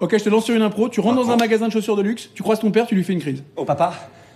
Ok, 0.00 0.16
je 0.16 0.24
te 0.24 0.28
lance 0.28 0.44
sur 0.44 0.54
une 0.54 0.62
impro. 0.62 0.88
Tu 0.88 1.00
rentres 1.00 1.16
dans 1.16 1.30
un 1.30 1.36
magasin 1.36 1.66
de 1.68 1.72
chaussures 1.72 1.96
de 1.96 2.02
luxe, 2.02 2.30
tu 2.34 2.42
croises 2.42 2.60
ton 2.60 2.70
père, 2.70 2.86
tu 2.86 2.94
lui 2.94 3.04
fais 3.04 3.12
une 3.12 3.20
crise. 3.20 3.42
Oh 3.56 3.64
papa, 3.64 3.92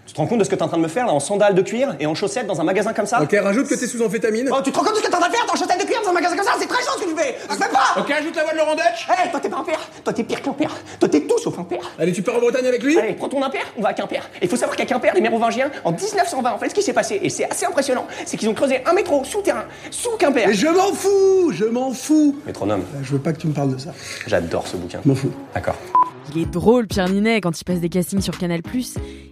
tu 0.06 0.12
te 0.12 0.19
rends 0.19 0.27
compte 0.27 0.38
de 0.38 0.45
ce 0.45 0.50
que 0.50 0.55
t'es 0.55 0.62
en 0.62 0.69
train 0.69 0.77
de 0.77 0.83
me 0.83 0.88
faire 0.88 1.06
là 1.06 1.12
en 1.12 1.20
sandales 1.20 1.55
de 1.55 1.62
cuir 1.62 1.96
et 2.00 2.06
en 2.06 2.14
chaussettes 2.14 2.46
dans 2.46 2.60
un 2.60 2.64
magasin 2.64 2.92
comme 2.92 3.06
ça? 3.06 3.23
Ok, 3.23 3.37
rajoute 3.41 3.69
que 3.69 3.75
t'es 3.75 3.86
sous 3.86 4.02
amphétamine. 4.02 4.48
Oh, 4.52 4.56
tu 4.64 4.72
te 4.72 4.78
rends 4.78 4.84
compte 4.84 4.94
de 4.94 4.98
ce 4.98 5.02
que 5.02 5.08
t'es 5.08 5.14
en 5.14 5.20
train 5.20 5.28
de 5.28 5.34
faire 5.34 5.44
en 5.44 5.56
chaussettes 5.56 5.69
de 5.69 5.72
cuir 5.72 5.72
dans 6.03 6.11
un 6.11 6.12
magasin 6.12 6.36
comme 6.36 6.45
ça 6.45 6.53
C'est 6.58 6.67
très 6.67 6.83
chaud 6.83 6.92
ce 6.98 7.05
que 7.05 7.11
tu 7.11 7.17
fais 7.17 7.36
Ça 7.48 7.55
se 7.55 7.62
fait 7.62 7.70
pas 7.70 8.00
Ok, 8.00 8.11
ajoute 8.11 8.36
la 8.36 8.42
voix 8.45 8.53
de 8.53 8.58
Laurent 8.58 8.75
Dutch. 8.75 9.08
Hé, 9.08 9.31
toi 9.31 9.41
t'es 9.41 9.48
pas 9.48 9.58
un 9.58 9.64
père 9.64 9.81
Toi 10.05 10.12
t'es 10.12 10.25
pire 10.25 10.42
qu'un 10.42 10.53
père 10.53 10.70
Toi 11.00 11.08
t'es 11.08 11.20
tout 11.22 11.39
sauf 11.39 11.58
un 11.58 11.64
père 11.64 11.91
Allez, 11.98 12.12
tu 12.12 12.22
pars 12.22 12.36
en 12.36 12.41
Bretagne 12.41 12.67
avec 12.67 12.83
lui 12.83 12.98
Allez, 12.98 13.14
prends 13.14 13.28
ton 13.28 13.42
impère, 13.42 13.64
on 13.77 13.83
va 13.83 13.91
à 13.91 13.95
Quimper. 13.95 14.23
Et 14.41 14.45
il 14.45 14.48
faut 14.48 14.56
savoir 14.56 14.77
qu'à 14.77 14.84
Quimper, 14.86 15.14
les 15.14 15.20
mérovingiens, 15.20 15.70
en 15.84 15.92
1920, 15.92 16.53
en 16.53 16.58
fait, 16.58 16.69
ce 16.70 16.75
qui 16.75 16.83
s'est 16.83 16.92
passé, 16.92 17.20
et 17.23 17.28
c'est 17.30 17.50
assez 17.50 17.67
impressionnant, 17.67 18.06
c'est 18.27 18.36
qu'ils 18.36 18.48
ont 18.48 18.55
creusé 18.55 18.83
un 18.86 18.92
métro 18.92 19.25
souterrain, 19.25 19.64
sous 19.91 20.17
Quimper. 20.19 20.47
Mais 20.48 20.55
je 20.55 20.67
m'en 20.69 20.92
fous 20.92 21.53
Je 21.53 21.64
m'en 21.64 21.92
fous 21.92 22.36
Métronome, 22.47 22.84
Je 23.03 23.12
veux 23.12 23.19
pas 23.19 23.33
que 23.33 23.39
tu 23.39 23.47
me 23.47 23.53
parles 23.53 23.75
de 23.75 23.78
ça. 23.78 23.91
j'adore 24.27 24.67
ce 24.67 24.77
bouquin. 24.77 25.00
Je 25.05 25.08
m'en 25.08 25.14
fous. 25.14 25.33
D'accord. 25.55 25.77
Il 26.34 26.41
est 26.41 26.50
drôle, 26.50 26.86
Pierre 26.86 27.11
Ninet, 27.11 27.42
quand 27.42 27.61
il 27.61 27.64
passe 27.64 27.80
des 27.80 27.91
castings 27.91 28.22
sur 28.22 28.38
Canal+. 28.38 28.62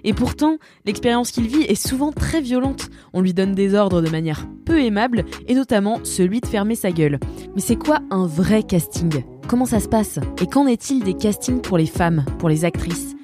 Et 0.05 0.13
pourtant, 0.13 0.59
l'expérience 0.85 1.31
qu'il 1.31 1.47
vit 1.47 1.63
est 1.63 1.75
souvent 1.75 2.13
très 2.13 2.43
violente. 2.43 2.91
On 3.15 3.23
lui 3.23 3.33
donne 3.33 3.55
des 3.55 3.75
ordres 3.75 4.03
de 4.03 4.11
manière 4.11 4.47
peu 4.67 4.83
aimable, 4.83 5.25
et 5.49 5.55
notamment 5.55 6.01
celui 6.05 6.41
de 6.41 6.47
fermer 6.47 6.75
sa 6.75 6.91
gueule. 6.91 7.19
Mais 7.55 7.63
c'est 7.63 7.77
quoi 7.77 8.01
un 8.11 8.27
vrai 8.27 8.63
casting? 8.63 9.25
Comment 9.49 9.65
ça 9.65 9.81
se 9.81 9.89
passe? 9.89 10.19
Et 10.43 10.47
qu'en 10.47 10.67
est-il 10.67 11.03
des 11.03 11.15
castings 11.15 11.63
pour 11.63 11.79
les 11.79 11.87
femmes, 11.87 12.25
pour 12.39 12.51
les 12.51 12.67
actrices? 12.67 13.15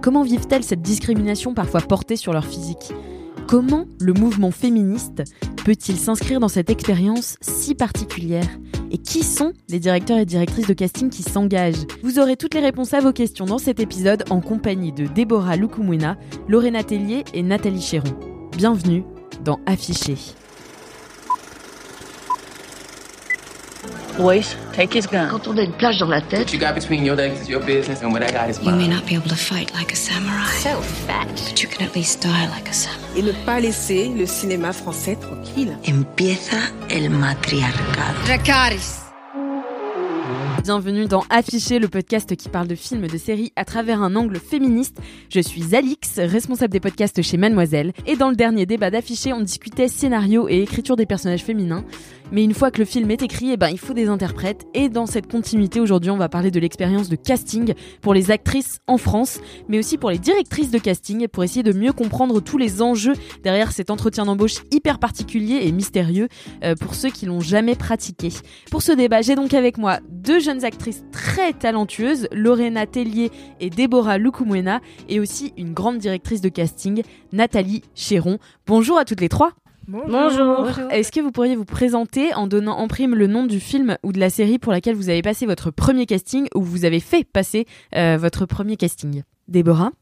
Comment 0.00 0.22
vivent-elles 0.22 0.64
cette 0.64 0.82
discrimination 0.82 1.52
parfois 1.52 1.82
portée 1.82 2.16
sur 2.16 2.32
leur 2.32 2.46
physique? 2.46 2.92
Comment 3.46 3.84
le 4.00 4.14
mouvement 4.14 4.50
féministe 4.50 5.22
peut-il 5.64 5.98
s'inscrire 5.98 6.40
dans 6.40 6.48
cette 6.48 6.70
expérience 6.70 7.36
si 7.42 7.74
particulière? 7.74 8.48
Et 8.96 8.98
qui 8.98 9.22
sont 9.22 9.52
les 9.68 9.78
directeurs 9.78 10.16
et 10.16 10.24
directrices 10.24 10.68
de 10.68 10.72
casting 10.72 11.10
qui 11.10 11.22
s'engagent? 11.22 11.84
Vous 12.02 12.18
aurez 12.18 12.34
toutes 12.34 12.54
les 12.54 12.60
réponses 12.60 12.94
à 12.94 13.00
vos 13.00 13.12
questions 13.12 13.44
dans 13.44 13.58
cet 13.58 13.78
épisode 13.78 14.24
en 14.30 14.40
compagnie 14.40 14.90
de 14.90 15.04
Déborah 15.04 15.56
Lukumwena, 15.56 16.16
Lorena 16.48 16.82
Tellier 16.82 17.22
et 17.34 17.42
Nathalie 17.42 17.82
Chéron. 17.82 18.18
Bienvenue 18.56 19.04
dans 19.44 19.60
Affiché. 19.66 20.14
Boys, 24.18 24.56
take 24.72 24.94
his 24.98 25.06
gun. 25.06 25.28
Quand 25.30 25.46
on 25.46 25.58
a 25.58 25.62
une 25.62 25.72
plage 25.72 25.98
dans 25.98 26.08
la 26.08 26.22
tête, 26.22 26.46
What 26.46 26.52
you 26.54 26.58
got 26.58 26.74
between 26.74 27.04
your 27.04 27.16
legs 27.16 27.42
is 27.42 27.50
your 27.50 27.60
business, 27.60 28.02
and 28.02 28.12
what 28.12 28.22
I 28.22 28.32
got 28.32 28.48
is 28.48 28.58
You 28.62 28.70
may 28.70 28.86
mine. 28.88 28.90
not 28.96 29.04
be 29.06 29.14
able 29.14 29.28
to 29.28 29.36
fight 29.36 29.70
like 29.74 29.92
a 29.92 29.96
samurai, 29.96 30.46
so 30.62 30.80
fat. 31.06 31.26
but 31.34 31.62
you 31.62 31.68
can 31.68 31.86
at 31.86 31.94
least 31.94 32.22
die 32.22 32.46
like 32.54 32.66
a 32.68 32.72
samurai. 32.72 33.18
et 33.18 33.22
ne 33.22 33.32
pas 33.44 33.60
laisser 33.60 34.08
le 34.16 34.24
cinéma 34.24 34.72
français 34.72 35.16
tranquille. 35.16 35.76
Empieza 35.86 36.56
el 36.88 37.10
matriarcado. 37.10 38.18
Dracarys. 38.24 39.02
Bienvenue 40.64 41.06
dans 41.06 41.22
Affiché, 41.30 41.78
le 41.78 41.86
podcast 41.86 42.34
qui 42.34 42.48
parle 42.48 42.66
de 42.66 42.74
films, 42.74 43.06
de 43.06 43.18
séries 43.18 43.52
à 43.54 43.64
travers 43.64 44.02
un 44.02 44.16
angle 44.16 44.40
féministe. 44.40 44.96
Je 45.30 45.38
suis 45.38 45.76
Alix, 45.76 46.18
responsable 46.18 46.72
des 46.72 46.80
podcasts 46.80 47.22
chez 47.22 47.36
Mademoiselle. 47.36 47.92
Et 48.04 48.16
dans 48.16 48.30
le 48.30 48.34
dernier 48.34 48.66
débat 48.66 48.90
d'Affiché, 48.90 49.32
on 49.32 49.40
discutait 49.42 49.86
scénario 49.86 50.48
et 50.48 50.62
écriture 50.62 50.96
des 50.96 51.06
personnages 51.06 51.44
féminins. 51.44 51.84
Mais 52.32 52.42
une 52.42 52.54
fois 52.54 52.70
que 52.70 52.78
le 52.78 52.84
film 52.84 53.10
est 53.10 53.22
écrit, 53.22 53.52
eh 53.52 53.56
ben, 53.56 53.68
il 53.68 53.78
faut 53.78 53.94
des 53.94 54.08
interprètes. 54.08 54.66
Et 54.74 54.88
dans 54.88 55.06
cette 55.06 55.30
continuité, 55.30 55.80
aujourd'hui, 55.80 56.10
on 56.10 56.16
va 56.16 56.28
parler 56.28 56.50
de 56.50 56.58
l'expérience 56.58 57.08
de 57.08 57.16
casting 57.16 57.74
pour 58.00 58.14
les 58.14 58.30
actrices 58.30 58.80
en 58.88 58.98
France, 58.98 59.38
mais 59.68 59.78
aussi 59.78 59.96
pour 59.96 60.10
les 60.10 60.18
directrices 60.18 60.70
de 60.70 60.78
casting, 60.78 61.28
pour 61.28 61.44
essayer 61.44 61.62
de 61.62 61.72
mieux 61.72 61.92
comprendre 61.92 62.40
tous 62.40 62.58
les 62.58 62.82
enjeux 62.82 63.12
derrière 63.44 63.70
cet 63.70 63.90
entretien 63.90 64.24
d'embauche 64.24 64.56
hyper 64.72 64.98
particulier 64.98 65.60
et 65.62 65.72
mystérieux 65.72 66.28
euh, 66.64 66.74
pour 66.74 66.94
ceux 66.94 67.10
qui 67.10 67.26
l'ont 67.26 67.40
jamais 67.40 67.76
pratiqué. 67.76 68.30
Pour 68.70 68.82
ce 68.82 68.92
débat, 68.92 69.22
j'ai 69.22 69.36
donc 69.36 69.54
avec 69.54 69.78
moi 69.78 70.00
deux 70.10 70.40
jeunes 70.40 70.64
actrices 70.64 71.04
très 71.12 71.52
talentueuses, 71.52 72.28
Lorena 72.32 72.86
Tellier 72.86 73.30
et 73.60 73.70
Déborah 73.70 74.18
Lukumwena, 74.18 74.80
et 75.08 75.20
aussi 75.20 75.52
une 75.56 75.72
grande 75.72 75.98
directrice 75.98 76.40
de 76.40 76.48
casting, 76.48 77.02
Nathalie 77.32 77.82
Chéron. 77.94 78.38
Bonjour 78.66 78.98
à 78.98 79.04
toutes 79.04 79.20
les 79.20 79.28
trois. 79.28 79.52
Bonjour. 79.88 80.68
Est-ce 80.90 81.12
que 81.12 81.20
vous 81.20 81.30
pourriez 81.30 81.54
vous 81.54 81.64
présenter 81.64 82.34
en 82.34 82.46
donnant 82.46 82.76
en 82.78 82.88
prime 82.88 83.14
le 83.14 83.28
nom 83.28 83.46
du 83.46 83.60
film 83.60 83.96
ou 84.02 84.12
de 84.12 84.18
la 84.18 84.30
série 84.30 84.58
pour 84.58 84.72
laquelle 84.72 84.96
vous 84.96 85.08
avez 85.08 85.22
passé 85.22 85.46
votre 85.46 85.70
premier 85.70 86.06
casting 86.06 86.48
ou 86.54 86.62
vous 86.62 86.84
avez 86.84 86.98
fait 86.98 87.24
passer 87.24 87.66
euh, 87.94 88.16
votre 88.20 88.46
premier 88.46 88.76
casting? 88.76 89.22
Déborah? 89.46 89.92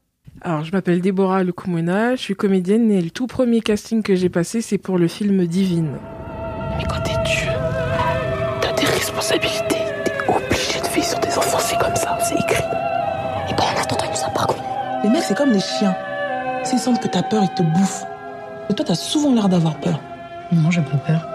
Alors, 0.41 0.63
je 0.63 0.71
m'appelle 0.71 1.01
Déborah 1.01 1.43
Lukumwena, 1.43 2.15
je 2.15 2.21
suis 2.21 2.35
comédienne 2.35 2.91
et 2.91 3.01
le 3.01 3.11
tout 3.11 3.27
premier 3.27 3.61
casting 3.61 4.01
que 4.01 4.15
j'ai 4.15 4.29
passé, 4.29 4.61
c'est 4.61 4.79
pour 4.79 4.97
le 4.97 5.07
film 5.07 5.45
Divine. 5.45 5.91
Mais 6.77 6.83
quand 6.89 7.01
t'es 7.03 7.13
Dieu, 7.23 7.47
t'as 8.61 8.73
des 8.73 8.85
responsabilités. 8.85 9.77
T'es 10.03 10.29
obligé 10.29 10.81
de 10.81 10.93
vivre 10.93 11.05
sur 11.05 11.19
des 11.19 11.37
enfants, 11.37 11.59
c'est 11.59 11.77
comme 11.77 11.95
ça, 11.95 12.17
c'est 12.21 12.35
écrit. 12.35 12.63
Et 13.49 13.53
ben 13.53 13.63
en 13.63 13.81
attendant, 13.81 14.05
il 14.05 14.09
nous 14.09 14.25
a. 14.25 15.03
Les 15.03 15.09
mecs, 15.11 15.21
c'est 15.21 15.37
comme 15.37 15.51
les 15.51 15.59
chiens. 15.59 15.95
S'ils 16.63 16.79
sentent 16.79 16.99
que 16.99 17.07
t'as 17.07 17.21
peur, 17.21 17.43
ils 17.43 17.53
te 17.53 17.61
bouffent. 17.61 18.05
Et 18.69 18.73
toi, 18.73 18.85
t'as 18.85 18.95
souvent 18.95 19.33
l'air 19.33 19.49
d'avoir 19.49 19.79
peur. 19.79 19.99
Non, 20.51 20.71
j'ai 20.71 20.81
pas 20.81 20.97
peur. 20.97 21.27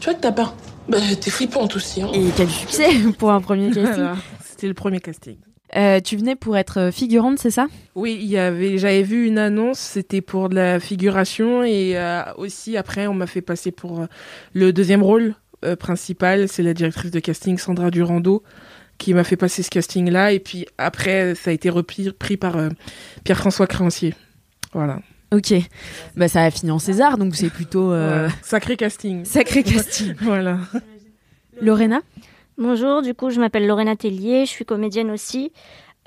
Tu 0.00 0.04
vois 0.06 0.14
que 0.14 0.20
t'as 0.20 0.32
peur? 0.32 0.54
Bah, 0.88 0.98
t'es 1.20 1.30
flippante 1.30 1.76
aussi. 1.76 2.02
Hein. 2.02 2.08
Et 2.14 2.30
quel 2.36 2.48
succès 2.50 2.88
pour 3.18 3.30
un 3.30 3.40
premier 3.40 3.66
casting 3.70 3.94
Voilà, 3.94 4.16
C'était 4.44 4.66
le 4.68 4.74
premier 4.74 5.00
casting. 5.00 5.36
Euh, 5.76 6.00
Tu 6.00 6.16
venais 6.16 6.34
pour 6.34 6.56
être 6.56 6.90
figurante, 6.92 7.38
c'est 7.38 7.50
ça? 7.52 7.68
Oui, 7.94 8.18
il 8.20 8.26
y 8.26 8.38
avait, 8.38 8.76
j'avais 8.78 9.02
vu 9.02 9.26
une 9.26 9.38
annonce, 9.38 9.78
c'était 9.78 10.20
pour 10.20 10.48
de 10.48 10.56
la 10.56 10.80
figuration 10.80 11.62
et 11.62 11.92
euh, 11.96 12.22
aussi 12.36 12.76
après 12.76 13.06
on 13.06 13.14
m'a 13.14 13.28
fait 13.28 13.42
passer 13.42 13.70
pour 13.70 14.00
euh, 14.00 14.06
le 14.52 14.72
deuxième 14.72 15.02
rôle 15.02 15.34
euh, 15.64 15.76
principal, 15.76 16.48
c'est 16.48 16.64
la 16.64 16.74
directrice 16.74 17.12
de 17.12 17.20
casting 17.20 17.56
Sandra 17.56 17.90
Durando 17.92 18.42
qui 18.98 19.14
m'a 19.14 19.22
fait 19.22 19.36
passer 19.36 19.62
ce 19.62 19.70
casting-là 19.70 20.32
et 20.32 20.40
puis 20.40 20.66
après 20.76 21.34
ça 21.36 21.50
a 21.50 21.52
été 21.52 21.70
repris 21.70 22.10
pris 22.10 22.36
par 22.36 22.56
euh, 22.56 22.68
Pierre-François 23.22 23.68
Créancier. 23.68 24.14
Voilà. 24.72 24.98
Ok. 25.32 25.54
Bah 26.16 26.28
ça 26.28 26.42
a 26.42 26.50
fini 26.50 26.70
en 26.70 26.78
César, 26.78 27.18
donc 27.18 27.36
c'est 27.36 27.50
plutôt 27.50 27.92
euh. 27.92 28.28
Sacré 28.42 28.76
casting. 28.76 29.24
sacré 29.24 29.62
casting. 29.62 30.14
voilà. 30.20 30.58
Lorena 31.60 32.00
Bonjour, 32.58 33.02
du 33.02 33.14
coup 33.14 33.30
je 33.30 33.40
m'appelle 33.40 33.66
Lorena 33.66 33.96
Tellier, 33.96 34.44
je 34.44 34.50
suis 34.50 34.64
comédienne 34.64 35.10
aussi. 35.10 35.52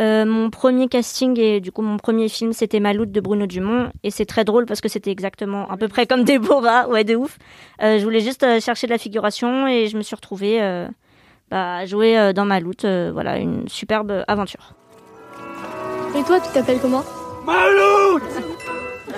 Euh, 0.01 0.25
mon 0.25 0.49
premier 0.49 0.87
casting 0.87 1.39
et 1.39 1.61
du 1.61 1.71
coup 1.71 1.83
mon 1.83 1.97
premier 1.97 2.27
film 2.27 2.51
c'était 2.51 2.79
Maloute 2.79 3.11
de 3.11 3.21
Bruno 3.21 3.45
Dumont 3.45 3.91
et 4.03 4.09
c'est 4.09 4.25
très 4.25 4.43
drôle 4.43 4.65
parce 4.65 4.81
que 4.81 4.89
c'était 4.89 5.11
exactement 5.11 5.69
à 5.69 5.77
peu 5.77 5.87
près 5.87 6.07
comme 6.07 6.23
Déborah, 6.23 6.89
ouais 6.89 7.03
de 7.03 7.15
ouf. 7.15 7.37
Euh, 7.81 7.99
je 7.99 8.03
voulais 8.03 8.21
juste 8.21 8.43
euh, 8.43 8.59
chercher 8.59 8.87
de 8.87 8.91
la 8.91 8.97
figuration 8.97 9.67
et 9.67 9.87
je 9.87 9.97
me 9.97 10.01
suis 10.01 10.15
retrouvée 10.15 10.61
euh, 10.61 10.87
bah, 11.51 11.77
à 11.77 11.85
jouer 11.85 12.17
euh, 12.17 12.33
dans 12.33 12.45
Maloute, 12.45 12.85
euh, 12.85 13.11
voilà 13.13 13.37
une 13.37 13.67
superbe 13.69 14.23
aventure. 14.27 14.73
Et 16.17 16.23
toi, 16.23 16.39
tu 16.39 16.51
t'appelles 16.51 16.79
comment? 16.79 17.03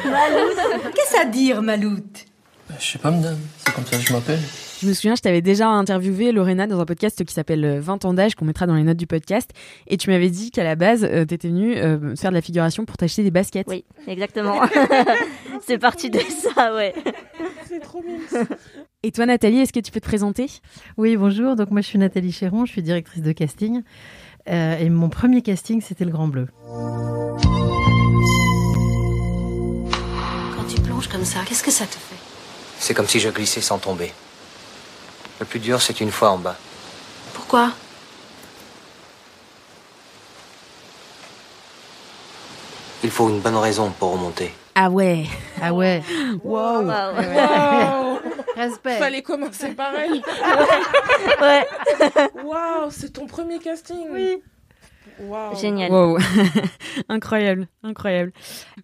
Qu'est-ce 0.04 1.20
à 1.20 1.26
dire, 1.26 1.62
Maloute? 1.62 2.26
Je 2.80 2.86
sais 2.86 2.98
pas, 2.98 3.12
madame, 3.12 3.38
c'est 3.58 3.74
comme 3.74 3.86
ça 3.86 3.98
que 3.98 4.04
je 4.04 4.14
m'appelle. 4.14 4.40
Je 4.82 4.88
me 4.88 4.94
souviens, 4.94 5.16
je 5.16 5.22
t'avais 5.22 5.42
déjà 5.42 5.70
interviewé, 5.70 6.32
Lorena, 6.32 6.68
dans 6.68 6.80
un 6.80 6.86
podcast 6.86 7.24
qui 7.24 7.34
s'appelle 7.34 7.64
euh, 7.64 7.80
20 7.80 8.06
ans 8.06 8.14
d'âge, 8.14 8.36
qu'on 8.36 8.46
mettra 8.46 8.68
dans 8.68 8.76
les 8.76 8.84
notes 8.84 8.98
du 8.98 9.08
podcast. 9.08 9.52
Et 9.88 9.98
tu 9.98 10.10
m'avais 10.10 10.30
dit 10.30 10.52
qu'à 10.52 10.64
la 10.64 10.76
base, 10.76 11.04
euh, 11.04 11.26
t'étais 11.26 11.48
venue 11.48 11.78
euh, 11.78 12.16
faire 12.16 12.32
de 12.32 12.36
la 12.36 12.42
figuration 12.42 12.86
pour 12.86 12.98
t'acheter 12.98 13.24
des 13.24 13.32
baskets. 13.32 13.68
Oui, 13.68 13.86
exactement. 14.08 14.60
c'est 15.66 15.78
parti 15.78 16.10
de 16.10 16.20
ça, 16.20 16.74
ouais. 16.74 16.94
C'est 17.68 17.80
trop 17.80 18.02
mignon. 18.02 18.48
Et 19.04 19.12
toi, 19.12 19.26
Nathalie, 19.28 19.60
est-ce 19.60 19.72
que 19.72 19.80
tu 19.80 19.92
peux 19.92 20.02
te 20.02 20.08
présenter? 20.08 20.48
Oui, 20.98 21.16
bonjour. 21.16 21.56
Donc 21.56 21.72
moi, 21.72 21.82
je 21.82 21.88
suis 21.88 22.00
Nathalie 22.00 22.32
Chéron, 22.32 22.66
je 22.66 22.72
suis 22.72 22.82
directrice 22.82 23.22
de 23.22 23.32
casting. 23.32 23.84
Euh, 24.50 24.78
et 24.78 24.90
mon 24.90 25.10
premier 25.10 25.42
casting, 25.42 25.82
c'était 25.82 26.06
le 26.06 26.12
Grand 26.12 26.28
Bleu. 26.28 26.48
Ça 31.02 31.40
Qu'est-ce 31.46 31.64
que 31.64 31.72
ça 31.72 31.86
te 31.86 31.94
fait 31.94 32.16
C'est 32.80 32.94
comme 32.94 33.08
si 33.08 33.20
je 33.20 33.30
glissais 33.30 33.62
sans 33.62 33.78
tomber. 33.78 34.14
Le 35.40 35.46
plus 35.46 35.60
dur, 35.60 35.82
c'est 35.82 36.00
une 36.02 36.12
fois 36.12 36.32
en 36.32 36.38
bas. 36.38 36.56
Pourquoi 37.34 37.72
Il 43.04 43.12
faut 43.12 43.30
une 43.30 43.40
bonne 43.40 43.58
raison 43.58 43.92
pour 43.92 44.14
remonter. 44.14 44.52
Ah 44.74 44.90
ouais. 44.90 45.26
Ah 45.62 45.74
ouais. 45.74 46.02
Wow. 46.44 46.86
Wow. 46.86 48.20
Respect. 48.56 48.98
Fallait 48.98 49.22
commencer 49.22 49.70
par 49.70 49.94
elle. 49.96 50.22
Ouais. 51.42 51.68
Waouh, 52.44 52.90
c'est 52.90 53.14
ton 53.14 53.28
premier 53.28 53.60
casting. 53.60 54.08
Oui. 54.12 54.42
Waouh. 55.20 55.56
Génial. 55.56 55.92
Wow. 55.92 56.18
incroyable, 57.10 57.68
incroyable. 57.84 58.32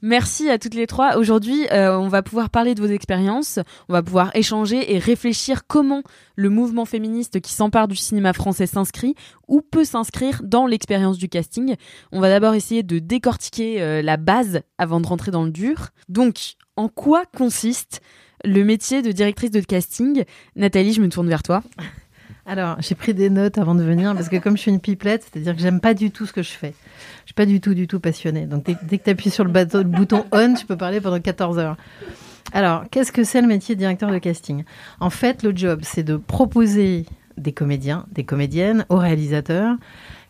Merci 0.02 0.50
à 0.50 0.58
toutes 0.58 0.74
les 0.74 0.88
trois. 0.88 1.18
Aujourd'hui, 1.18 1.68
euh, 1.72 1.98
on 1.98 2.08
va 2.08 2.22
pouvoir 2.22 2.50
parler 2.50 2.76
de 2.76 2.82
vos 2.82 2.88
expériences, 2.88 3.60
on 3.90 3.94
va 3.94 4.02
pouvoir 4.02 4.36
échanger 4.36 4.94
et 4.94 4.98
réfléchir 4.98 5.68
comment 5.68 6.04
le 6.36 6.50
mouvement 6.50 6.86
féministe 6.86 7.42
qui 7.42 7.54
s'empare 7.54 7.88
du 7.88 7.96
cinéma 7.96 8.34
français 8.34 8.66
s'inscrit 8.66 9.16
ou 9.48 9.62
peut 9.62 9.84
s'inscrire 9.84 10.42
dans 10.44 10.68
l'expérience 10.68 11.18
du 11.18 11.30
casting. 11.30 11.76
On 12.12 12.20
va 12.20 12.30
d'abord 12.30 12.54
essayer 12.54 12.84
de 12.84 13.00
décortiquer 13.00 13.82
euh, 13.82 14.02
la 14.02 14.18
base 14.18 14.62
avant 14.78 15.00
de 15.02 15.08
rentrer 15.08 15.32
dans 15.32 15.44
le 15.44 15.52
dur. 15.52 15.90
Donc, 16.10 16.56
en 16.78 16.88
quoi 16.88 17.24
consiste 17.26 18.02
le 18.44 18.64
métier 18.64 19.02
de 19.02 19.12
directrice 19.12 19.52
de 19.52 19.60
casting? 19.60 20.24
Nathalie, 20.56 20.94
je 20.94 21.02
me 21.02 21.10
tourne 21.10 21.28
vers 21.28 21.44
toi. 21.44 21.62
Alors, 22.46 22.78
j'ai 22.80 22.96
pris 22.96 23.14
des 23.14 23.30
notes 23.30 23.58
avant 23.60 23.76
de 23.76 23.84
venir 23.84 24.14
parce 24.16 24.28
que 24.28 24.38
comme 24.38 24.58
je 24.58 24.62
suis 24.64 24.72
une 24.72 24.80
pipelette, 24.80 25.24
c'est-à-dire 25.32 25.56
que 25.56 25.62
j'aime 25.62 25.80
pas 25.80 25.94
du 25.94 26.10
tout 26.12 26.26
ce 26.26 26.34
que 26.34 26.42
je 26.42 26.50
fais. 26.52 26.74
Je 27.22 27.28
suis 27.28 27.34
pas 27.36 27.46
du 27.46 27.62
tout, 27.62 27.74
du 27.76 27.88
tout 27.88 28.00
passionnée. 28.00 28.46
Donc, 28.46 28.66
dès, 28.66 28.98
que 28.98 29.04
tu 29.04 29.10
appuies 29.12 29.30
sur 29.30 29.44
le, 29.44 29.52
bateau- 29.52 29.80
le 29.80 29.84
bouton 29.90 30.26
on, 30.32 30.56
tu 30.56 30.66
peux 30.66 30.76
parler 30.78 31.00
pendant 31.02 31.20
14 31.20 31.60
heures. 31.60 31.78
Alors, 32.52 32.84
qu'est-ce 32.90 33.12
que 33.12 33.24
c'est 33.24 33.42
le 33.42 33.48
métier 33.48 33.76
de 33.76 33.80
directeur 33.80 34.10
de 34.12 34.18
casting? 34.18 34.64
En 35.00 35.10
fait, 35.12 35.44
le 35.44 35.56
job, 35.56 35.82
c'est 35.84 36.04
de 36.04 36.18
proposer 36.18 37.06
des 37.38 37.52
comédiens, 37.54 38.06
des 38.12 38.24
comédiennes 38.24 38.86
au 38.90 38.98
réalisateur 38.98 39.76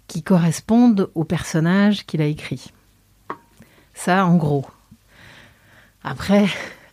qui 0.08 0.22
correspondent 0.22 1.10
au 1.16 1.24
personnage 1.24 2.06
qu'il 2.06 2.22
a 2.22 2.26
écrit. 2.26 2.72
Ça, 3.94 4.26
en 4.26 4.36
gros. 4.36 4.66
Après, 6.04 6.46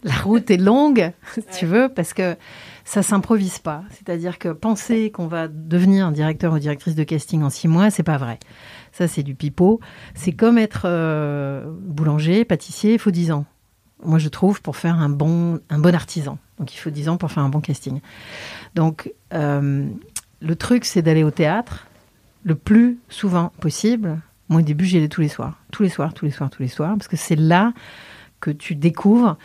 la 0.03 0.15
route 0.15 0.50
est 0.50 0.56
longue, 0.56 1.12
si 1.35 1.43
tu 1.59 1.67
veux, 1.67 1.89
parce 1.89 2.15
que 2.15 2.37
ça 2.85 3.03
s'improvise 3.03 3.59
pas. 3.59 3.83
C'est-à-dire 3.91 4.39
que 4.39 4.49
penser 4.49 5.11
qu'on 5.11 5.27
va 5.27 5.49
devenir 5.49 6.11
directeur 6.12 6.53
ou 6.53 6.59
directrice 6.59 6.95
de 6.95 7.05
casting 7.05 7.43
en 7.43 7.50
six 7.50 7.69
mois, 7.69 7.91
c'est 7.91 8.03
pas 8.03 8.17
vrai. 8.17 8.39
Ça, 8.93 9.09
c'est 9.09 9.23
du 9.23 9.35
pipeau. 9.35 9.81
C'est 10.15 10.33
comme 10.33 10.59
être 10.59 10.83
euh, 10.85 11.71
boulanger, 11.83 12.45
pâtissier, 12.45 12.95
il 12.95 12.99
faut 12.99 13.11
10 13.11 13.33
ans. 13.33 13.45
Moi, 14.05 14.19
je 14.19 14.29
trouve, 14.29 14.62
pour 14.62 14.77
faire 14.77 14.95
un 14.95 15.09
bon, 15.09 15.61
un 15.71 15.79
bon 15.79 15.95
artisan. 15.95 16.39
Donc, 16.59 16.75
il 16.75 16.79
faut 16.79 16.91
10 16.91 17.09
ans 17.09 17.17
pour 17.17 17.31
faire 17.31 17.43
un 17.43 17.49
bon 17.49 17.61
casting. 17.61 18.00
Donc, 18.75 19.12
euh, 19.35 19.87
le 20.41 20.56
truc, 20.56 20.85
c'est 20.85 21.03
d'aller 21.03 21.25
au 21.25 21.31
théâtre 21.31 21.89
le 22.45 22.55
plus 22.55 22.99
souvent 23.09 23.53
possible. 23.61 24.21
Moi, 24.49 24.61
au 24.61 24.65
début, 24.65 24.85
j'y 24.85 24.97
allais 24.97 25.09
tous 25.09 25.21
les 25.21 25.29
soirs. 25.29 25.59
Tous 25.73 25.83
les 25.83 25.89
soirs, 25.89 26.15
tous 26.15 26.25
les 26.25 26.31
soirs, 26.31 26.49
tous 26.49 26.62
les 26.62 26.69
soirs. 26.69 26.95
Parce 26.97 27.09
que 27.09 27.17
c'est 27.17 27.37
là 27.37 27.73
que 28.41 28.50
tu 28.50 28.75
découvres 28.75 29.37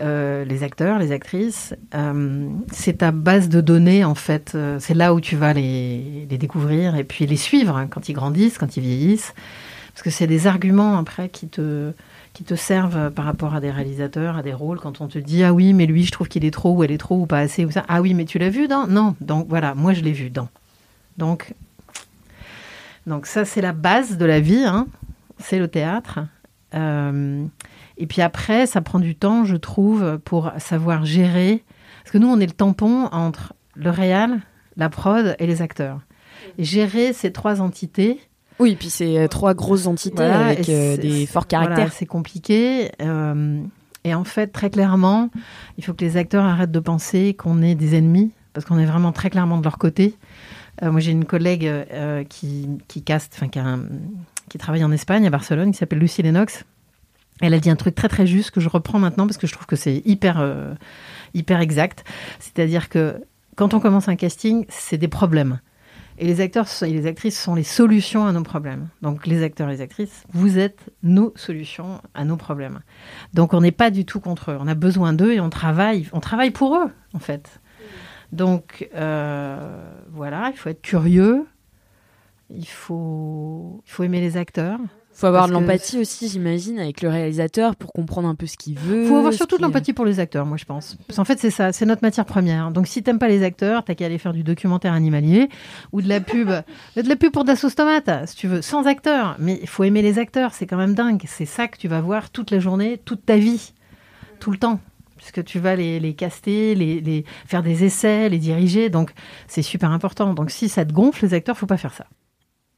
euh, 0.00 0.44
les 0.44 0.64
acteurs, 0.64 0.98
les 0.98 1.12
actrices. 1.12 1.74
Euh, 1.94 2.48
c'est 2.72 2.98
ta 2.98 3.12
base 3.12 3.48
de 3.48 3.60
données, 3.60 4.04
en 4.04 4.16
fait. 4.16 4.52
Euh, 4.54 4.78
c'est 4.80 4.94
là 4.94 5.14
où 5.14 5.20
tu 5.20 5.36
vas 5.36 5.52
les, 5.52 6.26
découvrir 6.28 6.96
et 6.96 7.04
puis 7.04 7.26
les 7.26 7.36
suivre 7.36 7.76
hein, 7.76 7.86
quand 7.88 8.08
ils 8.08 8.12
grandissent, 8.12 8.58
quand 8.58 8.76
ils 8.76 8.82
vieillissent. 8.82 9.34
Parce 9.92 10.02
que 10.02 10.10
c'est 10.10 10.26
des 10.26 10.48
arguments 10.48 10.98
après 10.98 11.28
qui 11.28 11.46
te, 11.46 11.92
qui 12.32 12.42
te 12.42 12.56
servent 12.56 13.12
par 13.12 13.24
rapport 13.24 13.54
à 13.54 13.60
des 13.60 13.70
réalisateurs, 13.70 14.36
à 14.36 14.42
des 14.42 14.52
rôles. 14.52 14.80
Quand 14.80 15.00
on 15.00 15.06
te 15.06 15.18
dit 15.18 15.44
Ah 15.44 15.52
oui, 15.54 15.72
mais 15.72 15.86
lui, 15.86 16.04
je 16.04 16.10
trouve 16.10 16.26
qu'il 16.26 16.44
est 16.44 16.50
trop 16.50 16.72
ou 16.74 16.82
elle 16.82 16.90
est 16.90 16.98
trop 16.98 17.20
ou 17.20 17.26
pas 17.26 17.38
assez 17.38 17.64
ou 17.64 17.70
ça. 17.70 17.84
Ah 17.86 18.00
oui, 18.00 18.14
mais 18.14 18.24
tu 18.24 18.38
l'as 18.38 18.50
vu 18.50 18.66
dans? 18.66 18.88
Non. 18.88 19.14
Donc 19.20 19.46
voilà, 19.48 19.76
moi, 19.76 19.92
je 19.92 20.00
l'ai 20.00 20.12
vu 20.12 20.28
dans. 20.28 20.48
Donc, 21.18 21.54
donc 23.06 23.26
ça, 23.26 23.44
c'est 23.44 23.60
la 23.60 23.72
base 23.72 24.18
de 24.18 24.24
la 24.24 24.40
vie. 24.40 24.64
hein. 24.64 24.88
C'est 25.38 25.60
le 25.60 25.68
théâtre. 25.68 26.18
Et 27.98 28.06
puis 28.06 28.22
après, 28.22 28.66
ça 28.66 28.80
prend 28.80 28.98
du 28.98 29.14
temps, 29.14 29.44
je 29.44 29.56
trouve, 29.56 30.18
pour 30.24 30.50
savoir 30.58 31.04
gérer. 31.04 31.62
Parce 32.02 32.12
que 32.12 32.18
nous, 32.18 32.28
on 32.28 32.40
est 32.40 32.46
le 32.46 32.52
tampon 32.52 33.06
entre 33.12 33.54
le 33.76 33.90
réal, 33.90 34.40
la 34.76 34.88
prod 34.88 35.36
et 35.38 35.46
les 35.46 35.62
acteurs. 35.62 36.00
Et 36.58 36.64
gérer 36.64 37.12
ces 37.12 37.32
trois 37.32 37.60
entités. 37.60 38.20
Oui, 38.58 38.76
puis 38.78 38.90
c'est 38.90 39.18
euh, 39.18 39.28
trois 39.28 39.54
grosses 39.54 39.86
entités 39.86 40.16
Voilà, 40.16 40.46
avec 40.46 40.68
euh, 40.68 40.96
des 40.96 41.26
forts 41.26 41.46
voilà, 41.50 41.66
caractères. 41.66 41.92
c'est 41.92 42.06
compliqué. 42.06 42.90
euh, 43.02 43.60
et 44.04 44.14
en 44.14 44.24
fait, 44.24 44.48
très 44.48 44.70
clairement, 44.70 45.30
il 45.78 45.84
faut 45.84 45.94
que 45.94 46.04
les 46.04 46.16
acteurs 46.16 46.44
arrêtent 46.44 46.70
de 46.70 46.80
penser 46.80 47.34
qu'on 47.34 47.62
est 47.62 47.74
des 47.74 47.96
ennemis, 47.96 48.32
parce 48.52 48.66
qu'on 48.66 48.78
est 48.78 48.84
vraiment 48.84 49.12
très 49.12 49.30
clairement 49.30 49.58
de 49.58 49.64
leur 49.64 49.78
côté. 49.78 50.14
Euh, 50.82 50.90
moi, 50.92 51.00
j'ai 51.00 51.12
une 51.12 51.24
collègue 51.24 51.70
qui, 52.28 52.68
qui 52.86 53.02
caste, 53.02 53.32
enfin, 53.36 53.48
qui, 53.48 53.60
qui 54.50 54.58
travaille 54.58 54.84
en 54.84 54.92
Espagne, 54.92 55.26
à 55.26 55.30
Barcelone, 55.30 55.72
qui 55.72 55.78
s'appelle 55.78 56.00
Lucie 56.00 56.22
Lennox. 56.22 56.64
Elle 57.40 57.54
a 57.54 57.58
dit 57.58 57.70
un 57.70 57.76
truc 57.76 57.94
très 57.94 58.08
très 58.08 58.26
juste 58.26 58.50
que 58.52 58.60
je 58.60 58.68
reprends 58.68 58.98
maintenant 58.98 59.26
parce 59.26 59.38
que 59.38 59.46
je 59.46 59.52
trouve 59.52 59.66
que 59.66 59.76
c'est 59.76 60.02
hyper, 60.04 60.40
euh, 60.40 60.74
hyper 61.34 61.60
exact. 61.60 62.04
C'est-à-dire 62.38 62.88
que 62.88 63.22
quand 63.56 63.74
on 63.74 63.80
commence 63.80 64.08
un 64.08 64.16
casting, 64.16 64.66
c'est 64.68 64.98
des 64.98 65.08
problèmes. 65.08 65.60
Et 66.16 66.26
les 66.26 66.40
acteurs 66.40 66.66
et 66.82 66.90
les 66.90 67.06
actrices 67.06 67.40
sont 67.40 67.56
les 67.56 67.64
solutions 67.64 68.24
à 68.24 68.32
nos 68.32 68.44
problèmes. 68.44 68.88
Donc 69.02 69.26
les 69.26 69.42
acteurs 69.42 69.68
et 69.68 69.72
les 69.72 69.80
actrices, 69.80 70.22
vous 70.32 70.58
êtes 70.58 70.90
nos 71.02 71.32
solutions 71.34 72.00
à 72.14 72.24
nos 72.24 72.36
problèmes. 72.36 72.80
Donc 73.32 73.52
on 73.52 73.60
n'est 73.60 73.72
pas 73.72 73.90
du 73.90 74.04
tout 74.04 74.20
contre 74.20 74.52
eux. 74.52 74.56
On 74.60 74.68
a 74.68 74.74
besoin 74.74 75.12
d'eux 75.12 75.32
et 75.32 75.40
on 75.40 75.50
travaille, 75.50 76.08
on 76.12 76.20
travaille 76.20 76.52
pour 76.52 76.76
eux 76.76 76.90
en 77.14 77.18
fait. 77.18 77.60
Donc 78.30 78.88
euh, 78.94 79.92
voilà, 80.12 80.50
il 80.52 80.56
faut 80.56 80.68
être 80.68 80.82
curieux. 80.82 81.46
Il 82.50 82.68
faut, 82.68 83.82
il 83.84 83.90
faut 83.90 84.04
aimer 84.04 84.20
les 84.20 84.36
acteurs. 84.36 84.78
Faut 85.16 85.26
avoir 85.26 85.46
de 85.48 85.52
l'empathie 85.60 85.98
aussi, 85.98 86.28
j'imagine, 86.28 86.78
avec 86.80 87.00
le 87.00 87.08
réalisateur 87.08 87.76
pour 87.76 87.92
comprendre 87.92 88.28
un 88.28 88.34
peu 88.34 88.46
ce 88.46 88.56
qu'il 88.56 88.76
veut. 88.78 89.02
Il 89.04 89.08
faut 89.08 89.16
avoir 89.16 89.32
surtout 89.32 89.56
de 89.56 89.62
l'empathie 89.62 89.92
pour 89.92 90.04
les 90.04 90.18
acteurs, 90.20 90.44
moi 90.44 90.56
je 90.56 90.64
pense. 90.64 90.96
Parce 91.06 91.16
qu'en 91.18 91.24
fait, 91.24 91.38
c'est 91.38 91.50
ça, 91.50 91.72
c'est 91.72 91.86
notre 91.86 92.02
matière 92.02 92.24
première. 92.26 92.70
Donc 92.72 92.86
si 92.88 93.02
t'aimes 93.02 93.18
pas 93.20 93.28
les 93.28 93.42
acteurs, 93.44 93.84
t'as 93.84 93.94
qu'à 93.94 94.06
aller 94.06 94.18
faire 94.18 94.32
du 94.32 94.42
documentaire 94.42 94.92
animalier 94.92 95.48
ou 95.92 96.02
de 96.02 96.08
la 96.08 96.20
pub, 96.20 96.48
de 96.96 97.08
la 97.08 97.16
pub 97.16 97.32
pour 97.32 97.44
de 97.44 97.48
la 97.50 97.56
sauce 97.56 97.74
tomate, 97.76 98.10
si 98.28 98.36
tu 98.36 98.48
veux, 98.48 98.60
sans 98.60 98.86
acteurs. 98.86 99.36
Mais 99.38 99.58
il 99.62 99.68
faut 99.68 99.84
aimer 99.84 100.02
les 100.02 100.18
acteurs, 100.18 100.52
c'est 100.52 100.66
quand 100.66 100.76
même 100.76 100.94
dingue. 100.94 101.22
C'est 101.26 101.46
ça 101.46 101.68
que 101.68 101.78
tu 101.78 101.86
vas 101.88 102.00
voir 102.00 102.30
toute 102.30 102.50
la 102.50 102.58
journée, 102.58 103.00
toute 103.04 103.24
ta 103.24 103.36
vie, 103.36 103.72
tout 104.40 104.50
le 104.50 104.58
temps. 104.58 104.80
Puisque 105.16 105.44
tu 105.44 105.58
vas 105.60 105.76
les, 105.76 106.00
les 106.00 106.14
caster, 106.14 106.74
les, 106.74 107.00
les- 107.00 107.24
faire 107.46 107.62
des 107.62 107.84
essais, 107.84 108.28
les 108.28 108.38
diriger. 108.38 108.90
Donc 108.90 109.12
c'est 109.46 109.62
super 109.62 109.90
important. 109.92 110.34
Donc 110.34 110.50
si 110.50 110.68
ça 110.68 110.84
te 110.84 110.92
gonfle, 110.92 111.24
les 111.24 111.34
acteurs, 111.34 111.56
faut 111.56 111.66
pas 111.66 111.76
faire 111.78 111.94
ça. 111.94 112.06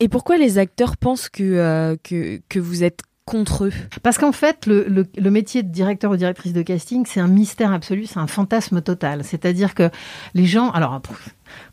Et 0.01 0.09
pourquoi 0.09 0.37
les 0.37 0.59
acteurs 0.59 0.97
pensent 0.97 1.29
que, 1.29 1.43
euh, 1.43 1.97
que, 2.03 2.41
que 2.49 2.59
vous 2.59 2.85
êtes 2.85 3.01
contre 3.25 3.65
eux? 3.65 3.73
Parce 4.03 4.19
qu'en 4.19 4.31
fait, 4.33 4.67
le, 4.67 4.85
le- 4.89 5.07
le 5.17 5.31
métier 5.31 5.63
de 5.63 5.69
directeur 5.69 6.11
ou 6.13 6.17
directrice 6.17 6.53
de 6.53 6.63
casting, 6.63 7.05
c'est 7.07 7.19
un 7.21 7.29
mystère 7.29 7.73
absolu, 7.73 8.07
c'est 8.07 8.19
un 8.19 8.27
fantasme 8.27 8.83
total. 8.83 9.25
C'est-à-dire 9.25 9.75
que 9.75 9.91
les 10.35 10.45
gens, 10.47 10.71
alors, 10.71 11.01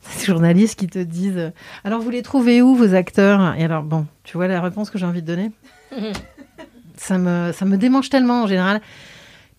ces 0.01 0.25
journalistes 0.25 0.79
qui 0.79 0.87
te 0.87 0.99
disent, 0.99 1.37
euh, 1.37 1.49
alors 1.83 2.01
vous 2.01 2.09
les 2.09 2.21
trouvez 2.21 2.61
où 2.61 2.75
vos 2.75 2.95
acteurs? 2.95 3.55
Et 3.57 3.63
alors, 3.65 3.83
bon, 3.83 4.07
tu 4.23 4.37
vois 4.37 4.47
la 4.47 4.61
réponse 4.61 4.89
que 4.89 4.97
j'ai 4.97 5.05
envie 5.05 5.21
de 5.21 5.27
donner? 5.27 5.51
Ça 6.95 7.17
me, 7.17 7.51
ça 7.51 7.65
me 7.65 7.75
démange 7.75 8.09
tellement 8.09 8.43
en 8.43 8.47
général. 8.47 8.79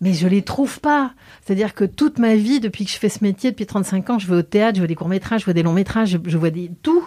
Mais 0.01 0.13
je 0.15 0.27
les 0.29 0.43
trouve 0.43 0.81
pas. 0.81 1.13
C'est-à-dire 1.45 1.75
que 1.75 1.85
toute 1.85 2.19
ma 2.19 2.37
vie, 2.37 2.61
depuis 2.61 2.85
que 2.85 2.91
je 2.91 2.97
fais 2.97 3.09
ce 3.09 3.23
métier, 3.23 3.51
depuis 3.51 3.67
35 3.67 4.11
ans, 4.11 4.19
je 4.19 4.27
vais 4.29 4.37
au 4.37 4.43
théâtre, 4.43 4.77
je 4.77 4.81
vois 4.81 4.87
des 4.89 4.95
courts-métrages, 4.95 5.41
je 5.41 5.45
vois 5.45 5.53
des 5.55 5.63
longs-métrages, 5.63 6.11
je, 6.11 6.19
je 6.25 6.39
vois 6.39 6.51
des, 6.51 6.71
tout. 6.83 7.05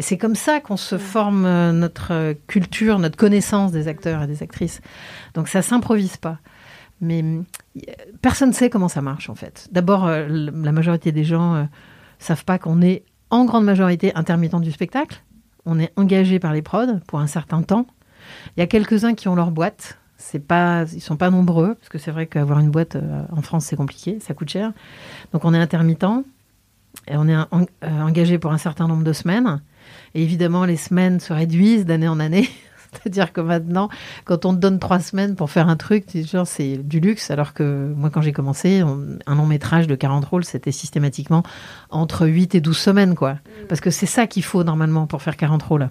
Et 0.00 0.02
c'est 0.02 0.16
comme 0.16 0.34
ça 0.34 0.60
qu'on 0.60 0.78
se 0.78 0.96
forme 0.96 1.44
euh, 1.44 1.72
notre 1.72 2.14
euh, 2.14 2.32
culture, 2.46 2.98
notre 2.98 3.18
connaissance 3.18 3.70
des 3.70 3.86
acteurs 3.86 4.22
et 4.22 4.26
des 4.26 4.42
actrices. 4.42 4.80
Donc 5.34 5.46
ça 5.46 5.60
s'improvise 5.60 6.16
pas. 6.16 6.38
Mais 7.02 7.22
euh, 7.22 7.92
personne 8.22 8.48
ne 8.48 8.54
sait 8.54 8.70
comment 8.70 8.88
ça 8.88 9.02
marche 9.02 9.28
en 9.28 9.34
fait. 9.34 9.68
D'abord, 9.72 10.08
la 10.08 10.72
majorité 10.72 11.12
des 11.12 11.24
gens 11.24 11.54
euh, 11.54 11.64
savent 12.18 12.46
pas 12.46 12.58
qu'on 12.58 12.80
est 12.80 13.04
en 13.28 13.44
grande 13.44 13.66
majorité 13.66 14.10
intermittent 14.14 14.62
du 14.62 14.72
spectacle. 14.72 15.22
On 15.66 15.78
est 15.78 15.92
engagé 15.96 16.38
par 16.38 16.54
les 16.54 16.62
prods 16.62 16.98
pour 17.06 17.20
un 17.20 17.26
certain 17.26 17.60
temps. 17.60 17.86
Il 18.56 18.60
y 18.60 18.62
a 18.62 18.66
quelques-uns 18.66 19.12
qui 19.12 19.28
ont 19.28 19.34
leur 19.34 19.50
boîte. 19.50 19.98
C'est 20.16 20.38
pas, 20.38 20.84
ils 20.94 21.02
sont 21.02 21.18
pas 21.18 21.28
nombreux 21.28 21.74
parce 21.74 21.90
que 21.90 21.98
c'est 21.98 22.10
vrai 22.10 22.26
qu'avoir 22.26 22.60
une 22.60 22.70
boîte 22.70 22.96
euh, 22.96 23.22
en 23.32 23.42
France 23.42 23.66
c'est 23.66 23.76
compliqué, 23.76 24.18
ça 24.18 24.32
coûte 24.32 24.48
cher. 24.48 24.72
Donc 25.34 25.44
on 25.44 25.52
est 25.52 25.58
intermittent 25.58 26.24
et 27.08 27.16
on 27.16 27.26
est 27.28 27.36
en- 27.36 27.46
euh, 27.84 28.00
engagé 28.02 28.38
pour 28.38 28.52
un 28.52 28.58
certain 28.58 28.86
nombre 28.88 29.04
de 29.04 29.12
semaines. 29.12 29.60
Et 30.14 30.22
évidemment, 30.22 30.64
les 30.64 30.76
semaines 30.76 31.20
se 31.20 31.32
réduisent 31.32 31.84
d'année 31.86 32.08
en 32.08 32.20
année. 32.20 32.48
C'est-à-dire 32.92 33.32
que 33.32 33.40
maintenant, 33.40 33.88
quand 34.24 34.44
on 34.44 34.52
te 34.52 34.58
donne 34.58 34.80
trois 34.80 34.98
semaines 34.98 35.36
pour 35.36 35.50
faire 35.50 35.68
un 35.68 35.76
truc, 35.76 36.06
genre, 36.26 36.46
c'est 36.46 36.76
du 36.78 36.98
luxe. 36.98 37.30
Alors 37.30 37.54
que 37.54 37.92
moi, 37.96 38.10
quand 38.10 38.20
j'ai 38.20 38.32
commencé, 38.32 38.82
on- 38.82 39.18
un 39.26 39.34
long 39.36 39.46
métrage 39.46 39.86
de 39.86 39.94
40 39.94 40.24
rôles, 40.24 40.44
c'était 40.44 40.72
systématiquement 40.72 41.44
entre 41.90 42.26
8 42.26 42.54
et 42.56 42.60
12 42.60 42.76
semaines, 42.78 43.14
quoi. 43.14 43.36
Parce 43.68 43.80
que 43.80 43.90
c'est 43.90 44.06
ça 44.06 44.26
qu'il 44.26 44.42
faut 44.42 44.64
normalement 44.64 45.06
pour 45.06 45.22
faire 45.22 45.36
40 45.36 45.62
rôles. 45.62 45.88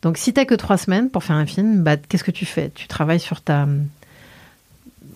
Donc, 0.00 0.16
si 0.16 0.32
t'as 0.32 0.44
que 0.46 0.54
trois 0.54 0.78
semaines 0.78 1.10
pour 1.10 1.24
faire 1.24 1.36
un 1.36 1.44
film, 1.44 1.82
bah, 1.82 1.96
qu'est-ce 1.96 2.24
que 2.24 2.30
tu 2.30 2.46
fais? 2.46 2.70
Tu 2.74 2.86
travailles 2.88 3.20
sur 3.20 3.40
ta, 3.42 3.66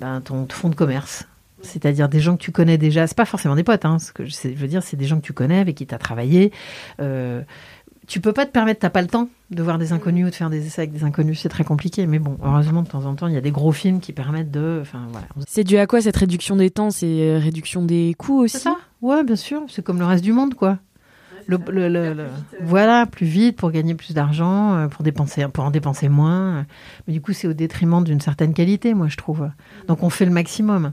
ben, 0.01 0.21
ton 0.21 0.47
fond 0.51 0.69
de 0.69 0.75
commerce. 0.75 1.25
C'est-à-dire 1.62 2.09
des 2.09 2.21
gens 2.21 2.37
que 2.37 2.42
tu 2.42 2.52
connais 2.52 2.78
déjà. 2.78 3.07
C'est 3.07 3.16
pas 3.16 3.25
forcément 3.25 3.54
des 3.57 3.64
potes, 3.64 3.85
hein, 3.85 3.99
ce 3.99 4.12
que 4.12 4.25
je, 4.26 4.49
veux 4.54 4.69
dire, 4.69 4.83
c'est 4.83 4.97
des 4.97 5.07
gens 5.07 5.16
que 5.16 5.25
tu 5.26 5.33
connais, 5.33 5.59
avec 5.59 5.76
qui 5.76 5.87
tu 5.87 5.95
as 5.95 5.99
travaillé. 5.99 6.52
Euh, 7.00 7.42
tu 8.09 8.21
peux 8.21 8.33
pas 8.33 8.45
te 8.47 8.50
permettre, 8.50 8.81
t'as 8.81 8.90
pas 8.90 9.00
le 9.00 9.07
temps 9.09 9.28
de 9.50 9.62
voir 9.62 9.78
des 9.78 9.92
inconnus 9.92 10.26
ou 10.26 10.31
de 10.31 10.35
faire 10.35 10.50
des 10.50 10.66
essais 10.66 10.83
avec 10.83 10.92
des 10.92 11.04
inconnus, 11.04 11.40
c'est 11.40 11.49
très 11.49 11.62
compliqué. 11.64 12.07
Mais 12.09 12.19
bon, 12.19 12.37
heureusement, 12.45 12.83
de 12.83 12.88
temps 12.88 13.04
en 13.07 13.14
temps, 13.14 13.28
il 13.28 13.35
y 13.35 13.37
a 13.37 13.40
des 13.40 13.52
gros 13.52 13.71
films 13.73 14.00
qui 14.00 14.12
permettent 14.12 14.50
de. 14.50 14.81
Enfin, 14.83 15.07
voilà. 15.12 15.26
C'est 15.47 15.62
dû 15.64 15.76
à 15.78 15.87
quoi 15.87 16.00
cette 16.02 16.16
réduction 16.16 16.57
des 16.57 16.71
temps? 16.71 16.90
C'est 16.90 17.07
euh, 17.07 17.38
réduction 17.38 17.85
des 17.85 18.14
coûts 18.19 18.40
aussi? 18.42 18.57
C'est 18.59 18.64
ça 18.64 18.76
Ouais, 19.00 19.23
bien 19.23 19.37
sûr. 19.37 19.62
C'est 19.69 19.85
comme 19.85 19.99
le 20.00 20.04
reste 20.04 20.25
du 20.25 20.33
monde, 20.33 20.54
quoi. 20.54 20.78
Le, 21.47 21.59
le- 21.71 21.88
le- 21.88 22.14
le- 22.14 22.26
Voilà, 22.61 23.04
plus 23.07 23.26
vite 23.26 23.57
pour 23.57 23.71
gagner 23.73 23.95
plus 23.95 24.14
d'argent, 24.14 24.75
euh, 24.75 24.88
pour 24.88 25.02
dépenser, 25.02 25.45
pour 25.52 25.64
en 25.64 25.71
dépenser 25.73 26.09
moins. 26.09 26.66
Mais 27.07 27.12
du 27.14 27.21
coup, 27.21 27.33
c'est 27.33 27.49
au 27.49 27.52
détriment 27.52 28.02
d'une 28.04 28.21
certaine 28.21 28.52
qualité, 28.54 28.95
moi, 28.95 29.09
je 29.09 29.16
trouve. 29.16 29.49
Donc, 29.88 30.02
on 30.04 30.11
fait 30.11 30.25
le 30.25 30.31
maximum, 30.31 30.92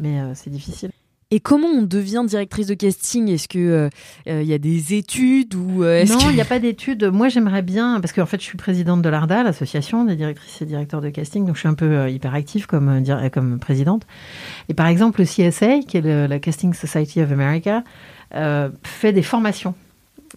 mais 0.00 0.20
euh, 0.20 0.32
c'est 0.34 0.50
difficile. 0.50 0.90
Et 1.32 1.38
comment 1.38 1.68
on 1.68 1.82
devient 1.82 2.24
directrice 2.26 2.66
de 2.66 2.74
casting? 2.74 3.28
Est-ce 3.28 3.46
que 3.46 3.58
euh, 3.60 3.88
euh, 4.26 4.42
il 4.42 4.48
y 4.48 4.52
a 4.52 4.58
des 4.58 4.94
études 4.94 5.54
ou 5.54 5.84
euh, 5.84 6.04
Non, 6.04 6.18
il 6.30 6.34
n'y 6.34 6.40
a 6.40 6.44
pas 6.56 6.58
d'études. 6.58 7.04
Moi, 7.04 7.28
j'aimerais 7.28 7.62
bien, 7.62 8.00
parce 8.00 8.12
qu'en 8.12 8.26
fait, 8.26 8.38
je 8.40 8.44
suis 8.46 8.58
présidente 8.58 9.00
de 9.00 9.08
l'ARDA, 9.08 9.44
l'association 9.44 10.04
des 10.04 10.16
directrices 10.16 10.60
et 10.60 10.66
directeurs 10.66 11.00
de 11.00 11.08
casting, 11.08 11.46
donc 11.46 11.54
je 11.54 11.60
suis 11.60 11.68
un 11.68 11.74
peu 11.74 12.10
hyperactive 12.10 12.66
comme, 12.66 13.04
comme 13.32 13.60
présidente. 13.60 14.02
Et 14.68 14.74
par 14.74 14.88
exemple, 14.88 15.20
le 15.20 15.26
CSA, 15.26 15.78
qui 15.86 15.98
est 15.98 16.00
le- 16.00 16.26
la 16.26 16.40
Casting 16.40 16.74
Society 16.74 17.22
of 17.22 17.30
America, 17.30 17.84
euh, 18.34 18.68
fait 18.82 19.12
des 19.12 19.22
formations. 19.22 19.74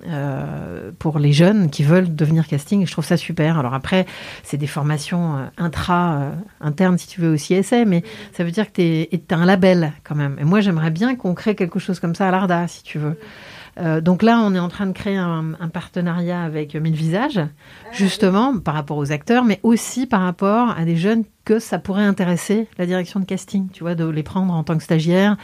Euh, 0.08 0.92
pour 0.98 1.20
les 1.20 1.34
jeunes 1.34 1.70
qui 1.70 1.84
veulent 1.84 2.16
devenir 2.16 2.48
casting 2.48 2.86
je 2.88 2.92
trouve 2.92 3.06
ça 3.06 3.16
super. 3.16 3.60
Alors 3.60 3.76
après 3.76 4.08
c'est 4.42 4.58
des 4.58 4.66
formations 4.66 5.38
euh, 5.38 5.46
intra 5.58 6.16
euh, 6.16 6.32
internes 6.62 6.98
si 6.98 7.08
tu 7.08 7.22
veux 7.22 7.34
au 7.34 7.38
CSA 7.38 7.86
mais 7.86 8.04
ça 8.32 8.44
veut 8.44 8.50
dire 8.50 8.72
que 8.72 8.74
tu 8.74 8.82
es, 8.82 9.22
un 9.30 9.46
label 9.46 9.94
quand 10.04 10.16
même. 10.16 10.38
Et 10.40 10.46
moi 10.46 10.62
j'aimerais 10.62 10.90
bien 10.90 11.16
qu'on 11.16 11.36
crée 11.36 11.54
quelque 11.54 11.78
chose 11.78 12.00
comme 12.00 12.16
ça 12.16 12.28
à 12.28 12.32
l'ARDA 12.32 12.68
si 12.68 12.82
tu 12.82 12.98
veux 12.98 13.20
euh, 13.80 14.02
donc 14.02 14.22
là, 14.24 14.40
on 14.40 14.54
est 14.54 14.60
en 14.60 14.70
train 14.70 14.86
de 14.86 14.92
créer 14.92 15.18
un, 15.18 15.54
un 15.60 15.68
partenariat 15.70 16.42
avec 16.44 16.76
Mille 16.76 16.96
Visages, 16.96 17.42
justement 17.92 18.58
par 18.60 18.74
rapport 18.76 18.98
aux 18.98 19.12
acteurs, 19.12 19.44
mais 19.44 19.60
aussi 19.64 20.06
par 20.06 20.22
rapport 20.22 20.72
à 20.78 20.86
des 20.86 20.96
jeunes 20.96 21.24
que 21.46 21.60
ça 21.60 21.78
pourrait 21.80 22.04
intéresser 22.06 22.68
la 22.78 22.86
direction 22.86 23.20
de 23.20 23.26
casting, 23.26 23.68
tu 23.74 23.84
vois, 23.84 23.96
de 23.96 24.06
les 24.08 24.24
prendre 24.24 24.54
en 24.54 24.64
tant 24.64 24.78
que 24.78 24.84
stagiaires. 24.84 25.36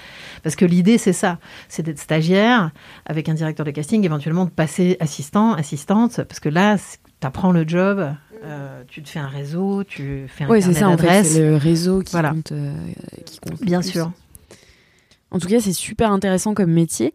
Parce 0.44 0.56
que 0.56 0.64
l'idée, 0.66 0.98
c'est 0.98 1.14
ça, 1.14 1.40
c'est 1.68 1.84
d'être 1.84 2.00
stagiaire 2.00 2.72
avec 3.06 3.28
un 3.30 3.34
directeur 3.34 3.66
de 3.66 3.72
casting, 3.72 4.04
éventuellement 4.06 4.46
de 4.46 4.50
passer 4.52 4.96
assistant, 5.00 5.54
assistante, 5.54 6.22
parce 6.24 6.40
que 6.40 6.50
là, 6.50 6.78
tu 6.78 7.28
apprends 7.28 7.52
le 7.52 7.68
job, 7.68 8.14
euh, 8.46 8.84
tu 8.88 9.04
te 9.04 9.10
fais 9.10 9.20
un 9.20 9.28
réseau, 9.28 9.84
tu 9.84 10.26
fais 10.30 10.46
un 10.46 10.48
Ouais, 10.50 10.62
c'est 10.62 10.74
ça, 10.74 10.88
en 10.88 10.98
fait, 10.98 11.24
c'est 11.26 11.42
le 11.50 11.58
réseau 11.58 12.02
qui 12.02 12.14
Voilà. 12.14 12.30
compte. 12.30 12.54
euh, 12.54 12.72
qui 13.26 13.40
compte 13.40 13.60
le 13.60 13.66
Bien 13.66 13.82
plus. 13.82 13.90
sûr. 13.90 14.12
En 15.32 15.40
tout 15.40 15.48
cas, 15.48 15.60
c'est 15.60 15.74
super 15.74 16.12
intéressant 16.12 16.54
comme 16.54 16.72
métier. 16.72 17.14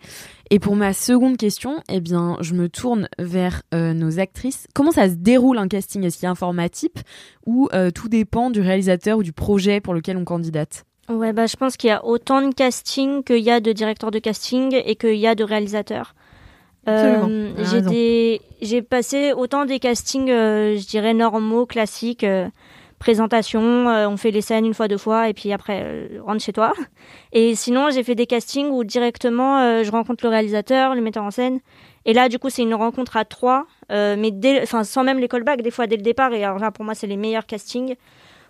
Et 0.50 0.58
pour 0.58 0.76
ma 0.76 0.92
seconde 0.92 1.36
question, 1.36 1.82
eh 1.88 2.00
bien, 2.00 2.36
je 2.40 2.54
me 2.54 2.68
tourne 2.68 3.08
vers 3.18 3.62
euh, 3.72 3.92
nos 3.92 4.20
actrices. 4.20 4.66
Comment 4.74 4.92
ça 4.92 5.08
se 5.08 5.14
déroule 5.14 5.58
un 5.58 5.68
casting? 5.68 6.04
Est-ce 6.04 6.18
qu'il 6.18 6.24
y 6.24 6.28
a 6.28 6.30
un 6.30 6.36
format 6.36 6.68
type 6.68 7.00
ou 7.46 7.68
euh, 7.72 7.90
tout 7.90 8.08
dépend 8.08 8.50
du 8.50 8.60
réalisateur 8.60 9.18
ou 9.18 9.22
du 9.22 9.32
projet 9.32 9.80
pour 9.80 9.94
lequel 9.94 10.16
on 10.16 10.24
candidate? 10.24 10.84
Ouais, 11.08 11.32
bah, 11.32 11.46
je 11.46 11.56
pense 11.56 11.76
qu'il 11.76 11.88
y 11.88 11.92
a 11.92 12.04
autant 12.04 12.46
de 12.46 12.54
casting 12.54 13.24
qu'il 13.24 13.38
y 13.38 13.50
a 13.50 13.60
de 13.60 13.72
directeurs 13.72 14.10
de 14.10 14.18
casting 14.18 14.74
et 14.84 14.96
qu'il 14.96 15.16
y 15.16 15.26
a 15.26 15.34
de 15.34 15.44
réalisateurs. 15.44 16.14
Euh, 16.86 17.50
j'ai 18.60 18.82
passé 18.82 19.32
autant 19.32 19.64
des 19.64 19.78
castings, 19.78 20.28
je 20.28 20.86
dirais 20.86 21.14
normaux, 21.14 21.64
classiques, 21.64 22.26
présentation, 23.04 23.90
euh, 23.90 24.08
on 24.08 24.16
fait 24.16 24.30
les 24.30 24.40
scènes 24.40 24.64
une 24.64 24.72
fois, 24.72 24.88
deux 24.88 24.96
fois, 24.96 25.28
et 25.28 25.34
puis 25.34 25.52
après, 25.52 25.82
euh, 25.84 26.22
rentre 26.24 26.42
chez 26.42 26.54
toi. 26.54 26.72
Et 27.32 27.54
sinon, 27.54 27.90
j'ai 27.90 28.02
fait 28.02 28.14
des 28.14 28.24
castings 28.24 28.70
où 28.70 28.82
directement, 28.82 29.58
euh, 29.58 29.84
je 29.84 29.90
rencontre 29.90 30.24
le 30.24 30.30
réalisateur, 30.30 30.94
le 30.94 31.02
metteur 31.02 31.22
en 31.22 31.30
scène. 31.30 31.60
Et 32.06 32.14
là, 32.14 32.30
du 32.30 32.38
coup, 32.38 32.48
c'est 32.48 32.62
une 32.62 32.72
rencontre 32.72 33.18
à 33.18 33.26
trois, 33.26 33.66
mais 33.90 34.32
sans 34.64 35.04
même 35.04 35.18
les 35.18 35.28
callbacks, 35.28 35.60
des 35.60 35.70
fois 35.70 35.86
dès 35.86 35.96
le 35.96 36.02
départ. 36.02 36.32
Et 36.32 36.44
alors 36.44 36.58
là, 36.58 36.70
pour 36.70 36.84
moi, 36.84 36.94
c'est 36.94 37.06
les 37.06 37.16
meilleurs 37.18 37.46
castings. 37.46 37.94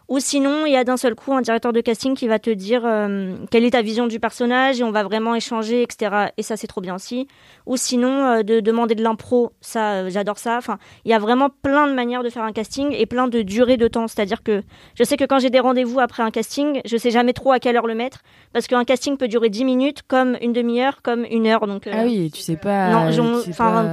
Ou 0.09 0.19
sinon, 0.19 0.67
il 0.67 0.73
y 0.73 0.77
a 0.77 0.85
d'un 0.85 0.99
seul 0.99 1.15
coup 1.15 1.33
un 1.33 1.41
directeur 1.41 1.73
de 1.73 1.81
casting 1.81 2.15
qui 2.15 2.29
va 2.29 2.39
te 2.39 2.51
dire 2.51 2.83
euh, 2.85 3.37
quelle 3.51 3.65
est 3.65 3.71
ta 3.71 3.81
vision 3.81 4.07
du 4.07 4.21
personnage 4.21 4.79
et 4.79 4.85
on 4.85 4.91
va 4.91 5.03
vraiment 5.03 5.35
échanger, 5.35 5.83
etc. 5.83 6.27
Et 6.37 6.43
ça, 6.43 6.59
c'est 6.59 6.67
trop 6.67 6.83
bien 6.83 6.95
aussi. 6.95 7.27
Ou 7.65 7.79
sinon, 7.79 8.27
euh, 8.27 8.43
de 8.43 8.61
demander 8.61 8.95
de 8.95 9.03
l'impro, 9.03 9.53
ça, 9.63 9.93
euh, 9.93 10.11
j'adore 10.11 10.37
ça. 10.37 10.59
Enfin, 10.59 10.77
il 11.07 11.11
y 11.11 11.15
a 11.15 11.19
vraiment 11.19 11.49
plein 11.49 11.87
de 11.87 11.95
manières 11.95 12.23
de 12.23 12.29
faire 12.29 12.43
un 12.43 12.53
casting 12.53 12.93
et 12.93 13.07
plein 13.07 13.29
de 13.29 13.41
durées 13.41 13.79
de 13.79 13.89
temps. 13.89 14.07
C'est-à-dire 14.07 14.43
que 14.43 14.63
je 14.95 15.05
sais 15.05 15.17
que 15.17 15.25
quand 15.25 15.39
j'ai 15.39 15.49
des 15.51 15.61
rendez-vous 15.61 16.01
après 16.01 16.23
un 16.23 16.31
casting, 16.31 16.83
je 16.85 16.97
sais 16.99 17.11
jamais 17.11 17.33
trop 17.33 17.53
à 17.53 17.59
quelle 17.59 17.77
heure 17.77 17.87
le 17.87 17.95
mettre 17.95 18.21
parce 18.53 18.67
qu'un 18.67 18.85
casting 18.85 19.17
peut 19.17 19.27
durer 19.29 19.49
10 19.49 19.65
minutes, 19.65 20.03
comme 20.07 20.37
une 20.43 20.53
demi-heure, 20.53 21.01
comme 21.03 21.25
une 21.31 21.47
heure. 21.47 21.67
Donc, 21.67 21.89
Ah 21.91 22.03
oui, 22.05 22.31
tu 22.31 22.43
sais 22.43 22.57
pas. 22.57 22.91
non, 22.91 23.43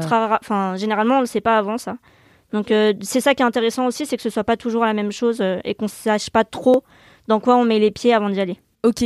pas- 0.09 0.39
enfin, 0.41 0.75
généralement, 0.75 1.13
on 1.15 1.17
ne 1.19 1.23
le 1.23 1.27
sait 1.27 1.39
pas 1.41 1.57
avant 1.57 1.77
ça. 1.77 1.95
Donc, 2.53 2.71
euh, 2.71 2.93
c'est 3.01 3.21
ça 3.21 3.33
qui 3.33 3.43
est 3.43 3.45
intéressant 3.45 3.85
aussi, 3.87 4.05
c'est 4.05 4.17
que 4.17 4.23
ce 4.23 4.29
soit 4.29 4.43
pas 4.43 4.57
toujours 4.57 4.85
la 4.85 4.93
même 4.93 5.11
chose 5.11 5.39
euh, 5.41 5.59
et 5.63 5.73
qu'on 5.75 5.87
sache 5.87 6.29
pas 6.29 6.43
trop 6.43 6.83
dans 7.27 7.39
quoi 7.39 7.55
on 7.57 7.65
met 7.65 7.79
les 7.79 7.91
pieds 7.91 8.13
avant 8.13 8.29
d'y 8.29 8.39
aller. 8.39 8.57
Ok. 8.83 9.03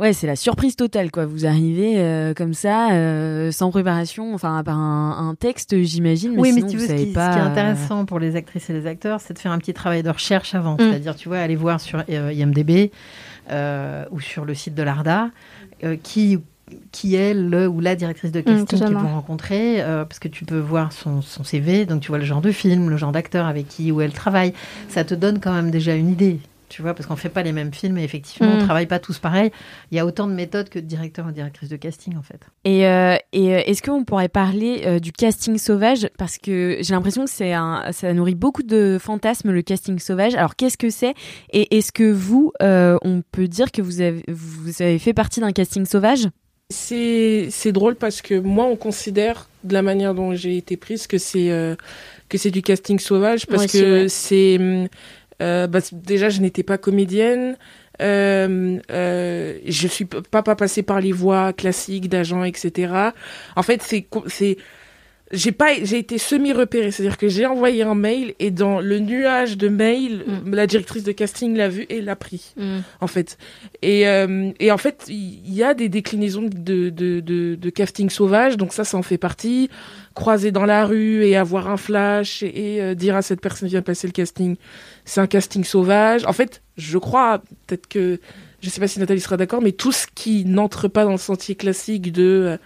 Ouais, 0.00 0.12
c'est 0.12 0.26
la 0.26 0.34
surprise 0.34 0.74
totale, 0.74 1.12
quoi. 1.12 1.24
Vous 1.24 1.46
arrivez 1.46 2.00
euh, 2.00 2.34
comme 2.34 2.52
ça, 2.52 2.90
euh, 2.90 3.52
sans 3.52 3.70
préparation, 3.70 4.34
enfin, 4.34 4.64
par 4.64 4.76
un, 4.76 5.28
un 5.28 5.36
texte, 5.36 5.80
j'imagine. 5.82 6.32
Mais 6.34 6.42
oui, 6.42 6.52
mais 6.52 6.62
sinon, 6.62 6.68
si 6.68 6.74
tu 6.74 6.78
vous 6.78 6.82
veux, 6.82 6.88
ce 6.88 6.92
savez 6.94 7.06
qui, 7.06 7.12
pas. 7.12 7.30
ce 7.30 7.36
qui 7.36 7.42
est 7.44 7.46
intéressant 7.46 8.04
pour 8.04 8.18
les 8.18 8.34
actrices 8.34 8.68
et 8.70 8.72
les 8.72 8.88
acteurs, 8.88 9.20
c'est 9.20 9.34
de 9.34 9.38
faire 9.38 9.52
un 9.52 9.58
petit 9.58 9.72
travail 9.72 10.02
de 10.02 10.10
recherche 10.10 10.56
avant. 10.56 10.74
Mm. 10.74 10.78
C'est-à-dire, 10.80 11.14
tu 11.14 11.28
vois, 11.28 11.38
aller 11.38 11.54
voir 11.54 11.80
sur 11.80 12.02
euh, 12.10 12.32
IMDB 12.32 12.90
euh, 13.52 14.04
ou 14.10 14.18
sur 14.18 14.44
le 14.44 14.54
site 14.54 14.74
de 14.74 14.82
l'ARDA 14.82 15.30
euh, 15.84 15.96
qui, 16.02 16.40
qui 16.92 17.14
est 17.14 17.34
le 17.34 17.68
ou 17.68 17.80
la 17.80 17.94
directrice 17.94 18.32
de 18.32 18.40
casting 18.40 18.66
qu'ils 18.66 18.78
totalement. 18.78 19.00
vont 19.02 19.14
rencontrer, 19.14 19.82
euh, 19.82 20.04
parce 20.04 20.18
que 20.18 20.28
tu 20.28 20.44
peux 20.44 20.58
voir 20.58 20.92
son, 20.92 21.20
son 21.22 21.44
CV, 21.44 21.84
donc 21.86 22.00
tu 22.00 22.08
vois 22.08 22.18
le 22.18 22.24
genre 22.24 22.40
de 22.40 22.52
film, 22.52 22.88
le 22.90 22.96
genre 22.96 23.12
d'acteur 23.12 23.46
avec 23.46 23.68
qui 23.68 23.92
ou 23.92 24.00
elle 24.00 24.12
travaille. 24.12 24.52
Ça 24.88 25.04
te 25.04 25.14
donne 25.14 25.40
quand 25.40 25.52
même 25.52 25.70
déjà 25.70 25.94
une 25.94 26.10
idée. 26.10 26.40
Tu 26.70 26.82
vois, 26.82 26.94
parce 26.94 27.06
qu'on 27.06 27.14
fait 27.14 27.28
pas 27.28 27.42
les 27.44 27.52
mêmes 27.52 27.72
films 27.72 27.98
et 27.98 28.02
effectivement, 28.02 28.50
on 28.52 28.56
Mm. 28.56 28.64
travaille 28.64 28.86
pas 28.86 28.98
tous 28.98 29.18
pareil. 29.18 29.52
Il 29.92 29.96
y 29.96 30.00
a 30.00 30.06
autant 30.06 30.26
de 30.26 30.32
méthodes 30.32 30.70
que 30.70 30.80
de 30.80 30.86
directeurs 30.86 31.28
et 31.28 31.32
directrices 31.32 31.68
de 31.68 31.76
casting, 31.76 32.16
en 32.16 32.22
fait. 32.22 32.40
Et, 32.64 32.88
euh, 32.88 33.16
et 33.32 33.54
euh, 33.54 33.60
est-ce 33.66 33.80
qu'on 33.80 34.02
pourrait 34.02 34.30
parler 34.30 34.82
euh, 34.84 34.98
du 34.98 35.12
casting 35.12 35.56
sauvage? 35.58 36.08
Parce 36.18 36.38
que 36.38 36.78
j'ai 36.80 36.94
l'impression 36.94 37.26
que 37.26 37.30
c'est 37.30 37.52
un, 37.52 37.92
ça 37.92 38.12
nourrit 38.12 38.34
beaucoup 38.34 38.64
de 38.64 38.96
fantasmes, 39.00 39.52
le 39.52 39.62
casting 39.62 40.00
sauvage. 40.00 40.34
Alors, 40.34 40.56
qu'est-ce 40.56 40.78
que 40.78 40.90
c'est? 40.90 41.14
Et 41.52 41.76
est-ce 41.76 41.92
que 41.92 42.10
vous, 42.10 42.50
on 42.60 43.22
peut 43.30 43.46
dire 43.46 43.70
que 43.70 43.82
vous 43.82 44.00
avez, 44.00 44.24
vous 44.26 44.82
avez 44.82 44.98
fait 44.98 45.12
partie 45.14 45.40
d'un 45.40 45.52
casting 45.52 45.84
sauvage? 45.84 46.26
C'est 46.74 47.46
c'est 47.50 47.72
drôle 47.72 47.94
parce 47.94 48.20
que 48.20 48.34
moi, 48.34 48.66
on 48.66 48.76
considère 48.76 49.48
de 49.62 49.72
la 49.72 49.82
manière 49.82 50.14
dont 50.14 50.34
j'ai 50.34 50.56
été 50.56 50.76
prise 50.76 51.06
que 51.06 51.18
c'est 51.18 51.50
euh, 51.50 51.76
que 52.28 52.36
c'est 52.36 52.50
du 52.50 52.62
casting 52.62 52.98
sauvage 52.98 53.46
parce 53.46 53.64
aussi, 53.64 53.80
que 53.80 54.02
ouais. 54.02 54.08
c'est 54.08 54.58
euh, 55.42 55.66
bah, 55.66 55.80
déjà 55.92 56.28
je 56.28 56.40
n'étais 56.40 56.62
pas 56.62 56.78
comédienne. 56.78 57.56
Euh, 58.02 58.78
euh, 58.90 59.58
je 59.64 59.86
suis 59.86 60.04
pas 60.04 60.42
pas 60.42 60.56
passée 60.56 60.82
par 60.82 61.00
les 61.00 61.12
voies 61.12 61.52
classiques 61.52 62.08
d'agents, 62.08 62.42
etc. 62.44 62.92
En 63.54 63.62
fait, 63.62 63.82
c'est 63.82 64.56
j'ai 65.32 65.52
pas 65.52 65.72
j'ai 65.82 65.98
été 65.98 66.18
semi 66.18 66.52
repérée 66.52 66.90
c'est 66.90 67.02
à 67.02 67.06
dire 67.06 67.16
que 67.16 67.28
j'ai 67.28 67.46
envoyé 67.46 67.82
un 67.82 67.94
mail 67.94 68.34
et 68.38 68.50
dans 68.50 68.80
le 68.80 68.98
nuage 68.98 69.56
de 69.56 69.68
mails 69.68 70.24
la 70.46 70.66
directrice 70.66 71.02
de 71.02 71.12
casting 71.12 71.56
l'a 71.56 71.68
vu 71.68 71.86
et 71.88 72.02
l'a 72.02 72.14
pris 72.14 72.54
en 73.00 73.06
fait. 73.06 73.38
Et 73.82 74.06
euh, 74.06 74.50
et 74.60 74.70
en 74.70 74.76
fait 74.76 75.04
il 75.08 75.52
y, 75.52 75.62
a 75.62 75.72
des 75.74 75.88
déclinaisons 75.88 76.42
de 76.42 76.90
de, 76.90 77.20
de 77.20 77.54
de 77.54 77.70
casting 77.70 78.10
sauvage. 78.10 78.56
Donc 78.56 78.72
ça 78.72 78.84
ça 78.84 78.98
en 78.98 79.02
fait 79.02 79.18
partie. 79.18 79.70
Croiser 80.14 80.52
dans 80.52 80.66
la 80.66 80.84
rue 80.84 81.24
et 81.24 81.36
avoir 81.36 81.68
un 81.68 81.76
flash 81.76 82.42
et, 82.44 82.76
et, 82.76 82.82
euh, 82.82 82.94
dire 82.94 83.16
à 83.16 83.22
cette 83.22 83.40
personne 83.40 83.68
vient 83.68 83.82
passer 83.82 84.06
le 84.06 84.12
casting. 84.12 84.56
C'est 85.04 85.20
un 85.20 85.26
casting 85.26 85.64
sauvage. 85.64 86.24
En 86.26 86.32
fait 86.32 86.62
je 86.76 86.98
crois 86.98 87.42
peut-être 87.66 87.88
que 87.88 88.20
je 88.60 88.70
sais 88.70 88.80
pas 88.80 88.88
si 88.88 88.98
Nathalie 88.98 89.20
sera 89.20 89.36
d'accord 89.36 89.62
mais 89.62 89.72
tout 89.72 89.92
ce 89.92 90.06
qui 90.14 90.44
n'entre 90.44 90.88
pas 90.88 91.04
dans 91.04 91.12
le 91.12 91.18
sentier 91.18 91.54
classique 91.54 92.12
de 92.12 92.22
euh, 92.22 92.56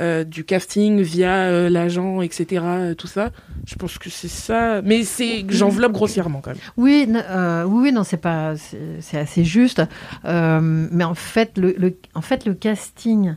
euh, 0.00 0.24
du 0.24 0.44
casting 0.44 1.00
via 1.02 1.32
euh, 1.44 1.70
l'agent, 1.70 2.20
etc. 2.20 2.64
euh, 2.64 2.94
tout 2.94 3.06
ça. 3.06 3.30
Je 3.66 3.76
pense 3.76 3.96
que 3.98 4.10
c'est 4.10 4.28
ça. 4.28 4.82
Mais 4.82 5.04
c'est 5.04 5.44
j'enveloppe 5.48 5.92
grossièrement 5.92 6.40
quand 6.40 6.50
même. 6.50 6.58
Oui, 6.76 7.08
euh, 7.14 7.64
oui, 7.64 7.92
non, 7.92 8.02
c'est 8.04 8.16
pas, 8.16 8.54
c'est 9.00 9.18
assez 9.18 9.44
juste. 9.44 9.82
Euh, 10.24 10.60
mais 10.90 11.04
en 11.04 11.14
fait, 11.14 11.56
le, 11.58 11.74
le- 11.78 11.96
en 12.14 12.20
fait, 12.22 12.44
le 12.44 12.54
casting 12.54 13.36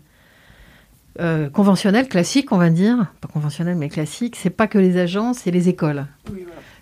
euh, 1.19 1.49
conventionnel, 1.49 2.07
classique, 2.07 2.51
on 2.51 2.57
va 2.57 2.69
dire, 2.69 3.07
pas 3.21 3.27
conventionnel, 3.27 3.75
mais 3.75 3.89
classique, 3.89 4.35
c'est 4.35 4.49
pas 4.51 4.67
que 4.67 4.77
les 4.77 4.97
agents, 4.97 5.33
c'est 5.33 5.51
les 5.51 5.67
écoles, 5.69 6.05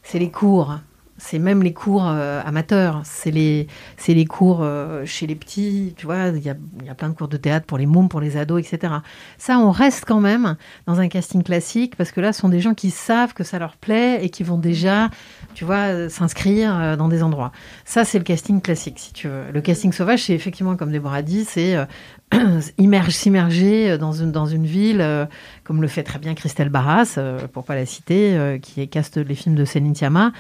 c'est 0.03 0.20
les 0.20 0.29
cours. 0.29 0.77
C'est 1.17 1.39
même 1.39 1.63
les 1.63 1.72
cours 1.72 2.05
euh, 2.07 2.41
amateurs, 2.45 3.01
c'est 3.05 3.31
les, 3.31 3.67
les 4.05 4.25
cours 4.25 4.60
euh, 4.62 5.05
chez 5.05 5.25
les 5.27 5.36
petits, 5.36 5.93
tu 5.95 6.05
vois, 6.05 6.27
il 6.27 6.43
y 6.43 6.50
a, 6.50 6.55
y 6.84 6.89
a 6.89 6.93
plein 6.93 7.07
de 7.07 7.13
cours 7.13 7.29
de 7.29 7.38
théâtre 7.38 7.65
pour 7.65 7.77
les 7.77 7.86
mômes, 7.86 8.10
pour 8.10 8.19
les 8.19 8.36
ados, 8.36 8.60
etc. 8.60 8.95
Ça, 9.38 9.57
on 9.60 9.72
reste 9.72 10.03
quand 10.05 10.19
même 10.19 10.57
dans 10.88 11.00
un 11.00 11.07
casting 11.07 11.41
classique 11.41 11.95
parce 11.95 12.12
que 12.12 12.19
là, 12.19 12.34
ce 12.34 12.41
sont 12.41 12.50
des 12.50 12.60
gens 12.60 12.74
qui 12.74 12.91
savent 12.91 13.34
que 13.34 13.45
ça 13.45 13.60
leur 13.60 13.77
plaît 13.77 14.25
et 14.25 14.29
qui 14.29 14.43
vont 14.43 14.57
déjà, 14.57 15.10
tu 15.53 15.63
vois, 15.63 15.88
euh, 15.88 16.10
s'inscrire 16.10 16.98
dans 16.98 17.07
des 17.07 17.24
endroits. 17.24 17.53
Ça, 17.86 18.03
c'est 18.03 18.17
le 18.17 18.25
casting 18.25 18.60
classique, 18.60 19.00
si 19.00 19.13
tu 19.13 19.29
veux. 19.29 19.43
Le 19.53 19.62
casting 19.62 19.93
sauvage, 19.93 20.24
c'est 20.24 20.34
effectivement, 20.34 20.75
comme 20.75 20.91
Déborah 20.91 21.22
dit, 21.22 21.45
c'est 21.45 21.77
euh, 21.77 21.86
immerge- 22.77 23.12
s'immerger 23.12 23.98
dans 23.98 24.12
une, 24.12 24.34
dans 24.34 24.48
une 24.48 24.65
ville, 24.65 25.27
comme 25.63 25.81
le 25.81 25.88
fait 25.88 26.03
très 26.03 26.19
bien 26.19 26.34
Christelle 26.34 26.69
Barras, 26.69 27.15
euh, 27.17 27.48
pour 27.48 27.63
pas 27.63 27.75
la 27.75 27.86
citer, 27.86 28.60
qui 28.62 28.86
caste 28.89 29.17
les 29.17 29.36
films 29.36 29.55
de 29.55 29.63
Céline 29.63 29.95
Sciamma. 29.95 30.34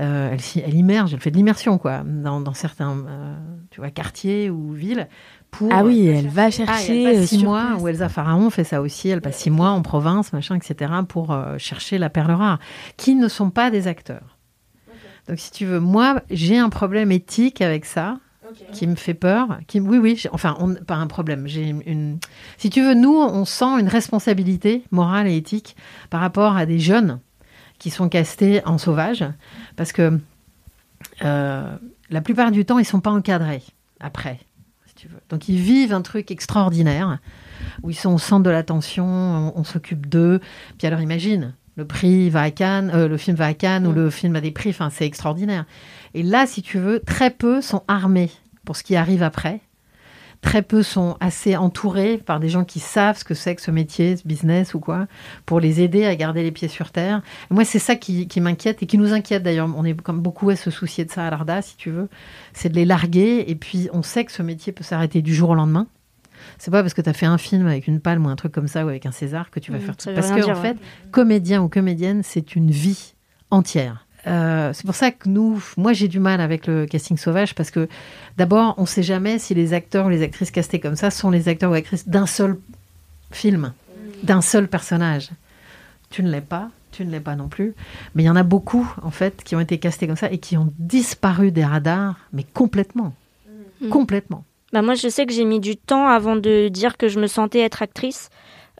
Euh, 0.00 0.28
elle, 0.32 0.40
s'y- 0.40 0.60
elle 0.64 0.74
immerge, 0.74 1.12
elle 1.12 1.20
fait 1.20 1.32
de 1.32 1.36
l'immersion, 1.36 1.76
quoi, 1.76 2.02
dans, 2.04 2.40
dans 2.40 2.54
certains 2.54 2.96
euh, 3.08 3.34
tu 3.70 3.80
vois, 3.80 3.90
quartiers 3.90 4.48
ou 4.48 4.72
villes. 4.72 5.08
Pour, 5.50 5.70
Ah 5.72 5.82
oui, 5.84 6.06
elle 6.06 6.28
va 6.28 6.44
Ah, 6.44 6.50
chercher 6.50 7.02
elle 7.04 7.16
euh, 7.16 7.18
passe 7.20 7.28
six 7.28 7.38
sur 7.38 7.48
mois, 7.48 7.66
place. 7.70 7.82
ou 7.82 7.88
Elsa 7.88 8.08
Pharaon 8.08 8.48
fait 8.50 8.62
ça 8.64 8.80
aussi, 8.80 9.08
elle 9.08 9.20
passe 9.20 9.38
six 9.38 9.50
mois 9.50 9.70
en 9.70 9.82
province, 9.82 10.32
machin, 10.32 10.54
etc., 10.54 10.92
pour 11.08 11.32
euh, 11.32 11.58
chercher 11.58 11.98
la 11.98 12.10
perle 12.10 12.30
rare, 12.32 12.58
qui 12.96 13.14
ne 13.16 13.26
sont 13.26 13.50
pas 13.50 13.70
des 13.72 13.88
acteurs. 13.88 14.36
Donc, 15.28 15.38
si 15.40 15.50
tu 15.50 15.66
veux, 15.66 15.80
moi, 15.80 16.22
j'ai 16.30 16.58
un 16.58 16.68
problème 16.68 17.10
éthique 17.10 17.60
avec 17.60 17.84
ça, 17.84 18.18
qui 18.72 18.86
me 18.86 18.94
fait 18.94 19.12
peur. 19.14 19.58
Qui, 19.66 19.78
oui, 19.80 19.98
oui, 19.98 20.22
enfin, 20.32 20.56
on- 20.58 20.74
pas 20.74 20.94
un 20.94 21.06
problème. 21.06 21.46
J'ai 21.46 21.64
une, 21.68 21.82
une- 21.84 22.18
Si 22.56 22.70
tu 22.70 22.82
veux, 22.82 22.94
nous, 22.94 23.14
on 23.14 23.44
sent 23.44 23.78
une 23.80 23.88
responsabilité 23.88 24.84
morale 24.90 25.26
et 25.28 25.36
éthique 25.36 25.76
par 26.08 26.20
rapport 26.20 26.56
à 26.56 26.64
des 26.64 26.78
jeunes 26.78 27.20
qui 27.78 27.90
sont 27.90 28.08
castés 28.08 28.64
en 28.64 28.78
sauvage, 28.78 29.24
parce 29.76 29.92
que 29.92 30.18
euh, 31.22 31.76
la 32.10 32.20
plupart 32.20 32.50
du 32.50 32.64
temps, 32.64 32.78
ils 32.78 32.84
sont 32.84 33.00
pas 33.00 33.10
encadrés 33.10 33.62
après. 34.00 34.40
si 34.86 34.94
tu 34.94 35.08
veux. 35.08 35.20
Donc, 35.28 35.48
ils 35.48 35.60
vivent 35.60 35.92
un 35.92 36.02
truc 36.02 36.30
extraordinaire 36.30 37.18
où 37.82 37.90
ils 37.90 37.94
sont 37.96 38.12
au 38.12 38.18
centre 38.18 38.42
de 38.42 38.50
l'attention, 38.50 39.06
on, 39.06 39.52
on 39.56 39.64
s'occupe 39.64 40.08
d'eux. 40.08 40.40
Puis 40.78 40.86
alors, 40.86 41.00
imagine, 41.00 41.54
le 41.78 41.84
prix 41.84 42.28
va 42.28 42.42
à 42.42 42.50
Cannes, 42.50 42.90
euh, 42.92 43.06
le 43.06 43.16
film 43.16 43.36
va 43.36 43.46
à 43.46 43.54
Cannes 43.54 43.86
ou 43.86 43.92
le 43.92 44.10
film 44.10 44.34
a 44.34 44.40
des 44.40 44.50
prix, 44.50 44.70
enfin, 44.70 44.90
c'est 44.90 45.06
extraordinaire. 45.06 45.64
Et 46.14 46.24
là, 46.24 46.46
si 46.46 46.60
tu 46.60 46.78
veux, 46.78 47.00
très 47.00 47.30
peu 47.30 47.60
sont 47.60 47.84
armés 47.86 48.30
pour 48.64 48.76
ce 48.76 48.82
qui 48.82 48.96
arrive 48.96 49.22
après. 49.22 49.60
Très 50.40 50.62
peu 50.62 50.84
sont 50.84 51.16
assez 51.20 51.56
entourés 51.56 52.16
par 52.18 52.38
des 52.38 52.48
gens 52.48 52.64
qui 52.64 52.78
savent 52.78 53.18
ce 53.18 53.24
que 53.24 53.34
c'est 53.34 53.56
que 53.56 53.60
ce 53.62 53.72
métier, 53.72 54.16
ce 54.16 54.26
business 54.26 54.72
ou 54.72 54.80
quoi, 54.80 55.06
pour 55.46 55.58
les 55.58 55.80
aider 55.82 56.04
à 56.06 56.14
garder 56.14 56.42
les 56.44 56.52
pieds 56.52 56.68
sur 56.68 56.90
terre. 56.90 57.22
Et 57.50 57.54
moi, 57.54 57.64
c'est 57.64 57.80
ça 57.80 57.96
qui, 57.96 58.28
qui 58.28 58.40
m'inquiète 58.40 58.82
et 58.82 58.86
qui 58.86 58.98
nous 58.98 59.12
inquiète 59.12 59.42
d'ailleurs. 59.42 59.68
On 59.76 59.84
est 59.84 60.00
comme 60.00 60.20
beaucoup 60.20 60.48
à 60.50 60.56
se 60.56 60.70
soucier 60.70 61.04
de 61.04 61.10
ça 61.10 61.26
à 61.26 61.30
l'ARDA, 61.30 61.60
si 61.60 61.76
tu 61.76 61.90
veux. 61.90 62.08
C'est 62.52 62.68
de 62.68 62.76
les 62.76 62.84
larguer 62.84 63.44
et 63.48 63.54
puis 63.56 63.88
on 63.92 64.02
sait 64.02 64.24
que 64.24 64.32
ce 64.32 64.42
métier 64.42 64.72
peut 64.72 64.84
s'arrêter 64.84 65.22
du 65.22 65.34
jour 65.34 65.50
au 65.50 65.54
lendemain. 65.54 65.86
C'est 66.56 66.70
pas 66.70 66.82
parce 66.82 66.94
que 66.94 67.02
tu 67.02 67.10
as 67.10 67.14
fait 67.14 67.26
un 67.26 67.38
film 67.38 67.66
avec 67.66 67.88
une 67.88 68.00
palme 68.00 68.24
ou 68.24 68.28
un 68.28 68.36
truc 68.36 68.52
comme 68.52 68.68
ça 68.68 68.84
ou 68.84 68.88
avec 68.88 69.06
un 69.06 69.12
César 69.12 69.50
que 69.50 69.58
tu 69.60 69.72
vas 69.72 69.78
Mm, 69.78 69.80
faire 69.80 69.96
tout. 69.96 70.10
Parce 70.14 70.30
que, 70.30 70.50
en 70.50 70.54
fait, 70.54 70.70
ouais. 70.70 70.76
comédien 71.10 71.62
ou 71.62 71.68
comédienne, 71.68 72.22
c'est 72.22 72.54
une 72.54 72.70
vie 72.70 73.14
entière. 73.50 74.06
Euh, 74.28 74.72
c'est 74.72 74.84
pour 74.84 74.94
ça 74.94 75.10
que 75.10 75.28
nous, 75.28 75.62
moi 75.76 75.92
j'ai 75.92 76.06
du 76.08 76.20
mal 76.20 76.40
avec 76.40 76.66
le 76.66 76.86
casting 76.86 77.16
sauvage 77.16 77.54
parce 77.54 77.70
que 77.70 77.88
d'abord 78.36 78.74
on 78.76 78.86
sait 78.86 79.02
jamais 79.02 79.38
si 79.38 79.54
les 79.54 79.72
acteurs 79.72 80.06
ou 80.06 80.08
les 80.10 80.22
actrices 80.22 80.50
castés 80.50 80.80
comme 80.80 80.96
ça 80.96 81.10
sont 81.10 81.30
les 81.30 81.48
acteurs 81.48 81.70
ou 81.70 81.74
actrices 81.74 82.08
d'un 82.08 82.26
seul 82.26 82.58
film, 83.32 83.72
d'un 84.22 84.42
seul 84.42 84.68
personnage. 84.68 85.30
Tu 86.10 86.22
ne 86.22 86.30
l'es 86.30 86.40
pas, 86.40 86.70
tu 86.92 87.04
ne 87.04 87.10
l'es 87.10 87.20
pas 87.20 87.36
non 87.36 87.48
plus, 87.48 87.74
mais 88.14 88.22
il 88.22 88.26
y 88.26 88.30
en 88.30 88.36
a 88.36 88.42
beaucoup 88.42 88.92
en 89.02 89.10
fait 89.10 89.42
qui 89.44 89.56
ont 89.56 89.60
été 89.60 89.78
castés 89.78 90.06
comme 90.06 90.16
ça 90.16 90.30
et 90.30 90.38
qui 90.38 90.56
ont 90.56 90.72
disparu 90.78 91.50
des 91.50 91.64
radars, 91.64 92.16
mais 92.32 92.44
complètement, 92.44 93.14
Mm. 93.80 93.88
complètement. 93.90 94.44
Bah 94.72 94.82
moi, 94.82 94.94
je 94.94 95.08
sais 95.08 95.24
que 95.24 95.32
j'ai 95.32 95.44
mis 95.44 95.60
du 95.60 95.76
temps 95.76 96.08
avant 96.08 96.36
de 96.36 96.68
dire 96.68 96.96
que 96.96 97.08
je 97.08 97.20
me 97.20 97.26
sentais 97.26 97.60
être 97.60 97.80
actrice. 97.82 98.28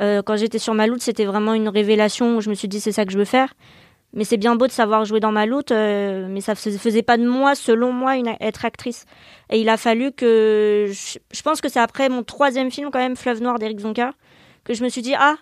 Euh, 0.00 0.22
quand 0.22 0.36
j'étais 0.36 0.58
sur 0.58 0.74
Maloute, 0.74 1.02
c'était 1.02 1.24
vraiment 1.24 1.54
une 1.54 1.68
révélation 1.68 2.36
où 2.36 2.40
je 2.40 2.50
me 2.50 2.54
suis 2.54 2.68
dit 2.68 2.80
c'est 2.80 2.92
ça 2.92 3.04
que 3.04 3.12
je 3.12 3.18
veux 3.18 3.24
faire. 3.24 3.54
Mais 4.14 4.24
c'est 4.24 4.38
bien 4.38 4.56
beau 4.56 4.66
de 4.66 4.72
savoir 4.72 5.04
jouer 5.04 5.20
dans 5.20 5.32
Maloute, 5.32 5.70
euh, 5.70 6.26
mais 6.30 6.40
ça 6.40 6.52
ne 6.52 6.78
faisait 6.78 7.02
pas 7.02 7.18
de 7.18 7.26
moi, 7.26 7.54
selon 7.54 7.92
moi, 7.92 8.14
être 8.40 8.64
actrice. 8.64 9.04
Et 9.50 9.60
il 9.60 9.68
a 9.68 9.76
fallu 9.76 10.12
que... 10.12 10.90
Je, 10.90 11.42
pense 11.42 11.60
que 11.60 11.68
c'est 11.68 11.80
après 11.80 12.08
mon 12.08 12.22
troisième 12.22 12.70
film, 12.70 12.90
quand 12.90 12.98
même, 12.98 13.16
Fleuve 13.16 13.42
Noir 13.42 13.58
d'Éric 13.58 13.80
Zonka, 13.80 14.12
que 14.64 14.72
je 14.72 14.82
me 14.82 14.88
suis 14.88 15.02
dit, 15.02 15.14
ah, 15.14 15.36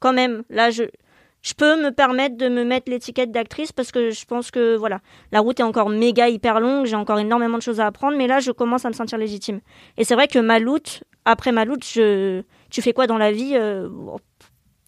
quand 0.00 0.14
même, 0.14 0.44
là, 0.48 0.70
je, 0.70 0.84
je 1.42 1.52
peux 1.52 1.82
me 1.82 1.90
permettre 1.90 2.38
de 2.38 2.48
me 2.48 2.64
mettre 2.64 2.90
l'étiquette 2.90 3.32
d'actrice 3.32 3.70
parce 3.70 3.92
que 3.92 4.10
je 4.10 4.24
pense 4.24 4.50
que, 4.50 4.76
voilà, 4.76 5.00
la 5.30 5.40
route 5.40 5.60
est 5.60 5.64
encore 5.64 5.90
méga 5.90 6.30
hyper 6.30 6.58
longue, 6.58 6.86
j'ai 6.86 6.96
encore 6.96 7.18
énormément 7.18 7.58
de 7.58 7.62
choses 7.62 7.80
à 7.80 7.86
apprendre, 7.86 8.16
mais 8.16 8.26
là, 8.26 8.40
je 8.40 8.50
commence 8.50 8.86
à 8.86 8.88
me 8.88 8.94
sentir 8.94 9.18
légitime. 9.18 9.60
Et 9.98 10.04
c'est 10.04 10.14
vrai 10.14 10.26
que 10.26 10.38
Maloute, 10.38 11.04
après 11.26 11.52
Maloute, 11.52 11.84
je... 11.84 12.42
tu 12.70 12.80
fais 12.80 12.94
quoi 12.94 13.06
dans 13.06 13.18
la 13.18 13.30
vie 13.30 13.56
Euh, 13.56 13.88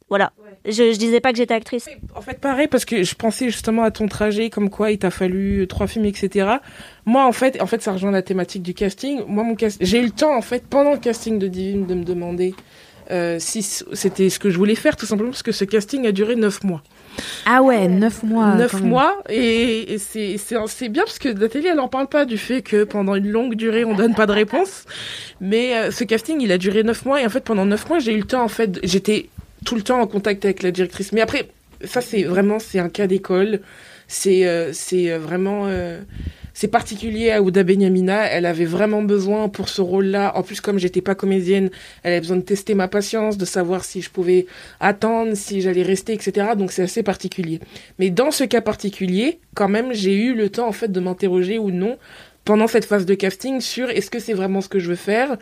Voilà. 0.09 0.33
Je, 0.65 0.93
je 0.93 0.99
disais 0.99 1.21
pas 1.21 1.33
que 1.33 1.39
j'étais 1.39 1.55
actrice. 1.55 1.89
En 2.15 2.23
fait, 2.23 2.41
pareil, 2.41 2.67
parce 2.67 2.85
que 2.85 3.03
je 3.03 3.15
pensais 3.15 3.47
justement 3.47 3.83
à 3.83 3.91
ton 3.91 4.07
trajet, 4.07 4.51
comme 4.51 4.71
quoi 4.71 4.91
il 4.91 4.99
t'a 4.99 5.11
fallu 5.11 5.67
trois 5.69 5.87
films, 5.87 6.07
etc. 6.07 6.49
Moi, 7.05 7.25
en 7.27 7.33
fait, 7.33 7.61
en 7.61 7.67
fait, 7.67 7.83
ça 7.83 7.93
rejoint 7.93 8.11
la 8.11 8.23
thématique 8.23 8.63
du 8.63 8.75
casting. 8.75 9.23
Moi, 9.27 9.45
mon 9.45 9.55
cast... 9.55 9.79
j'ai 9.81 9.99
eu 9.99 10.05
le 10.05 10.11
temps, 10.11 10.37
en 10.37 10.43
fait, 10.43 10.67
pendant 10.67 10.93
le 10.93 10.99
casting 10.99 11.39
de 11.39 11.47
Divine, 11.47 11.87
de 11.87 11.95
me 11.95 12.05
demander 12.05 12.55
euh, 13.11 13.37
si 13.39 13.63
c'était 13.63 14.29
ce 14.29 14.39
que 14.39 14.51
je 14.51 14.59
voulais 14.59 14.75
faire, 14.75 14.97
tout 14.97 15.07
simplement 15.07 15.31
parce 15.31 15.43
que 15.43 15.53
ce 15.53 15.65
casting 15.65 16.07
a 16.07 16.13
duré 16.13 16.37
neuf 16.37 16.63
mois. 16.63 16.83
Ah 17.47 17.63
ouais, 17.63 17.89
neuf 17.89 18.23
mois. 18.23 18.55
Neuf 18.55 18.81
mois, 18.81 19.23
et, 19.29 19.95
et 19.95 19.99
c'est 19.99 20.89
bien 20.89 21.05
parce 21.05 21.19
que 21.19 21.31
Nathalie, 21.31 21.69
elle 21.69 21.81
en 21.81 21.89
parle 21.89 22.09
pas 22.09 22.27
du 22.27 22.37
fait 22.39 22.63
que 22.63 22.85
pendant 22.85 23.15
une 23.15 23.29
longue 23.31 23.55
durée, 23.55 23.85
on 23.85 23.95
donne 23.95 24.15
pas 24.15 24.27
de 24.27 24.33
réponse. 24.33 24.85
Mais 25.41 25.75
euh, 25.75 25.91
ce 25.91 26.05
casting, 26.05 26.41
il 26.41 26.53
a 26.53 26.59
duré 26.59 26.83
neuf 26.83 27.05
mois, 27.05 27.21
et 27.23 27.27
en 27.27 27.31
fait, 27.31 27.41
pendant 27.41 27.65
neuf 27.65 27.89
mois, 27.89 27.99
j'ai 27.99 28.13
eu 28.13 28.19
le 28.19 28.27
temps, 28.27 28.43
en 28.43 28.49
fait, 28.49 28.79
j'étais 28.83 29.31
tout 29.65 29.75
le 29.75 29.83
temps 29.83 30.01
en 30.01 30.07
contact 30.07 30.45
avec 30.45 30.63
la 30.63 30.71
directrice. 30.71 31.13
Mais 31.13 31.21
après, 31.21 31.49
ça, 31.85 32.01
c'est 32.01 32.25
vraiment, 32.25 32.59
c'est 32.59 32.79
un 32.79 32.89
cas 32.89 33.07
d'école. 33.07 33.61
C'est 34.07 34.47
euh, 34.47 34.73
euh, 34.93 35.19
vraiment. 35.19 35.67
euh, 35.67 36.01
c'est 36.59 36.67
particulier 36.67 37.31
à 37.31 37.41
Ouda 37.41 37.63
Benyamina. 37.63 38.25
Elle 38.25 38.45
avait 38.45 38.65
vraiment 38.65 39.03
besoin 39.03 39.49
pour 39.49 39.69
ce 39.69 39.81
rôle-là. 39.81 40.33
En 40.37 40.43
plus, 40.43 40.61
comme 40.61 40.77
j'étais 40.81 41.01
pas 41.01 41.15
comédienne, 41.15 41.71
elle 42.03 42.15
avait 42.15 42.21
besoin 42.21 42.39
de 42.39 42.43
tester 42.43 42.75
ma 42.75 42.89
patience, 42.89 43.39
de 43.39 43.45
savoir 43.45 43.85
si 43.85 44.03
je 44.03 44.11
pouvais 44.11 44.47
attendre, 44.81 45.37
si 45.37 45.61
j'allais 45.61 45.85
rester, 45.85 46.15
etc. 46.15 46.49
Donc 46.57 46.73
c'est 46.73 46.83
assez 46.83 47.05
particulier. 47.05 47.61
Mais 48.01 48.11
dans 48.11 48.33
ce 48.33 48.43
cas 48.43 48.61
particulier, 48.61 49.39
quand 49.55 49.69
même, 49.69 49.93
j'ai 49.93 50.17
eu 50.17 50.35
le 50.35 50.51
temps 50.51 50.67
en 50.67 50.73
fait 50.73 50.91
de 50.91 50.99
m'interroger 50.99 51.61
ou 51.61 51.71
non 51.71 51.97
pendant 52.49 52.67
cette 52.67 52.87
phase 52.87 53.05
de 53.05 53.13
casting 53.13 53.61
sur 53.61 53.91
est-ce 53.91 54.11
que 54.11 54.19
c'est 54.19 54.33
vraiment 54.33 54.63
ce 54.63 54.71
que 54.71 54.79
je 54.79 54.89
veux 54.89 54.97
faire. 54.97 55.37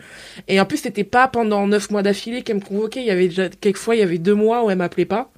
Et 0.49 0.59
en 0.59 0.65
plus, 0.65 0.75
c'était 0.75 1.05
pas 1.05 1.29
pendant 1.29 1.65
neuf 1.65 1.89
mois 1.89 2.03
d'affilée 2.03 2.41
qu'elle 2.41 2.57
me 2.57 2.61
convoquait. 2.61 2.99
Il 2.99 3.05
y 3.05 3.11
avait 3.11 3.29
déjà 3.29 3.47
quelquefois, 3.47 3.95
il 3.95 3.99
y 3.99 4.03
avait 4.03 4.17
deux 4.17 4.33
mois 4.33 4.65
où 4.65 4.69
elle 4.69 4.77
m'appelait 4.77 5.05
pas 5.05 5.31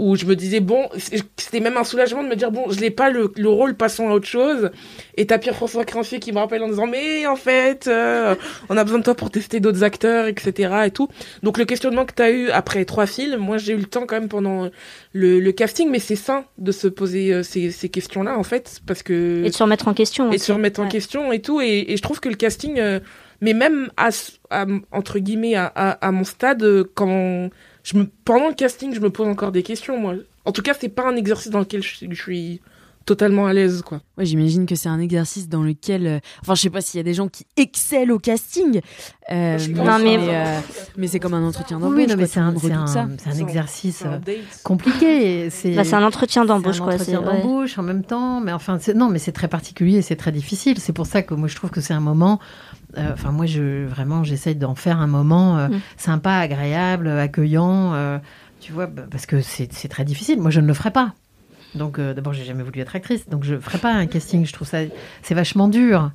où 0.00 0.16
je 0.16 0.24
me 0.24 0.34
disais 0.34 0.60
bon 0.60 0.88
c'était 1.36 1.60
même 1.60 1.76
un 1.76 1.84
soulagement 1.84 2.22
de 2.24 2.28
me 2.28 2.34
dire 2.34 2.50
bon 2.50 2.70
je 2.70 2.80
l'ai 2.80 2.90
pas 2.90 3.10
le, 3.10 3.30
le 3.36 3.48
rôle 3.48 3.74
passons 3.76 4.08
à 4.08 4.12
autre 4.14 4.26
chose. 4.26 4.70
Et 5.16 5.26
t'as 5.26 5.36
Pierre 5.38 5.54
François 5.54 5.84
Crancier 5.84 6.18
qui 6.20 6.32
me 6.32 6.38
rappelle 6.38 6.62
en 6.62 6.68
disant 6.68 6.86
mais 6.86 7.26
en 7.26 7.36
fait 7.36 7.86
euh, 7.86 8.34
on 8.70 8.76
a 8.78 8.84
besoin 8.84 8.98
de 9.00 9.04
toi 9.04 9.14
pour 9.14 9.30
tester 9.30 9.60
d'autres 9.60 9.84
acteurs 9.84 10.26
etc 10.26 10.74
et 10.86 10.90
tout. 10.90 11.08
Donc 11.42 11.58
le 11.58 11.66
questionnement 11.66 12.06
que 12.06 12.14
t'as 12.14 12.30
eu 12.30 12.48
après 12.50 12.84
trois 12.86 13.06
films 13.06 13.36
moi 13.40 13.58
j'ai 13.58 13.74
eu 13.74 13.76
le 13.76 13.84
temps 13.84 14.06
quand 14.06 14.18
même 14.18 14.28
pendant 14.28 14.70
le, 15.12 15.38
le 15.38 15.52
casting 15.52 15.90
mais 15.90 15.98
c'est 15.98 16.16
sain 16.16 16.44
de 16.56 16.72
se 16.72 16.88
poser 16.88 17.32
euh, 17.34 17.42
ces, 17.42 17.70
ces 17.70 17.88
questions 17.90 18.22
là 18.22 18.38
en 18.38 18.42
fait 18.42 18.80
parce 18.86 19.02
que 19.02 19.42
Et 19.44 19.50
de 19.50 19.54
se 19.54 19.62
remettre 19.62 19.86
en 19.88 19.94
question. 19.94 20.32
et 20.32 20.36
de 20.36 20.40
se 20.40 20.52
remettre 20.52 20.80
en 20.80 20.88
question 20.88 21.30
et 21.32 21.40
tout. 21.42 21.60
Et, 21.60 21.92
et 21.92 21.96
je 21.96 22.02
trouve 22.02 22.20
que 22.20 22.28
le 22.30 22.36
casting 22.36 22.78
euh, 22.78 23.00
mais 23.42 23.52
même 23.54 23.90
à, 23.96 24.08
à- 24.50 24.66
entre 24.92 25.18
guillemets 25.18 25.56
à, 25.56 25.66
à, 25.74 25.90
à 26.06 26.10
mon 26.12 26.24
stade 26.24 26.62
euh, 26.62 26.84
quand 26.94 27.50
je 27.84 27.96
me 27.96 28.06
pendant 28.24 28.48
le 28.48 28.54
casting 28.54 28.94
je 28.94 29.00
me 29.00 29.10
pose 29.10 29.26
encore 29.28 29.52
des 29.52 29.62
questions 29.62 29.98
moi 29.98 30.14
en 30.44 30.52
tout 30.52 30.62
cas 30.62 30.72
c'est 30.78 30.88
pas 30.88 31.08
un 31.08 31.16
exercice 31.16 31.50
dans 31.50 31.60
lequel 31.60 31.82
je, 31.82 31.88
suis- 31.96 32.08
je 32.10 32.22
suis 32.22 32.60
totalement 33.06 33.46
à 33.46 33.52
l'aise 33.54 33.82
quoi 33.82 34.00
Ouais, 34.18 34.26
j'imagine 34.26 34.66
que 34.66 34.74
c'est 34.74 34.90
un 34.90 35.00
exercice 35.00 35.48
dans 35.48 35.62
lequel, 35.62 36.06
euh, 36.06 36.18
enfin, 36.42 36.54
je 36.54 36.60
sais 36.60 36.70
pas 36.70 36.82
s'il 36.82 36.98
y 36.98 37.00
a 37.00 37.02
des 37.04 37.14
gens 37.14 37.26
qui 37.28 37.46
excellent 37.56 38.12
au 38.14 38.18
casting. 38.18 38.80
euh, 39.32 39.56
Je 39.58 39.70
mais, 39.70 40.16
euh, 40.18 40.60
mais 40.98 41.06
c'est 41.06 41.18
comme 41.18 41.32
un 41.32 41.42
entretien 41.42 41.78
Oui, 41.78 41.82
d'embauche. 41.84 42.06
non, 42.08 42.16
mais 42.18 42.26
c'est 42.26 42.38
un, 42.40 42.54
un, 42.54 43.08
un 43.26 43.38
exercice 43.38 44.02
euh, 44.04 44.18
compliqué. 44.62 45.48
C'est 45.50 45.74
Bah, 45.74 45.84
c'est 45.84 45.94
un 45.94 46.04
entretien 46.04 46.44
d'embauche, 46.44 46.76
c'est 46.76 46.80
un 46.82 46.84
quoi. 46.84 46.94
entretien 46.94 47.22
d'embauche 47.22 47.78
en 47.78 47.82
même 47.82 48.04
temps, 48.04 48.40
mais 48.40 48.52
enfin, 48.52 48.78
c'est- 48.80 48.94
non, 48.94 49.08
mais 49.08 49.18
c'est 49.18 49.32
très 49.32 49.48
particulier, 49.48 49.98
et 49.98 50.02
c'est 50.02 50.16
très 50.16 50.32
difficile. 50.32 50.78
C'est 50.78 50.92
pour 50.92 51.06
ça 51.06 51.22
que 51.22 51.32
moi 51.34 51.48
je 51.48 51.56
trouve 51.56 51.70
que 51.70 51.80
c'est 51.80 51.94
un 51.94 52.00
moment. 52.00 52.38
Euh, 52.98 53.12
Enfin, 53.12 53.32
moi, 53.32 53.46
je 53.46 53.86
vraiment, 53.86 54.24
j'essaye 54.24 54.56
d'en 54.56 54.74
faire 54.74 54.98
un 55.00 55.06
moment 55.06 55.58
euh, 55.58 55.68
Mm. 55.68 55.80
sympa, 55.96 56.32
agréable, 56.34 57.08
accueillant. 57.08 57.94
euh, 57.94 58.18
tu 58.60 58.72
vois, 58.72 58.86
parce 58.86 59.26
que 59.26 59.40
c'est 59.40 59.66
très 59.88 60.04
difficile. 60.04 60.40
Moi, 60.40 60.50
je 60.50 60.60
ne 60.60 60.66
le 60.66 60.74
ferai 60.74 60.90
pas. 60.90 61.14
Donc, 61.74 61.98
euh, 61.98 62.14
d'abord, 62.14 62.32
j'ai 62.32 62.44
jamais 62.44 62.62
voulu 62.62 62.80
être 62.80 62.96
actrice, 62.96 63.28
donc 63.28 63.44
je 63.44 63.58
ferai 63.58 63.78
pas 63.78 63.92
un 63.92 64.06
casting. 64.06 64.44
Je 64.44 64.52
trouve 64.52 64.66
ça, 64.66 64.78
c'est 65.22 65.34
vachement 65.34 65.68
dur. 65.68 66.10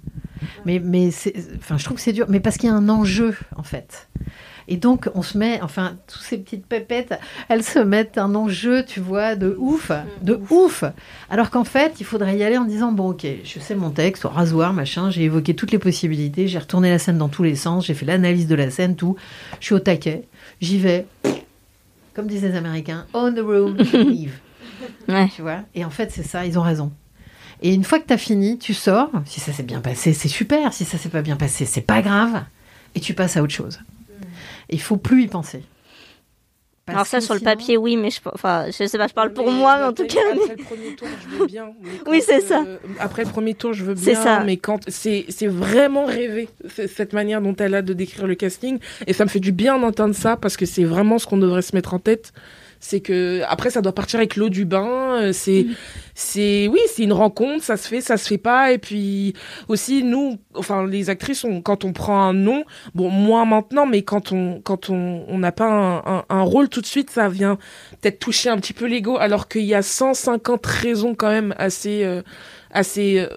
Mais, 0.66 0.80
mais 0.80 1.10
enfin, 1.58 1.78
je 1.78 1.84
trouve 1.86 1.98
que 1.98 2.04
c'est 2.04 2.14
dur, 2.14 2.26
mais 2.30 2.40
parce 2.40 2.58
qu'il 2.58 2.70
y 2.70 2.72
a 2.72 2.76
un 2.76 2.90
enjeu 2.90 3.36
en 3.56 3.64
fait. 3.64 4.10
Et 4.68 4.78
donc, 4.78 5.10
on 5.14 5.22
se 5.22 5.38
met, 5.38 5.62
enfin, 5.62 5.98
toutes 6.08 6.24
ces 6.24 6.38
petites 6.38 6.66
pépettes, 6.66 7.14
elles 7.50 7.64
se 7.64 7.80
mettent 7.80 8.18
un 8.18 8.34
enjeu, 8.34 8.84
tu 8.84 9.00
vois, 9.00 9.36
de 9.36 9.56
ouf, 9.60 9.92
de 10.24 10.40
ouf. 10.50 10.84
Alors 11.30 11.52
qu'en 11.52 11.64
fait, 11.64 12.00
il 12.00 12.06
faudrait 12.06 12.38
y 12.38 12.44
aller 12.44 12.58
en 12.58 12.66
disant, 12.66 12.92
bon, 12.92 13.12
ok, 13.12 13.28
je 13.44 13.60
sais 13.60 13.76
mon 13.76 13.92
texte, 13.92 14.26
au 14.26 14.30
rasoir, 14.30 14.74
machin, 14.74 15.12
j'ai 15.12 15.24
évoqué 15.24 15.56
toutes 15.56 15.72
les 15.72 15.78
possibilités, 15.78 16.48
j'ai 16.48 16.58
retourné 16.58 16.90
la 16.90 16.98
scène 16.98 17.20
dans 17.20 17.30
tous 17.30 17.44
les 17.44 17.56
sens, 17.56 17.86
j'ai 17.86 17.94
fait 17.94 18.06
l'analyse 18.06 18.48
de 18.48 18.56
la 18.56 18.72
scène, 18.72 18.96
tout. 18.96 19.16
Je 19.60 19.66
suis 19.68 19.76
au 19.76 19.80
taquet, 19.80 20.24
j'y 20.62 20.80
vais, 20.80 21.06
comme 22.16 22.26
disent 22.26 22.44
les 22.44 22.56
Américains, 22.56 23.06
on 23.14 23.32
the 23.34 23.40
road, 23.40 23.80
leave. 23.94 24.40
Tu 25.36 25.42
vois 25.42 25.60
Et 25.74 25.86
en 25.86 25.90
fait, 25.90 26.12
c'est 26.12 26.24
ça, 26.24 26.46
ils 26.46 26.58
ont 26.60 26.64
raison. 26.64 26.92
Et 27.62 27.74
une 27.74 27.84
fois 27.84 28.00
que 28.00 28.08
tu 28.08 28.14
as 28.14 28.18
fini, 28.18 28.58
tu 28.60 28.74
sors. 28.74 29.10
Si 29.26 29.40
ça 29.40 29.54
s'est 29.54 29.64
bien 29.64 29.80
passé, 29.82 30.14
c'est 30.14 30.28
super. 30.28 30.74
Si 30.74 30.84
ça 30.86 30.98
s'est 30.98 31.10
pas 31.10 31.22
bien 31.22 31.38
passé, 31.38 31.66
c'est 31.66 31.82
pas 31.82 32.02
grave. 32.02 32.44
Et 32.96 33.00
tu 33.00 33.14
passes 33.14 33.38
à 33.38 33.44
autre 33.44 33.54
chose. 33.54 33.80
Il 34.70 34.82
faut 34.82 34.98
plus 34.98 35.24
y 35.24 35.28
penser. 35.28 35.64
Parce 36.86 36.96
Alors 36.96 37.08
ça, 37.08 37.20
sur 37.22 37.34
le 37.34 37.40
papier, 37.40 37.78
oui, 37.78 37.98
mais 37.98 38.12
je, 38.12 38.20
enfin, 38.32 38.66
je 38.68 38.86
sais 38.86 38.98
pas, 39.00 39.08
je 39.08 39.14
parle 39.14 39.34
pour 39.34 39.50
moi, 39.52 39.78
mais 39.80 39.86
en 39.86 39.94
tout 39.94 40.06
cas. 40.06 40.20
Après 40.32 40.56
le 40.56 40.64
premier 40.64 40.96
tour, 40.96 41.08
je 41.24 41.38
veux 41.38 41.46
bien. 41.48 41.72
mais 41.82 41.90
Oui, 42.12 42.22
c'est 42.24 42.42
ça. 42.42 42.64
euh, 42.64 42.78
après 43.00 43.24
le 43.24 43.32
premier 43.32 43.56
tour, 43.56 43.74
je 43.74 43.84
veux 43.84 43.96
C'est 43.96 44.12
bien. 44.12 44.22
ça. 44.24 44.44
Mais 44.44 44.58
quand 44.58 44.82
c'est 44.88 45.26
c'est 45.30 45.48
vraiment 45.48 46.06
rêvé 46.06 46.48
cette 46.68 47.14
manière 47.14 47.42
dont 47.42 47.56
elle 47.56 47.74
a 47.74 47.82
de 47.82 47.94
décrire 47.94 48.28
le 48.28 48.36
casting, 48.36 48.78
et 49.08 49.14
ça 49.14 49.24
me 49.26 49.30
fait 49.30 49.40
du 49.40 49.52
bien 49.52 49.80
d'entendre 49.80 50.14
ça 50.14 50.38
parce 50.38 50.58
que 50.58 50.68
c'est 50.68 50.84
vraiment 50.84 51.18
ce 51.18 51.26
qu'on 51.26 51.38
devrait 51.38 51.64
se 51.64 51.76
mettre 51.76 51.96
en 51.96 52.00
tête. 52.00 52.34
C'est 52.88 53.00
que 53.00 53.42
après 53.48 53.72
ça 53.72 53.82
doit 53.82 53.96
partir 53.96 54.20
avec 54.20 54.36
l'eau 54.36 54.50
du 54.50 54.64
bain. 54.64 55.20
euh, 55.24 55.34
C'est 55.34 55.64
Mm. 55.64 55.74
c'est 56.14 56.68
oui, 56.68 56.80
c'est 56.94 57.02
une 57.04 57.14
rencontre, 57.14 57.64
ça 57.64 57.78
se 57.78 57.88
fait, 57.88 58.00
ça 58.02 58.16
se 58.18 58.28
fait 58.28 58.38
pas. 58.38 58.72
Et 58.74 58.78
puis 58.78 59.34
aussi 59.68 60.04
nous, 60.04 60.38
enfin 60.54 60.86
les 60.86 61.10
actrices, 61.10 61.44
on, 61.44 61.62
quand 61.64 61.84
on 61.84 61.94
prend 61.94 62.22
un 62.22 62.34
nom, 62.34 62.64
bon 62.94 63.10
moins 63.10 63.46
maintenant, 63.46 63.88
mais 63.88 64.04
quand 64.04 64.32
on 64.32 64.62
quand 64.62 64.92
on 64.92 65.26
on 65.28 65.40
n'a 65.40 65.52
pas 65.52 65.66
un, 65.68 65.98
un, 66.06 66.26
un 66.30 66.42
rôle 66.44 66.70
tout 66.70 66.82
de 66.82 66.86
suite, 66.86 67.10
ça 67.10 67.28
vient 67.28 67.58
peut-être 68.02 68.20
toucher 68.20 68.50
un 68.50 68.58
petit 68.58 68.74
peu 68.74 68.86
l'ego, 68.86 69.18
alors 69.18 69.48
qu'il 69.48 69.64
y 69.66 69.74
a 69.74 69.82
150 69.82 70.64
raisons 70.66 71.16
quand 71.16 71.30
même 71.32 71.56
assez 71.58 72.04
euh, 72.04 72.22
assez 72.76 73.20
euh, 73.20 73.28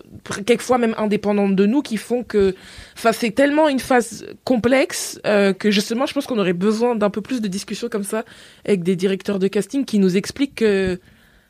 quelquefois 0.44 0.77
même 0.79 0.94
indépendantes 0.98 1.57
de 1.57 1.64
nous 1.64 1.81
qui 1.81 1.96
font 1.96 2.22
que 2.22 2.55
enfin 2.96 3.12
c'est 3.12 3.31
tellement 3.31 3.68
une 3.68 3.79
phase 3.79 4.27
complexe 4.44 5.20
euh, 5.27 5.53
que 5.53 5.70
justement 5.70 6.05
je 6.07 6.12
pense 6.12 6.27
qu'on 6.27 6.38
aurait 6.38 6.53
besoin 6.53 6.96
d'un 6.96 7.11
peu 7.11 7.22
plus 7.22 7.40
de 7.40 7.48
discussions 7.48 7.88
comme 7.88 8.05
ça 8.05 8.24
avec 8.66 8.83
des 8.83 8.96
directeurs 8.96 9.38
de 9.38 9.48
casting 9.48 9.85
qui 9.85 9.98
nous 9.98 10.16
expliquent 10.16 10.57
que 10.57 10.98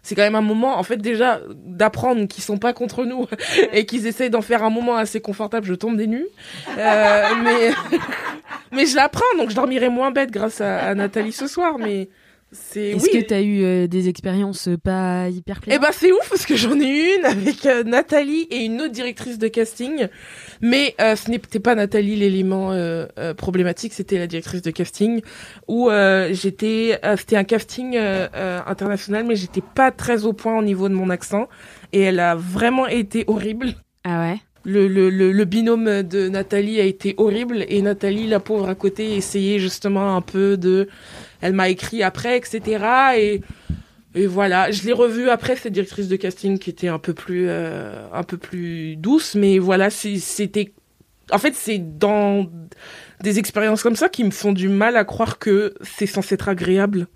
c'est 0.03 0.15
quand 0.15 0.23
même 0.23 0.37
un 0.37 0.41
moment, 0.41 0.79
en 0.79 0.83
fait, 0.85 0.97
déjà, 0.97 1.41
d'apprendre 1.55 2.27
qu'ils 2.29 2.43
sont 2.43 2.57
pas 2.57 2.73
contre 2.73 3.05
nous 3.05 3.27
et 3.73 3.85
qu'ils 3.85 4.07
essayent 4.07 4.31
d'en 4.31 4.41
faire 4.41 4.63
un 4.63 4.71
moment 4.71 4.97
assez 4.97 5.21
confortable. 5.21 5.67
Je 5.67 5.75
tombe 5.75 5.99
des 5.99 6.07
nues. 6.07 6.29
Euh, 6.79 7.25
mais, 7.43 7.73
mais 8.73 8.87
je 8.87 8.97
l'apprends, 8.97 9.27
donc 9.37 9.51
je 9.51 9.55
dormirai 9.55 9.91
moins 9.91 10.11
bête 10.11 10.31
grâce 10.31 10.63
à, 10.63 10.79
à 10.79 10.95
Nathalie 10.95 11.33
ce 11.33 11.47
soir. 11.47 11.79
Mais 11.79 12.09
c'est 12.51 12.91
Est-ce 12.91 13.05
oui. 13.13 13.21
que 13.21 13.27
tu 13.27 13.35
as 13.35 13.43
eu 13.43 13.63
euh, 13.63 13.87
des 13.87 14.09
expériences 14.09 14.69
euh, 14.69 14.77
pas 14.77 15.29
hyper 15.29 15.59
Eh 15.59 15.61
plaisantes 15.65 15.83
ben 15.83 15.89
c'est 15.93 16.13
ouf 16.13 16.29
parce 16.31 16.47
que 16.47 16.57
j'en 16.57 16.81
ai 16.81 17.17
une 17.17 17.25
avec 17.27 17.67
euh, 17.67 17.83
Nathalie 17.85 18.47
et 18.51 18.65
une 18.65 18.81
autre 18.81 18.93
directrice 18.93 19.39
de 19.39 19.49
casting, 19.49 20.09
mais 20.63 20.95
euh, 21.01 21.15
ce 21.15 21.31
n'était 21.31 21.61
pas 21.61 21.75
Nathalie 21.75 22.17
l'élément 22.17 22.73
problématique, 23.37 23.93
c'était 23.93 24.19
la 24.19 24.27
directrice 24.27 24.63
de 24.63 24.71
casting 24.71 25.21
où 25.67 25.91
j'étais, 26.31 26.99
c'était 27.17 27.37
un 27.37 27.45
casting 27.45 27.97
international, 27.97 29.25
mais 29.27 29.37
j'étais 29.37 29.63
pas 29.75 29.91
très 29.91 30.25
au 30.25 30.33
point 30.33 30.59
au 30.59 30.63
niveau 30.63 30.89
de 30.89 30.95
mon 30.95 31.11
accent 31.11 31.49
et 31.93 32.01
elle 32.01 32.21
a 32.21 32.35
vraiment 32.35 32.87
été 32.87 33.25
horrible. 33.27 33.75
Ah 34.05 34.21
ouais? 34.21 34.39
Le, 34.65 34.89
le, 34.89 35.09
le, 35.09 35.33
le 35.33 35.45
binôme 35.45 36.03
de 36.03 36.29
Nathalie 36.29 36.81
a 36.81 36.85
été 36.85 37.15
horrible 37.17 37.65
et 37.69 37.81
Nathalie, 37.81 38.27
la 38.27 38.41
pauvre 38.41 38.69
à 38.69 38.75
côté, 38.75 39.17
essayait 39.17 39.59
justement 39.59 40.17
un 40.17 40.21
peu 40.21 40.57
de... 40.57 40.89
Elle 41.41 41.53
m'a 41.53 41.69
écrit 41.69 42.03
après, 42.03 42.37
etc. 42.37 43.41
Et, 44.15 44.27
voilà, 44.27 44.71
je 44.71 44.83
l'ai 44.83 44.93
revue 44.93 45.29
après, 45.29 45.55
cette 45.57 45.73
directrice 45.73 46.09
de 46.09 46.17
casting 46.17 46.59
qui 46.59 46.71
était 46.71 46.89
un 46.89 46.99
peu 46.99 47.15
plus, 47.15 47.47
euh, 47.49 48.07
un 48.13 48.23
peu 48.25 48.37
plus 48.37 48.97
douce. 48.97 49.35
Mais 49.35 49.59
voilà, 49.59 49.91
c'était... 49.91 50.73
En 51.31 51.39
fait, 51.39 51.55
c'est 51.55 51.79
dans 51.79 52.47
des 53.23 53.39
expériences 53.39 53.83
comme 53.83 53.97
ça 53.97 54.09
qui 54.09 54.25
me 54.25 54.31
font 54.31 54.53
du 54.53 54.69
mal 54.69 54.97
à 54.97 55.05
croire 55.05 55.39
que 55.39 55.75
c'est 55.83 56.07
censé 56.07 56.35
être 56.35 56.49
agréable. 56.49 57.07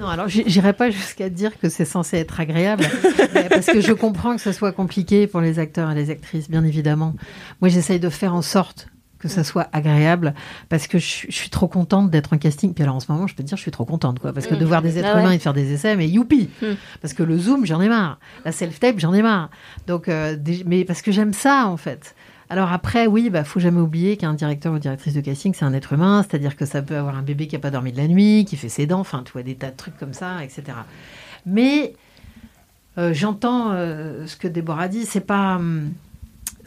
Non, 0.00 0.06
alors 0.06 0.28
j'irai 0.28 0.72
pas 0.72 0.88
jusqu'à 0.88 1.28
dire 1.28 1.58
que 1.58 1.68
c'est 1.68 1.84
censé 1.84 2.16
être 2.16 2.40
agréable, 2.40 2.86
parce 3.50 3.66
que 3.66 3.82
je 3.82 3.92
comprends 3.92 4.34
que 4.34 4.40
ce 4.40 4.50
soit 4.50 4.72
compliqué 4.72 5.26
pour 5.26 5.42
les 5.42 5.58
acteurs 5.58 5.90
et 5.90 5.94
les 5.94 6.08
actrices, 6.08 6.48
bien 6.48 6.64
évidemment. 6.64 7.14
Moi, 7.60 7.68
j'essaye 7.68 8.00
de 8.00 8.08
faire 8.08 8.34
en 8.34 8.40
sorte 8.40 8.88
que 9.20 9.28
ça 9.28 9.44
soit 9.44 9.68
agréable, 9.72 10.34
parce 10.68 10.88
que 10.88 10.98
je, 10.98 11.04
suis- 11.06 11.30
je 11.30 11.36
suis 11.36 11.50
trop 11.50 11.68
contente 11.68 12.10
d'être 12.10 12.32
en 12.32 12.38
casting. 12.38 12.74
Puis 12.74 12.82
alors 12.82 12.96
en 12.96 13.00
ce 13.00 13.12
moment, 13.12 13.26
je 13.26 13.34
peux 13.36 13.42
te 13.44 13.48
dire, 13.48 13.56
je 13.56 13.62
suis 13.62 13.70
trop 13.70 13.84
contente, 13.84 14.18
quoi, 14.18 14.32
parce 14.32 14.46
que 14.48 14.54
de 14.56 14.64
Mm. 14.64 14.68
voir 14.68 14.82
des 14.82 14.98
êtres 14.98 15.08
Ah 15.12 15.16
ouais. 15.16 15.20
humains 15.22 15.32
et 15.32 15.36
de 15.38 15.42
faire 15.42 15.52
des 15.54 15.72
essais, 15.72 15.94
mais 15.96 16.08
youpi 16.08 16.50
Mm. 16.62 16.66
Parce 17.02 17.14
que 17.14 17.22
le 17.22 17.38
zoom, 17.38 17.66
j'en 17.66 17.80
ai 17.80 17.88
marre. 17.88 18.18
La 18.44 18.52
self-tape, 18.52 18.98
j'en 18.98 19.12
ai 19.14 19.22
marre. 19.22 19.50
Donc, 19.86 20.08
euh, 20.08 20.34
des- 20.36 20.64
mais 20.66 20.84
parce 20.84 21.02
que 21.02 21.12
j'aime 21.12 21.32
ça, 21.32 21.66
en 21.66 21.76
fait. 21.76 22.14
Alors 22.52 22.72
après, 22.72 23.06
oui, 23.06 23.30
bah, 23.30 23.44
faut 23.44 23.60
jamais 23.60 23.80
oublier 23.80 24.16
qu'un 24.16 24.34
directeur 24.34 24.72
ou 24.72 24.78
directrice 24.80 25.14
de 25.14 25.20
casting, 25.20 25.54
c'est 25.54 25.64
un 25.64 25.72
être 25.72 25.92
humain, 25.92 26.24
c'est-à-dire 26.28 26.56
que 26.56 26.66
ça 26.66 26.82
peut 26.82 26.96
avoir 26.96 27.16
un 27.16 27.22
bébé 27.22 27.46
qui 27.46 27.54
a 27.54 27.60
pas 27.60 27.70
dormi 27.70 27.92
de 27.92 27.96
la 27.98 28.08
nuit, 28.08 28.44
qui 28.44 28.56
fait 28.56 28.68
ses 28.68 28.86
dents, 28.86 28.98
enfin, 28.98 29.22
tu 29.24 29.30
vois, 29.32 29.44
des 29.44 29.54
tas 29.54 29.70
de 29.70 29.76
trucs 29.76 29.96
comme 29.98 30.14
ça, 30.14 30.42
etc. 30.42 30.62
Mais 31.46 31.94
euh, 32.98 33.14
j'entends 33.14 33.70
euh, 33.70 34.26
ce 34.26 34.34
que 34.36 34.48
Déborah 34.48 34.88
dit, 34.88 35.06
c'est 35.06 35.20
pas, 35.20 35.56
hum, 35.56 35.90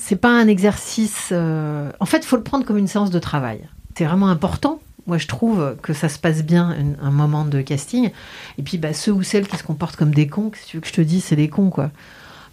c'est 0.05 0.15
pas 0.17 0.29
un 0.29 0.47
exercice. 0.47 1.29
euh, 1.31 1.91
En 1.99 2.05
fait, 2.05 2.17
il 2.19 2.25
faut 2.25 2.35
le 2.37 2.43
prendre 2.43 2.65
comme 2.65 2.77
une 2.77 2.87
séance 2.87 3.09
de 3.11 3.19
travail. 3.19 3.67
C'est 3.97 4.05
vraiment 4.05 4.27
important. 4.29 4.79
Moi, 5.07 5.17
je 5.17 5.27
trouve 5.27 5.75
que 5.81 5.93
ça 5.93 6.09
se 6.09 6.17
passe 6.19 6.43
bien 6.43 6.75
une- 6.79 6.95
un 7.01 7.11
moment 7.11 7.45
de 7.45 7.61
casting. 7.61 8.11
Et 8.57 8.63
puis, 8.63 8.77
bah, 8.77 8.93
ceux 8.93 9.11
ou 9.11 9.21
celles 9.23 9.47
qui 9.47 9.57
se 9.57 9.63
comportent 9.63 9.95
comme 9.97 10.13
des 10.13 10.27
cons, 10.27 10.51
si 10.55 10.65
tu 10.67 10.77
veux 10.77 10.81
que 10.81 10.87
je 10.87 10.93
te 10.93 11.01
dise, 11.01 11.23
c'est 11.23 11.35
des 11.35 11.49
cons, 11.49 11.69
quoi. 11.69 11.91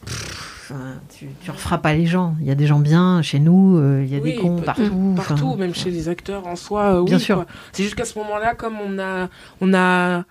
Pff, 0.06 0.72
enfin, 0.72 0.94
tu, 1.16 1.26
tu 1.42 1.50
referas 1.50 1.78
pas 1.78 1.92
les 1.94 2.06
gens. 2.06 2.34
Il 2.40 2.46
y 2.46 2.50
a 2.50 2.54
des 2.54 2.66
gens 2.66 2.78
bien 2.80 3.22
chez 3.22 3.38
nous, 3.38 3.76
euh, 3.78 4.02
il 4.04 4.10
y 4.12 4.16
a 4.16 4.20
Oui, 4.20 4.32
des 4.32 4.36
cons 4.36 4.60
partout. 4.62 5.14
Partout, 5.16 5.46
enfin, 5.48 5.56
même 5.56 5.74
chez 5.74 5.90
les 5.90 6.08
acteurs 6.08 6.46
en 6.46 6.56
soi. 6.56 7.00
euh, 7.00 7.04
Bien 7.04 7.16
oui, 7.18 7.22
sûr. 7.22 7.44
C'est 7.72 7.82
juste 7.82 7.94
qu'à 7.96 8.04
ce 8.04 8.18
moment-là, 8.18 8.54
comme 8.54 8.74
on 8.84 8.98
a, 8.98 9.28
on 9.60 9.72
a, 9.74 10.24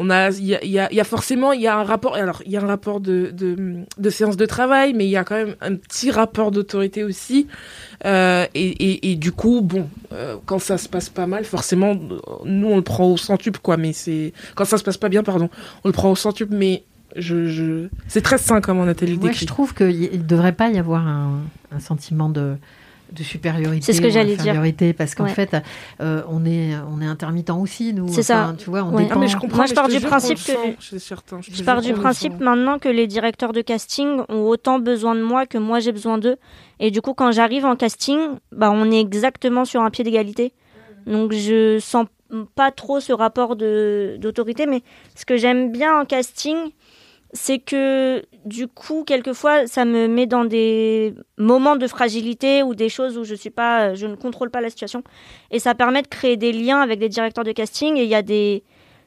on 0.00 0.10
a, 0.10 0.30
il 0.30 0.44
y 0.46 0.54
a, 0.54 0.64
y 0.64 0.78
a- 0.78 0.92
y 0.92 1.00
a 1.00 1.04
forcément, 1.04 1.50
il 1.52 1.60
y 1.60 1.66
a 1.66 1.76
un 1.76 1.82
rapport. 1.82 2.14
Alors, 2.14 2.40
il 2.46 2.52
y 2.52 2.56
a 2.56 2.62
un 2.62 2.66
rapport 2.66 3.00
de, 3.00 3.30
de, 3.32 3.56
de 3.98 4.10
séance 4.10 4.36
de 4.36 4.46
travail, 4.46 4.94
mais 4.94 5.04
il 5.06 5.10
y 5.10 5.16
a 5.16 5.24
quand 5.24 5.34
même 5.34 5.56
un 5.60 5.74
petit 5.74 6.10
rapport 6.12 6.50
d'autorité 6.52 7.02
aussi. 7.02 7.48
Euh, 8.04 8.46
et, 8.54 8.68
et, 8.68 9.10
et 9.10 9.16
du 9.16 9.32
coup, 9.32 9.60
bon, 9.60 9.88
euh, 10.12 10.36
quand 10.46 10.60
ça 10.60 10.78
se 10.78 10.88
passe 10.88 11.08
pas 11.08 11.26
mal, 11.26 11.44
forcément, 11.44 11.96
nous 12.44 12.68
on 12.68 12.76
le 12.76 12.82
prend 12.82 13.06
au 13.10 13.16
centuple, 13.16 13.58
quoi. 13.60 13.76
Mais 13.76 13.92
c'est 13.92 14.32
quand 14.54 14.64
ça 14.64 14.78
se 14.78 14.84
passe 14.84 14.96
pas 14.98 15.08
bien, 15.08 15.22
pardon, 15.24 15.50
on 15.84 15.88
le 15.88 15.92
prend 15.92 16.10
au 16.12 16.16
centuple. 16.16 16.54
Mais 16.54 16.84
je, 17.16 17.46
je... 17.48 17.88
c'est 18.06 18.22
très 18.22 18.38
sain 18.38 18.60
comment 18.60 18.84
Nathalie 18.84 19.12
le 19.14 19.18
Moi, 19.18 19.28
décrit. 19.30 19.40
je 19.42 19.46
trouve 19.46 19.74
qu'il 19.74 20.10
ne 20.12 20.16
devrait 20.22 20.52
pas 20.52 20.68
y 20.70 20.78
avoir 20.78 21.06
un, 21.08 21.40
un 21.72 21.80
sentiment 21.80 22.28
de, 22.28 22.54
de 23.12 23.22
supériorité 23.22 23.84
C'est 23.86 23.92
ce 23.94 24.00
que 24.00 24.10
j'allais 24.10 24.36
dire. 24.36 24.54
parce 24.96 25.14
qu'en 25.14 25.24
Ouais. 25.24 25.30
fait, 25.30 25.56
euh, 26.00 26.22
on, 26.28 26.44
est, 26.44 26.72
on 26.90 27.00
est 27.00 27.06
intermittent 27.06 27.50
aussi, 27.50 27.92
nous. 27.94 28.08
C'est 28.08 28.22
ça. 28.22 28.54
Tu 28.58 28.68
vois, 28.70 28.82
on 28.84 28.94
Ouais. 28.94 29.04
dépend. 29.04 29.14
Ah, 29.16 29.18
mais 29.20 29.28
je 29.28 29.36
comprends, 29.36 29.56
Moi, 29.58 29.66
je 29.66 29.74
pars 29.74 29.88
du 29.88 30.00
principe 30.00 30.38
que- 30.38 30.52
Je 31.50 31.62
pars 31.64 31.80
du 31.80 31.92
principe 31.94 32.38
maintenant 32.40 32.78
que 32.78 32.88
les 32.88 33.06
directeurs 33.06 33.52
de 33.52 33.60
casting 33.60 34.20
ont 34.28 34.42
autant 34.46 34.78
besoin 34.78 35.14
de 35.14 35.22
moi 35.22 35.46
que 35.46 35.58
moi 35.58 35.80
j'ai 35.80 35.92
besoin 35.92 36.18
d'eux. 36.18 36.36
Et 36.80 36.90
du 36.90 37.00
coup, 37.00 37.14
quand 37.14 37.32
j'arrive 37.32 37.64
en 37.64 37.76
casting, 37.76 38.18
bah, 38.52 38.70
on 38.72 38.90
est 38.90 39.00
exactement 39.00 39.64
sur 39.64 39.82
un 39.82 39.90
pied 39.90 40.04
d'égalité. 40.04 40.52
Donc, 41.06 41.32
je 41.32 41.78
sens 41.80 42.06
pas 42.54 42.70
trop 42.70 43.00
ce 43.00 43.12
rapport 43.12 43.56
de- 43.56 44.16
d'autorité. 44.20 44.66
Mais 44.66 44.82
ce 45.14 45.24
que 45.24 45.36
j'aime 45.36 45.72
bien 45.72 45.98
en 46.00 46.04
casting, 46.04 46.56
c'est 47.32 47.58
que 47.58 48.22
du 48.48 48.66
coup, 48.66 49.04
quelquefois, 49.04 49.66
ça 49.66 49.84
me 49.84 50.08
met 50.08 50.26
dans 50.26 50.44
des 50.44 51.14
moments 51.36 51.76
de 51.76 51.86
fragilité 51.86 52.62
ou 52.62 52.74
des 52.74 52.88
choses 52.88 53.18
où 53.18 53.50
pas, 53.50 53.94
je 53.94 54.06
ne 54.06 54.16
contrôle 54.16 54.50
pas 54.50 54.60
la 54.60 54.70
situation. 54.70 55.02
Et 55.50 55.58
ça 55.58 55.74
permet 55.74 56.02
de 56.02 56.08
créer 56.08 56.36
des 56.36 56.52
liens 56.52 56.80
avec 56.80 56.98
des 56.98 57.08
directeurs 57.08 57.44
de 57.44 57.52
casting. 57.52 57.96
Et 57.96 58.02
il 58.02 58.08
y 58.08 58.14
a 58.14 58.22
des, 58.22 58.64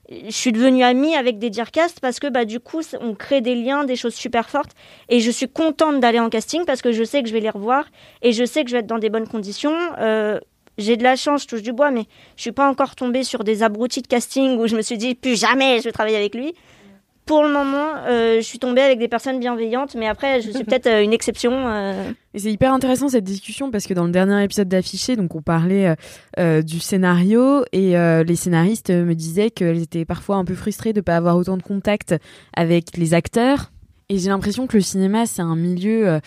je 0.10 0.32
suis 0.32 0.52
devenue 0.52 0.84
amie 0.84 1.16
avec 1.16 1.40
des 1.40 1.50
direcastes 1.50 2.00
parce 2.00 2.20
que 2.20 2.28
bah, 2.28 2.46
du 2.46 2.60
coup, 2.60 2.82
on 3.00 3.16
crée 3.16 3.42
des 3.42 3.56
liens, 3.56 3.84
des 3.84 3.96
choses 3.96 4.14
super 4.14 4.50
fortes. 4.50 4.72
Et 5.10 5.20
je 5.20 5.32
suis 5.32 5.48
contente 5.48 6.00
d'aller 6.00 6.20
en 6.20 6.30
casting 6.30 6.66
parce 6.66 6.82
que 6.82 6.92
je 6.92 7.04
sais 7.04 7.24
que 7.24 7.30
je 7.30 7.34
vais 7.34 7.40
les 7.40 7.50
revoir 7.50 7.86
et 8.22 8.32
je 8.32 8.46
sais 8.46 8.64
que 8.64 8.70
je 8.70 8.76
vais 8.76 8.80
être 8.80 8.88
dans 8.88 9.00
des 9.00 9.10
bonnes 9.10 9.28
conditions. 9.28 9.76
Euh, 10.00 10.40
j'ai 10.78 10.98
de 10.98 11.04
la 11.04 11.16
chance, 11.16 11.44
je 11.44 11.48
touche 11.48 11.62
du 11.62 11.74
bois, 11.74 11.92
mais 11.92 12.06
je 12.36 12.42
suis 12.42 12.52
pas 12.52 12.70
encore 12.70 12.96
tombée 12.96 13.24
sur 13.24 13.44
des 13.44 13.64
abrutis 13.64 14.02
de 14.02 14.08
casting 14.08 14.58
où 14.58 14.68
je 14.68 14.76
me 14.76 14.82
suis 14.82 14.98
dit 14.98 15.16
plus 15.16 15.40
jamais 15.40 15.80
je 15.80 15.84
vais 15.84 15.92
travailler 15.92 16.18
avec 16.18 16.36
lui. 16.36 16.54
Pour 17.26 17.44
le 17.44 17.50
moment, 17.54 17.94
euh, 18.08 18.38
je 18.38 18.42
suis 18.42 18.60
tombée 18.60 18.82
avec 18.82 19.00
des 19.00 19.08
personnes 19.08 19.40
bienveillantes, 19.40 19.96
mais 19.96 20.08
après, 20.08 20.42
je 20.42 20.52
suis 20.52 20.64
peut-être 20.64 20.88
euh, 20.88 21.04
une 21.04 21.14
exception. 21.14 21.52
euh. 21.54 22.12
C'est 22.36 22.52
hyper 22.52 22.74
intéressant 22.74 23.10
cette 23.10 23.24
discussion 23.24 23.72
parce 23.72 23.86
que 23.86 23.94
dans 23.94 24.06
le 24.06 24.12
dernier 24.12 24.44
épisode 24.44 24.68
d'Affiché, 24.68 25.16
donc 25.16 25.36
on 25.36 25.42
parlait 25.42 25.96
euh, 26.40 26.62
du 26.62 26.80
scénario 26.80 27.64
et 27.74 27.94
les 28.24 28.36
scénaristes 28.36 28.90
me 28.90 29.14
disaient 29.14 29.52
qu'elles 29.52 29.82
étaient 29.82 30.06
parfois 30.06 30.38
un 30.38 30.46
peu 30.46 30.56
frustrées 30.56 30.94
de 30.94 31.00
ne 31.00 31.04
pas 31.04 31.18
avoir 31.18 31.36
autant 31.36 31.58
de 31.58 31.64
contact 31.64 32.16
avec 32.56 32.98
les 32.98 33.14
acteurs. 33.14 33.72
Et 34.14 34.18
j'ai 34.20 34.28
l'impression 34.28 34.68
que 34.68 34.76
le 34.76 34.84
cinéma, 34.84 35.26
c'est 35.26 35.42
un 35.42 35.56
milieu 35.56 36.06
euh, 36.10 36.20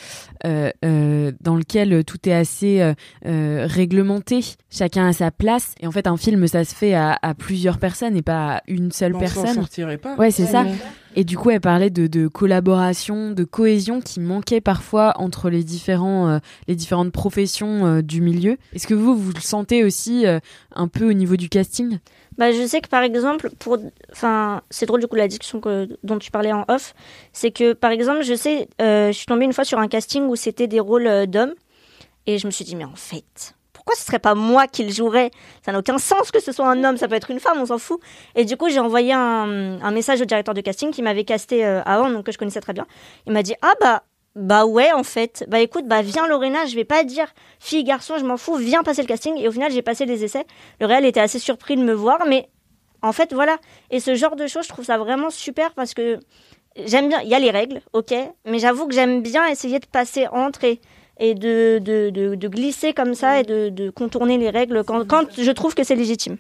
euh, 0.47 0.71
euh, 0.87 1.33
dans 1.43 1.55
lequel 1.55 2.03
tout 2.05 2.17
est 2.27 2.33
assez 2.33 2.81
euh, 3.27 3.67
réglementé. 3.69 4.41
Chacun 4.71 5.07
a 5.09 5.13
sa 5.13 5.31
place. 5.31 5.75
Et 5.81 5.87
en 5.87 5.91
fait, 5.91 6.07
un 6.07 6.17
film, 6.17 6.47
ça 6.49 6.65
se 6.65 6.75
fait 6.75 6.95
à, 6.95 7.19
à 7.21 7.35
plusieurs 7.35 7.77
personnes 7.77 8.17
et 8.17 8.23
pas 8.23 8.55
à 8.57 8.63
une 8.69 8.91
seule 8.91 9.15
On 9.15 9.19
s'en 9.19 9.21
personne. 9.43 9.55
sortirait 9.57 9.99
pas. 9.99 10.17
Ouais, 10.17 10.31
c'est 10.31 10.45
Ouais, 10.45 10.49
ça. 10.49 10.65
Et 11.15 11.25
du 11.25 11.37
coup, 11.37 11.51
elle 11.51 11.61
parlait 11.61 11.91
de, 11.91 12.07
de 12.07 12.27
collaboration, 12.27 13.31
de 13.33 13.45
cohésion 13.45 14.01
qui 14.01 14.19
manquait 14.19 14.61
parfois 14.63 15.13
entre 15.21 15.51
les 15.51 15.63
différents, 15.63 16.29
euh, 16.29 16.39
les 16.67 16.75
différentes 16.77 17.13
professions 17.13 17.87
euh, 17.87 18.03
du 18.03 18.21
milieu. 18.23 18.57
Est-ce 18.75 18.87
que 18.87 18.95
vous, 18.95 19.15
vous 19.15 19.33
le 19.33 19.41
sentez 19.41 19.85
aussi 19.85 20.27
euh, 20.27 20.41
un 20.75 20.89
peu 20.89 21.09
au 21.09 21.13
niveau 21.13 21.37
du 21.37 21.49
casting? 21.51 21.99
Bah, 22.39 22.53
je 22.53 22.67
sais 22.67 22.81
que 22.81 22.89
par 22.89 23.03
exemple, 23.03 23.51
pour, 23.59 23.79
enfin, 24.11 24.63
c'est 24.71 24.87
drôle 24.87 25.01
du 25.01 25.07
coup 25.07 25.17
la 25.17 25.29
discussion 25.29 25.61
dont 26.03 26.19
tu 26.19 26.31
parlais 26.31 26.53
en 26.53 26.65
off, 26.69 26.95
c'est 27.33 27.51
que 27.51 27.73
par 27.73 27.91
exemple, 27.91 28.23
je 28.23 28.35
sais, 28.35 28.69
euh, 28.81 29.09
je 29.09 29.13
suis 29.13 29.27
tombée 29.27 29.45
une 29.45 29.53
fois 29.53 29.65
sur 29.65 29.79
un 29.79 29.89
casting 29.89 30.25
où 30.25 30.37
c'était 30.37 30.67
des 30.67 30.81
rôles 30.81 31.07
euh, 31.07 31.27
d'hommes, 31.27 31.55
et 32.27 32.39
je 32.39 32.47
me 32.47 32.51
suis 32.51 32.65
dit 32.65 32.75
mais 32.75 32.85
en 32.85 32.97
fait, 32.97 33.55
pourquoi 33.73 33.95
ce 33.97 34.05
serait 34.05 34.19
pas 34.19 34.35
moi 34.35 34.67
qui 34.67 34.83
le 34.83 34.91
jouerais? 34.91 35.31
Ça 35.65 35.73
n'a 35.73 35.79
aucun 35.79 35.99
sens 35.99 36.31
que 36.31 36.41
ce 36.41 36.53
soit 36.53 36.69
un 36.69 36.83
homme, 36.85 36.97
ça 36.97 37.07
peut 37.07 37.15
être 37.17 37.31
une 37.31 37.41
femme, 37.41 37.59
on 37.61 37.67
s'en 37.67 37.79
fout. 37.79 38.01
Et 38.35 38.45
du 38.45 38.57
coup, 38.57 38.69
j'ai 38.71 38.81
envoyé 38.81 39.13
un, 39.13 39.81
un 39.83 39.91
message 39.91 40.21
au 40.23 40.25
directeur 40.25 40.55
de 40.55 40.61
casting 40.61 40.91
qui 40.91 41.03
m'avait 41.03 41.25
casté 41.25 41.65
euh, 41.65 41.83
avant, 41.85 42.11
donc 42.11 42.25
que 42.25 42.33
je 42.33 42.39
connaissais 42.39 42.61
très 42.61 42.73
bien. 42.73 42.87
Il 43.27 43.33
m'a 43.33 43.43
dit 43.43 43.55
ah 43.63 43.75
bah 43.81 44.03
bah 44.37 44.67
ouais 44.67 44.93
en 44.93 45.05
fait. 45.05 45.45
Bah 45.49 45.61
écoute 45.61 45.87
bah 45.87 46.03
viens 46.03 46.27
Lorena 46.27 46.67
je 46.67 46.75
vais 46.75 46.85
pas 46.85 47.05
dire 47.05 47.27
fille 47.61 47.85
garçon 47.85 48.15
je 48.19 48.25
m'en 48.25 48.37
fous 48.37 48.57
viens 48.57 48.83
passer 48.83 49.03
le 49.03 49.09
casting. 49.09 49.37
Et 49.39 49.49
au 49.49 49.53
final 49.53 49.71
j'ai 49.71 49.83
passé 49.83 50.07
les 50.07 50.25
essais. 50.25 50.45
Le 50.81 50.87
réel 50.87 51.05
était 51.05 51.21
assez 51.21 51.39
surpris 51.39 51.77
de 51.77 51.83
me 51.83 51.93
voir 51.93 52.27
mais 52.27 52.49
en 53.03 53.13
fait 53.13 53.33
voilà. 53.33 53.59
Et 53.91 54.01
ce 54.01 54.15
genre 54.15 54.37
de 54.37 54.47
choses 54.47 54.65
je 54.65 54.71
trouve 54.71 54.85
ça 54.85 54.99
vraiment 54.99 55.31
super 55.31 55.73
parce 55.75 55.95
que 55.95 56.19
j'aime 56.85 57.09
bien 57.09 57.21
il 57.23 57.29
y 57.29 57.35
a 57.35 57.39
les 57.39 57.51
règles 57.51 57.81
ok 57.93 58.13
mais 58.45 58.59
j'avoue 58.59 58.89
que 58.89 58.95
j'aime 58.95 59.23
bien 59.23 59.47
essayer 59.47 59.79
de 59.79 59.87
passer 59.87 60.27
entre 60.29 60.65
et 61.21 61.35
de, 61.35 61.79
de, 61.79 62.11
de, 62.11 62.35
de 62.35 62.49
glisser 62.49 62.93
comme 62.93 63.15
ça 63.15 63.39
et 63.39 63.45
de, 63.45 63.69
de 63.69 63.89
contourner 63.91 64.37
les 64.37 64.51
règles 64.51 64.83
quand, 64.83 65.07
quand 65.07 65.27
je 65.41 65.51
trouve 65.53 65.75
que 65.77 65.85
c'est 65.85 65.95
légitime 65.95 66.37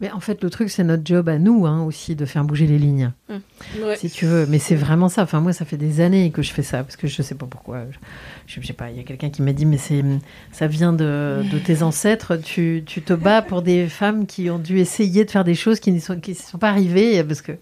Mais 0.00 0.10
en 0.10 0.20
fait, 0.20 0.42
le 0.42 0.50
truc, 0.50 0.70
c'est 0.70 0.82
notre 0.82 1.02
job 1.04 1.28
à 1.28 1.38
nous 1.38 1.66
hein, 1.66 1.82
aussi 1.84 2.16
de 2.16 2.24
faire 2.24 2.44
bouger 2.44 2.66
les 2.66 2.78
lignes. 2.78 3.12
Ouais. 3.30 3.96
Si 3.96 4.10
tu 4.10 4.26
veux. 4.26 4.46
Mais 4.46 4.58
c'est 4.58 4.74
vraiment 4.74 5.08
ça. 5.08 5.22
Enfin, 5.22 5.40
moi, 5.40 5.52
ça 5.52 5.64
fait 5.64 5.76
des 5.76 6.00
années 6.00 6.30
que 6.30 6.42
je 6.42 6.52
fais 6.52 6.62
ça 6.62 6.82
parce 6.82 6.96
que 6.96 7.06
je 7.06 7.22
sais 7.22 7.36
pas 7.36 7.46
pourquoi. 7.46 7.84
Je, 8.46 8.60
je 8.60 8.66
sais 8.66 8.72
pas. 8.72 8.90
Il 8.90 8.96
y 8.96 9.00
a 9.00 9.04
quelqu'un 9.04 9.30
qui 9.30 9.42
m'a 9.42 9.52
dit, 9.52 9.66
mais 9.66 9.78
c'est, 9.78 10.04
ça 10.52 10.66
vient 10.66 10.92
de, 10.92 11.42
de 11.50 11.58
tes 11.58 11.82
ancêtres. 11.84 12.36
Tu, 12.36 12.82
tu 12.84 13.02
te 13.02 13.12
bats 13.12 13.42
pour 13.42 13.62
des 13.62 13.88
femmes 13.88 14.26
qui 14.26 14.50
ont 14.50 14.58
dû 14.58 14.78
essayer 14.78 15.24
de 15.24 15.30
faire 15.30 15.44
des 15.44 15.54
choses 15.54 15.78
qui 15.78 15.92
ne 15.92 16.00
sont, 16.00 16.18
qui 16.18 16.34
sont 16.34 16.58
pas 16.58 16.70
arrivées 16.70 17.22
parce 17.22 17.40
que. 17.40 17.52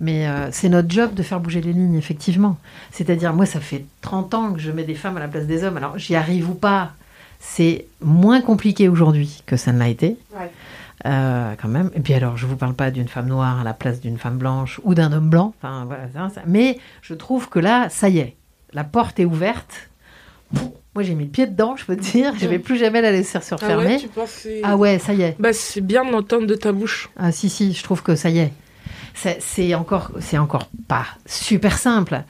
Mais 0.00 0.28
euh, 0.28 0.48
c'est 0.52 0.68
notre 0.68 0.90
job 0.90 1.14
de 1.14 1.22
faire 1.22 1.40
bouger 1.40 1.60
les 1.60 1.72
lignes, 1.72 1.96
effectivement. 1.96 2.58
C'est-à-dire, 2.92 3.32
moi, 3.32 3.46
ça 3.46 3.60
fait 3.60 3.84
30 4.02 4.34
ans 4.34 4.52
que 4.52 4.60
je 4.60 4.70
mets 4.70 4.84
des 4.84 4.94
femmes 4.94 5.16
à 5.16 5.20
la 5.20 5.28
place 5.28 5.46
des 5.46 5.64
hommes. 5.64 5.76
Alors, 5.76 5.98
j'y 5.98 6.14
arrive 6.14 6.48
ou 6.48 6.54
pas. 6.54 6.92
C'est 7.40 7.86
moins 8.00 8.40
compliqué 8.40 8.88
aujourd'hui 8.88 9.42
que 9.46 9.56
ça 9.56 9.72
ne 9.72 9.78
l'a 9.78 9.88
été. 9.88 10.16
Euh, 11.04 11.54
quand 11.60 11.68
même. 11.68 11.90
Et 11.94 12.00
puis 12.00 12.14
alors, 12.14 12.36
je 12.36 12.46
vous 12.46 12.56
parle 12.56 12.74
pas 12.74 12.90
d'une 12.90 13.08
femme 13.08 13.26
noire 13.26 13.60
à 13.60 13.64
la 13.64 13.74
place 13.74 14.00
d'une 14.00 14.16
femme 14.18 14.38
blanche 14.38 14.80
ou 14.82 14.94
d'un 14.94 15.12
homme 15.12 15.28
blanc. 15.28 15.52
Enfin, 15.58 15.84
voilà, 15.84 16.04
ça, 16.12 16.30
ça. 16.34 16.40
Mais 16.46 16.78
je 17.02 17.12
trouve 17.14 17.48
que 17.50 17.58
là, 17.58 17.88
ça 17.90 18.08
y 18.08 18.18
est, 18.18 18.34
la 18.72 18.82
porte 18.84 19.20
est 19.20 19.26
ouverte. 19.26 19.90
Moi, 20.94 21.02
j'ai 21.02 21.14
mis 21.14 21.24
le 21.24 21.30
pied 21.30 21.46
dedans, 21.46 21.76
je 21.76 21.84
peux 21.84 21.96
te 21.96 22.00
dire. 22.02 22.32
Je 22.38 22.46
vais 22.46 22.58
plus 22.58 22.78
jamais 22.78 23.02
la 23.02 23.12
laisser 23.12 23.38
se 23.40 23.54
Ah 23.54 23.56
refermer. 23.56 23.84
ouais, 23.84 23.98
tu 23.98 24.08
penses 24.08 24.32
que 24.32 24.40
c'est- 24.40 24.60
Ah 24.64 24.76
ouais, 24.78 24.98
ça 24.98 25.12
y 25.12 25.22
est. 25.22 25.36
Bah, 25.38 25.52
c'est 25.52 25.82
bien 25.82 26.04
de 26.06 26.10
l'entendre 26.10 26.46
de 26.46 26.54
ta 26.54 26.72
bouche. 26.72 27.10
Ah 27.18 27.30
si, 27.32 27.50
si, 27.50 27.74
je 27.74 27.82
trouve 27.82 28.02
que 28.02 28.16
ça 28.16 28.30
y 28.30 28.38
est. 28.38 28.52
C'est 29.12 29.38
c'est 29.42 29.74
encore, 29.74 30.10
c'est 30.20 30.38
encore 30.38 30.68
pas 30.88 31.06
super 31.26 31.76
simple. 31.78 32.22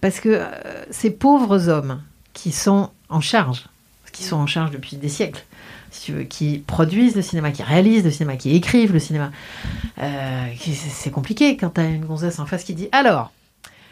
Parce 0.00 0.20
que 0.20 0.28
euh, 0.30 0.46
ces 0.90 1.10
pauvres 1.10 1.68
hommes 1.68 2.02
qui 2.32 2.52
sont 2.52 2.90
en 3.08 3.20
charge, 3.20 3.66
qui 4.12 4.22
sont 4.24 4.36
en 4.36 4.46
charge 4.46 4.70
depuis 4.72 4.96
des 4.96 5.08
siècles, 5.08 5.44
veux, 6.06 6.22
qui 6.24 6.58
produisent 6.66 7.16
le 7.16 7.22
cinéma, 7.22 7.50
qui 7.50 7.62
réalisent 7.62 8.04
le 8.04 8.10
cinéma, 8.10 8.36
qui 8.36 8.54
écrivent 8.54 8.92
le 8.92 8.98
cinéma, 8.98 9.30
euh, 10.00 10.46
c'est 10.56 11.10
compliqué 11.10 11.56
quand 11.56 11.70
tu 11.70 11.80
as 11.80 11.84
une 11.84 12.04
gonzesse 12.04 12.38
en 12.38 12.46
face 12.46 12.64
qui 12.64 12.74
dit 12.74 12.88
Alors, 12.92 13.32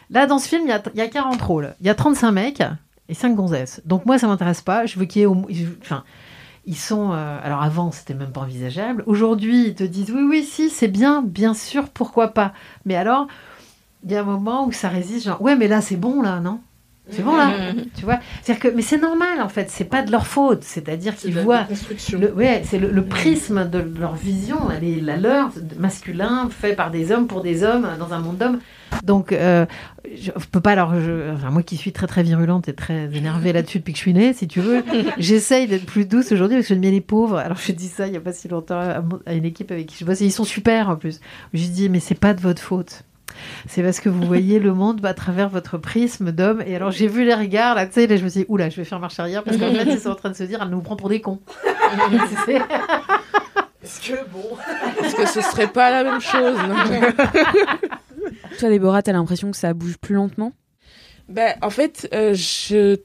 là 0.09 0.25
dans 0.25 0.39
ce 0.39 0.47
film, 0.47 0.63
il 0.65 0.69
y 0.69 0.71
a, 0.71 0.81
y 0.95 1.01
a 1.01 1.07
40 1.07 1.41
rôles, 1.41 1.75
il 1.81 1.87
y 1.87 1.89
a 1.89 1.95
35 1.95 2.31
mecs 2.31 2.63
et 3.09 3.13
5 3.13 3.35
gonzesses. 3.35 3.81
Donc 3.85 4.05
moi, 4.05 4.17
ça 4.19 4.27
m'intéresse 4.27 4.61
pas. 4.61 4.85
Je 4.85 4.99
veux 4.99 5.05
qu'il 5.05 5.21
y 5.21 5.23
ait 5.23 5.27
au 5.27 5.33
moins. 5.33 5.49
Enfin, 5.81 6.03
ils 6.65 6.75
sont. 6.75 7.11
euh, 7.13 7.39
alors 7.43 7.61
avant, 7.61 7.91
c'était 7.91 8.13
même 8.13 8.31
pas 8.31 8.41
envisageable. 8.41 9.03
Aujourd'hui, 9.05 9.67
ils 9.67 9.75
te 9.75 9.83
disent 9.83 10.11
oui, 10.11 10.23
oui, 10.29 10.43
si, 10.43 10.69
c'est 10.69 10.87
bien, 10.89 11.21
bien 11.21 11.53
sûr, 11.53 11.89
pourquoi 11.89 12.29
pas. 12.29 12.53
Mais 12.85 12.95
alors, 12.95 13.27
il 14.03 14.11
y 14.11 14.15
a 14.15 14.21
un 14.21 14.25
moment 14.25 14.65
où 14.67 14.71
ça 14.71 14.89
résiste, 14.89 15.25
genre 15.25 15.41
ouais, 15.41 15.55
mais 15.55 15.67
là, 15.67 15.81
c'est 15.81 15.95
bon, 15.95 16.21
là, 16.21 16.39
non? 16.39 16.59
C'est 17.09 17.23
bon 17.23 17.35
là, 17.37 17.51
tu 17.97 18.03
vois. 18.05 18.19
C'est-à-dire 18.41 18.69
que, 18.71 18.75
mais 18.75 18.81
c'est 18.81 18.97
normal 19.01 19.41
en 19.41 19.49
fait. 19.49 19.69
C'est 19.69 19.85
pas 19.85 20.01
de 20.03 20.11
leur 20.11 20.27
faute. 20.27 20.63
C'est-à-dire 20.63 21.15
qu'ils 21.15 21.33
voient. 21.43 21.65
Le, 22.19 22.33
ouais, 22.33 22.61
c'est 22.65 22.77
le, 22.79 22.89
le 22.89 23.05
prisme 23.05 23.69
de 23.69 23.79
leur 23.99 24.15
vision, 24.15 24.57
elle 24.75 24.83
est 24.83 25.01
la 25.01 25.17
leur, 25.17 25.49
masculin, 25.79 26.49
fait 26.49 26.73
par 26.73 26.91
des 26.91 27.11
hommes 27.11 27.27
pour 27.27 27.41
des 27.41 27.63
hommes 27.63 27.87
dans 27.99 28.13
un 28.13 28.19
monde 28.19 28.37
d'hommes. 28.37 28.59
Donc, 29.03 29.31
euh, 29.31 29.65
je 30.15 30.31
peux 30.51 30.61
pas 30.61 30.75
je- 30.75 31.33
enfin, 31.33 31.49
moi 31.49 31.61
qui 31.63 31.77
suis 31.77 31.91
très 31.91 32.07
très 32.07 32.23
virulente 32.23 32.67
et 32.69 32.73
très 32.73 33.05
énervée 33.15 33.51
là-dessus 33.53 33.79
depuis 33.79 33.91
que 33.93 33.97
je 33.97 34.03
suis 34.03 34.13
née, 34.13 34.33
si 34.33 34.47
tu 34.47 34.59
veux, 34.61 34.83
j'essaye 35.17 35.67
d'être 35.67 35.85
plus 35.85 36.05
douce 36.05 36.31
aujourd'hui 36.31 36.57
parce 36.57 36.67
que 36.67 36.73
j'aime 36.73 36.81
bien 36.81 36.91
les 36.91 37.01
pauvres. 37.01 37.37
Alors, 37.37 37.57
je 37.57 37.71
dis 37.73 37.87
ça 37.87 38.07
il 38.07 38.13
y 38.13 38.17
a 38.17 38.21
pas 38.21 38.33
si 38.33 38.47
longtemps 38.47 38.79
à, 38.79 39.01
mon- 39.01 39.19
à 39.25 39.33
une 39.33 39.45
équipe 39.45 39.71
avec 39.71 39.87
qui 39.87 39.97
je 39.99 40.05
bosse 40.05 40.21
et 40.21 40.25
ils 40.25 40.31
sont 40.31 40.43
super 40.45 40.89
en 40.89 40.95
plus. 40.95 41.19
Je 41.53 41.67
dis, 41.67 41.89
mais 41.89 41.99
c'est 41.99 42.15
pas 42.19 42.33
de 42.33 42.41
votre 42.41 42.61
faute. 42.61 43.03
C'est 43.67 43.83
parce 43.83 43.99
que 43.99 44.09
vous 44.09 44.21
voyez 44.23 44.59
le 44.59 44.73
monde 44.73 45.05
à 45.05 45.13
travers 45.13 45.49
votre 45.49 45.77
prisme 45.77 46.31
d'homme. 46.31 46.63
Et 46.65 46.75
alors, 46.75 46.91
j'ai 46.91 47.07
vu 47.07 47.23
les 47.25 47.33
regards, 47.33 47.75
là, 47.75 47.85
tu 47.85 47.93
sais, 47.93 48.07
là, 48.07 48.17
je 48.17 48.23
me 48.23 48.29
suis 48.29 48.41
dit, 48.41 48.45
oula, 48.49 48.69
je 48.69 48.77
vais 48.77 48.83
faire 48.83 48.99
marche 48.99 49.19
arrière 49.19 49.43
parce 49.43 49.57
qu'en 49.57 49.71
fait, 49.73 49.85
ils 49.85 49.99
sont 49.99 50.09
en 50.09 50.15
train 50.15 50.29
de 50.29 50.35
se 50.35 50.43
dire, 50.43 50.59
elle 50.61 50.69
nous 50.69 50.81
prend 50.81 50.95
pour 50.95 51.09
des 51.09 51.21
cons. 51.21 51.39
C'est- 52.45 52.61
Est-ce 53.83 54.01
que 54.01 54.29
bon 54.31 54.57
Est-ce 55.03 55.15
que 55.15 55.25
ce 55.25 55.41
serait 55.41 55.67
pas 55.67 55.89
la 55.91 56.03
même 56.03 56.21
chose 56.21 56.57
non 56.67 56.75
Toi, 58.59 58.69
Déborah, 58.69 59.01
t'as 59.01 59.13
l'impression 59.13 59.51
que 59.51 59.57
ça 59.57 59.73
bouge 59.73 59.97
plus 59.97 60.15
lentement? 60.15 60.51
Ben, 61.29 61.55
en 61.61 61.69
fait, 61.69 62.09
euh, 62.13 62.33
je. 62.33 62.97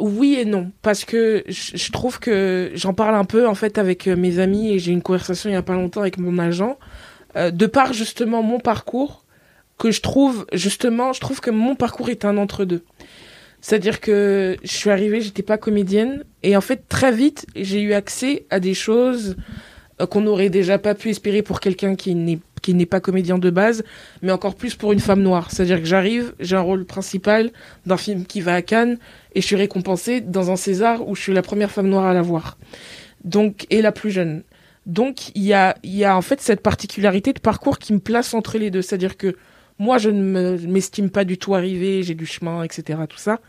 Oui 0.00 0.34
et 0.34 0.44
non, 0.44 0.72
parce 0.82 1.04
que 1.04 1.44
je, 1.46 1.92
trouve 1.92 2.18
que 2.18 2.72
j'en 2.74 2.92
parle 2.92 3.14
un 3.14 3.24
peu 3.24 3.46
en 3.46 3.54
fait 3.54 3.78
avec 3.78 4.08
euh, 4.08 4.16
mes 4.16 4.40
amis 4.40 4.72
et 4.72 4.80
j'ai 4.80 4.90
eu 4.90 4.94
une 4.94 5.02
conversation 5.02 5.48
il 5.48 5.52
y 5.52 5.56
a 5.56 5.62
pas 5.62 5.74
longtemps 5.74 6.00
avec 6.00 6.18
mon 6.18 6.38
agent, 6.38 6.76
euh, 7.36 7.50
de 7.50 7.66
par 7.66 7.92
justement 7.92 8.42
mon 8.42 8.58
parcours, 8.58 9.24
que 9.78 9.90
je 9.90 10.00
trouve 10.00 10.46
justement, 10.52 11.12
je 11.12 11.20
trouve 11.20 11.40
que 11.40 11.50
mon 11.50 11.74
parcours 11.74 12.08
est 12.08 12.24
un 12.24 12.36
entre-deux. 12.36 12.82
C'est-à-dire 13.60 14.00
que 14.00 14.56
je 14.62 14.72
suis 14.72 14.90
arrivée, 14.90 15.20
j'étais 15.20 15.42
pas 15.42 15.58
comédienne 15.58 16.24
et 16.42 16.56
en 16.56 16.60
fait 16.60 16.88
très 16.88 17.12
vite 17.12 17.46
j'ai 17.56 17.80
eu 17.80 17.94
accès 17.94 18.46
à 18.50 18.60
des 18.60 18.74
choses 18.74 19.36
euh, 20.00 20.06
qu'on 20.06 20.20
n'aurait 20.20 20.50
déjà 20.50 20.78
pas 20.78 20.94
pu 20.94 21.10
espérer 21.10 21.42
pour 21.42 21.60
quelqu'un 21.60 21.94
qui 21.94 22.14
n'est 22.14 22.38
qui 22.62 22.74
n'est 22.74 22.86
pas 22.86 23.00
comédien 23.00 23.38
de 23.38 23.48
base, 23.48 23.84
mais 24.22 24.32
encore 24.32 24.56
plus 24.56 24.74
pour 24.74 24.92
une 24.92 24.98
femme 24.98 25.22
noire. 25.22 25.52
C'est-à-dire 25.52 25.78
que 25.78 25.86
j'arrive, 25.86 26.34
j'ai 26.40 26.56
un 26.56 26.60
rôle 26.60 26.84
principal 26.84 27.52
d'un 27.84 27.96
film 27.96 28.24
qui 28.26 28.40
va 28.40 28.54
à 28.54 28.62
Cannes 28.62 28.98
et 29.34 29.40
je 29.40 29.46
suis 29.46 29.54
récompensée 29.54 30.20
dans 30.20 30.50
un 30.50 30.56
César 30.56 31.06
où 31.06 31.14
je 31.14 31.22
suis 31.22 31.32
la 31.32 31.42
première 31.42 31.70
femme 31.70 31.88
noire 31.88 32.06
à 32.06 32.12
l'avoir. 32.12 32.58
Donc 33.24 33.66
et 33.70 33.82
la 33.82 33.92
plus 33.92 34.10
jeune. 34.10 34.42
Donc 34.86 35.30
il 35.34 35.42
y 35.42 35.52
a 35.52 35.76
il 35.82 35.94
y 35.94 36.04
a 36.04 36.16
en 36.16 36.22
fait 36.22 36.40
cette 36.40 36.62
particularité 36.62 37.32
de 37.32 37.40
parcours 37.40 37.78
qui 37.78 37.92
me 37.92 37.98
place 37.98 38.34
entre 38.34 38.56
les 38.56 38.70
deux, 38.70 38.82
c'est-à-dire 38.82 39.16
que 39.16 39.36
moi 39.78 39.98
je 39.98 40.10
ne 40.10 40.56
m'estime 40.66 41.10
pas 41.10 41.24
du 41.24 41.38
tout 41.38 41.54
arrivée, 41.54 42.02
j'ai 42.02 42.14
du 42.14 42.26
chemin, 42.26 42.62
etc. 42.62 43.00
Tout 43.08 43.18
ça. 43.18 43.40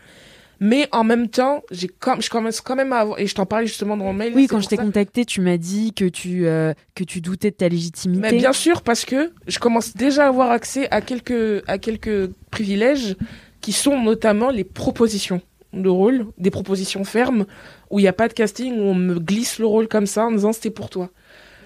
Mais 0.60 0.88
en 0.90 1.04
même 1.04 1.28
temps, 1.28 1.62
j'ai 1.70 1.86
comme 1.86 2.20
je 2.20 2.30
commence 2.30 2.60
quand 2.60 2.74
même 2.74 2.92
à 2.92 2.98
avoir 2.98 3.20
et 3.20 3.28
je 3.28 3.34
t'en 3.34 3.46
parlais 3.46 3.66
justement 3.66 3.96
dans 3.96 4.04
mon 4.04 4.12
mail. 4.12 4.32
Oui, 4.34 4.48
quand 4.48 4.60
je 4.60 4.66
t'ai 4.66 4.76
contacté, 4.76 5.24
tu 5.24 5.40
m'as 5.40 5.56
dit 5.56 5.92
que 5.92 6.04
tu, 6.06 6.46
euh, 6.46 6.74
que 6.96 7.04
tu 7.04 7.20
doutais 7.20 7.52
de 7.52 7.56
ta 7.56 7.68
légitimité. 7.68 8.20
mais 8.20 8.36
bien 8.36 8.52
sûr, 8.52 8.82
parce 8.82 9.04
que 9.04 9.30
je 9.46 9.58
commence 9.60 9.94
déjà 9.94 10.24
à 10.24 10.28
avoir 10.28 10.50
accès 10.50 10.90
à 10.90 11.00
quelques, 11.00 11.62
à 11.68 11.78
quelques 11.78 12.28
privilèges 12.50 13.16
qui 13.60 13.72
sont 13.72 14.02
notamment 14.02 14.50
les 14.50 14.64
propositions 14.64 15.40
de 15.72 15.88
rôle, 15.88 16.26
des 16.38 16.50
propositions 16.50 17.04
fermes, 17.04 17.46
où 17.90 18.00
il 18.00 18.02
n'y 18.02 18.08
a 18.08 18.12
pas 18.12 18.26
de 18.26 18.32
casting, 18.32 18.78
où 18.78 18.82
on 18.82 18.94
me 18.94 19.20
glisse 19.20 19.60
le 19.60 19.66
rôle 19.66 19.86
comme 19.86 20.06
ça 20.06 20.26
en 20.26 20.32
disant 20.32 20.52
c'était 20.52 20.70
pour 20.70 20.90
toi. 20.90 21.10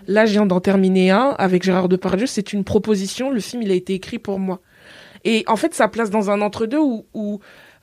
Là, 0.06 0.26
je 0.26 0.32
viens 0.32 0.46
d'en 0.46 0.60
terminer 0.60 1.10
un 1.10 1.34
avec 1.38 1.62
Gérard 1.62 1.88
Depardieu, 1.88 2.26
c'est 2.26 2.52
une 2.52 2.64
proposition, 2.64 3.30
le 3.30 3.40
film, 3.40 3.62
il 3.62 3.70
a 3.70 3.74
été 3.74 3.94
écrit 3.94 4.18
pour 4.18 4.38
moi. 4.38 4.60
Et 5.24 5.44
en 5.46 5.56
fait, 5.56 5.74
ça 5.74 5.88
place 5.88 6.10
dans 6.10 6.30
un 6.30 6.40
entre-deux 6.40 6.80
où, 6.80 7.06
où, 7.14 7.38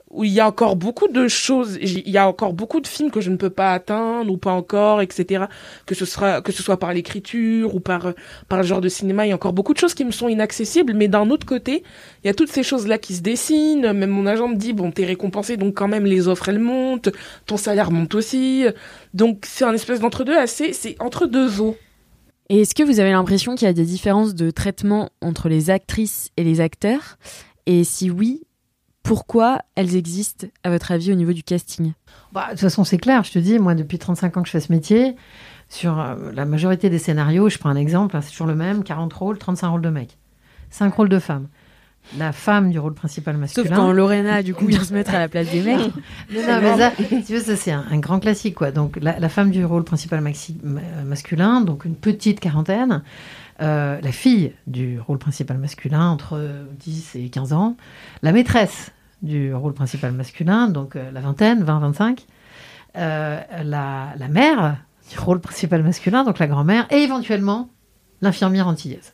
où 0.10 0.23
il 0.23 0.32
y 0.32 0.39
a 0.39 0.47
encore 0.47 0.75
beaucoup 0.75 1.08
de 1.08 1.27
choses, 1.27 1.77
il 1.82 2.10
y 2.10 2.17
a 2.17 2.27
encore 2.27 2.53
beaucoup 2.53 2.82
de 2.82 2.88
films 2.88 3.12
que 3.12 3.21
je 3.21 3.29
ne 3.29 3.38
peux 3.38 3.49
pas 3.49 3.73
atteindre 3.73 4.32
ou 4.32 4.38
pas 4.38 4.51
encore, 4.51 5.01
etc. 5.01 5.45
Que 5.86 5.95
ce 5.95 6.05
sera, 6.05 6.41
que 6.41 6.51
ce 6.51 6.63
soit 6.63 6.77
par 6.77 6.93
l'écriture 6.93 7.75
ou 7.75 7.79
par, 7.79 8.13
par 8.47 8.60
le 8.60 8.65
genre 8.65 8.82
de 8.82 8.89
cinéma, 8.89 9.25
il 9.25 9.29
y 9.29 9.32
a 9.32 9.36
encore 9.36 9.53
beaucoup 9.53 9.73
de 9.73 9.79
choses 9.79 9.93
qui 9.93 10.03
me 10.05 10.12
sont 10.12 10.27
inaccessibles. 10.27 10.93
Mais 10.93 11.08
d'un 11.08 11.29
autre 11.29 11.45
côté, 11.45 11.84
il 12.23 12.27
y 12.27 12.29
a 12.29 12.34
toutes 12.34 12.51
ces 12.51 12.63
choses-là 12.63 12.97
qui 12.97 13.15
se 13.15 13.21
dessinent. 13.21 13.93
Même 13.93 14.10
mon 14.10 14.25
agent 14.25 14.47
me 14.47 14.55
dit, 14.55 14.73
bon, 14.73 14.91
t'es 14.91 15.05
récompensé, 15.05 15.58
donc 15.58 15.75
quand 15.75 15.88
même 15.88 16.05
les 16.05 16.27
offres 16.27 16.49
elles 16.49 16.60
montent, 16.60 17.10
ton 17.45 17.58
salaire 17.58 17.91
monte 17.91 18.15
aussi. 18.15 18.65
Donc 19.13 19.45
c'est 19.47 19.65
un 19.65 19.73
espèce 19.73 19.99
d'entre-deux 19.99 20.38
assez, 20.38 20.73
c'est 20.73 20.95
entre 20.99 21.27
deux 21.27 21.62
eaux. 21.62 21.77
Est-ce 22.49 22.73
que 22.73 22.81
vous 22.81 22.99
avez 22.99 23.12
l'impression 23.12 23.53
qu'il 23.53 23.67
y 23.67 23.69
a 23.69 23.73
des 23.73 23.85
différences 23.85 24.33
de 24.33 24.49
traitement 24.49 25.12
entre 25.21 25.49
les 25.49 25.69
actrices 25.69 26.31
et 26.35 26.43
les 26.43 26.62
acteurs? 26.62 27.19
Et 27.67 27.83
si 27.83 28.09
oui, 28.09 28.41
pourquoi 29.03 29.59
elles 29.75 29.95
existent, 29.95 30.47
à 30.63 30.71
votre 30.71 30.91
avis, 30.91 31.12
au 31.12 31.15
niveau 31.15 31.31
du 31.31 31.43
casting? 31.43 31.93
Bah, 32.31 32.45
De 32.45 32.51
toute 32.51 32.62
façon, 32.62 32.83
c'est 32.83 32.97
clair. 32.97 33.23
Je 33.23 33.31
te 33.31 33.38
dis, 33.38 33.59
moi, 33.59 33.75
depuis 33.75 33.99
35 33.99 34.38
ans 34.38 34.41
que 34.41 34.47
je 34.47 34.51
fais 34.51 34.59
ce 34.62 34.71
métier, 34.71 35.15
sur 35.69 35.99
euh, 35.99 36.31
la 36.33 36.45
majorité 36.45 36.89
des 36.89 36.97
scénarios, 36.97 37.49
je 37.49 37.59
prends 37.59 37.69
un 37.69 37.75
exemple, 37.75 38.17
hein, 38.17 38.21
c'est 38.21 38.31
toujours 38.31 38.47
le 38.47 38.55
même 38.55 38.83
40 38.83 39.13
rôles, 39.13 39.38
35 39.38 39.69
rôles 39.69 39.81
de 39.81 39.89
mecs, 39.89 40.17
5 40.71 40.91
rôles 40.91 41.09
de 41.09 41.19
femmes. 41.19 41.47
La 42.17 42.31
femme 42.31 42.71
du 42.71 42.79
rôle 42.79 42.95
principal 42.95 43.38
masculin. 43.38 43.67
Sauf 43.67 43.75
quand 43.75 43.91
Lorena, 43.91 44.41
du 44.41 44.55
coup, 44.55 44.65
vient 44.65 44.83
se 44.83 44.93
mettre 44.93 45.13
à 45.13 45.19
la 45.19 45.27
place 45.27 45.51
des 45.51 45.62
mecs. 45.62 45.77
non, 46.33 46.41
non, 46.47 46.59
mais 46.62 46.77
ça, 46.77 46.91
tu 46.97 47.33
veux, 47.33 47.39
ça 47.39 47.55
c'est 47.55 47.71
un, 47.71 47.85
un, 47.91 47.99
grand 47.99 48.19
classique, 48.19 48.55
quoi. 48.55 48.71
Donc, 48.71 48.97
la, 48.99 49.19
la 49.19 49.29
femme 49.29 49.51
du 49.51 49.63
rôle 49.63 49.83
principal 49.83 50.21
maxi, 50.21 50.57
masculin, 51.05 51.62
donc 51.62 51.85
une 51.85 51.95
petite 51.95 52.39
quarantaine. 52.39 53.03
Euh, 53.62 53.99
la 54.01 54.12
fille 54.12 54.53
du 54.67 54.99
rôle 54.99 55.17
principal 55.17 55.57
masculin, 55.57 56.09
entre 56.09 56.65
10 56.79 57.15
et 57.15 57.29
15 57.29 57.53
ans. 57.53 57.75
La 58.23 58.31
maîtresse 58.31 58.91
du 59.21 59.53
rôle 59.53 59.73
principal 59.73 60.13
masculin, 60.13 60.67
donc 60.67 60.95
euh, 60.95 61.12
la 61.12 61.19
vingtaine, 61.19 61.63
20-25. 61.63 62.25
Euh, 62.97 63.39
la, 63.63 64.13
la 64.17 64.27
mère 64.29 64.77
du 65.12 65.19
rôle 65.19 65.41
principal 65.41 65.83
masculin, 65.83 66.23
donc 66.23 66.39
la 66.39 66.47
grand-mère, 66.47 66.88
et 66.89 66.97
éventuellement 66.97 67.69
l'infirmière 68.21 68.67
antillaise. 68.67 69.13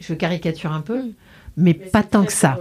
Je 0.00 0.14
caricature 0.14 0.72
un 0.72 0.80
peu, 0.80 1.02
mais, 1.56 1.76
mais 1.78 1.86
pas 1.90 2.02
tant 2.02 2.24
que 2.24 2.32
ça. 2.32 2.58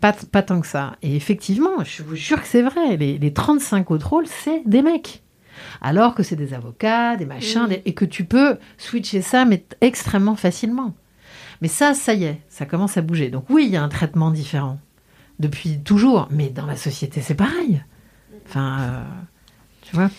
Pas, 0.00 0.12
pas, 0.12 0.42
tant 0.42 0.60
que 0.60 0.66
ça. 0.66 0.96
Et 1.02 1.16
effectivement, 1.16 1.82
je 1.84 2.02
vous 2.02 2.14
jure 2.14 2.40
que 2.40 2.46
c'est 2.46 2.62
vrai, 2.62 2.96
les, 2.96 3.18
les, 3.18 3.32
35 3.32 3.90
autres 3.90 4.08
rôles, 4.08 4.26
c'est 4.26 4.62
des 4.64 4.82
mecs. 4.82 5.22
Alors 5.80 6.14
que 6.14 6.22
c'est 6.22 6.36
des 6.36 6.54
avocats, 6.54 7.16
des 7.16 7.26
machins, 7.26 7.66
des, 7.68 7.82
et 7.84 7.94
que 7.94 8.04
tu 8.04 8.24
peux 8.24 8.58
switcher 8.76 9.22
ça, 9.22 9.44
mais 9.44 9.64
extrêmement 9.80 10.36
facilement. 10.36 10.94
Mais 11.60 11.68
ça, 11.68 11.94
ça 11.94 12.14
y 12.14 12.24
est, 12.24 12.40
ça 12.48 12.64
commence 12.64 12.96
à 12.96 13.02
bouger. 13.02 13.30
Donc 13.30 13.46
oui, 13.50 13.64
il 13.66 13.72
y 13.72 13.76
a 13.76 13.82
un 13.82 13.88
traitement 13.88 14.30
différent 14.30 14.78
depuis 15.40 15.78
toujours, 15.78 16.28
mais 16.30 16.48
dans 16.48 16.66
la 16.66 16.76
société, 16.76 17.20
c'est 17.20 17.34
pareil. 17.34 17.82
Enfin, 18.46 18.78
euh, 18.80 19.02
tu 19.82 19.96
vois 19.96 20.10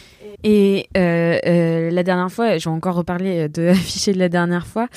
et 0.43 0.87
euh, 0.97 1.37
euh, 1.45 1.91
la 1.91 2.03
dernière 2.03 2.31
fois, 2.31 2.57
j'ai 2.57 2.69
encore 2.69 2.95
reparlé 2.95 3.49
de 3.49 3.67
afficher 3.69 4.13
de 4.13 4.19
la 4.19 4.29
dernière 4.29 4.67
fois. 4.67 4.87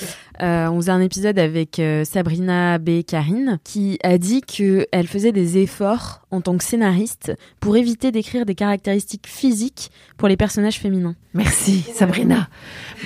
Euh, 0.41 0.67
on 0.67 0.77
faisait 0.77 0.91
un 0.91 1.01
épisode 1.01 1.37
avec 1.37 1.79
euh, 1.79 2.03
Sabrina 2.05 2.77
B. 2.77 3.03
Karine 3.05 3.59
qui 3.63 3.99
a 4.03 4.17
dit 4.17 4.41
qu'elle 4.41 5.07
faisait 5.07 5.31
des 5.31 5.57
efforts 5.59 6.21
en 6.31 6.41
tant 6.41 6.57
que 6.57 6.63
scénariste 6.63 7.33
pour 7.59 7.77
éviter 7.77 8.11
d'écrire 8.11 8.45
des 8.45 8.55
caractéristiques 8.55 9.27
physiques 9.27 9.91
pour 10.17 10.27
les 10.27 10.37
personnages 10.37 10.79
féminins. 10.79 11.15
Merci 11.33 11.83
Sabrina. 11.93 12.47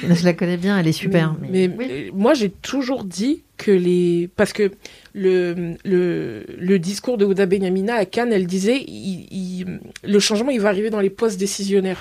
Je 0.04 0.24
la 0.24 0.34
connais 0.34 0.58
bien, 0.58 0.78
elle 0.80 0.88
est 0.88 0.94
super. 0.94 1.36
Mais, 1.42 1.68
mais, 1.68 1.76
mais 1.78 2.10
moi, 2.14 2.34
j'ai 2.34 2.50
toujours 2.50 3.04
dit 3.04 3.44
que 3.58 3.72
les 3.72 4.30
parce 4.36 4.54
que 4.54 4.72
le, 5.14 5.76
le, 5.84 6.46
le 6.58 6.80
discours 6.80 7.18
de 7.18 7.26
Ouda 7.26 7.46
Benyamina 7.46 7.96
à 7.96 8.06
Cannes, 8.06 8.32
elle 8.32 8.48
disait 8.48 8.84
il, 8.88 9.28
il, 9.32 9.80
le 10.04 10.20
changement 10.20 10.52
il 10.52 10.62
va 10.62 10.70
arriver 10.70 10.90
dans 10.90 11.00
les 11.00 11.10
postes 11.10 11.40
décisionnaires. 11.40 11.98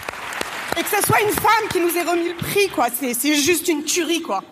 Et 0.79 0.83
que 0.83 0.89
ce 0.89 1.03
soit 1.07 1.21
une 1.23 1.31
femme 1.31 1.69
qui 1.71 1.81
nous 1.81 1.97
ait 1.97 2.03
remis 2.03 2.29
le 2.29 2.35
prix, 2.35 2.69
quoi, 2.69 2.89
c'est, 2.93 3.15
c'est 3.15 3.35
juste 3.35 3.69
une 3.69 3.85
tuerie, 3.85 4.21
quoi. 4.23 4.43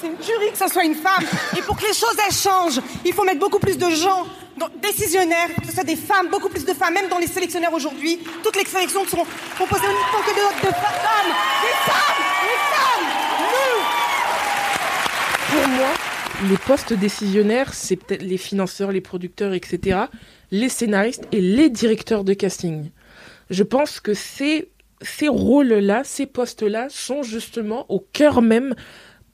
C'est 0.00 0.06
une 0.06 0.16
tuerie 0.16 0.50
que 0.52 0.58
ce 0.58 0.68
soit 0.68 0.84
une 0.84 0.94
femme. 0.94 1.24
Et 1.58 1.62
pour 1.62 1.76
que 1.76 1.82
les 1.82 1.92
choses 1.92 2.16
elles 2.26 2.34
changent, 2.34 2.80
il 3.04 3.12
faut 3.12 3.24
mettre 3.24 3.40
beaucoup 3.40 3.58
plus 3.58 3.76
de 3.76 3.90
gens 3.90 4.26
donc, 4.56 4.70
décisionnaires, 4.80 5.48
que 5.60 5.66
ce 5.66 5.72
soit 5.72 5.84
des 5.84 5.96
femmes, 5.96 6.28
beaucoup 6.30 6.48
plus 6.48 6.64
de 6.64 6.72
femmes, 6.72 6.94
même 6.94 7.08
dans 7.08 7.18
les 7.18 7.26
sélectionnaires 7.26 7.72
aujourd'hui. 7.72 8.18
Toutes 8.42 8.56
les 8.56 8.64
sélections 8.64 9.04
seront 9.06 9.26
composées 9.58 9.86
uniquement 9.86 10.20
que 10.24 10.30
de, 10.30 10.68
de 10.68 10.72
femmes. 10.72 11.32
Des 11.62 11.76
femmes, 11.90 12.22
des 12.42 12.58
femmes, 12.72 13.08
nous. 13.50 13.80
Pour 15.58 15.68
moi, 15.68 15.88
les 16.48 16.56
postes 16.56 16.92
décisionnaires, 16.92 17.74
c'est 17.74 17.96
peut-être 17.96 18.22
les 18.22 18.38
financeurs, 18.38 18.92
les 18.92 19.00
producteurs, 19.00 19.52
etc., 19.52 20.04
les 20.50 20.68
scénaristes 20.68 21.26
et 21.32 21.40
les 21.40 21.68
directeurs 21.68 22.24
de 22.24 22.32
casting. 22.32 22.90
Je 23.50 23.62
pense 23.62 24.00
que 24.00 24.14
ces, 24.14 24.68
ces 25.02 25.28
rôles-là, 25.28 26.02
ces 26.04 26.26
postes-là 26.26 26.88
sont 26.90 27.22
justement 27.22 27.86
au 27.88 28.00
cœur 28.00 28.42
même 28.42 28.74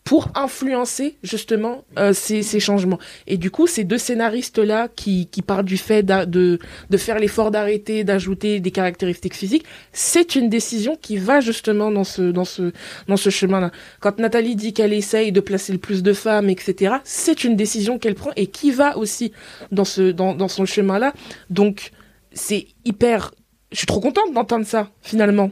pour 0.07 0.29
influencer 0.37 1.17
justement 1.25 1.85
euh, 1.99 2.13
ces, 2.13 2.45
ces, 2.45 2.61
changements. 2.61 3.01
Et 3.27 3.37
du 3.37 3.51
coup, 3.51 3.67
ces 3.67 3.83
deux 3.83 3.99
scénaristes-là 3.99 4.87
qui, 4.87 5.27
qui 5.27 5.43
partent 5.43 5.67
du 5.67 5.77
fait 5.77 6.05
de, 6.05 6.61
de 6.91 6.97
faire 6.97 7.19
l'effort 7.19 7.51
d'arrêter, 7.51 8.05
d'ajouter 8.05 8.61
des 8.61 8.71
caractéristiques 8.71 9.35
physiques, 9.35 9.65
c'est 9.93 10.37
une 10.37 10.49
décision 10.49 10.95
qui 10.95 11.17
va 11.17 11.41
justement 11.41 11.91
dans 11.91 12.05
ce, 12.05 12.23
dans 12.23 12.45
ce, 12.45 12.71
dans 13.09 13.17
ce 13.17 13.31
chemin-là. 13.31 13.73
Quand 13.99 14.21
Nathalie 14.21 14.55
dit 14.55 14.73
qu'elle 14.73 14.93
essaye 14.93 15.33
de 15.33 15.41
placer 15.41 15.73
le 15.73 15.79
plus 15.79 16.05
de 16.05 16.13
femmes, 16.13 16.49
etc., 16.51 16.95
c'est 17.03 17.43
une 17.43 17.57
décision 17.57 17.99
qu'elle 17.99 18.15
prend 18.15 18.31
et 18.37 18.47
qui 18.47 18.71
va 18.71 18.97
aussi 18.97 19.33
dans, 19.73 19.85
ce, 19.85 20.13
dans, 20.13 20.37
dans 20.37 20.49
son 20.49 20.67
chemin-là. 20.67 21.15
Donc, 21.51 21.91
c'est 22.33 22.69
hyper... 22.85 23.33
Je 23.73 23.79
suis 23.79 23.87
trop 23.87 24.01
contente 24.01 24.33
d'entendre 24.33 24.67
ça, 24.67 24.89
finalement. 25.03 25.51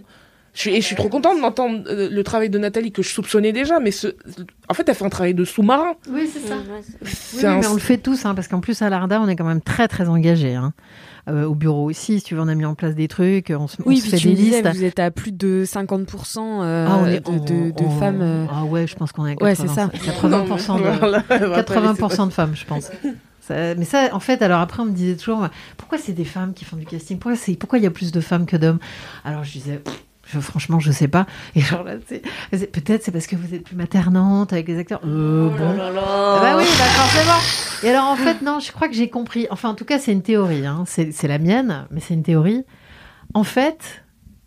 Je 0.54 0.60
suis, 0.60 0.70
et 0.74 0.80
je 0.80 0.86
suis 0.86 0.94
trop 0.94 1.08
contente 1.08 1.40
d'entendre 1.40 1.82
euh, 1.88 2.08
le 2.08 2.22
travail 2.22 2.48
de 2.48 2.58
Nathalie 2.58 2.92
que 2.92 3.02
je 3.02 3.08
soupçonnais 3.08 3.52
déjà, 3.52 3.80
mais 3.80 3.90
ce, 3.90 4.14
en 4.68 4.74
fait, 4.74 4.88
elle 4.88 4.94
fait 4.94 5.04
un 5.04 5.08
travail 5.08 5.34
de 5.34 5.44
sous-marin. 5.44 5.94
Oui, 6.08 6.30
c'est 6.32 6.46
ça. 6.46 6.54
Oui, 7.02 7.58
mais 7.60 7.66
on 7.66 7.74
le 7.74 7.80
fait 7.80 7.98
tous, 7.98 8.24
hein, 8.24 8.36
parce 8.36 8.46
qu'en 8.46 8.60
plus, 8.60 8.80
à 8.80 8.88
l'ARDA, 8.88 9.20
on 9.20 9.26
est 9.28 9.34
quand 9.34 9.44
même 9.44 9.60
très, 9.60 9.88
très 9.88 10.08
engagés. 10.08 10.54
Hein. 10.54 10.72
Euh, 11.28 11.44
au 11.44 11.54
bureau 11.54 11.88
aussi, 11.88 12.20
si 12.20 12.26
tu 12.26 12.34
veux, 12.34 12.40
on 12.40 12.48
a 12.48 12.54
mis 12.54 12.66
en 12.66 12.74
place 12.74 12.94
des 12.94 13.08
trucs, 13.08 13.50
on 13.50 13.66
se, 13.66 13.78
oui, 13.86 13.96
on 13.98 14.04
se 14.04 14.10
fait 14.10 14.16
tu 14.18 14.28
des 14.28 14.34
disais, 14.34 14.62
listes. 14.62 14.76
Vous 14.76 14.84
êtes 14.84 14.98
à 14.98 15.10
plus 15.10 15.32
de 15.32 15.64
50% 15.66 16.38
euh, 16.38 16.86
ah, 16.88 16.98
on 17.02 17.06
est, 17.06 17.20
de, 17.20 17.38
de, 17.38 17.70
de 17.70 17.84
on, 17.84 17.90
femmes. 17.98 18.20
Euh... 18.20 18.46
Ah 18.52 18.64
ouais, 18.64 18.86
je 18.86 18.94
pense 18.94 19.10
qu'on 19.10 19.26
est 19.26 19.32
à 19.32 19.34
80%, 19.34 19.42
ouais, 19.42 19.54
c'est 19.54 19.68
ça. 19.68 19.86
80%, 19.86 20.78
de, 20.78 21.54
80 21.56 22.26
de 22.26 22.32
femmes, 22.32 22.54
je 22.54 22.64
pense. 22.66 22.90
Ça, 23.46 23.74
mais 23.74 23.84
ça, 23.84 24.08
en 24.12 24.20
fait, 24.20 24.40
alors 24.40 24.60
après, 24.60 24.80
on 24.80 24.86
me 24.86 24.92
disait 24.92 25.16
toujours, 25.16 25.48
pourquoi 25.76 25.98
c'est 25.98 26.12
des 26.12 26.24
femmes 26.24 26.54
qui 26.54 26.64
font 26.64 26.76
du 26.76 26.86
casting? 26.86 27.18
Pourquoi 27.18 27.36
il 27.48 27.58
pourquoi 27.58 27.78
y 27.78 27.86
a 27.86 27.90
plus 27.90 28.10
de 28.10 28.20
femmes 28.20 28.46
que 28.46 28.56
d'hommes? 28.56 28.78
Alors 29.22 29.44
je 29.44 29.52
disais, 29.52 29.82
je, 30.26 30.40
franchement, 30.40 30.80
je 30.80 30.90
sais 30.90 31.08
pas. 31.08 31.26
Et 31.54 31.60
genre 31.60 31.84
là, 31.84 31.96
peut-être 32.50 33.02
c'est 33.02 33.12
parce 33.12 33.26
que 33.26 33.36
vous 33.36 33.54
êtes 33.54 33.64
plus 33.64 33.76
maternante 33.76 34.52
avec 34.52 34.68
les 34.68 34.78
acteurs. 34.78 35.00
Euh, 35.04 35.50
Oh 35.52 35.58
bon. 35.58 35.76
Bah 35.76 36.54
oui, 36.56 36.64
c'est 36.66 37.24
bon. 37.24 37.86
Et 37.86 37.90
alors 37.90 38.06
en 38.06 38.16
fait, 38.16 38.40
non, 38.42 38.60
je 38.60 38.72
crois 38.72 38.88
que 38.88 38.94
j'ai 38.94 39.10
compris. 39.10 39.46
Enfin, 39.50 39.68
en 39.68 39.74
tout 39.74 39.84
cas, 39.84 39.98
c'est 39.98 40.12
une 40.12 40.22
théorie. 40.22 40.64
Hein. 40.66 40.84
C'est 40.86 41.28
la 41.28 41.38
mienne, 41.38 41.86
mais 41.90 42.00
c'est 42.00 42.14
une 42.14 42.22
théorie. 42.22 42.64
En 43.34 43.44
fait, 43.44 44.04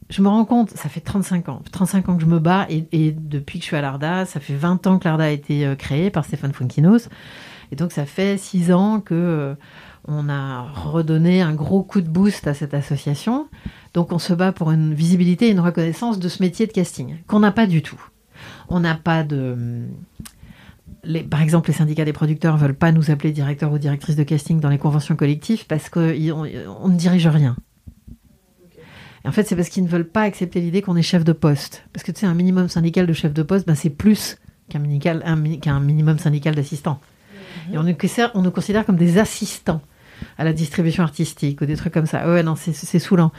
je 0.10 0.22
me 0.22 0.28
rends 0.30 0.46
compte, 0.46 0.72
ça 0.72 0.90
fait 0.90 1.02
35 1.02 1.50
ans, 1.50 1.62
35 1.72 2.10
ans 2.10 2.16
que 2.16 2.22
je 2.22 2.28
me 2.28 2.40
bats, 2.40 2.66
et, 2.70 2.88
et 2.92 3.12
depuis 3.12 3.60
que 3.60 3.64
je 3.64 3.68
suis 3.68 3.76
à 3.76 3.82
l'ARDA, 3.82 4.26
ça 4.26 4.40
fait 4.40 4.56
20 4.56 4.88
ans 4.88 4.98
que 4.98 5.08
l'ARDA 5.08 5.26
a 5.26 5.30
été 5.30 5.66
euh, 5.66 5.76
créé 5.76 6.10
par 6.10 6.24
Stéphane 6.26 6.54
Funkinos. 6.54 7.10
Et 7.72 7.76
donc, 7.76 7.92
ça 7.92 8.06
fait 8.06 8.38
6 8.38 8.72
ans 8.72 9.00
que 9.02 9.14
euh, 9.14 9.56
on 10.08 10.30
a 10.30 10.64
redonné 10.64 11.42
un 11.42 11.54
gros 11.54 11.84
coup 11.84 12.02
de 12.02 12.10
boost 12.10 12.48
à 12.48 12.54
cette 12.54 12.74
association. 12.74 13.48
Donc, 13.94 14.12
on 14.12 14.20
se 14.20 14.34
bat 14.34 14.52
pour 14.52 14.72
une 14.72 14.94
visibilité 14.94 15.48
et 15.48 15.52
une 15.52 15.60
reconnaissance 15.60 16.20
de 16.20 16.30
ce 16.30 16.42
métier 16.42 16.68
de 16.68 16.72
casting, 16.72 17.18
qu'on 17.28 17.40
n'a 17.40 17.52
pas 17.52 17.68
du 17.68 17.82
tout. 17.82 18.02
On 18.70 18.80
n'a 18.80 18.96
pas 18.96 19.24
de. 19.24 19.86
Les, 21.04 21.24
par 21.24 21.42
exemple, 21.42 21.70
les 21.70 21.76
syndicats 21.76 22.06
des 22.06 22.14
producteurs 22.14 22.58
veulent 22.58 22.76
pas 22.76 22.92
nous 22.92 23.12
appeler 23.12 23.32
directeur 23.32 23.72
ou 23.72 23.78
directrice 23.78 24.16
de 24.16 24.24
casting 24.24 24.60
dans 24.60 24.70
les 24.70 24.78
conventions 24.78 25.16
collectives 25.16 25.66
parce 25.66 25.90
qu'on 25.90 26.02
on 26.02 26.88
ne 26.88 26.98
dirige 26.98 27.28
rien. 27.28 27.56
Et 29.24 29.28
en 29.28 29.32
fait, 29.32 29.44
c'est 29.44 29.56
parce 29.56 29.70
qu'ils 29.70 29.84
ne 29.84 29.90
veulent 29.90 30.08
pas 30.08 30.22
accepter 30.22 30.60
l'idée 30.60 30.82
qu'on 30.82 30.96
est 30.96 31.02
chef 31.02 31.24
de 31.24 31.34
poste. 31.34 31.84
Parce 31.94 32.04
que 32.04 32.12
tu 32.12 32.22
sais, 32.22 32.26
un 32.26 32.34
minimum 32.34 32.68
syndical 32.68 33.08
de 33.08 33.14
chef 33.14 33.34
de 33.34 33.44
poste, 33.44 33.68
ben, 33.68 33.76
c'est 33.76 33.90
plus 33.90 34.38
qu'un 34.70 34.80
qu 34.80 35.70
minimum 35.82 36.20
syndical 36.20 36.56
d'assistant. 36.56 37.00
Et 37.72 37.78
on 37.78 37.84
nous, 37.84 38.52
considère, 38.52 38.86
comme 38.86 38.96
des 38.96 39.18
assistants 39.18 39.82
à 40.38 40.44
la 40.44 40.54
distribution 40.54 41.04
artistique 41.04 41.62
ou 41.62 41.66
des 41.66 41.76
trucs 41.76 41.94
comme 41.94 42.06
ça. 42.06 42.28
Ouais, 42.28 42.44
non, 42.44 42.56
c'est 42.56 43.00
saoulant. 43.00 43.32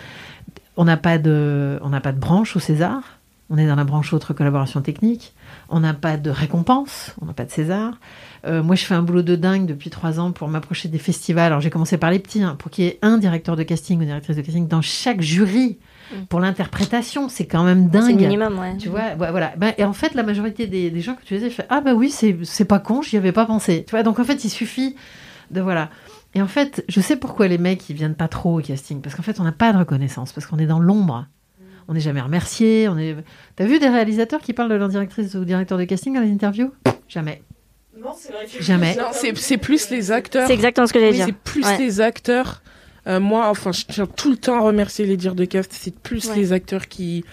On 0.76 0.84
n'a 0.84 0.96
pas 0.96 1.18
de, 1.18 1.80
pas 2.02 2.12
de 2.12 2.20
branche 2.20 2.56
au 2.56 2.60
César. 2.60 3.02
On 3.50 3.56
est 3.56 3.66
dans 3.66 3.76
la 3.76 3.84
branche 3.84 4.12
autre 4.12 4.34
collaboration 4.34 4.82
technique. 4.82 5.34
On 5.70 5.80
n'a 5.80 5.94
pas 5.94 6.18
de 6.18 6.30
récompense. 6.30 7.14
On 7.20 7.26
n'a 7.26 7.32
pas 7.32 7.46
de 7.46 7.50
César. 7.50 7.94
Euh, 8.46 8.62
moi, 8.62 8.76
je 8.76 8.84
fais 8.84 8.94
un 8.94 9.02
boulot 9.02 9.22
de 9.22 9.36
dingue 9.36 9.66
depuis 9.66 9.90
trois 9.90 10.20
ans 10.20 10.32
pour 10.32 10.48
m'approcher 10.48 10.88
des 10.88 10.98
festivals. 10.98 11.46
Alors, 11.46 11.60
j'ai 11.60 11.70
commencé 11.70 11.96
par 11.96 12.10
les 12.10 12.18
petits, 12.18 12.42
hein, 12.42 12.56
pour 12.58 12.70
qu'il 12.70 12.84
y 12.84 12.88
ait 12.88 12.98
un 13.00 13.16
directeur 13.16 13.56
de 13.56 13.62
casting 13.62 14.00
ou 14.00 14.04
directrice 14.04 14.36
de 14.36 14.42
casting 14.42 14.68
dans 14.68 14.82
chaque 14.82 15.22
jury 15.22 15.78
pour 16.28 16.40
l'interprétation, 16.40 17.28
c'est 17.28 17.46
quand 17.46 17.64
même 17.64 17.88
dingue. 17.88 18.04
C'est 18.06 18.14
minimum, 18.14 18.58
ouais. 18.58 18.76
Tu 18.78 18.88
vois, 18.88 19.14
ouais, 19.18 19.30
voilà. 19.30 19.52
Ben, 19.56 19.72
et 19.78 19.84
en 19.84 19.92
fait, 19.92 20.14
la 20.14 20.22
majorité 20.22 20.66
des, 20.66 20.90
des 20.90 21.00
gens 21.00 21.14
que 21.14 21.22
tu 21.24 21.34
les 21.34 21.44
as 21.44 21.50
fait, 21.50 21.66
ah 21.68 21.80
bah 21.80 21.94
oui, 21.94 22.10
c'est 22.10 22.64
pas 22.64 22.78
con, 22.78 23.02
j'y 23.02 23.16
avais 23.16 23.32
pas 23.32 23.46
pensé. 23.46 23.84
Tu 23.86 23.90
vois, 23.92 24.02
donc 24.02 24.18
en 24.18 24.24
fait, 24.24 24.44
il 24.44 24.50
suffit 24.50 24.96
de 25.50 25.60
voilà. 25.60 25.90
Et 26.34 26.42
en 26.42 26.46
fait, 26.46 26.84
je 26.88 27.00
sais 27.00 27.16
pourquoi 27.16 27.48
les 27.48 27.58
mecs 27.58 27.88
ils 27.88 27.96
viennent 27.96 28.14
pas 28.14 28.28
trop 28.28 28.58
au 28.58 28.62
casting, 28.62 29.00
parce 29.00 29.14
qu'en 29.14 29.22
fait, 29.22 29.40
on 29.40 29.44
n'a 29.44 29.52
pas 29.52 29.72
de 29.72 29.78
reconnaissance, 29.78 30.32
parce 30.32 30.46
qu'on 30.46 30.58
est 30.58 30.66
dans 30.66 30.80
l'ombre. 30.80 31.26
On 31.90 31.94
n'est 31.94 32.00
jamais 32.00 32.20
remercié. 32.20 32.86
On 32.90 32.98
est. 32.98 33.16
T'as 33.56 33.64
vu 33.64 33.78
des 33.78 33.88
réalisateurs 33.88 34.40
qui 34.42 34.52
parlent 34.52 34.68
de 34.68 34.74
leur 34.74 34.90
directrice 34.90 35.34
ou 35.34 35.44
directeur 35.46 35.78
de 35.78 35.84
casting 35.84 36.14
dans 36.14 36.20
les 36.20 36.30
interviews 36.30 36.70
Jamais. 37.08 37.42
Non, 37.98 38.10
c'est 38.14 38.30
vrai. 38.30 38.46
Jamais. 38.60 38.94
Non, 38.94 39.06
c'est, 39.12 39.34
c'est 39.38 39.56
plus 39.56 39.88
les 39.88 40.12
acteurs. 40.12 40.46
C'est 40.46 40.52
exactement 40.52 40.86
ce 40.86 40.92
que 40.92 40.98
j'allais 41.00 41.12
Oui, 41.12 41.16
dire. 41.16 41.26
C'est 41.26 41.32
plus 41.52 41.64
Ouais. 41.64 41.78
les 41.78 42.00
acteurs. 42.02 42.60
Euh, 43.08 43.20
moi, 43.20 43.48
enfin, 43.48 43.72
je 43.72 43.84
tiens 43.88 44.06
tout 44.06 44.30
le 44.30 44.36
temps 44.36 44.56
à 44.56 44.60
remercier 44.60 45.06
les 45.06 45.16
dires 45.16 45.34
de 45.34 45.44
cast. 45.44 45.72
C'est 45.72 45.94
plus 45.98 46.28
Ouais. 46.28 46.36
les 46.36 46.52
acteurs 46.52 46.88
qui. 46.88 47.24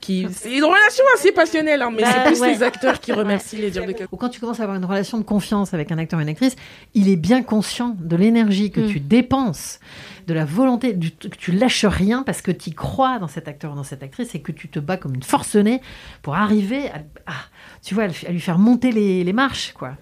qui... 0.00 0.28
C'est 0.32 0.54
une 0.56 0.62
relation 0.64 1.02
assez 1.16 1.32
passionnelle, 1.32 1.82
hein, 1.82 1.90
mais 1.92 2.02
Bah, 2.02 2.08
c'est 2.14 2.30
plus 2.30 2.40
ouais. 2.40 2.52
les 2.54 2.62
acteurs 2.62 3.00
qui 3.00 3.12
remercient 3.22 3.56
les 3.56 3.70
dires 3.72 3.84
de 3.86 3.90
cast. 3.92 4.08
Ou 4.12 4.16
quand 4.16 4.28
tu 4.28 4.38
commences 4.38 4.60
à 4.60 4.62
avoir 4.62 4.76
une 4.78 4.84
relation 4.84 5.18
de 5.18 5.24
confiance 5.24 5.74
avec 5.74 5.90
un 5.90 5.98
acteur 5.98 6.20
ou 6.20 6.22
une 6.22 6.28
actrice, 6.28 6.54
il 6.94 7.08
est 7.08 7.16
bien 7.16 7.42
conscient 7.42 7.96
de 7.98 8.14
l'énergie 8.14 8.70
que 8.70 8.80
tu 8.80 9.00
dépenses, 9.00 9.80
de 10.28 10.34
la 10.34 10.44
volonté, 10.44 10.92
du, 10.92 11.10
que 11.10 11.26
tu 11.36 11.50
lâches 11.50 11.84
rien 11.84 12.22
parce 12.22 12.42
que 12.42 12.52
tu 12.52 12.70
crois 12.70 13.18
dans 13.18 13.26
cet 13.28 13.48
acteur 13.48 13.72
ou 13.72 13.74
dans 13.74 13.82
cette 13.82 14.04
actrice 14.04 14.36
et 14.36 14.40
que 14.40 14.52
tu 14.52 14.68
te 14.68 14.78
bats 14.78 14.98
comme 14.98 15.14
une 15.16 15.22
forcenée 15.24 15.80
pour 16.22 16.36
arriver 16.36 16.90
à, 16.90 16.98
à- 17.32 17.34
tu 17.82 17.94
vois, 17.94 18.04
à 18.04 18.06
lui- 18.08 18.26
à 18.28 18.30
lui 18.30 18.40
faire 18.40 18.58
monter 18.58 18.92
les, 18.92 19.24
les 19.24 19.32
marches, 19.32 19.72
quoi. 19.72 19.96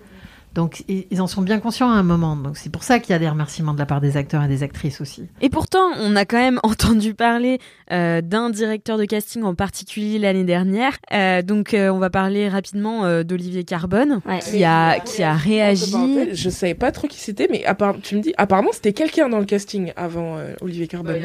Donc 0.57 0.83
ils 0.89 1.21
en 1.21 1.27
sont 1.27 1.43
bien 1.43 1.61
conscients 1.61 1.91
à 1.91 1.95
un 1.95 2.03
moment. 2.03 2.35
Donc 2.35 2.57
c'est 2.57 2.73
pour 2.73 2.83
ça 2.83 2.99
qu'il 2.99 3.13
y 3.13 3.15
a 3.15 3.19
des 3.19 3.29
remerciements 3.29 3.75
de 3.75 3.79
la 3.79 3.85
part 3.87 4.01
des 4.01 4.17
acteurs 4.17 4.43
et 4.43 4.49
des 4.49 4.63
actrices 4.63 5.01
aussi. 5.03 5.29
Et 5.43 5.51
pourtant, 5.51 5.85
on 6.01 6.17
a 6.17 6.25
quand 6.25 6.39
même 6.39 6.59
entendu 6.65 7.13
parler 7.15 7.59
euh, 7.93 8.23
d'un 8.23 8.49
directeur 8.51 8.97
de 8.97 9.05
casting 9.05 9.43
en 9.43 9.55
particulier 9.55 10.19
l'année 10.19 10.45
dernière. 10.45 10.97
Euh, 11.13 11.43
donc, 11.43 11.75
euh, 11.75 11.91
on 11.91 11.99
va 11.99 12.09
parler 12.11 12.49
rapidement 12.49 13.05
euh, 13.05 13.23
d'Olivier 13.23 13.65
Carbone, 13.65 14.21
qui 14.51 14.65
a 14.65 14.99
qui 15.01 15.23
a 15.23 15.35
réagi. 15.35 15.95
Je 16.33 16.49
savais 16.51 16.75
pas 16.75 16.91
trop 16.91 17.07
qui 17.07 17.21
c'était, 17.21 17.49
mais 17.51 17.63
appara- 17.67 18.01
tu 18.01 18.17
me 18.17 18.23
dis, 18.23 18.33
apparemment, 18.39 18.71
c'était 18.73 18.95
quelqu'un 18.95 19.29
dans 19.29 19.39
le 19.39 19.45
casting 19.45 19.93
avant 19.95 20.39
euh, 20.39 20.55
Olivier 20.63 20.89
Carbone. 20.89 21.23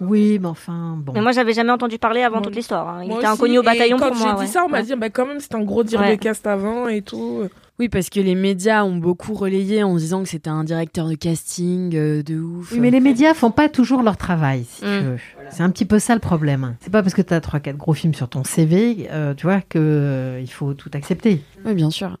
Oui, 0.00 0.38
mais 0.40 0.48
enfin, 0.48 0.96
bon. 0.98 1.12
Mais 1.12 1.20
moi, 1.20 1.30
j'avais 1.32 1.52
jamais 1.52 1.70
entendu 1.70 1.98
parler 1.98 2.22
avant 2.22 2.40
toute 2.42 2.56
l'histoire. 2.56 2.88
hein. 2.88 3.00
Il 3.04 3.08
Moi 3.08 3.18
était 3.18 3.26
aussi, 3.28 3.34
inconnu 3.36 3.58
au 3.58 3.62
et 3.62 3.64
bataillon 3.64 3.96
quand 3.98 4.08
pour 4.08 4.16
moi. 4.16 4.30
j'ai 4.34 4.38
ouais. 4.40 4.46
dit 4.46 4.50
ça, 4.52 4.64
on 4.64 4.68
m'a 4.68 4.78
Ouais. 4.78 4.84
dit, 4.84 4.94
bah, 4.96 5.10
quand 5.10 5.26
même, 5.26 5.38
c'est 5.40 5.54
un 5.54 5.62
gros 5.62 5.84
dire 5.84 6.00
Ouais. 6.00 6.16
de 6.16 6.20
cast 6.20 6.46
avant 6.46 6.88
et 6.88 7.02
tout. 7.02 7.44
Oui, 7.80 7.88
parce 7.88 8.08
que 8.08 8.20
les 8.20 8.36
médias 8.36 8.84
ont 8.84 8.96
beaucoup 8.96 9.34
relayé 9.34 9.82
en 9.82 9.96
disant 9.96 10.22
que 10.22 10.28
c'était 10.28 10.48
un 10.50 10.62
directeur 10.62 11.08
de 11.08 11.16
casting 11.16 11.92
euh, 11.96 12.22
de 12.22 12.38
ouf. 12.38 12.70
Oui, 12.72 12.78
mais 12.78 12.90
les 12.92 13.00
médias 13.00 13.34
font 13.34 13.50
pas 13.50 13.68
toujours 13.68 14.02
leur 14.02 14.16
travail, 14.16 14.64
si 14.68 14.84
Mm. 14.84 14.98
tu 14.98 15.04
veux. 15.04 15.16
C'est 15.50 15.62
un 15.64 15.70
petit 15.70 15.84
peu 15.84 15.98
ça 15.98 16.14
le 16.14 16.20
problème. 16.20 16.76
C'est 16.80 16.90
pas 16.92 17.02
parce 17.02 17.14
que 17.14 17.22
tu 17.22 17.34
as 17.34 17.40
3-4 17.40 17.76
gros 17.76 17.92
films 17.92 18.14
sur 18.14 18.28
ton 18.28 18.44
CV, 18.44 19.08
euh, 19.10 19.34
tu 19.34 19.46
vois, 19.46 19.60
que 19.60 19.78
euh, 19.80 20.40
il 20.40 20.46
faut 20.50 20.74
tout 20.74 20.90
accepter. 20.94 21.42
Oui, 21.64 21.74
bien 21.74 21.90
sûr. 21.90 22.16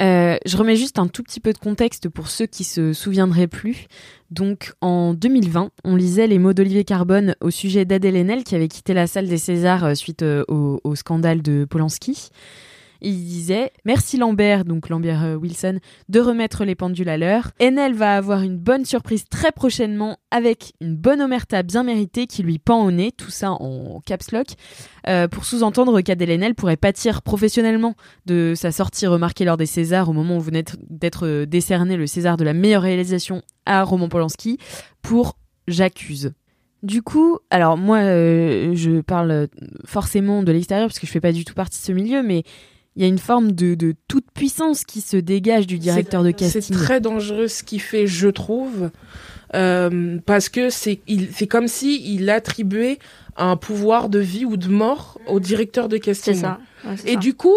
Euh, 0.00 0.38
je 0.46 0.56
remets 0.56 0.76
juste 0.76 0.98
un 0.98 1.06
tout 1.08 1.22
petit 1.22 1.40
peu 1.40 1.52
de 1.52 1.58
contexte 1.58 2.08
pour 2.08 2.28
ceux 2.28 2.46
qui 2.46 2.64
se 2.64 2.92
souviendraient 2.92 3.46
plus. 3.48 3.86
Donc, 4.30 4.72
en 4.80 5.14
2020, 5.14 5.70
on 5.84 5.94
lisait 5.94 6.26
les 6.26 6.38
mots 6.38 6.52
d'Olivier 6.54 6.84
Carbone 6.84 7.36
au 7.40 7.50
sujet 7.50 7.84
d'Adèle 7.84 8.16
Haenel 8.16 8.42
qui 8.42 8.54
avait 8.56 8.68
quitté 8.68 8.94
la 8.94 9.06
salle 9.06 9.28
des 9.28 9.36
Césars 9.38 9.96
suite 9.96 10.22
euh, 10.22 10.42
au, 10.48 10.80
au 10.82 10.94
scandale 10.96 11.42
de 11.42 11.64
Polanski. 11.64 12.30
Il 13.02 13.24
disait 13.24 13.72
Merci 13.84 14.18
Lambert, 14.18 14.64
donc 14.64 14.88
Lambert 14.88 15.24
euh, 15.24 15.34
Wilson, 15.34 15.78
de 16.08 16.20
remettre 16.20 16.64
les 16.64 16.74
pendules 16.74 17.08
à 17.08 17.16
l'heure. 17.16 17.50
Enel 17.60 17.94
va 17.94 18.16
avoir 18.16 18.42
une 18.42 18.58
bonne 18.58 18.84
surprise 18.84 19.24
très 19.28 19.52
prochainement 19.52 20.18
avec 20.30 20.74
une 20.80 20.96
bonne 20.96 21.22
omerta 21.22 21.62
bien 21.62 21.82
méritée 21.82 22.26
qui 22.26 22.42
lui 22.42 22.58
pend 22.58 22.84
au 22.84 22.90
nez, 22.90 23.12
tout 23.12 23.30
ça 23.30 23.52
en 23.52 24.00
caps 24.04 24.32
lock, 24.32 24.48
euh, 25.08 25.28
pour 25.28 25.44
sous-entendre 25.44 26.00
qu'Adèle 26.02 26.30
Haenel 26.30 26.54
pourrait 26.54 26.76
pâtir 26.76 27.22
professionnellement 27.22 27.94
de 28.26 28.52
sa 28.54 28.70
sortie 28.70 29.06
remarquée 29.06 29.44
lors 29.44 29.56
des 29.56 29.66
Césars 29.66 30.08
au 30.08 30.12
moment 30.12 30.36
où 30.36 30.40
venait 30.40 30.64
d'être 30.88 31.26
euh, 31.26 31.46
décerné 31.46 31.96
le 31.96 32.06
César 32.06 32.36
de 32.36 32.44
la 32.44 32.52
meilleure 32.52 32.82
réalisation 32.82 33.42
à 33.64 33.82
Roman 33.82 34.08
Polanski 34.08 34.58
pour 35.02 35.36
J'accuse. 35.68 36.32
Du 36.82 37.02
coup, 37.02 37.38
alors 37.50 37.76
moi, 37.76 38.00
je 38.00 39.02
parle 39.02 39.48
forcément 39.84 40.42
de 40.42 40.50
l'extérieur 40.50 40.88
parce 40.88 40.98
que 40.98 41.06
je 41.06 41.12
fais 41.12 41.20
pas 41.20 41.30
du 41.30 41.44
tout 41.44 41.52
partie 41.52 41.78
de 41.78 41.84
ce 41.84 41.92
milieu, 41.92 42.22
mais 42.22 42.42
il 42.96 43.02
y 43.02 43.04
a 43.04 43.08
une 43.08 43.18
forme 43.18 43.52
de, 43.52 43.74
de 43.74 43.94
toute 44.08 44.26
puissance 44.34 44.84
qui 44.84 45.00
se 45.00 45.16
dégage 45.16 45.66
du 45.66 45.78
directeur 45.78 46.22
de 46.24 46.30
casting. 46.32 46.60
C'est 46.60 46.74
très 46.74 47.00
dangereux 47.00 47.48
ce 47.48 47.62
qu'il 47.62 47.80
fait, 47.80 48.06
je 48.06 48.28
trouve, 48.28 48.90
euh, 49.54 50.18
parce 50.26 50.48
que 50.48 50.70
c'est 50.70 51.00
il- 51.06 51.28
c'est 51.32 51.46
comme 51.46 51.68
si 51.68 52.14
il 52.14 52.28
attribuait 52.30 52.98
un 53.36 53.56
pouvoir 53.56 54.08
de 54.08 54.18
vie 54.18 54.44
ou 54.44 54.56
de 54.56 54.68
mort 54.68 55.18
au 55.28 55.40
directeur 55.40 55.88
de 55.88 55.96
casting. 55.96 56.34
C'est 56.34 56.40
ça. 56.40 56.58
Ouais, 56.84 56.94
Et 57.06 57.12
ça. 57.14 57.18
du 57.18 57.34
coup, 57.34 57.54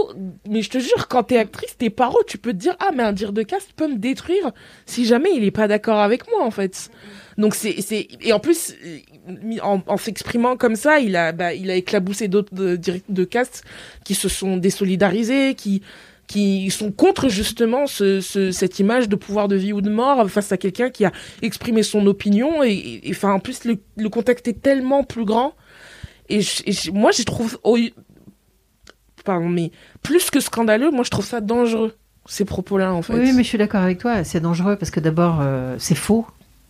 mais 0.50 0.62
je 0.62 0.70
te 0.70 0.78
jure, 0.80 1.08
quand 1.08 1.24
t'es 1.24 1.38
actrice, 1.38 1.78
t'es 1.78 1.90
paro, 1.90 2.18
tu 2.28 2.38
peux 2.38 2.52
te 2.52 2.58
dire 2.58 2.76
ah 2.80 2.92
mais 2.96 3.04
un 3.04 3.12
dire 3.14 3.34
de 3.34 3.42
cast 3.44 3.74
peut 3.76 3.88
me 3.88 3.98
détruire 3.98 4.52
si 4.86 5.06
jamais 5.06 5.30
il 5.36 5.44
est 5.44 5.52
pas 5.52 5.68
d'accord 5.68 6.00
avec 6.00 6.30
moi 6.30 6.46
en 6.46 6.52
fait. 6.52 6.90
Donc 7.38 7.56
c'est 7.56 7.82
c'est 7.82 8.08
et 8.22 8.32
en 8.34 8.40
plus 8.40 8.76
euh, 8.86 9.58
en, 9.62 9.98
s'exprimant 9.98 10.56
comme 10.58 10.76
ça, 10.76 11.00
il 11.00 11.16
a 11.16 11.32
bah, 11.32 11.54
il 11.54 11.70
a 11.72 11.76
éclaboussé 11.76 12.28
d'autres 12.28 12.54
de, 12.54 12.76
direct- 12.76 13.06
de 13.10 13.24
cast 13.24 13.64
qui 14.04 14.14
se 14.16 14.30
sont 14.30 14.58
désolidarisés, 14.58 15.56
qui 15.56 15.82
qui 16.28 16.70
sont 16.72 16.92
contre 16.92 17.28
justement 17.30 17.86
ce, 17.86 18.22
ce- 18.22 18.52
cette 18.52 18.80
image 18.80 19.10
de 19.10 19.16
pouvoir 19.18 19.48
de 19.50 19.56
vie 19.58 19.74
ou 19.74 19.82
de 19.82 19.90
mort 19.90 20.30
face 20.30 20.52
à 20.54 20.58
quelqu'un 20.58 20.90
qui 20.90 21.04
a 21.06 21.12
exprimé 21.42 21.84
son 21.84 22.06
opinion 22.08 22.64
et 22.64 23.02
enfin 23.10 23.34
en 23.34 23.40
plus 23.40 23.66
le, 23.66 23.78
le 23.98 24.10
contexte 24.10 24.48
est 24.48 24.62
tellement 24.62 25.04
plus 25.04 25.26
grand 25.26 25.54
et, 26.30 26.40
moi 26.94 27.12
je 27.12 27.24
trouve 27.24 27.60
pardon 29.26 29.50
mais 29.50 29.72
plus 30.02 30.30
que 30.32 30.40
scandaleux 30.40 30.92
moi 30.92 31.04
je 31.04 31.10
trouve 31.10 31.26
ça 31.26 31.42
dangereux 31.42 31.94
ces 32.26 32.46
propos 32.46 32.78
là 32.78 32.94
en 32.94 33.02
fait 33.02 33.14
Oui, 33.14 33.34
mais 33.34 33.44
je 33.44 33.48
suis 33.50 33.58
d'accord 33.58 33.82
avec 33.82 33.98
toi. 33.98 34.24
C'est 34.24 34.40
dangereux 34.40 34.78
parce 34.78 34.92
que 34.92 35.02
d'abord, 35.02 35.40
euh, 35.42 35.76
c'est 35.78 35.94
faux. 35.94 36.26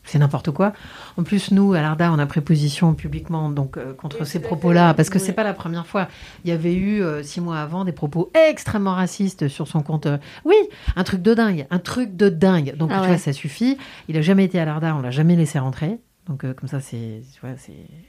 C'est 0.05 0.19
n'importe 0.19 0.51
quoi. 0.51 0.73
En 1.17 1.23
plus, 1.23 1.51
nous, 1.51 1.73
à 1.73 1.81
l'ARDA, 1.81 2.11
on 2.11 2.19
a 2.19 2.25
pris 2.25 2.41
position 2.41 2.93
publiquement 2.93 3.49
donc, 3.49 3.77
euh, 3.77 3.93
contre 3.93 4.25
ces 4.25 4.39
propos-là, 4.41 4.93
parce 4.93 5.09
que 5.09 5.17
c'est 5.17 5.31
pas 5.33 5.43
la 5.45 5.53
première 5.53 5.87
fois. 5.87 6.09
Il 6.43 6.49
y 6.49 6.53
avait 6.53 6.73
eu, 6.75 7.01
euh, 7.01 7.23
six 7.23 7.39
mois 7.39 7.59
avant, 7.59 7.85
des 7.85 7.93
propos 7.93 8.29
extrêmement 8.49 8.93
racistes 8.95 9.47
sur 9.47 9.67
son 9.67 9.81
compte. 9.81 10.05
euh, 10.05 10.17
Oui, 10.43 10.55
un 10.97 11.03
truc 11.05 11.21
de 11.21 11.33
dingue, 11.33 11.67
un 11.71 11.79
truc 11.79 12.17
de 12.17 12.27
dingue. 12.27 12.75
Donc, 12.75 12.89
Ah 12.91 12.95
tu 12.95 13.01
ouais. 13.01 13.07
vois, 13.07 13.17
ça 13.17 13.31
suffit. 13.31 13.77
Il 14.09 14.17
a 14.17 14.21
jamais 14.21 14.43
été 14.43 14.59
à 14.59 14.65
l'ARDA, 14.65 14.93
on 14.95 15.01
l'a 15.01 15.11
jamais 15.11 15.35
laissé 15.37 15.57
rentrer. 15.57 15.99
Donc, 16.27 16.45
comme 16.55 16.69
ça, 16.69 16.79
c'est 16.81 17.21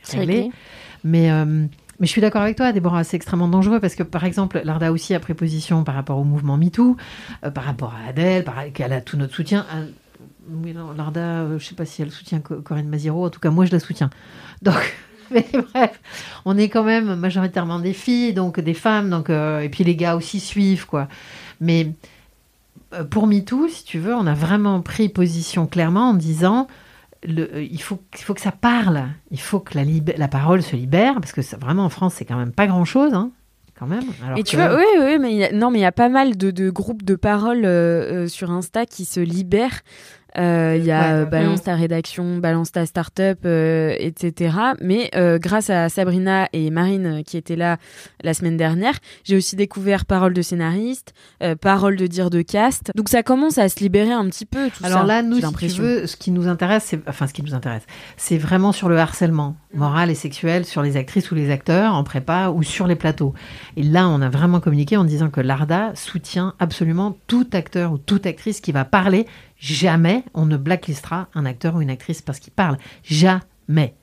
C'est 0.02 0.18
réglé. 0.18 0.34
réglé. 0.34 0.50
Mais, 1.04 1.30
mais 2.00 2.06
je 2.06 2.10
suis 2.10 2.20
d'accord 2.20 2.42
avec 2.42 2.56
toi, 2.56 2.72
Déborah, 2.72 3.02
c'est 3.04 3.16
extrêmement 3.16 3.48
dangereux 3.48 3.80
parce 3.80 3.94
que, 3.96 4.02
par 4.04 4.24
exemple, 4.24 4.60
l'ARDA 4.64 4.92
aussi 4.92 5.14
a 5.14 5.20
pris 5.20 5.34
position 5.34 5.82
par 5.84 5.94
rapport 5.96 6.18
au 6.18 6.24
mouvement 6.24 6.56
MeToo, 6.56 6.96
euh, 7.44 7.50
par 7.50 7.64
rapport 7.64 7.92
à 7.94 8.08
Adèle, 8.08 8.44
par, 8.44 8.54
qu'elle 8.72 8.92
a 8.92 9.00
tout 9.00 9.16
notre 9.16 9.34
soutien. 9.34 9.64
Oui, 10.48 10.72
non, 10.74 10.92
l'ARDA, 10.92 11.20
euh, 11.20 11.58
je 11.58 11.64
sais 11.64 11.74
pas 11.74 11.84
si 11.86 12.02
elle 12.02 12.10
soutient 12.10 12.40
Co- 12.40 12.60
Corinne 12.60 12.88
Maziro, 12.88 13.26
en 13.26 13.30
tout 13.30 13.40
cas, 13.40 13.50
moi, 13.50 13.64
je 13.64 13.72
la 13.72 13.80
soutiens. 13.80 14.10
Donc, 14.62 14.94
mais 15.30 15.46
bref, 15.72 16.00
on 16.44 16.56
est 16.58 16.68
quand 16.68 16.84
même 16.84 17.14
majoritairement 17.14 17.78
des 17.80 17.94
filles, 17.94 18.34
donc 18.34 18.60
des 18.60 18.74
femmes, 18.74 19.08
donc, 19.10 19.30
euh, 19.30 19.60
et 19.60 19.68
puis 19.70 19.82
les 19.84 19.96
gars 19.96 20.16
aussi 20.16 20.38
suivent, 20.38 20.86
quoi. 20.86 21.08
Mais 21.60 21.92
euh, 22.92 23.04
pour 23.04 23.26
MeToo, 23.26 23.68
si 23.68 23.84
tu 23.84 23.98
veux, 23.98 24.14
on 24.14 24.26
a 24.26 24.34
vraiment 24.34 24.80
pris 24.82 25.08
position 25.08 25.66
clairement 25.66 26.10
en 26.10 26.14
disant 26.14 26.68
le, 27.26 27.62
il, 27.62 27.80
faut, 27.80 28.00
il 28.18 28.20
faut 28.22 28.34
que 28.34 28.40
ça 28.42 28.52
parle, 28.52 29.04
il 29.30 29.40
faut 29.40 29.60
que 29.60 29.78
la, 29.78 29.84
la 30.18 30.28
parole 30.28 30.62
se 30.62 30.76
libère, 30.76 31.14
parce 31.14 31.32
que 31.32 31.40
ça, 31.42 31.56
vraiment 31.56 31.84
en 31.86 31.88
France, 31.90 32.14
c'est 32.16 32.26
quand 32.26 32.36
même 32.36 32.52
pas 32.52 32.66
grand-chose, 32.66 33.14
hein, 33.14 33.30
quand 33.78 33.86
même. 33.86 34.04
Alors 34.24 34.38
et 34.38 34.42
tu 34.42 34.56
vois, 34.56 34.76
oui, 34.76 34.84
oui, 35.00 35.18
mais 35.18 35.32
il 35.32 35.38
y 35.38 35.44
a- 35.44 35.52
non, 35.52 35.70
mais 35.70 35.78
il 35.78 35.82
y 35.82 35.86
a 35.86 35.92
pas 35.92 36.10
mal 36.10 36.36
de, 36.36 36.50
de 36.50 36.68
groupes 36.68 37.02
de 37.02 37.14
parole 37.14 37.64
euh, 37.64 38.24
euh, 38.24 38.28
sur 38.28 38.50
Insta 38.50 38.84
qui 38.84 39.06
se 39.06 39.20
libèrent. 39.20 39.80
Euh, 40.36 40.74
Il 40.78 40.84
y 40.84 40.90
a 40.90 41.00
Ouais. 41.00 41.20
euh, 41.22 41.24
Balance 41.26 41.60
Mm. 41.60 41.64
ta 41.64 41.74
rédaction, 41.76 42.38
Balance 42.38 42.72
ta 42.72 42.86
startup, 42.86 43.38
euh, 43.44 43.94
etc. 43.98 44.56
Mais 44.80 45.10
euh, 45.14 45.38
grâce 45.38 45.70
à 45.70 45.88
Sabrina 45.88 46.48
et 46.52 46.70
Marine 46.70 47.22
qui 47.24 47.36
étaient 47.36 47.54
là 47.56 47.76
la 48.22 48.34
semaine 48.34 48.56
dernière, 48.56 48.94
j'ai 49.24 49.36
aussi 49.36 49.54
découvert 49.56 50.04
Parole 50.06 50.32
de 50.34 50.42
scénariste, 50.42 51.14
Parole 51.60 51.96
de 51.96 52.06
dire 52.06 52.30
de 52.30 52.42
cast. 52.42 52.90
Donc 52.94 53.08
ça 53.08 53.22
commence 53.22 53.58
à 53.58 53.68
se 53.68 53.78
libérer 53.80 54.12
un 54.12 54.26
petit 54.28 54.46
peu. 54.46 54.70
Tout 54.70 54.84
Alors 54.84 55.00
ça, 55.00 55.06
là, 55.06 55.22
nous, 55.22 55.40
si 55.40 55.52
tu 55.54 55.80
veux, 55.80 56.06
ce 56.06 56.16
qui 56.16 56.30
nous 56.30 56.48
intéresse, 56.48 56.84
c'est 56.84 57.00
enfin 57.08 57.26
ce 57.26 57.32
qui 57.34 57.42
nous 57.42 57.54
intéresse, 57.54 57.82
c'est 58.16 58.38
vraiment 58.38 58.72
sur 58.72 58.88
le 58.88 58.98
harcèlement 58.98 59.56
moral 59.74 60.10
et 60.10 60.14
sexuel 60.14 60.64
sur 60.64 60.82
les 60.82 60.96
actrices 60.96 61.30
ou 61.30 61.34
les 61.34 61.50
acteurs 61.50 61.94
en 61.94 62.04
prépa 62.04 62.48
ou 62.48 62.62
sur 62.62 62.86
les 62.86 62.96
plateaux. 62.96 63.34
Et 63.76 63.82
là, 63.82 64.08
on 64.08 64.20
a 64.22 64.28
vraiment 64.28 64.60
communiqué 64.60 64.96
en 64.96 65.04
disant 65.04 65.30
que 65.30 65.40
l'ARDA 65.40 65.92
soutient 65.94 66.54
absolument 66.58 67.16
tout 67.26 67.46
acteur 67.52 67.92
ou 67.92 67.98
toute 67.98 68.26
actrice 68.26 68.60
qui 68.60 68.72
va 68.72 68.84
parler. 68.84 69.26
Jamais 69.58 70.24
on 70.34 70.46
ne 70.46 70.56
blacklistera 70.56 71.28
un 71.34 71.46
acteur 71.46 71.76
ou 71.76 71.80
une 71.80 71.90
actrice 71.90 72.22
parce 72.22 72.38
qu'il 72.38 72.52
parle. 72.52 72.76
Jamais. 73.02 73.94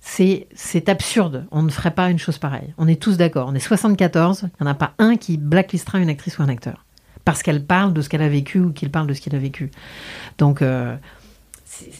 C'est, 0.00 0.88
absurde. 0.88 1.46
On 1.50 1.62
ne 1.62 1.70
ferait 1.70 1.90
pas 1.90 2.10
une 2.10 2.18
chose 2.18 2.38
pareille. 2.38 2.72
On 2.78 2.88
est 2.88 3.00
tous 3.00 3.16
d'accord. 3.16 3.48
On 3.48 3.54
est 3.54 3.60
74. 3.60 4.42
Il 4.42 4.62
n'y 4.62 4.68
en 4.68 4.70
a 4.70 4.74
pas 4.74 4.94
un 4.98 5.16
qui 5.16 5.36
blacklistera 5.36 5.98
une 5.98 6.08
actrice 6.08 6.38
ou 6.38 6.42
un 6.42 6.48
acteur. 6.48 6.84
Parce 7.24 7.42
qu'elle 7.42 7.64
parle 7.64 7.92
de 7.92 8.00
ce 8.00 8.08
qu'elle 8.08 8.22
a 8.22 8.28
vécu 8.28 8.60
ou 8.60 8.72
qu'il 8.72 8.90
parle 8.90 9.06
de 9.06 9.14
ce 9.14 9.20
qu'il 9.20 9.34
a 9.34 9.38
vécu. 9.38 9.70
Donc, 10.38 10.62
euh, 10.62 10.96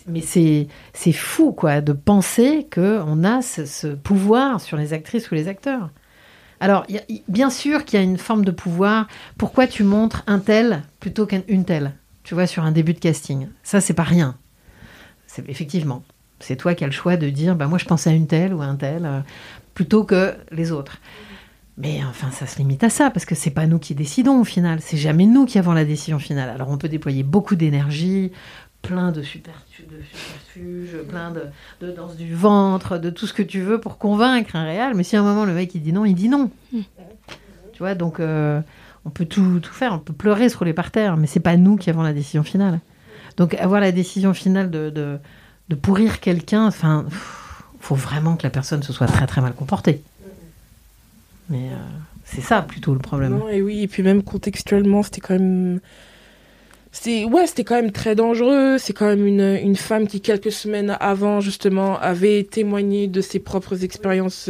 mais 0.07 0.23
c'est 0.23 1.13
fou, 1.13 1.53
quoi, 1.53 1.81
de 1.81 1.93
penser 1.93 2.67
qu'on 2.73 3.25
a 3.25 3.43
ce, 3.43 3.95
pouvoir 3.95 4.61
sur 4.61 4.77
les 4.77 4.93
actrices 4.93 5.31
ou 5.31 5.35
les 5.35 5.49
acteurs. 5.49 5.91
Alors, 6.61 6.87
bien 7.29 7.51
sûr 7.51 7.85
qu'il 7.85 7.99
y 7.99 8.03
a 8.03 8.05
une 8.05 8.19
forme 8.19 8.45
de 8.45 8.51
pouvoir. 8.51 9.07
Pourquoi 9.37 9.67
tu 9.67 9.85
montres 9.85 10.25
un 10.27 10.39
tel 10.39 10.83
plutôt 10.99 11.27
qu'une 11.27 11.65
telle? 11.65 11.95
Tu 12.29 12.35
vois, 12.35 12.47
sur 12.47 12.63
un 12.63 12.73
début 12.73 12.93
de 12.93 12.99
casting. 12.99 13.49
Ça, 13.63 13.81
c'est 13.81 13.95
pas 13.95 14.03
rien. 14.03 14.37
C'est 15.27 15.49
effectivement. 15.49 16.03
C'est 16.41 16.57
toi 16.57 16.75
qui 16.75 16.85
as 16.85 16.87
le 16.87 16.93
choix 16.93 17.17
de 17.17 17.31
dire, 17.31 17.57
bah 17.57 17.69
moi 17.69 17.79
je 17.79 17.87
pense 17.87 18.07
à 18.07 18.11
une 18.11 18.27
telle 18.27 18.53
ou 18.53 18.61
à 18.61 18.67
un 18.67 18.77
tel, 18.77 19.07
euh, 19.07 19.21
plutôt 19.73 20.05
que 20.05 20.35
les 20.53 20.71
autres. 20.71 20.99
Mais 21.79 22.03
enfin, 22.07 22.31
ça 22.31 22.47
se 22.47 22.59
limite 22.59 22.85
à 22.85 22.91
ça, 22.91 23.09
parce 23.09 23.25
que 23.25 23.35
c'est 23.35 23.49
pas 23.49 23.67
nous 23.67 23.79
qui 23.79 23.95
décidons 23.95 24.43
au 24.43 24.45
final. 24.45 24.83
C'est 24.83 24.99
jamais 24.99 25.25
nous 25.25 25.47
qui 25.47 25.59
avons 25.59 25.73
la 25.73 25.87
décision 25.87 26.19
finale. 26.19 26.51
Alors 26.51 26.69
on 26.69 26.77
peut 26.77 26.91
déployer 26.91 27.23
beaucoup 27.23 27.57
d'énergie, 27.57 28.31
plein 28.83 29.11
de, 29.11 29.23
super, 29.23 29.65
de 29.79 29.97
superfuges, 30.03 30.99
plein 31.09 31.31
de, 31.31 31.45
de 31.81 31.93
danse 31.93 32.15
du 32.19 32.35
ventre, 32.35 32.99
de 32.99 33.09
tout 33.09 33.27
ce 33.27 33.33
que 33.33 33.43
tu 33.43 33.63
veux 33.63 33.81
pour 33.81 33.97
convaincre 33.97 34.55
un 34.55 34.65
réel. 34.65 34.93
Mais 34.95 35.03
si 35.03 35.17
à 35.17 35.21
un 35.21 35.25
moment 35.25 35.47
le 35.47 35.55
mec 35.55 35.75
il 35.75 35.81
dit 35.81 35.95
non, 35.95 36.05
il 36.05 36.15
dit 36.15 36.29
non. 36.29 36.51
Tu 37.73 37.79
vois, 37.79 37.95
donc 37.95 38.21
euh, 38.21 38.61
on 39.09 39.11
peut 39.11 39.25
tout, 39.25 39.61
faire, 39.63 39.95
on 39.95 39.99
peut 39.99 40.13
pleurer, 40.13 40.51
se 40.51 40.57
rouler 40.59 40.75
par 40.75 40.91
terre, 40.91 41.17
mais 41.17 41.27
c'est 41.27 41.41
pas 41.41 41.57
nous 41.57 41.77
qui 41.77 41.89
avons 41.89 42.03
la 42.03 42.13
décision 42.13 42.43
finale. 42.43 42.79
Donc 43.39 43.55
avoir 43.55 43.81
la 43.81 43.91
décision 43.91 44.35
finale 44.35 44.71
de, 44.71 45.19
pourrir 45.81 46.21
quelqu'un, 46.21 46.67
enfin, 46.67 47.07
faut 47.81 47.95
vraiment 47.95 48.37
que 48.37 48.43
la 48.43 48.51
personne 48.51 48.83
se 48.83 48.93
soit 48.93 49.07
très 49.07 49.27
très 49.27 49.41
mal 49.41 49.55
comportée. 49.55 50.03
Mais 51.49 51.71
euh, 51.71 51.77
c'est 52.27 52.43
ça 52.43 52.61
plutôt 52.61 52.93
le 52.93 52.99
problème. 52.99 53.41
Et 53.51 53.63
oui, 53.63 53.81
et 53.81 53.89
puis 53.89 54.03
même 54.03 54.23
contextuellement, 54.23 55.03
c'était 55.03 55.23
quand 55.23 55.35
même. 55.35 55.81
C'est 56.91 57.25
ouais, 57.25 57.47
c'était 57.47 57.65
quand 57.65 57.75
même 57.77 57.93
très 57.93 58.15
dangereux. 58.15 58.79
C'est 58.79 58.93
quand 58.95 59.07
même 59.07 59.27
une, 59.27 59.59
une 59.63 59.77
femme 59.77 60.07
qui 60.09 60.21
quelques 60.21 60.51
semaines 60.53 60.97
avant 61.01 61.41
justement 61.41 61.99
avait 61.99 62.45
témoigné 62.45 63.09
de 63.09 63.21
ses 63.21 63.39
propres 63.41 63.85
expériences 63.85 64.49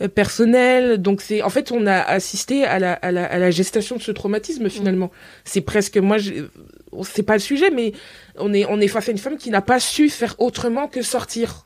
euh, 0.00 0.08
personnelles. 0.08 0.98
Donc 1.00 1.20
c'est 1.22 1.42
en 1.42 1.50
fait 1.50 1.70
on 1.72 1.86
a 1.86 1.98
assisté 2.00 2.64
à 2.64 2.78
la, 2.80 2.92
à 2.94 3.12
la, 3.12 3.24
à 3.26 3.38
la 3.38 3.50
gestation 3.50 3.96
de 3.96 4.02
ce 4.02 4.10
traumatisme 4.10 4.68
finalement. 4.68 5.10
C'est 5.44 5.60
presque 5.60 5.96
moi 5.98 6.18
je- 6.18 6.46
c'est 7.04 7.22
pas 7.22 7.34
le 7.34 7.40
sujet 7.40 7.70
mais 7.70 7.92
on 8.38 8.52
est 8.52 8.64
on 8.68 8.80
est 8.80 8.88
face 8.88 9.08
à 9.08 9.12
une 9.12 9.18
femme 9.18 9.36
qui 9.36 9.50
n'a 9.50 9.62
pas 9.62 9.78
su 9.80 10.08
faire 10.08 10.34
autrement 10.38 10.88
que 10.88 11.02
sortir. 11.02 11.65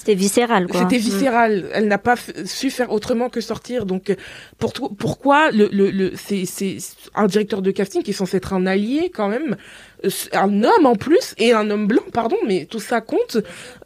C'était 0.00 0.14
viscéral, 0.14 0.66
quoi. 0.66 0.80
C'était 0.80 0.96
Mm. 0.96 1.10
viscéral. 1.10 1.66
Elle 1.74 1.86
n'a 1.86 1.98
pas 1.98 2.14
su 2.46 2.70
faire 2.70 2.90
autrement 2.90 3.28
que 3.28 3.42
sortir. 3.42 3.84
Donc, 3.84 4.08
euh, 4.08 4.14
pour 4.58 4.72
to- 4.72 4.88
pourquoi 4.88 5.50
le, 5.50 5.68
le, 5.70 5.90
le, 5.90 6.12
c'est, 6.16 6.46
c'est 6.46 6.78
un 7.14 7.26
directeur 7.26 7.60
de 7.60 7.70
casting 7.70 8.02
qui 8.02 8.12
est 8.12 8.14
censé 8.14 8.38
être 8.38 8.54
un 8.54 8.64
allié 8.66 9.10
quand 9.14 9.28
même, 9.28 9.56
euh, 10.06 10.08
un 10.32 10.64
homme 10.64 10.86
en 10.86 10.94
plus 10.96 11.34
et 11.36 11.52
un 11.52 11.68
homme 11.70 11.86
blanc, 11.86 12.02
pardon, 12.14 12.36
mais 12.46 12.64
tout 12.64 12.80
ça 12.80 13.02
compte. 13.02 13.36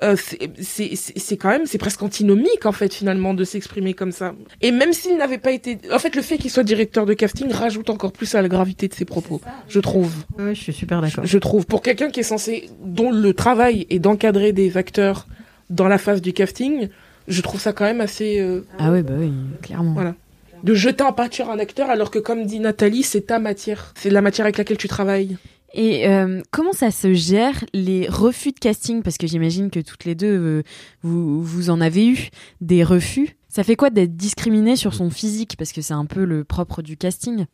Euh, 0.05 0.15
c'est, 0.17 0.39
c'est, 0.61 0.95
c'est 0.95 1.19
c'est 1.19 1.37
quand 1.37 1.49
même, 1.49 1.67
c'est 1.67 1.79
presque 1.79 2.01
antinomique 2.03 2.65
en 2.65 2.71
fait 2.73 2.95
finalement 2.95 3.35
de 3.35 3.43
s'exprimer 3.43 3.93
comme 3.95 4.13
ça. 4.13 4.35
Et 4.61 4.71
même 4.71 4.93
s'il 4.93 5.17
n'avait 5.17 5.39
pas 5.39 5.51
été, 5.51 5.79
en 5.93 5.99
fait, 5.99 6.15
le 6.15 6.23
fait 6.23 6.39
qu'il 6.39 6.53
soit 6.53 6.63
directeur 6.63 7.07
de 7.07 7.15
casting 7.15 7.51
rajoute 7.51 7.91
encore 7.91 8.13
plus 8.13 8.33
à 8.37 8.41
la 8.43 8.49
gravité 8.49 8.87
de 8.87 8.95
ses 8.95 9.05
propos, 9.05 9.41
je 9.69 9.81
trouve. 9.81 10.13
Oui, 10.39 10.55
je 10.55 10.61
suis 10.61 10.73
super 10.73 11.01
d'accord. 11.01 11.27
Je 11.27 11.39
trouve 11.39 11.67
pour 11.67 11.83
quelqu'un 11.83 12.11
qui 12.11 12.21
est 12.21 12.23
censé, 12.35 12.71
dont 12.85 13.11
le 13.11 13.35
travail 13.35 13.89
est 13.91 13.99
d'encadrer 13.99 14.53
des 14.53 14.77
acteurs 14.77 15.27
dans 15.71 15.89
la 15.89 15.99
phase 15.99 16.21
du 16.23 16.33
casting, 16.33 16.89
je 17.29 17.41
trouve 17.43 17.61
ça 17.61 17.73
quand 17.73 17.85
même 17.85 18.01
assez. 18.01 18.41
euh, 18.41 18.65
Ah 18.79 18.91
oui, 18.93 19.03
bah 19.03 19.15
oui, 19.19 19.33
clairement. 19.63 19.93
Voilà. 19.95 20.15
De 20.63 20.75
jeter 20.75 21.05
en 21.05 21.13
pâture 21.13 21.51
un 21.51 21.59
acteur 21.59 21.91
alors 21.91 22.11
que, 22.11 22.19
comme 22.19 22.47
dit 22.47 22.59
Nathalie, 22.61 23.03
c'est 23.03 23.23
ta 23.23 23.39
matière. 23.39 23.93
C'est 23.97 24.11
la 24.11 24.23
matière 24.23 24.47
avec 24.47 24.57
laquelle 24.57 24.79
tu 24.79 24.89
travailles. 24.89 25.37
Et 25.75 26.09
euh, 26.09 26.41
comment 26.53 26.73
ça 26.73 26.91
se 26.91 27.13
gère 27.15 27.65
les 27.75 28.07
refus 28.09 28.53
de 28.53 28.59
casting? 28.61 29.03
Parce 29.03 29.19
que 29.19 29.27
j'imagine 29.27 29.71
que 29.71 29.81
toutes 29.81 30.05
les 30.05 30.15
deux, 30.15 30.27
euh, 30.39 30.63
vous, 31.03 31.43
vous 31.43 31.69
en 31.69 31.81
avez 31.81 32.07
eu 32.07 32.29
des 32.61 32.85
refus. 32.85 33.37
Ça 33.49 33.65
fait 33.65 33.77
quoi 33.77 33.91
d'être 33.91 34.17
discriminé 34.17 34.77
sur 34.77 34.95
son 34.95 35.11
physique? 35.11 35.57
Parce 35.59 35.73
que 35.73 35.83
c'est 35.83 35.93
un 35.95 36.07
peu 36.07 36.25
le 36.25 36.45
propre 36.45 36.81
du 36.81 36.97
casting. 36.97 37.47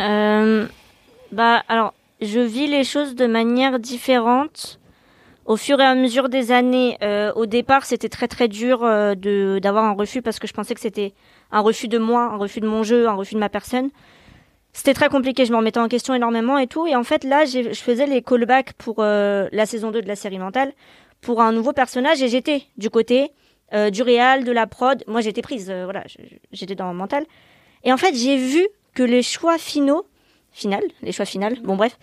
Euh, 0.00 0.66
bah, 1.32 1.64
alors, 1.68 1.94
je 2.22 2.40
vis 2.40 2.68
les 2.68 2.84
choses 2.84 3.14
de 3.14 3.26
manière 3.26 3.78
différente. 3.78 4.78
Au 5.44 5.56
fur 5.56 5.80
et 5.80 5.84
à 5.84 5.94
mesure 5.94 6.28
des 6.28 6.52
années, 6.52 6.96
euh, 7.02 7.32
au 7.34 7.46
départ, 7.46 7.84
c'était 7.84 8.08
très 8.08 8.28
très 8.28 8.48
dur 8.48 8.82
euh, 8.82 9.14
de 9.14 9.58
d'avoir 9.62 9.84
un 9.84 9.92
refus 9.92 10.22
parce 10.22 10.38
que 10.38 10.46
je 10.46 10.52
pensais 10.52 10.74
que 10.74 10.80
c'était 10.80 11.12
un 11.52 11.60
refus 11.60 11.88
de 11.88 11.98
moi, 11.98 12.22
un 12.22 12.36
refus 12.36 12.60
de 12.60 12.66
mon 12.66 12.82
jeu, 12.82 13.08
un 13.08 13.14
refus 13.14 13.34
de 13.34 13.40
ma 13.40 13.50
personne. 13.50 13.90
C'était 14.74 14.92
très 14.92 15.08
compliqué, 15.08 15.46
je 15.46 15.52
me 15.52 15.56
remettais 15.56 15.78
en 15.78 15.86
question 15.86 16.14
énormément 16.14 16.58
et 16.58 16.66
tout. 16.66 16.84
Et 16.86 16.96
en 16.96 17.04
fait, 17.04 17.22
là, 17.22 17.44
je 17.44 17.72
faisais 17.74 18.06
les 18.06 18.22
callbacks 18.22 18.72
pour 18.72 18.96
euh, 18.98 19.48
la 19.52 19.66
saison 19.66 19.92
2 19.92 20.02
de 20.02 20.08
la 20.08 20.16
série 20.16 20.40
mentale 20.40 20.72
pour 21.20 21.40
un 21.40 21.52
nouveau 21.52 21.72
personnage 21.72 22.20
et 22.22 22.28
j'étais 22.28 22.64
du 22.76 22.90
côté 22.90 23.30
euh, 23.72 23.90
du 23.90 24.02
réal, 24.02 24.42
de 24.42 24.50
la 24.50 24.66
prod. 24.66 25.04
Moi, 25.06 25.20
j'étais 25.20 25.42
prise, 25.42 25.70
euh, 25.70 25.84
voilà, 25.84 26.02
j'étais 26.50 26.74
dans 26.74 26.92
mental. 26.92 27.24
Et 27.84 27.92
en 27.92 27.96
fait, 27.96 28.16
j'ai 28.16 28.36
vu 28.36 28.66
que 28.94 29.04
les 29.04 29.22
choix 29.22 29.58
finaux, 29.58 30.06
final, 30.50 30.82
les 31.02 31.12
choix 31.12 31.24
finales, 31.24 31.56
bon 31.62 31.76
bref, 31.76 31.96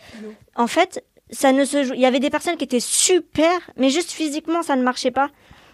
en 0.55 0.67
fait, 0.67 1.03
ça 1.31 1.51
ne 1.51 1.65
se 1.65 1.83
joue. 1.83 1.93
Il 1.93 2.01
y 2.01 2.05
avait 2.05 2.19
des 2.19 2.29
personnes 2.29 2.57
qui 2.57 2.63
étaient 2.63 2.79
super, 2.79 3.59
mais 3.77 3.89
juste 3.89 4.11
physiquement, 4.11 4.61
ça 4.61 4.75
ne 4.75 4.83
marchait 4.83 5.11
pas. 5.11 5.29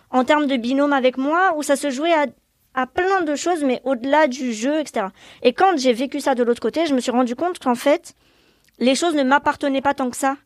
En 0.09 0.23
termes 0.23 0.47
de 0.47 0.55
binôme 0.55 0.93
avec 0.93 1.17
moi, 1.17 1.53
où 1.57 1.63
ça 1.63 1.75
se 1.75 1.89
jouait 1.89 2.13
à, 2.13 2.27
à 2.73 2.87
plein 2.87 3.21
de 3.21 3.35
choses, 3.35 3.63
mais 3.63 3.81
au-delà 3.83 4.27
du 4.27 4.53
jeu, 4.53 4.79
etc. 4.79 5.07
Et 5.41 5.53
quand 5.53 5.77
j'ai 5.77 5.93
vécu 5.93 6.19
ça 6.19 6.35
de 6.35 6.43
l'autre 6.43 6.61
côté, 6.61 6.85
je 6.85 6.93
me 6.93 6.99
suis 6.99 7.11
rendu 7.11 7.35
compte 7.35 7.59
qu'en 7.59 7.75
fait, 7.75 8.13
les 8.79 8.95
choses 8.95 9.15
ne 9.15 9.23
m'appartenaient 9.23 9.81
pas 9.81 9.93
tant 9.93 10.09
que 10.09 10.17
ça. 10.17 10.37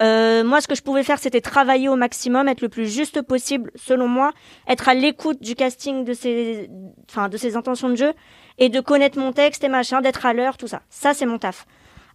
Euh, 0.00 0.44
moi, 0.44 0.60
ce 0.60 0.68
que 0.68 0.74
je 0.74 0.82
pouvais 0.82 1.02
faire, 1.02 1.18
c'était 1.18 1.40
travailler 1.40 1.88
au 1.88 1.96
maximum, 1.96 2.48
être 2.48 2.62
le 2.62 2.68
plus 2.68 2.86
juste 2.86 3.20
possible, 3.22 3.70
selon 3.74 4.08
moi, 4.08 4.32
être 4.66 4.88
à 4.88 4.94
l'écoute 4.94 5.42
du 5.42 5.54
casting 5.54 6.04
de 6.04 6.14
ses, 6.14 6.70
enfin, 7.10 7.28
de 7.28 7.36
ses 7.36 7.56
intentions 7.56 7.88
de 7.88 7.96
jeu, 7.96 8.12
et 8.58 8.68
de 8.68 8.80
connaître 8.80 9.18
mon 9.18 9.32
texte 9.32 9.64
et 9.64 9.68
machin, 9.68 10.00
d'être 10.00 10.24
à 10.24 10.32
l'heure, 10.32 10.56
tout 10.56 10.68
ça. 10.68 10.82
Ça, 10.88 11.12
c'est 11.12 11.26
mon 11.26 11.38
taf. 11.38 11.66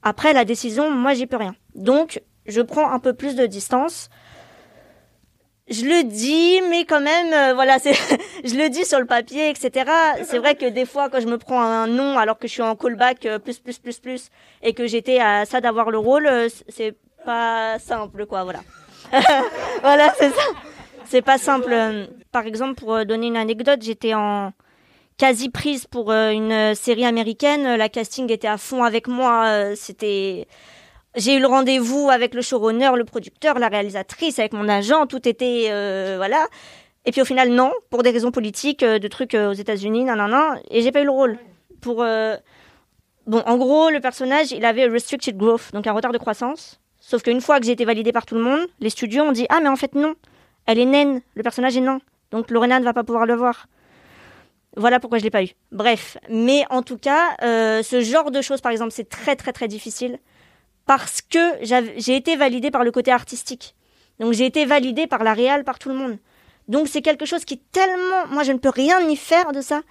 Après, 0.01 0.33
la 0.33 0.45
décision, 0.45 0.89
moi, 0.89 1.13
j'y 1.13 1.27
peux 1.27 1.37
rien. 1.37 1.55
Donc, 1.75 2.21
je 2.45 2.61
prends 2.61 2.91
un 2.91 2.99
peu 2.99 3.13
plus 3.13 3.35
de 3.35 3.45
distance. 3.45 4.09
Je 5.67 5.83
le 5.83 6.03
dis, 6.03 6.61
mais 6.69 6.85
quand 6.85 7.01
même, 7.01 7.33
euh, 7.33 7.53
voilà, 7.55 7.79
c'est, 7.83 7.93
je 8.43 8.55
le 8.55 8.69
dis 8.69 8.85
sur 8.85 8.99
le 8.99 9.05
papier, 9.05 9.49
etc. 9.49 9.89
C'est 10.23 10.37
vrai 10.37 10.55
que 10.55 10.67
des 10.67 10.85
fois, 10.85 11.09
quand 11.09 11.19
je 11.19 11.27
me 11.27 11.37
prends 11.37 11.61
un 11.61 11.87
nom 11.87 12.17
alors 12.19 12.37
que 12.37 12.47
je 12.47 12.53
suis 12.53 12.61
en 12.61 12.75
callback 12.75 13.25
euh, 13.25 13.39
plus, 13.39 13.57
plus, 13.57 13.79
plus, 13.79 13.99
plus, 13.99 14.29
et 14.61 14.73
que 14.73 14.85
j'étais 14.85 15.19
à 15.19 15.45
ça 15.45 15.61
d'avoir 15.61 15.89
le 15.89 15.97
rôle, 15.97 16.27
euh, 16.27 16.49
c'est 16.69 16.95
pas 17.25 17.79
simple, 17.79 18.27
quoi, 18.27 18.43
voilà. 18.43 18.59
voilà, 19.81 20.13
c'est 20.19 20.29
ça. 20.29 20.43
C'est 21.05 21.23
pas 21.23 21.39
simple. 21.39 21.75
Par 22.31 22.45
exemple, 22.45 22.75
pour 22.75 23.03
donner 23.05 23.27
une 23.27 23.37
anecdote, 23.37 23.79
j'étais 23.81 24.13
en 24.13 24.51
quasi 25.17 25.49
prise 25.49 25.85
pour 25.85 26.11
une 26.11 26.73
série 26.73 27.05
américaine. 27.05 27.75
La 27.75 27.89
casting 27.89 28.31
était 28.31 28.47
à 28.47 28.57
fond 28.57 28.83
avec 28.83 29.07
moi. 29.07 29.75
C'était 29.75 30.47
j'ai 31.15 31.35
eu 31.35 31.39
le 31.39 31.47
rendez-vous 31.47 32.09
avec 32.09 32.33
le 32.33 32.41
showrunner, 32.41 32.91
le 32.95 33.05
producteur, 33.05 33.59
la 33.59 33.67
réalisatrice, 33.67 34.39
avec 34.39 34.53
mon 34.53 34.67
agent, 34.67 35.07
tout 35.07 35.27
était 35.27 35.67
euh, 35.69 36.15
voilà. 36.17 36.47
Et 37.05 37.11
puis 37.11 37.21
au 37.21 37.25
final 37.25 37.49
non, 37.49 37.71
pour 37.89 38.03
des 38.03 38.11
raisons 38.11 38.31
politiques, 38.31 38.83
euh, 38.83 38.99
de 38.99 39.07
trucs 39.07 39.35
euh, 39.35 39.51
aux 39.51 39.53
États-Unis, 39.53 40.03
non 40.03 40.15
non 40.15 40.27
non, 40.27 40.55
et 40.69 40.81
j'ai 40.81 40.91
pas 40.91 41.01
eu 41.01 41.05
le 41.05 41.11
rôle. 41.11 41.37
Pour 41.81 41.97
bon, 41.97 43.43
en 43.45 43.57
gros, 43.57 43.91
le 43.91 43.99
personnage, 43.99 44.51
il 44.51 44.65
avait 44.65 44.87
restricted 44.87 45.37
growth, 45.37 45.71
donc 45.71 45.85
un 45.85 45.93
retard 45.93 46.11
de 46.11 46.17
croissance. 46.17 46.79
Sauf 46.99 47.21
qu'une 47.21 47.41
fois 47.41 47.59
que 47.59 47.65
j'ai 47.65 47.73
été 47.73 47.85
validée 47.85 48.11
par 48.11 48.25
tout 48.25 48.35
le 48.35 48.41
monde, 48.41 48.65
les 48.79 48.89
studios 48.89 49.23
ont 49.23 49.31
dit 49.31 49.45
ah 49.49 49.59
mais 49.61 49.69
en 49.69 49.75
fait 49.75 49.93
non, 49.93 50.15
elle 50.65 50.79
est 50.79 50.85
naine, 50.85 51.21
le 51.35 51.43
personnage 51.43 51.77
est 51.77 51.81
nain, 51.81 51.99
donc 52.31 52.49
Lorena 52.49 52.79
ne 52.79 52.85
va 52.85 52.93
pas 52.93 53.03
pouvoir 53.03 53.25
le 53.25 53.35
voir. 53.35 53.67
Voilà 54.77 54.99
pourquoi 54.99 55.19
je 55.19 55.23
l'ai 55.23 55.29
pas 55.29 55.43
eu. 55.43 55.51
Bref, 55.71 56.17
mais 56.27 56.65
en 56.69 56.81
tout 56.81 56.97
cas, 56.97 57.37
ce 57.39 58.01
genre 58.01 58.31
de 58.31 58.41
choses, 58.41 58.59
par 58.59 58.73
exemple, 58.73 58.91
c'est 58.91 59.07
très 59.07 59.35
très 59.35 59.53
très 59.53 59.69
difficile 59.69 60.19
parce 60.85 61.21
que 61.21 61.39
j'ai 61.97 62.15
été 62.15 62.35
validée 62.35 62.71
par 62.71 62.83
le 62.83 62.91
côté 62.91 63.11
artistique. 63.11 63.75
Donc 64.19 64.33
j'ai 64.33 64.45
été 64.45 64.65
validée 64.65 65.07
par 65.07 65.23
la 65.23 65.33
réal, 65.33 65.63
par 65.63 65.79
tout 65.79 65.89
le 65.89 65.95
monde. 65.95 66.17
Donc 66.67 66.87
c'est 66.87 67.01
quelque 67.01 67.25
chose 67.25 67.45
qui 67.45 67.57
tellement, 67.57 68.27
moi 68.29 68.43
je 68.43 68.51
ne 68.51 68.57
peux 68.57 68.69
rien 68.69 68.99
y 69.09 69.15
faire 69.15 69.51
de 69.51 69.61
ça, 69.61 69.81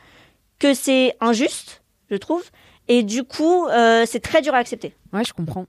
que 0.58 0.74
c'est 0.74 1.16
injuste, 1.20 1.82
je 2.10 2.16
trouve. 2.16 2.44
Et 2.88 3.02
du 3.02 3.24
coup, 3.24 3.66
euh, 3.66 4.04
c'est 4.06 4.20
très 4.20 4.42
dur 4.42 4.54
à 4.54 4.58
accepter. 4.58 4.94
Ouais, 5.12 5.24
je 5.24 5.32
comprends. 5.32 5.66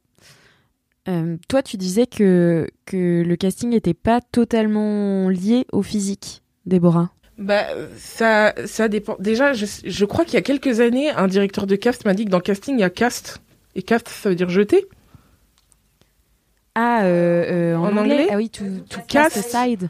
Euh, 1.07 1.37
toi, 1.47 1.61
tu 1.61 1.77
disais 1.77 2.07
que, 2.07 2.67
que 2.85 3.23
le 3.25 3.35
casting 3.35 3.69
n'était 3.69 3.93
pas 3.93 4.19
totalement 4.21 5.29
lié 5.29 5.65
au 5.71 5.81
physique, 5.81 6.41
Déborah. 6.65 7.11
Bah, 7.37 7.65
ça, 7.97 8.53
ça 8.65 8.87
dépend. 8.87 9.15
Déjà, 9.19 9.53
je, 9.53 9.65
je 9.83 10.05
crois 10.05 10.25
qu'il 10.25 10.33
y 10.33 10.37
a 10.37 10.41
quelques 10.41 10.79
années, 10.79 11.09
un 11.11 11.27
directeur 11.27 11.67
de 11.67 11.75
cast 11.75 12.05
m'a 12.05 12.13
dit 12.13 12.25
que 12.25 12.31
dans 12.31 12.39
casting, 12.39 12.75
il 12.75 12.81
y 12.81 12.83
a 12.83 12.89
cast. 12.89 13.41
Et 13.75 13.83
cast, 13.83 14.07
ça 14.07 14.29
veut 14.29 14.35
dire 14.35 14.49
jeter. 14.49 14.87
Ah, 16.75 17.03
euh, 17.05 17.73
euh, 17.73 17.75
en, 17.75 17.85
En 17.93 17.97
anglais 17.97 18.27
Ah 18.29 18.35
oui, 18.35 18.49
to, 18.49 18.63
to 18.89 18.99
Cast. 19.07 19.33
cast 19.35 19.55
aside. 19.55 19.89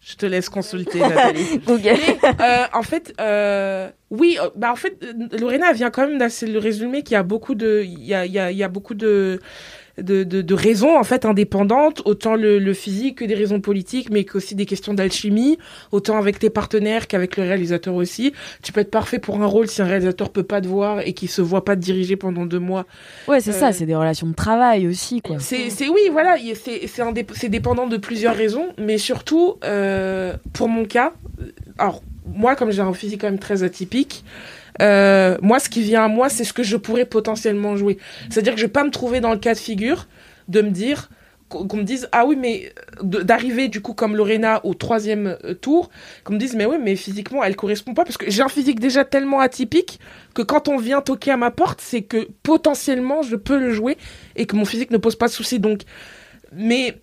Je 0.00 0.14
te 0.16 0.26
laisse 0.26 0.48
consulter, 0.48 1.00
Nathalie. 1.00 1.58
Google. 1.66 1.96
Mais, 2.22 2.34
euh, 2.40 2.64
en 2.72 2.82
fait, 2.82 3.12
euh, 3.20 3.90
Oui, 4.10 4.38
bah 4.56 4.72
en 4.72 4.76
fait, 4.76 4.98
Lorena 5.38 5.72
vient 5.72 5.90
quand 5.90 6.06
même 6.08 6.18
d'assez 6.18 6.46
le 6.46 6.58
résumé 6.58 7.02
qu'il 7.02 7.12
y 7.12 7.16
a 7.16 7.22
beaucoup 7.22 7.54
de, 7.54 7.82
il 7.84 8.04
y 8.04 8.14
a, 8.14 8.24
il 8.24 8.32
y 8.32 8.38
a, 8.38 8.50
il 8.50 8.56
y 8.56 8.62
a 8.62 8.68
beaucoup 8.68 8.94
de, 8.94 9.38
de, 10.02 10.24
de, 10.24 10.42
de 10.42 10.54
raisons 10.54 10.96
en 10.98 11.04
fait 11.04 11.24
indépendantes, 11.24 12.02
autant 12.04 12.34
le, 12.34 12.58
le 12.58 12.72
physique 12.74 13.18
que 13.18 13.24
des 13.24 13.34
raisons 13.34 13.60
politiques, 13.60 14.10
mais 14.10 14.24
qu'aussi 14.24 14.54
des 14.54 14.66
questions 14.66 14.94
d'alchimie, 14.94 15.58
autant 15.92 16.16
avec 16.18 16.38
tes 16.38 16.50
partenaires 16.50 17.06
qu'avec 17.06 17.36
le 17.36 17.42
réalisateur 17.44 17.94
aussi. 17.94 18.32
Tu 18.62 18.72
peux 18.72 18.80
être 18.80 18.90
parfait 18.90 19.18
pour 19.18 19.40
un 19.42 19.46
rôle 19.46 19.68
si 19.68 19.82
un 19.82 19.86
réalisateur 19.86 20.30
peut 20.30 20.42
pas 20.42 20.60
te 20.60 20.68
voir 20.68 21.00
et 21.06 21.12
qu'il 21.12 21.28
se 21.28 21.42
voit 21.42 21.64
pas 21.64 21.76
te 21.76 21.80
diriger 21.80 22.16
pendant 22.16 22.46
deux 22.46 22.58
mois. 22.58 22.86
Ouais, 23.26 23.40
c'est 23.40 23.50
Euh, 23.50 23.60
ça, 23.60 23.72
c'est 23.72 23.86
des 23.86 23.94
relations 23.96 24.26
de 24.26 24.34
travail 24.34 24.86
aussi, 24.86 25.20
quoi. 25.20 25.36
C'est, 25.38 25.70
c'est 25.70 25.88
oui, 25.88 26.00
voilà, 26.10 26.36
c'est 26.64 27.48
dépendant 27.48 27.86
de 27.86 27.96
plusieurs 27.96 28.34
raisons, 28.36 28.68
mais 28.78 28.98
surtout, 28.98 29.56
euh, 29.64 30.34
pour 30.52 30.68
mon 30.68 30.84
cas, 30.84 31.12
euh, 31.40 31.50
alors 31.78 32.02
moi, 32.34 32.56
comme 32.56 32.70
j'ai 32.70 32.82
un 32.82 32.92
physique 32.92 33.20
quand 33.20 33.28
même 33.28 33.38
très 33.38 33.62
atypique, 33.62 34.24
euh, 34.80 35.36
moi, 35.42 35.58
ce 35.58 35.68
qui 35.68 35.82
vient 35.82 36.04
à 36.04 36.08
moi, 36.08 36.28
c'est 36.28 36.44
ce 36.44 36.52
que 36.52 36.62
je 36.62 36.76
pourrais 36.76 37.04
potentiellement 37.04 37.76
jouer. 37.76 37.98
C'est-à-dire 38.30 38.54
que 38.54 38.60
je 38.60 38.66
vais 38.66 38.72
pas 38.72 38.84
me 38.84 38.90
trouver 38.90 39.20
dans 39.20 39.32
le 39.32 39.38
cas 39.38 39.54
de 39.54 39.58
figure 39.58 40.06
de 40.48 40.62
me 40.62 40.70
dire 40.70 41.10
qu'on 41.48 41.78
me 41.78 41.82
dise 41.82 42.08
ah 42.12 42.26
oui 42.26 42.36
mais 42.36 42.72
euh, 43.02 43.22
d'arriver 43.22 43.68
du 43.68 43.80
coup 43.80 43.94
comme 43.94 44.14
Lorena 44.16 44.64
au 44.64 44.74
troisième 44.74 45.38
euh, 45.44 45.54
tour 45.54 45.90
qu'on 46.24 46.34
me 46.34 46.38
dise 46.38 46.54
mais 46.54 46.66
oui 46.66 46.76
mais 46.78 46.94
physiquement 46.94 47.42
elle 47.42 47.56
correspond 47.56 47.94
pas 47.94 48.04
parce 48.04 48.18
que 48.18 48.30
j'ai 48.30 48.42
un 48.42 48.48
physique 48.48 48.80
déjà 48.80 49.04
tellement 49.04 49.40
atypique 49.40 49.98
que 50.34 50.42
quand 50.42 50.68
on 50.68 50.76
vient 50.76 51.00
toquer 51.00 51.30
à 51.30 51.36
ma 51.38 51.50
porte 51.50 51.80
c'est 51.80 52.02
que 52.02 52.28
potentiellement 52.42 53.22
je 53.22 53.36
peux 53.36 53.58
le 53.58 53.72
jouer 53.72 53.96
et 54.36 54.44
que 54.44 54.56
mon 54.56 54.66
physique 54.66 54.90
ne 54.90 54.98
pose 54.98 55.16
pas 55.16 55.26
de 55.26 55.32
souci 55.32 55.58
donc 55.58 55.82
mais 56.52 57.00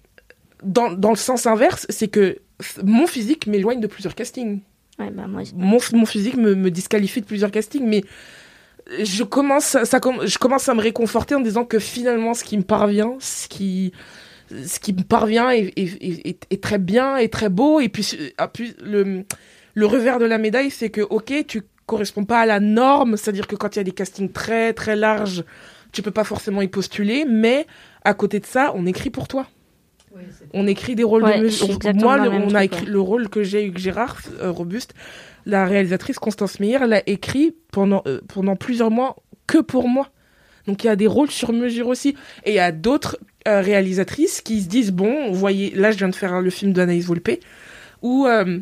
dans, 0.63 0.91
dans 0.91 1.09
le 1.09 1.15
sens 1.15 1.47
inverse 1.47 1.87
c'est 1.89 2.07
que 2.07 2.37
mon 2.83 3.07
physique 3.07 3.47
m'éloigne 3.47 3.79
de 3.79 3.87
plusieurs 3.87 4.13
castings 4.13 4.61
Bah, 4.97 5.09
mon, 5.55 6.05
physique 6.05 6.37
me, 6.37 6.55
me 6.55 6.71
disqualifie 6.71 7.21
de 7.21 7.25
plusieurs 7.25 7.51
castings, 7.51 7.85
mais 7.85 8.03
je 9.03 9.23
commence, 9.23 9.77
ça, 9.83 9.97
à 9.97 10.73
me 10.73 10.81
réconforter 10.81 11.35
en 11.35 11.41
disant 11.41 11.65
que 11.65 11.79
finalement, 11.79 12.33
ce 12.33 12.43
qui 12.43 12.57
me 12.57 12.63
parvient, 12.63 13.17
est, 15.51 16.61
très 16.61 16.77
bien, 16.77 17.17
est 17.17 17.33
très 17.33 17.49
beau, 17.49 17.79
et 17.79 17.89
puis, 17.89 18.33
ah, 18.37 18.47
puis 18.47 18.75
le, 18.81 19.25
le 19.73 19.85
revers 19.85 20.19
de 20.19 20.25
la 20.25 20.37
médaille, 20.37 20.71
c'est 20.71 20.89
que, 20.89 21.01
ok, 21.01 21.45
tu 21.47 21.63
corresponds 21.85 22.25
pas 22.25 22.39
à 22.39 22.45
la 22.45 22.59
norme, 22.59 23.17
c'est-à-dire 23.17 23.47
que 23.47 23.55
quand 23.55 23.75
il 23.75 23.79
y 23.79 23.81
a 23.81 23.83
des 23.83 23.91
castings 23.91 24.31
très, 24.31 24.73
très 24.73 24.95
larges, 24.95 25.43
tu 25.91 26.01
peux 26.01 26.11
pas 26.11 26.23
forcément 26.23 26.61
y 26.61 26.67
postuler, 26.67 27.25
mais 27.27 27.67
à 28.03 28.13
côté 28.13 28.39
de 28.39 28.45
ça, 28.45 28.71
on 28.75 28.85
écrit 28.85 29.09
pour 29.09 29.27
toi. 29.27 29.47
On 30.53 30.67
écrit 30.67 30.95
des 30.95 31.03
rôles 31.03 31.23
Ouais, 31.23 31.39
de 31.39 31.99
Moi, 31.99 32.17
le- 32.17 32.29
on 32.31 32.55
a 32.55 32.63
écrit 32.63 32.85
le 32.85 32.99
rôle 32.99 33.29
que 33.29 33.43
j'ai 33.43 33.61
eu 33.61 33.69
avec 33.69 33.77
Gérard 33.77 34.17
euh, 34.41 34.51
Robuste. 34.51 34.93
La 35.45 35.65
réalisatrice 35.65 36.17
Constance 36.17 36.59
Meyer 36.59 36.79
l'a 36.87 37.01
écrit 37.07 37.55
pendant, 37.71 38.01
euh, 38.07 38.21
pendant 38.27 38.55
plusieurs 38.55 38.91
mois 38.91 39.15
que 39.47 39.59
pour 39.59 39.87
moi. 39.87 40.09
Donc 40.67 40.83
il 40.83 40.87
y 40.87 40.89
a 40.89 40.95
des 40.95 41.07
rôles 41.07 41.29
sur 41.29 41.53
mesure 41.53 41.87
aussi. 41.87 42.15
Et 42.45 42.51
il 42.51 42.55
y 42.55 42.59
a 42.59 42.71
d'autres 42.71 43.19
euh, 43.47 43.61
réalisatrices 43.61 44.41
qui 44.41 44.61
se 44.61 44.67
disent 44.67 44.91
bon, 44.91 45.27
vous 45.31 45.35
voyez, 45.37 45.71
là 45.75 45.91
je 45.91 45.97
viens 45.97 46.09
de 46.09 46.15
faire 46.15 46.41
le 46.41 46.49
film 46.49 46.73
d'Anaïs 46.73 47.05
Volpe 47.05 47.29
où 48.01 48.25
euh, 48.25 48.59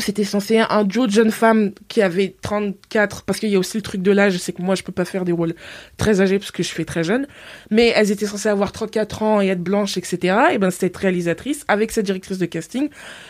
c'était 0.00 0.24
censé 0.24 0.54
être 0.54 0.72
un 0.72 0.84
duo 0.84 1.06
de 1.06 1.12
jeunes 1.12 1.30
femmes 1.30 1.72
qui 1.88 2.02
avaient 2.02 2.34
34 2.42 3.22
parce 3.22 3.38
qu'il 3.38 3.50
y 3.50 3.56
a 3.56 3.58
aussi 3.58 3.76
le 3.76 3.82
truc 3.82 4.02
de 4.02 4.10
l'âge, 4.10 4.36
c'est 4.38 4.52
que 4.52 4.62
moi 4.62 4.74
je 4.74 4.82
peux 4.82 4.92
pas 4.92 5.04
faire 5.04 5.24
des 5.24 5.32
rôles 5.32 5.54
très 5.96 6.20
âgés 6.20 6.38
parce 6.38 6.50
que 6.50 6.62
je 6.62 6.70
fais 6.70 6.84
très 6.84 7.04
jeune, 7.04 7.26
mais 7.70 7.92
elles 7.94 8.10
étaient 8.10 8.26
censées 8.26 8.48
avoir 8.48 8.72
34 8.72 9.22
ans 9.22 9.40
et 9.40 9.48
être 9.48 9.62
blanches, 9.62 9.96
etc. 9.96 10.36
Et 10.52 10.58
ben 10.58 10.70
cette 10.70 10.96
réalisatrice 10.96 11.64
avec 11.68 11.92
sa 11.92 12.02
directrice 12.02 12.38
de 12.38 12.46
casting 12.46 12.88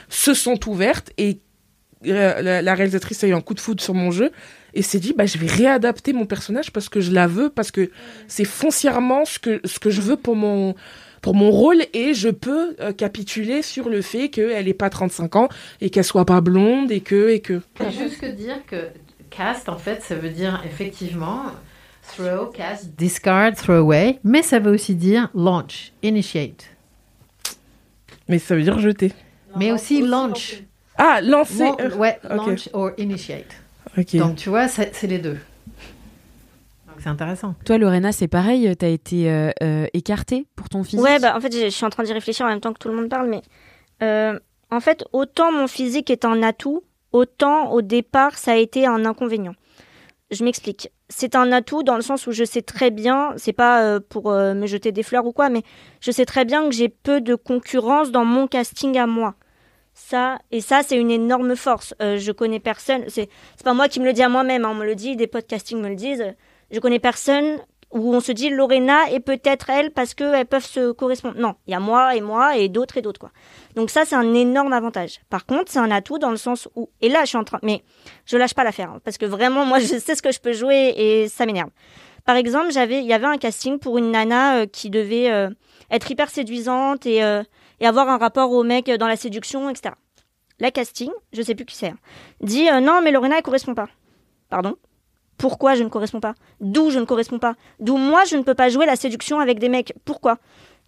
se 0.09 0.35
sont 0.35 0.69
ouvertes 0.69 1.11
et 1.19 1.41
euh, 2.07 2.41
la, 2.41 2.63
la 2.63 2.75
réalisatrice 2.75 3.23
a 3.25 3.27
eu 3.27 3.35
un 3.35 3.43
coup 3.43 3.55
de 3.55 3.61
foudre 3.61 3.83
sur 3.83 3.93
mon 3.93 4.11
jeu 4.11 4.31
et 4.73 4.83
s'est 4.83 5.01
dit 5.01 5.13
bah 5.17 5.27
je 5.27 5.37
vais 5.37 5.47
réadapter 5.47 6.13
mon 6.13 6.25
personnage 6.25 6.73
parce 6.73 6.89
que 6.89 7.01
je 7.01 7.13
la 7.13 7.27
veux 7.27 7.51
parce 7.51 7.71
que 7.71 7.91
c'est 8.27 8.45
foncièrement 8.45 9.25
ce 9.25 9.39
que 9.39 9.61
ce 9.65 9.79
que 9.79 9.91
je 9.91 10.01
veux 10.01 10.17
pour 10.17 10.37
mon 10.37 10.75
pour 11.21 11.35
mon 11.35 11.51
rôle 11.51 11.83
et 11.93 12.15
je 12.15 12.29
peux 12.29 12.77
euh, 12.81 12.93
capituler 12.93 13.63
sur 13.63 13.89
le 13.89 14.03
fait 14.03 14.29
qu'elle 14.29 14.69
ait 14.69 14.75
pas 14.75 14.91
35 14.91 15.37
ans 15.37 15.49
et 15.81 15.91
qu'elle 15.91 16.05
soit 16.05 16.25
pas 16.25 16.41
blonde 16.41 16.91
et 16.91 17.01
que 17.01 17.29
et 17.31 17.41
que 17.41 17.61
juste 17.91 18.21
que 18.21 18.27
dire 18.27 18.57
que 18.67 18.89
cast, 19.31 19.69
en 19.69 19.79
fait, 19.79 20.03
ça 20.03 20.15
veut 20.15 20.31
dire 20.31 20.63
effectivement 20.67 21.43
throw, 22.17 22.47
cast, 22.47 22.95
discard, 22.97 23.55
throw 23.55 23.75
away, 23.75 24.19
mais 24.25 24.43
ça 24.43 24.59
veut 24.59 24.73
aussi 24.73 24.95
dire 24.95 25.29
launch, 25.35 25.93
initiate. 26.03 26.67
mais 28.29 28.39
ça 28.39 28.57
veut 28.57 28.63
dire 28.63 28.79
jeter 28.81 29.13
Mais 29.57 29.71
aussi 29.73 30.03
launch. 30.03 30.63
ah 30.97 31.21
lancer 31.23 31.71
euh, 31.81 31.95
ouais, 31.97 32.19
ok. 32.25 32.37
launch 32.37 32.69
or 32.73 32.91
initiate. 32.99 33.55
Donc 34.15 34.37
tu 34.37 34.49
vois, 34.49 34.69
c'est 34.69 35.07
les 35.07 35.19
deux. 35.19 35.39
C'est 37.01 37.09
intéressant. 37.09 37.55
Toi, 37.65 37.79
Lorena, 37.79 38.13
c'est 38.13 38.29
pareil, 38.29 38.77
t'as 38.77 38.89
été 38.89 39.31
euh, 39.31 39.51
euh, 39.63 39.87
écartée 39.95 40.47
pour 40.55 40.69
ton 40.69 40.85
physique? 40.85 41.01
Ouais, 41.01 41.19
bah 41.19 41.35
en 41.37 41.41
fait, 41.41 41.53
je 41.53 41.69
suis 41.69 41.85
en 41.85 41.91
train 41.91 42.03
d'y 42.03 42.13
réfléchir 42.13 42.47
en 42.47 42.51
même 42.51 42.61
temps 42.61 42.73
que 42.73 42.79
tout 42.79 42.89
le 42.89 42.95
monde 42.95 43.09
parle, 43.09 43.29
mais 43.29 43.43
euh, 44.03 44.39
en 44.71 44.81
fait, 44.81 45.05
autant 45.13 45.53
mon 45.53 45.67
physique 45.67 46.11
est 46.11 46.25
un 46.25 46.43
atout, 46.43 46.83
autant 47.13 47.73
au 47.73 47.83
départ, 47.83 48.37
ça 48.37 48.53
a 48.53 48.57
été 48.57 48.87
un 48.87 49.05
inconvénient. 49.05 49.55
Je 50.31 50.45
m'explique. 50.45 50.91
C'est 51.09 51.35
un 51.35 51.51
atout 51.51 51.83
dans 51.83 51.97
le 51.97 52.03
sens 52.03 52.29
où 52.29 52.33
je 52.33 52.45
sais 52.45 52.63
très 52.63 52.91
bien, 52.91 53.33
c'est 53.37 53.53
pas 53.53 53.83
euh, 53.83 54.01
pour 54.01 54.31
euh, 54.31 54.55
me 54.55 54.67
jeter 54.67 54.93
des 54.93 55.03
fleurs 55.03 55.27
ou 55.27 55.33
quoi, 55.33 55.49
mais 55.49 55.63
je 56.01 56.13
sais 56.13 56.25
très 56.25 56.45
bien 56.45 56.69
que 56.69 56.75
j'ai 56.75 56.89
peu 56.89 57.21
de 57.21 57.35
concurrence 57.35 58.13
dans 58.13 58.25
mon 58.25 58.47
casting 58.47 58.97
à 58.97 59.07
moi. 59.07 59.35
Ça, 59.93 60.39
et 60.53 60.61
ça, 60.61 60.83
c'est 60.85 60.97
une 60.97 61.11
énorme 61.11 61.57
force. 61.57 61.95
Euh, 62.01 62.17
je 62.17 62.31
connais 62.31 62.61
personne, 62.61 63.03
c'est 63.09 63.29
c'est 63.57 63.65
pas 63.65 63.75
moi 63.75 63.89
qui 63.89 63.99
me 63.99 64.05
le 64.05 64.13
dis 64.13 64.23
à 64.23 64.29
moi-même, 64.29 64.65
hein, 64.65 64.71
on 64.71 64.77
me 64.77 64.87
le 64.87 64.95
dit, 64.95 65.17
des 65.17 65.27
podcastings 65.27 65.81
me 65.81 65.89
le 65.89 65.97
disent. 65.97 66.25
Je 66.71 66.79
connais 66.79 66.99
personne 66.99 67.59
où 67.93 68.15
on 68.15 68.21
se 68.21 68.33
dit 68.33 68.51
Lorena 68.51 69.11
et 69.11 69.21
peut-être 69.21 69.69
elle 69.69 69.91
parce 69.91 70.15
qu'elles 70.15 70.47
peuvent 70.47 70.65
se 70.65 70.93
correspondre. 70.93 71.37
Non, 71.39 71.57
il 71.67 71.73
y 71.73 71.75
a 71.75 71.81
moi 71.81 72.15
et 72.15 72.21
moi 72.21 72.57
et 72.57 72.69
d'autres 72.69 72.97
et 72.97 73.03
d'autres 73.03 73.19
quoi. 73.19 73.31
Donc 73.75 73.91
ça 73.91 74.05
c'est 74.05 74.15
un 74.15 74.35
énorme 74.35 74.73
avantage. 74.73 75.21
Par 75.29 75.45
contre 75.45 75.73
c'est 75.73 75.81
un 75.81 75.91
atout 75.91 76.19
dans 76.19 76.31
le 76.31 76.37
sens 76.37 76.69
où 76.77 76.89
et 77.01 77.09
là 77.09 77.21
je 77.23 77.31
suis 77.31 77.39
en 77.39 77.45
train 77.45 77.59
mais 77.63 77.83
je 78.27 78.37
lâche 78.37 78.55
pas 78.55 78.65
l'affaire 78.65 78.91
hein, 78.91 79.01
parce 79.05 79.19
que 79.19 79.27
vraiment 79.27 79.65
moi 79.65 79.79
je 79.81 79.87
sais 79.87 80.15
ce 80.15 80.23
que 80.23 80.31
je 80.31 80.41
peux 80.41 80.53
jouer 80.53 80.95
et 80.97 81.29
ça 81.29 81.47
m'énerve. 81.47 81.71
Par 82.25 82.37
exemple 82.37 82.71
j'avais 82.71 83.01
il 83.01 83.07
y 83.07 83.13
avait 83.13 83.27
un 83.27 83.39
casting 83.39 83.79
pour 83.79 83.99
une 83.99 84.13
nana 84.13 84.61
euh, 84.61 84.67
qui 84.67 84.91
devait 84.91 85.31
euh, 85.31 85.51
être 85.91 86.09
hyper 86.11 86.31
séduisante 86.31 87.07
et 87.07 87.25
euh, 87.25 87.43
et 87.81 87.87
avoir 87.87 88.09
un 88.09 88.19
rapport 88.19 88.53
au 88.53 88.63
mec 88.63 88.89
dans 88.89 89.09
la 89.09 89.17
séduction 89.17 89.69
etc. 89.69 89.95
La 90.61 90.71
casting 90.71 91.11
je 91.33 91.43
sais 91.43 91.57
plus 91.57 91.65
qui 91.65 91.75
c'est 91.75 91.89
hein, 91.89 91.99
dit 92.41 92.69
non 92.83 93.01
mais 93.03 93.11
Lorena 93.11 93.39
elle 93.39 93.43
correspond 93.43 93.75
pas. 93.75 93.89
Pardon 94.49 94.77
pourquoi 95.41 95.75
je 95.75 95.83
ne 95.83 95.89
corresponds 95.89 96.21
pas 96.21 96.35
D'où 96.61 96.91
je 96.91 96.99
ne 96.99 97.07
corresponds 97.07 97.39
pas 97.39 97.55
D'où 97.79 97.97
moi 97.97 98.25
je 98.25 98.37
ne 98.37 98.43
peux 98.43 98.55
pas 98.55 98.69
jouer 98.69 98.85
la 98.85 98.95
séduction 98.95 99.41
avec 99.41 99.59
des 99.59 99.71
mecs 99.71 99.95
Pourquoi? 100.05 100.39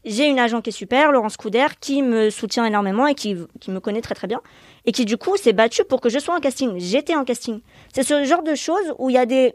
J'ai 0.04 0.26
une 0.26 0.38
agent 0.38 0.60
qui 0.60 0.70
est 0.70 0.72
super, 0.72 1.10
Laurence 1.10 1.36
Couder, 1.36 1.68
qui 1.80 2.02
me 2.02 2.28
soutient 2.28 2.66
énormément 2.66 3.06
et 3.06 3.14
qui, 3.14 3.36
qui 3.60 3.70
me 3.70 3.80
connaît 3.80 4.02
très 4.02 4.14
très 4.14 4.26
bien, 4.26 4.40
et 4.84 4.92
qui 4.92 5.04
du 5.04 5.16
coup 5.16 5.36
s'est 5.36 5.52
battue 5.52 5.84
pour 5.84 6.00
que 6.00 6.08
je 6.08 6.18
sois 6.18 6.34
en 6.34 6.40
casting. 6.40 6.72
J'étais 6.76 7.14
en 7.14 7.24
casting. 7.24 7.60
C'est 7.94 8.02
ce 8.02 8.24
genre 8.24 8.42
de 8.42 8.54
choses 8.54 8.94
où 8.98 9.10
il 9.10 9.14
y 9.14 9.18
a 9.18 9.26
des... 9.26 9.54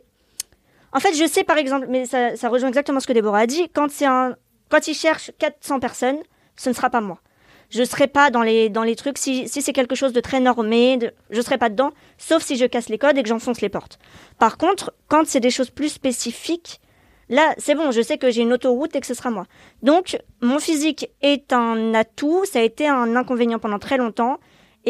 En 0.94 1.00
fait, 1.00 1.14
je 1.14 1.28
sais 1.28 1.44
par 1.44 1.58
exemple, 1.58 1.88
mais 1.90 2.06
ça, 2.06 2.36
ça 2.36 2.50
rejoint 2.50 2.70
exactement 2.70 3.00
ce 3.00 3.06
que 3.08 3.14
Déborah 3.14 3.40
a 3.40 3.46
dit, 3.46 3.70
quand, 3.74 3.90
un... 4.02 4.36
quand 4.70 4.88
ils 4.88 4.96
cherchent 4.96 5.32
400 5.38 5.80
personnes, 5.80 6.18
ce 6.56 6.70
ne 6.70 6.74
sera 6.74 6.90
pas 6.90 7.02
moi 7.02 7.20
je 7.70 7.84
serai 7.84 8.08
pas 8.08 8.30
dans 8.30 8.42
les 8.42 8.70
dans 8.70 8.84
les 8.84 8.96
trucs. 8.96 9.18
Si, 9.18 9.48
si 9.48 9.62
c'est 9.62 9.74
quelque 9.74 9.96
chose 9.96 10.14
de 10.14 10.22
très 10.22 10.40
normé 10.40 10.98
de, 10.98 11.12
je 11.30 11.42
serai 11.42 11.58
pas 11.58 11.70
dedans 11.70 11.92
sauf 12.18 12.44
si 12.44 12.56
je 12.58 12.66
casse 12.66 12.90
les 12.90 12.98
codes 12.98 13.18
et 13.18 13.24
que 13.24 13.30
j'enfonce 13.30 13.62
les 13.62 13.70
portes. 13.70 14.00
Par 14.40 14.58
contre 14.58 14.94
quand 15.08 15.26
c'est 15.26 15.40
des 15.40 15.52
choses 15.52 15.70
plus 15.70 15.90
spécifiques 15.90 16.80
là 17.30 17.54
c'est 17.58 17.76
bon 17.76 17.92
je 17.92 18.02
sais 18.02 18.18
que 18.18 18.32
j'ai 18.32 18.42
une 18.42 18.54
autoroute 18.54 18.96
et 18.96 19.02
que 19.02 19.08
ce 19.08 19.14
sera 19.14 19.30
moi. 19.30 19.46
Donc 19.84 20.18
mon 20.42 20.60
physique 20.60 21.10
est 21.22 21.54
un 21.54 21.94
atout 21.94 22.46
ça 22.46 22.60
a 22.60 22.64
été 22.64 22.88
un 22.88 23.16
inconvénient 23.16 23.60
pendant 23.60 23.80
très 23.80 23.98
longtemps 23.98 24.40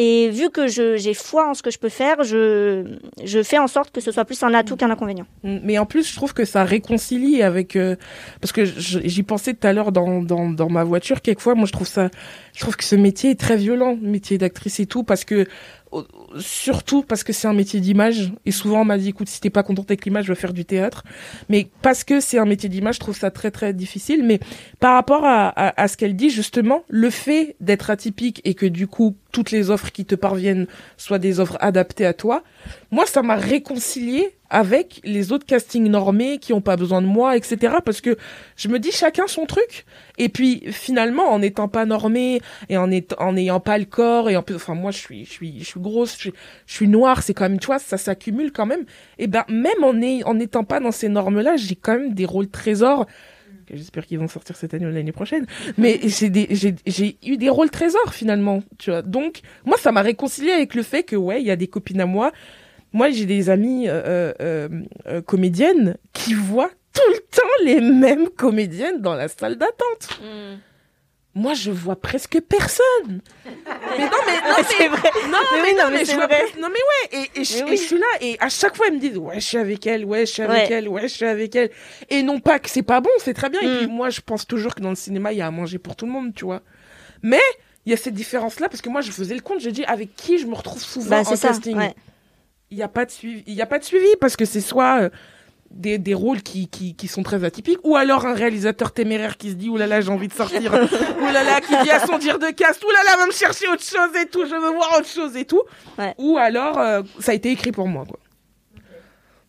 et 0.00 0.30
vu 0.30 0.48
que 0.50 0.68
j'ai 0.68 1.12
foi 1.12 1.50
en 1.50 1.54
ce 1.54 1.62
que 1.62 1.72
je 1.72 1.78
peux 1.78 1.88
faire 1.88 2.22
je 2.22 2.84
je 3.24 3.42
fais 3.42 3.58
en 3.58 3.66
sorte 3.66 3.90
que 3.90 4.00
ce 4.00 4.12
soit 4.12 4.24
plus 4.24 4.40
un 4.44 4.54
atout 4.54 4.76
qu'un 4.76 4.90
inconvénient 4.90 5.26
Mais 5.42 5.78
en 5.78 5.86
plus, 5.86 6.08
je 6.08 6.14
trouve 6.14 6.34
que 6.34 6.44
ça 6.44 6.64
réconcilie 6.64 7.42
avec 7.42 7.74
euh, 7.74 7.96
parce 8.40 8.52
que 8.52 8.64
j'y 8.64 9.22
pensais 9.22 9.54
tout 9.54 9.66
à 9.66 9.72
l'heure 9.72 9.92
dans, 9.92 10.22
dans 10.22 10.48
dans 10.48 10.68
ma 10.68 10.84
voiture. 10.84 11.20
Quelquefois, 11.20 11.54
moi, 11.54 11.66
je 11.66 11.72
trouve 11.72 11.88
ça, 11.88 12.10
je 12.54 12.60
trouve 12.60 12.76
que 12.76 12.84
ce 12.84 12.96
métier 12.96 13.30
est 13.30 13.40
très 13.40 13.56
violent, 13.56 13.96
le 14.00 14.08
métier 14.08 14.38
d'actrice 14.38 14.80
et 14.80 14.86
tout, 14.86 15.02
parce 15.02 15.24
que 15.24 15.46
surtout 16.38 17.02
parce 17.02 17.24
que 17.24 17.32
c'est 17.32 17.48
un 17.48 17.52
métier 17.52 17.80
d'image. 17.80 18.32
Et 18.46 18.50
souvent, 18.50 18.82
on 18.82 18.84
m'a 18.84 18.98
dit, 18.98 19.10
écoute, 19.10 19.28
si 19.28 19.40
t'es 19.40 19.50
pas 19.50 19.62
contente 19.62 19.90
avec 19.90 20.04
l'image, 20.04 20.26
je 20.26 20.32
vais 20.32 20.38
faire 20.38 20.52
du 20.52 20.64
théâtre. 20.64 21.04
Mais 21.48 21.68
parce 21.82 22.04
que 22.04 22.20
c'est 22.20 22.38
un 22.38 22.44
métier 22.44 22.68
d'image, 22.68 22.96
je 22.96 23.00
trouve 23.00 23.16
ça 23.16 23.30
très 23.30 23.50
très 23.50 23.72
difficile. 23.72 24.24
Mais 24.24 24.40
par 24.80 24.94
rapport 24.94 25.24
à, 25.24 25.48
à, 25.48 25.82
à 25.82 25.88
ce 25.88 25.96
qu'elle 25.96 26.16
dit 26.16 26.30
justement, 26.30 26.84
le 26.88 27.10
fait 27.10 27.56
d'être 27.60 27.90
atypique 27.90 28.40
et 28.44 28.54
que 28.54 28.66
du 28.66 28.86
coup 28.86 29.16
toutes 29.32 29.50
les 29.50 29.70
offres 29.70 29.92
qui 29.92 30.04
te 30.04 30.14
parviennent 30.14 30.66
soient 30.96 31.18
des 31.18 31.40
offres 31.40 31.56
adaptées 31.60 32.06
à 32.06 32.14
toi, 32.14 32.42
moi, 32.90 33.06
ça 33.06 33.22
m'a 33.22 33.36
réconcilié 33.36 34.37
avec 34.50 35.00
les 35.04 35.32
autres 35.32 35.46
castings 35.46 35.88
normés 35.88 36.38
qui 36.38 36.52
ont 36.52 36.60
pas 36.60 36.76
besoin 36.76 37.02
de 37.02 37.06
moi, 37.06 37.36
etc. 37.36 37.76
Parce 37.84 38.00
que 38.00 38.16
je 38.56 38.68
me 38.68 38.78
dis 38.78 38.92
chacun 38.92 39.26
son 39.26 39.46
truc. 39.46 39.84
Et 40.16 40.28
puis 40.28 40.62
finalement, 40.70 41.30
en 41.30 41.40
n'étant 41.40 41.68
pas 41.68 41.84
normé 41.84 42.40
et 42.68 42.76
en 42.76 42.88
n'ayant 42.88 43.60
pas 43.60 43.78
le 43.78 43.84
corps 43.84 44.30
et 44.30 44.36
en 44.36 44.42
plus, 44.42 44.56
enfin 44.56 44.74
moi 44.74 44.90
je 44.90 44.98
suis, 44.98 45.24
je 45.24 45.30
suis, 45.30 45.58
je 45.60 45.64
suis 45.64 45.80
grosse, 45.80 46.14
je 46.14 46.18
suis, 46.18 46.32
je 46.66 46.74
suis 46.74 46.88
noire, 46.88 47.22
c'est 47.22 47.34
quand 47.34 47.48
même, 47.48 47.58
tu 47.58 47.66
vois, 47.66 47.78
ça 47.78 47.98
s'accumule 47.98 48.52
quand 48.52 48.66
même. 48.66 48.84
Et 49.18 49.26
ben 49.26 49.44
même 49.48 49.84
en 49.84 49.98
en 50.28 50.34
n'étant 50.34 50.64
pas 50.64 50.80
dans 50.80 50.92
ces 50.92 51.08
normes-là, 51.08 51.56
j'ai 51.56 51.76
quand 51.76 51.94
même 51.94 52.14
des 52.14 52.24
rôles 52.24 52.48
trésors. 52.48 53.06
J'espère 53.72 54.06
qu'ils 54.06 54.18
vont 54.18 54.28
sortir 54.28 54.56
cette 54.56 54.72
année 54.74 54.86
ou 54.86 54.90
l'année 54.90 55.12
prochaine. 55.12 55.46
Mais 55.76 56.00
j'ai 56.04 56.30
des, 56.30 56.46
j'ai, 56.50 56.74
j'ai 56.86 57.16
eu 57.24 57.36
des 57.36 57.50
rôles 57.50 57.70
trésors 57.70 58.14
finalement, 58.14 58.62
tu 58.78 58.90
vois. 58.90 59.02
Donc 59.02 59.40
moi, 59.64 59.76
ça 59.76 59.92
m'a 59.92 60.02
réconcilié 60.02 60.52
avec 60.52 60.74
le 60.74 60.82
fait 60.82 61.02
que 61.02 61.16
ouais, 61.16 61.40
il 61.40 61.46
y 61.46 61.50
a 61.50 61.56
des 61.56 61.66
copines 61.66 62.00
à 62.00 62.06
moi 62.06 62.32
moi, 62.92 63.10
j'ai 63.10 63.26
des 63.26 63.50
amies 63.50 63.88
euh, 63.88 64.32
euh, 64.40 64.68
euh, 65.06 65.22
comédiennes 65.22 65.96
qui 66.12 66.34
voient 66.34 66.70
tout 66.94 67.02
le 67.12 67.18
temps 67.18 67.64
les 67.64 67.80
mêmes 67.80 68.28
comédiennes 68.30 69.00
dans 69.00 69.14
la 69.14 69.28
salle 69.28 69.56
d'attente. 69.56 70.20
Moi, 71.34 71.54
je 71.54 71.70
vois 71.70 71.94
presque 71.94 72.40
personne. 72.40 73.20
mais 73.44 73.50
non, 74.04 74.10
mais, 74.26 74.40
non, 74.40 74.54
mais, 74.56 74.64
C'est 74.64 74.88
vrai. 74.88 75.10
Non, 75.30 75.38
Mais 75.52 75.62
mais, 75.62 75.68
oui, 75.68 75.74
non, 75.78 75.90
mais 75.92 76.04
je 76.04 76.12
vois 76.14 76.26
vrai. 76.26 76.38
presque- 76.40 76.58
Non, 76.58 76.68
mais 76.68 77.18
ouais, 77.18 77.28
et, 77.36 77.40
et, 77.40 77.44
je, 77.44 77.52
Mais 77.54 77.60
et 77.60 77.64
oui. 77.70 77.76
je 77.76 77.82
suis 77.82 77.98
là, 77.98 78.06
et 78.20 78.36
à 78.40 78.48
chaque 78.48 78.76
fois, 78.76 78.86
elles 78.88 78.94
me 78.94 78.98
disent, 78.98 79.18
ouais, 79.18 79.34
je 79.36 79.40
suis 79.46 79.58
avec 79.58 79.86
elle, 79.86 80.04
ouais, 80.04 80.26
je 80.26 80.32
suis 80.32 80.42
avec 80.42 80.68
Ouais. 80.68 80.74
elle, 80.74 80.88
ouais, 80.88 81.02
je 81.02 81.06
suis 81.14 81.26
avec 81.26 81.54
elle. 81.54 81.70
Et 82.10 82.22
non 82.24 82.40
pas 82.40 82.58
que 82.58 82.68
c'est 82.68 82.82
pas 82.82 83.00
bon, 83.00 83.10
c'est 83.18 83.34
très 83.34 83.50
bien. 83.50 83.60
Et 83.60 83.78
puis, 83.78 83.86
moi, 83.86 84.10
je 84.10 84.20
pense 84.20 84.46
toujours 84.48 84.74
que 84.74 84.80
dans 84.80 84.88
le 84.90 84.96
cinéma, 84.96 85.32
il 85.32 85.38
y 85.38 85.42
a 85.42 85.46
à 85.46 85.50
manger 85.52 85.78
pour 85.78 85.94
tout 85.94 86.06
le 86.06 86.12
monde, 86.12 86.34
tu 86.34 86.44
vois. 86.44 86.62
Mais, 87.22 87.40
il 87.86 87.90
y 87.90 87.94
a 87.94 87.96
cette 87.96 88.14
différence-là, 88.14 88.68
parce 88.68 88.82
que 88.82 88.88
moi, 88.88 89.00
je 89.02 89.12
faisais 89.12 89.34
le 89.34 89.40
compte, 89.40 89.60
j'ai 89.60 89.70
dit, 89.72 89.84
avec 89.84 90.16
qui 90.16 90.38
je 90.38 90.46
me 90.46 90.54
retrouve 90.54 90.82
souvent 90.82 91.08
Bah, 91.10 91.20
en 91.20 91.36
ça, 91.36 91.48
casting 91.48 91.76
ouais. 91.76 91.94
Il 92.70 92.76
n'y 92.76 92.82
a 92.82 92.88
pas 92.88 93.04
de 93.04 93.10
suivi 93.10 93.42
il 93.46 93.54
y 93.54 93.62
a 93.62 93.66
pas 93.66 93.78
de 93.78 93.84
suivi 93.84 94.06
parce 94.20 94.36
que 94.36 94.44
c'est 94.44 94.60
soit 94.60 95.02
euh, 95.02 95.08
des, 95.70 95.98
des 95.98 96.14
rôles 96.14 96.42
qui, 96.42 96.68
qui, 96.68 96.94
qui 96.94 97.08
sont 97.08 97.22
très 97.22 97.44
atypiques 97.44 97.80
ou 97.84 97.96
alors 97.96 98.24
un 98.26 98.32
réalisateur 98.34 98.92
téméraire 98.92 99.36
qui 99.36 99.50
se 99.50 99.54
dit 99.54 99.68
oulala 99.68 100.00
j'ai 100.00 100.10
envie 100.10 100.28
de 100.28 100.32
sortir. 100.32 100.72
Oulala 101.20 101.60
qui 101.60 101.74
dit 101.82 101.90
à 101.90 102.00
son 102.06 102.16
dire 102.18 102.38
de 102.38 102.50
casse 102.52 102.80
oulala 102.82 103.16
va 103.18 103.26
me 103.26 103.32
chercher 103.32 103.68
autre 103.68 103.82
chose 103.84 104.10
et 104.22 104.26
tout 104.26 104.44
je 104.46 104.54
veux 104.54 104.72
voir 104.74 104.94
autre 104.98 105.08
chose 105.08 105.36
et 105.36 105.44
tout. 105.44 105.62
Ou 106.18 106.38
alors 106.38 106.78
euh, 106.78 107.02
ça 107.18 107.32
a 107.32 107.34
été 107.34 107.50
écrit 107.50 107.72
pour 107.72 107.86
moi 107.86 108.04
quoi. 108.08 108.18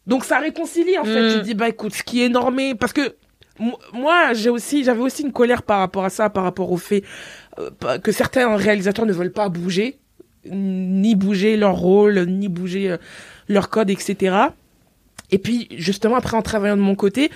Donc 0.07 0.25
ça 0.25 0.39
réconcilie 0.39 0.97
en 0.97 1.03
fait. 1.05 1.21
Mm. 1.29 1.33
tu 1.33 1.39
te 1.39 1.43
dis 1.45 1.53
bah 1.53 1.69
écoute 1.69 1.93
ce 1.93 2.03
qui 2.03 2.23
est 2.23 2.29
normé 2.29 2.75
parce 2.75 2.93
que 2.93 3.15
mo- 3.59 3.79
moi 3.93 4.33
j'ai 4.33 4.49
aussi 4.49 4.83
j'avais 4.83 5.01
aussi 5.01 5.21
une 5.23 5.31
colère 5.31 5.61
par 5.63 5.79
rapport 5.79 6.03
à 6.03 6.09
ça 6.09 6.29
par 6.29 6.43
rapport 6.43 6.71
au 6.71 6.77
fait 6.77 7.03
euh, 7.59 7.97
que 7.99 8.11
certains 8.11 8.55
réalisateurs 8.55 9.05
ne 9.05 9.13
veulent 9.13 9.31
pas 9.31 9.49
bouger 9.49 9.99
ni 10.51 11.15
bouger 11.15 11.57
leur 11.57 11.75
rôle 11.75 12.25
ni 12.25 12.47
bouger 12.47 12.91
euh, 12.91 12.97
leur 13.47 13.69
code 13.69 13.89
etc 13.89 14.35
et 15.31 15.37
puis 15.37 15.67
justement 15.77 16.15
après 16.15 16.35
en 16.37 16.41
travaillant 16.41 16.77
de 16.77 16.81
mon 16.81 16.95
côté 16.95 17.29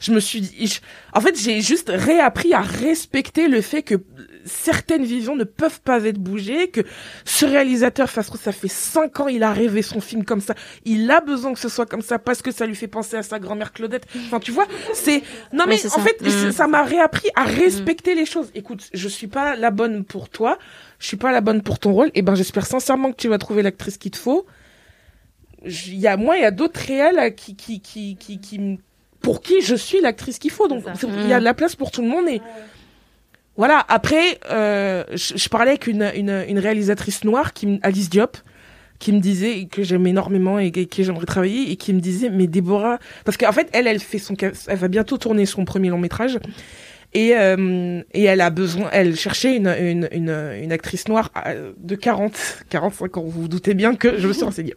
je 0.00 0.12
me 0.12 0.20
suis 0.20 0.40
dit 0.40 0.66
je- 0.66 0.80
en 1.12 1.20
fait 1.20 1.36
j'ai 1.38 1.60
juste 1.60 1.90
réappris 1.94 2.54
à 2.54 2.60
respecter 2.60 3.48
le 3.48 3.60
fait 3.60 3.82
que 3.82 3.96
certaines 4.44 5.04
visions 5.04 5.36
ne 5.36 5.44
peuvent 5.44 5.80
pas 5.80 6.04
être 6.04 6.18
bougées 6.18 6.68
que 6.68 6.80
ce 7.24 7.44
réalisateur 7.44 8.08
face 8.08 8.30
ça 8.40 8.52
fait 8.52 8.68
cinq 8.68 9.20
ans 9.20 9.28
il 9.28 9.42
a 9.42 9.52
rêvé 9.52 9.82
son 9.82 10.00
film 10.00 10.24
comme 10.24 10.40
ça. 10.40 10.54
Il 10.84 11.10
a 11.10 11.20
besoin 11.20 11.52
que 11.52 11.58
ce 11.58 11.68
soit 11.68 11.86
comme 11.86 12.00
ça 12.02 12.18
parce 12.18 12.40
que 12.42 12.50
ça 12.52 12.66
lui 12.66 12.74
fait 12.74 12.88
penser 12.88 13.16
à 13.16 13.22
sa 13.22 13.38
grand-mère 13.38 13.72
Claudette. 13.72 14.06
Enfin 14.26 14.40
tu 14.40 14.50
vois 14.50 14.66
c'est 14.94 15.22
non 15.52 15.64
mais 15.68 15.74
en 15.86 15.88
ça. 15.90 16.00
fait 16.00 16.16
Mm. 16.22 16.52
ça 16.52 16.66
m'a 16.68 16.82
réappris 16.84 17.28
à 17.34 17.44
respecter 17.44 18.14
les 18.14 18.26
choses. 18.26 18.50
Écoute 18.54 18.88
je 18.94 19.08
suis 19.08 19.26
pas 19.26 19.56
la 19.56 19.70
bonne 19.70 20.04
pour 20.04 20.28
toi. 20.28 20.58
Je 20.98 21.06
suis 21.06 21.16
pas 21.16 21.32
la 21.32 21.40
bonne 21.40 21.62
pour 21.62 21.78
ton 21.78 21.92
rôle. 21.92 22.10
Et 22.14 22.22
ben 22.22 22.34
j'espère 22.34 22.66
sincèrement 22.66 23.10
que 23.12 23.16
tu 23.16 23.28
vas 23.28 23.38
trouver 23.38 23.62
l'actrice 23.62 23.96
qu'il 23.98 24.10
te 24.10 24.18
faut 24.18 24.46
il 25.66 25.98
y 25.98 26.06
a 26.06 26.16
moi 26.16 26.36
il 26.36 26.42
y 26.42 26.44
a 26.46 26.50
d'autres 26.50 26.80
réels 26.80 27.34
qui 27.34 27.54
qui 27.56 27.80
qui 27.80 28.16
qui, 28.16 28.38
qui 28.40 28.78
pour 29.20 29.42
qui 29.42 29.60
je 29.60 29.74
suis 29.74 30.00
l'actrice 30.00 30.38
qu'il 30.38 30.50
faut. 30.50 30.68
Donc 30.68 30.84
c'est- 30.94 31.06
il 31.06 31.28
y 31.28 31.32
a 31.32 31.38
de 31.40 31.44
la 31.44 31.54
place 31.54 31.76
pour 31.76 31.90
tout 31.90 32.02
le 32.02 32.08
monde 32.08 32.28
et 32.28 32.40
voilà. 33.56 33.84
Après 33.88 34.38
euh, 34.50 35.04
je, 35.12 35.36
je 35.36 35.48
parlais 35.48 35.70
avec 35.72 35.86
une, 35.86 36.10
une 36.14 36.44
une 36.48 36.58
réalisatrice 36.58 37.24
noire 37.24 37.52
qui 37.52 37.78
Alice 37.82 38.08
Diop 38.10 38.36
qui 38.98 39.12
me 39.12 39.20
disait 39.20 39.64
que 39.70 39.82
j'aime 39.82 40.06
énormément 40.06 40.58
et 40.58 40.70
que, 40.72 40.84
que 40.84 41.02
j'aimerais 41.02 41.24
travailler 41.26 41.70
et 41.70 41.76
qui 41.76 41.92
me 41.94 42.00
disait 42.00 42.28
mais 42.30 42.46
Déborah 42.46 42.98
parce 43.24 43.36
qu'en 43.36 43.52
fait 43.52 43.68
elle 43.72 43.86
elle 43.86 44.00
fait 44.00 44.18
son 44.18 44.34
elle 44.40 44.76
va 44.78 44.88
bientôt 44.88 45.16
tourner 45.18 45.46
son 45.46 45.64
premier 45.64 45.88
long 45.88 45.98
métrage 45.98 46.38
et 47.12 47.36
euh, 47.36 48.02
et 48.14 48.24
elle 48.24 48.40
a 48.40 48.50
besoin 48.50 48.88
elle 48.92 49.16
cherchait 49.16 49.56
une 49.56 49.66
une 49.80 50.08
une, 50.12 50.30
une 50.62 50.72
actrice 50.72 51.08
noire 51.08 51.30
euh, 51.46 51.72
de 51.78 51.94
40 51.96 52.32
45 52.68 53.16
ans 53.16 53.22
vous 53.22 53.42
vous 53.42 53.48
doutez 53.48 53.74
bien 53.74 53.96
que 53.96 54.18
je 54.18 54.28
me 54.28 54.32
suis 54.32 54.44
renseignée 54.44 54.74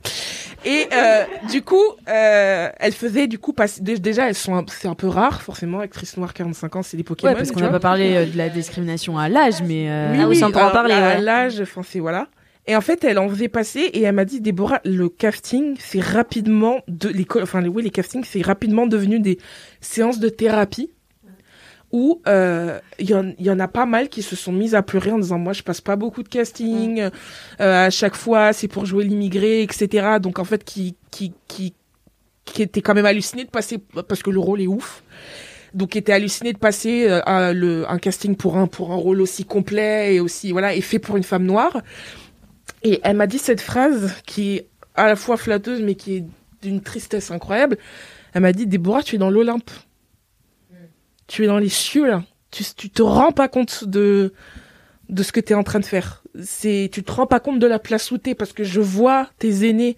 et 0.66 0.88
euh, 0.94 1.24
du 1.52 1.62
coup 1.62 1.78
euh, 2.10 2.70
elle 2.80 2.94
faisait 2.94 3.28
du 3.28 3.38
coup 3.38 3.54
dé- 3.82 4.00
déjà 4.00 4.28
elles 4.30 4.34
sont 4.36 4.66
c'est 4.68 4.88
un 4.88 4.96
peu 4.96 5.08
rare 5.08 5.42
forcément 5.44 5.80
actrice 5.80 6.18
noire 6.18 6.34
45 6.34 6.76
ans 6.78 6.82
c'est 6.84 6.98
des 6.98 7.04
Pokémon 7.04 7.34
Ouais, 7.34 7.38
parce 7.38 7.52
qu'on 7.52 7.60
n'a 7.60 7.70
pas 7.70 7.80
parlé 7.80 8.16
euh, 8.16 8.26
de 8.26 8.38
la 8.38 8.50
discrimination 8.50 9.18
à 9.18 9.30
l'âge, 9.30 9.62
mais. 9.68 9.90
euh, 9.90 10.12
Oui, 10.14 10.18
oui, 10.30 10.40
alors, 10.60 10.74
à 10.94 11.18
l'âge, 11.20 11.60
enfin, 11.62 11.82
c'est 11.88 12.00
voilà. 12.00 12.28
Et 12.66 12.76
en 12.76 12.82
fait, 12.82 13.04
elle 13.04 13.20
en 13.20 13.28
faisait 13.30 13.50
passer 13.50 13.80
et 13.82 14.04
elle 14.04 14.16
m'a 14.16 14.24
dit, 14.26 14.40
Déborah, 14.40 14.80
le 14.86 15.10
casting, 15.10 15.76
c'est 15.80 16.00
rapidement 16.00 16.80
de 16.88 17.10
les, 17.10 17.26
enfin, 17.42 17.62
oui, 17.66 17.84
les 17.84 17.90
castings, 17.90 18.24
c'est 18.24 18.42
rapidement 18.42 18.88
devenu 18.88 19.20
des 19.20 19.38
séances 19.82 20.20
de 20.20 20.30
thérapie 20.30 20.90
où 21.94 22.22
euh, 22.28 22.80
il 22.98 23.10
y, 23.10 23.14
en, 23.14 23.32
il 23.38 23.46
y 23.46 23.52
en 23.52 23.60
a 23.60 23.68
pas 23.68 23.86
mal 23.86 24.10
qui 24.10 24.24
se 24.24 24.36
sont 24.36 24.52
mises 24.52 24.74
à 24.74 24.82
pleurer 24.82 25.12
en 25.12 25.20
disant, 25.20 25.38
moi, 25.38 25.54
je 25.54 25.62
passe 25.62 25.80
pas 25.80 25.96
beaucoup 25.96 26.24
de 26.24 26.28
casting, 26.28 27.00
euh, 27.02 27.86
à 27.86 27.92
chaque 27.92 28.16
fois, 28.16 28.52
c'est 28.52 28.68
pour 28.68 28.88
jouer 28.88 29.04
l'immigré, 29.04 29.62
etc. 29.62 30.18
Donc, 30.20 30.40
en 30.40 30.44
fait, 30.44 30.64
qui, 30.64 30.96
qui, 31.12 31.34
qui, 31.48 31.76
qui 32.46 32.64
était 32.64 32.82
quand 32.82 32.96
même 32.96 33.06
halluciné 33.06 33.44
de 33.46 33.50
passer, 33.52 33.78
parce 33.78 34.24
que 34.24 34.32
le 34.32 34.40
rôle 34.40 34.62
est 34.62 34.68
ouf. 34.68 35.04
Donc 35.76 35.90
qui 35.90 35.98
était 35.98 36.14
halluciné 36.14 36.54
de 36.54 36.60
passer 36.60 37.10
euh, 37.10 37.20
un, 37.26 37.52
le, 37.52 37.90
un 37.90 37.98
casting 37.98 38.36
pour 38.36 38.58
un 38.58 38.68
pour 38.68 38.92
un 38.92 38.96
rôle 38.96 39.22
aussi 39.22 39.44
complet 39.44 40.14
et 40.14 40.20
aussi 40.20 40.52
voilà 40.52 40.76
et 40.76 40.82
fait 40.82 41.00
pour 41.00 41.18
une 41.18 41.24
femme 41.24 41.46
noire. 41.46 41.82
Et 42.84 43.00
elle 43.02 43.18
m'a 43.18 43.26
dit 43.26 43.40
cette 43.40 43.60
phrase 43.60 44.14
qui 44.28 44.58
est 44.58 44.68
à 44.94 45.08
la 45.08 45.16
fois 45.16 45.36
flatteuse 45.36 45.82
mais 45.82 45.96
qui 45.96 46.18
est 46.18 46.26
d'une 46.62 46.80
tristesse 46.80 47.32
incroyable. 47.32 47.80
Elle 48.34 48.44
m'a 48.44 48.54
dit 48.54 48.68
Déborah 48.68 49.02
tu 49.02 49.16
es 49.16 49.18
dans 49.18 49.32
l'Olympe 49.32 49.72
tu 51.28 51.44
es 51.44 51.48
dans 51.48 51.60
les 51.60 51.70
cieux 51.70 52.08
là 52.08 52.24
tu 52.52 52.64
tu 52.76 52.90
te 52.90 53.02
rends 53.02 53.32
pas 53.32 53.48
compte 53.48 53.86
de 53.86 54.34
de 55.10 55.24
ce 55.24 55.32
que 55.32 55.40
tu 55.40 55.54
es 55.54 55.56
en 55.56 55.64
train 55.64 55.80
de 55.80 55.86
faire 55.86 56.24
c'est 56.42 56.90
tu 56.92 57.04
te 57.04 57.12
rends 57.12 57.28
pas 57.28 57.40
compte 57.40 57.60
de 57.60 57.68
la 57.68 57.80
place 57.80 58.12
où 58.12 58.18
t'es 58.18 58.36
parce 58.36 58.54
que 58.54 58.64
je 58.64 58.82
vois 58.82 59.30
tes 59.40 59.68
aînés 59.68 59.98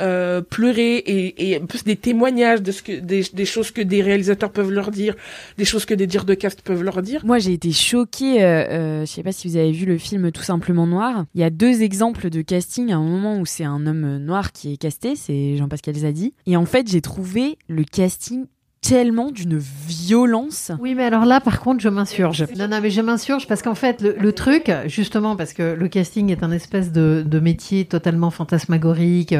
euh, 0.00 0.42
pleurer 0.42 0.98
et, 0.98 1.50
et 1.50 1.58
en 1.60 1.66
plus 1.66 1.82
des 1.82 1.96
témoignages 1.96 2.62
de 2.62 2.70
ce 2.70 2.84
que 2.84 3.00
des, 3.00 3.44
choses 3.44 3.72
que 3.72 3.82
des 3.82 4.00
réalisateurs 4.00 4.52
peuvent 4.52 4.70
leur 4.70 4.92
dire, 4.92 5.16
des 5.56 5.64
choses 5.64 5.86
que 5.86 5.94
des 5.94 6.06
dires 6.06 6.24
de 6.24 6.34
cast 6.34 6.62
peuvent 6.62 6.84
leur 6.84 7.02
dire. 7.02 7.26
Moi, 7.26 7.40
j'ai 7.40 7.52
été 7.52 7.72
choquée. 7.72 8.44
Euh, 8.44 8.64
euh, 8.68 9.00
je 9.00 9.10
sais 9.10 9.24
pas 9.24 9.32
si 9.32 9.48
vous 9.48 9.56
avez 9.56 9.72
vu 9.72 9.86
le 9.86 9.98
film 9.98 10.30
Tout 10.30 10.44
simplement 10.44 10.86
noir. 10.86 11.24
Il 11.34 11.40
y 11.40 11.44
a 11.44 11.50
deux 11.50 11.82
exemples 11.82 12.30
de 12.30 12.42
casting. 12.42 12.92
À 12.92 12.96
un 12.96 13.02
moment 13.02 13.40
où 13.40 13.46
c'est 13.46 13.64
un 13.64 13.88
homme 13.88 14.18
noir 14.18 14.52
qui 14.52 14.72
est 14.72 14.76
casté, 14.76 15.16
c'est 15.16 15.56
Jean-Pascal 15.56 15.96
Zadi. 15.96 16.32
Et 16.46 16.56
en 16.56 16.64
fait, 16.64 16.88
j'ai 16.88 17.00
trouvé 17.00 17.58
le 17.66 17.82
casting 17.82 18.44
tellement 18.80 19.30
d'une 19.30 19.58
violence. 19.58 20.70
Oui, 20.80 20.94
mais 20.94 21.04
alors 21.04 21.24
là, 21.24 21.40
par 21.40 21.60
contre, 21.60 21.80
je 21.80 21.88
m'insurge. 21.88 22.46
Non, 22.56 22.68
non, 22.68 22.80
mais 22.80 22.90
je 22.90 23.00
m'insurge 23.00 23.46
parce 23.46 23.62
qu'en 23.62 23.74
fait, 23.74 24.02
le, 24.02 24.32
truc, 24.32 24.70
justement, 24.86 25.36
parce 25.36 25.52
que 25.52 25.74
le 25.74 25.88
casting 25.88 26.30
est 26.30 26.42
un 26.42 26.50
espèce 26.50 26.92
de, 26.92 27.24
de 27.26 27.40
métier 27.40 27.84
totalement 27.84 28.30
fantasmagorique, 28.30 29.34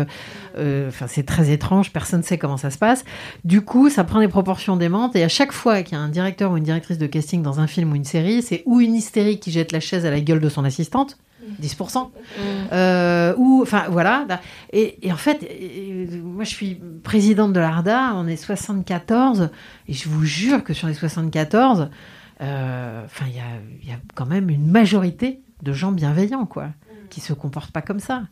euh, 0.57 0.89
enfin, 0.89 1.07
c'est 1.09 1.25
très 1.25 1.51
étrange, 1.51 1.93
personne 1.93 2.21
ne 2.21 2.25
sait 2.25 2.39
comment 2.39 2.57
ça 2.57 2.71
se 2.71 2.79
passe. 2.79 3.05
Du 3.45 3.63
coup, 3.63 3.91
ça 3.91 4.05
prend 4.05 4.21
des 4.21 4.29
proportions 4.29 4.77
démentes 4.77 5.15
et 5.17 5.23
à 5.23 5.29
chaque 5.29 5.53
fois 5.53 5.83
qu'il 5.83 5.97
y 5.97 6.01
a 6.01 6.03
un 6.03 6.09
directeur 6.09 6.53
ou 6.53 6.57
une 6.57 6.65
directrice 6.65 6.99
de 6.99 7.07
casting 7.07 7.43
dans 7.43 7.61
un 7.61 7.67
film 7.67 7.93
ou 7.93 7.95
une 7.95 8.05
série, 8.05 8.43
c'est 8.43 8.63
ou 8.67 8.81
une 8.81 8.95
hystérique 8.95 9.41
qui 9.41 9.51
jette 9.51 9.73
la 9.73 9.81
chaise 9.81 10.05
à 10.05 10.11
la 10.11 10.21
gueule 10.21 10.41
de 10.41 10.49
son 10.49 10.65
assistante, 10.65 11.17
10%. 11.61 12.11
Euh, 12.73 13.35
ou, 13.37 13.61
enfin, 13.63 13.85
voilà. 13.91 14.27
Et, 14.73 15.07
et 15.07 15.13
en 15.13 15.17
fait, 15.17 15.43
et- 15.43 16.03
et 16.03 16.07
moi, 16.19 16.45
je 16.45 16.51
suis 16.51 16.81
présidente 17.03 17.53
de 17.53 17.61
l'ARDA, 17.61 18.13
on 18.15 18.27
est 18.27 18.37
74, 18.37 19.51
et 19.89 19.93
je 19.93 20.09
vous 20.09 20.25
jure 20.25 20.63
que 20.65 20.73
sur 20.75 20.89
les 20.89 20.95
74, 20.95 21.91
euh, 22.41 23.07
il 23.27 23.35
y 23.37 23.41
a, 23.41 23.43
il 23.83 23.89
y 23.89 23.93
a 23.93 23.99
quand 24.15 24.27
même 24.27 24.51
une 24.51 24.71
majorité 24.71 25.41
de 25.63 25.73
gens 25.73 25.93
bienveillants, 25.93 26.47
quoi, 26.47 26.69
qui 27.11 27.21
se 27.21 27.33
comportent 27.33 27.73
pas 27.73 27.83
comme 27.83 28.01
ça. 28.01 28.23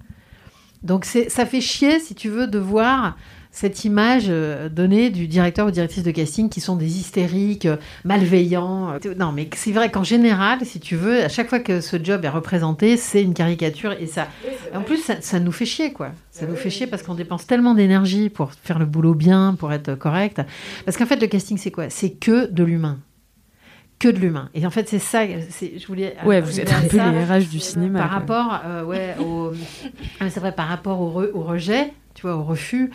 Donc, 0.83 1.05
ça 1.05 1.47
fait 1.47 1.61
chier, 1.61 1.99
si 1.99 2.15
tu 2.15 2.29
veux, 2.29 2.47
de 2.47 2.59
voir 2.59 3.17
cette 3.59 3.87
image 3.87 4.27
euh, 4.29 4.69
donnée 4.69 5.09
du 5.09 5.27
directeur 5.29 5.67
ou 5.67 5.71
directrice 5.71 6.03
de 6.03 6.11
casting 6.11 6.51
qui 6.51 6.61
sont 6.61 6.77
des 6.77 6.99
hystériques, 6.99 7.65
euh, 7.65 7.77
malveillants. 8.05 8.91
Euh, 8.93 9.15
Non, 9.17 9.33
mais 9.33 9.49
c'est 9.57 9.73
vrai 9.73 9.91
qu'en 9.91 10.05
général, 10.05 10.59
si 10.65 10.79
tu 10.79 10.95
veux, 10.95 11.23
à 11.25 11.31
chaque 11.31 11.49
fois 11.49 11.59
que 11.61 11.81
ce 11.81 11.97
job 12.03 12.23
est 12.27 12.29
représenté, 12.29 12.99
c'est 12.99 13.23
une 13.23 13.33
caricature 13.33 13.93
et 13.99 14.07
ça. 14.07 14.29
En 14.75 14.83
plus, 14.83 14.99
ça, 14.99 15.23
ça 15.23 15.41
nous 15.41 15.53
fait 15.53 15.65
chier, 15.65 15.95
quoi. 15.95 16.11
Ça 16.31 16.45
nous 16.47 16.55
fait 16.55 16.69
chier 16.69 16.87
parce 16.87 17.03
qu'on 17.03 17.15
dépense 17.15 17.47
tellement 17.47 17.73
d'énergie 17.73 18.29
pour 18.29 18.53
faire 18.53 18.79
le 18.79 18.85
boulot 18.85 19.15
bien, 19.15 19.57
pour 19.59 19.73
être 19.73 19.95
correct. 19.95 20.43
Parce 20.85 20.99
qu'en 20.99 21.07
fait, 21.07 21.17
le 21.19 21.27
casting, 21.27 21.57
c'est 21.57 21.71
quoi? 21.71 21.89
C'est 21.89 22.11
que 22.11 22.51
de 22.51 22.63
l'humain. 22.63 22.99
Que 23.99 24.09
de 24.09 24.19
l'humain. 24.19 24.51
Et 24.53 24.67
en 24.67 24.71
fait, 24.71 24.87
c'est 24.87 24.99
ça. 24.99 25.23
Je 25.27 25.87
voulais. 25.87 26.15
Ouais, 26.27 26.43
vous 26.43 26.61
êtes 26.61 26.71
un 26.71 26.83
peu 26.83 26.99
ça 26.99 27.11
les 27.11 27.25
RH 27.25 27.49
du 27.49 27.59
cinéma. 27.61 28.01
Par 28.01 28.09
quoi. 28.11 28.19
rapport, 28.43 28.61
euh, 28.67 28.85
ouais, 28.85 29.15
au. 29.19 29.53
Ah, 30.21 30.29
c'est 30.29 30.41
vrai, 30.41 30.53
par 30.53 30.69
rapport 30.69 31.01
au, 31.01 31.23
re- 31.23 31.31
au 31.33 31.43
rejet, 31.43 31.95
tu 32.15 32.21
vois, 32.23 32.37
au 32.37 32.45
refus. 32.45 32.91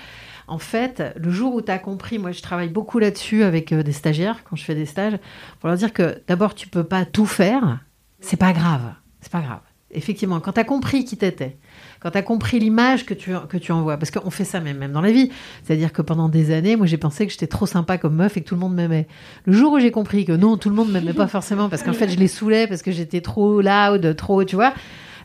En 0.48 0.58
fait, 0.58 1.04
le 1.16 1.32
jour 1.32 1.54
où 1.54 1.62
tu 1.62 1.72
as 1.72 1.80
compris, 1.80 2.20
moi 2.20 2.32
je 2.32 2.42
travaille 2.42 2.70
beaucoup 2.70 3.00
là-dessus 3.00 3.44
avec 3.44 3.72
euh, 3.72 3.84
des 3.84 3.92
stagiaires 3.92 4.44
quand 4.44 4.56
je 4.56 4.64
fais 4.64 4.76
des 4.76 4.86
stages, 4.86 5.18
pour 5.60 5.68
leur 5.70 5.78
dire 5.78 5.94
que 5.94 6.22
d'abord 6.28 6.56
tu 6.56 6.68
peux 6.68 6.84
pas 6.84 7.06
tout 7.06 7.26
faire, 7.26 7.80
c'est 8.20 8.38
pas 8.38 8.54
grave, 8.54 8.94
c'est 9.22 9.32
pas 9.32 9.42
grave. 9.42 9.62
Effectivement, 9.94 10.40
quand 10.40 10.54
tu 10.54 10.60
as 10.60 10.64
compris 10.64 11.04
qui 11.04 11.18
t'étais, 11.18 11.58
quand 12.00 12.12
tu 12.12 12.18
as 12.18 12.22
compris 12.22 12.60
l'image 12.60 13.06
que 13.06 13.14
tu, 13.14 13.32
que 13.50 13.58
tu 13.58 13.72
envoies, 13.74 13.98
parce 13.98 14.10
qu'on 14.10 14.30
fait 14.30 14.46
ça 14.46 14.62
même, 14.62 14.78
même 14.78 14.94
dans 14.94 15.02
la 15.02 15.12
vie, 15.12 15.32
c'est-à-dire 15.64 15.92
que 15.92 16.02
pendant 16.02 16.30
des 16.30 16.54
années, 16.54 16.78
moi 16.78 16.86
j'ai 16.86 16.98
pensé 16.98 17.26
que 17.26 17.32
j'étais 17.32 17.48
trop 17.48 17.66
sympa 17.66 17.98
comme 17.98 18.16
meuf 18.16 18.38
et 18.38 18.42
que 18.42 18.48
tout 18.48 18.56
le 18.56 18.62
monde 18.62 18.74
m'aimait. 18.74 19.08
Le 19.46 19.54
jour 19.54 19.74
où 19.74 19.80
j'ai 19.80 19.92
compris 19.92 20.24
que 20.24 20.32
non, 20.32 20.56
tout 20.56 20.70
le 20.70 20.76
monde 20.76 20.92
m'aimait 20.92 21.14
pas 21.14 21.28
forcément, 21.28 21.68
parce 21.68 21.84
qu'en 21.84 21.94
fait 21.94 22.10
je 22.10 22.18
les 22.18 22.30
saoulais, 22.30 22.68
parce 22.68 22.82
que 22.82 22.92
j'étais 22.92 23.22
trop 23.22 23.62
loud, 23.62 24.16
trop, 24.16 24.44
tu 24.46 24.56
vois, 24.56 24.74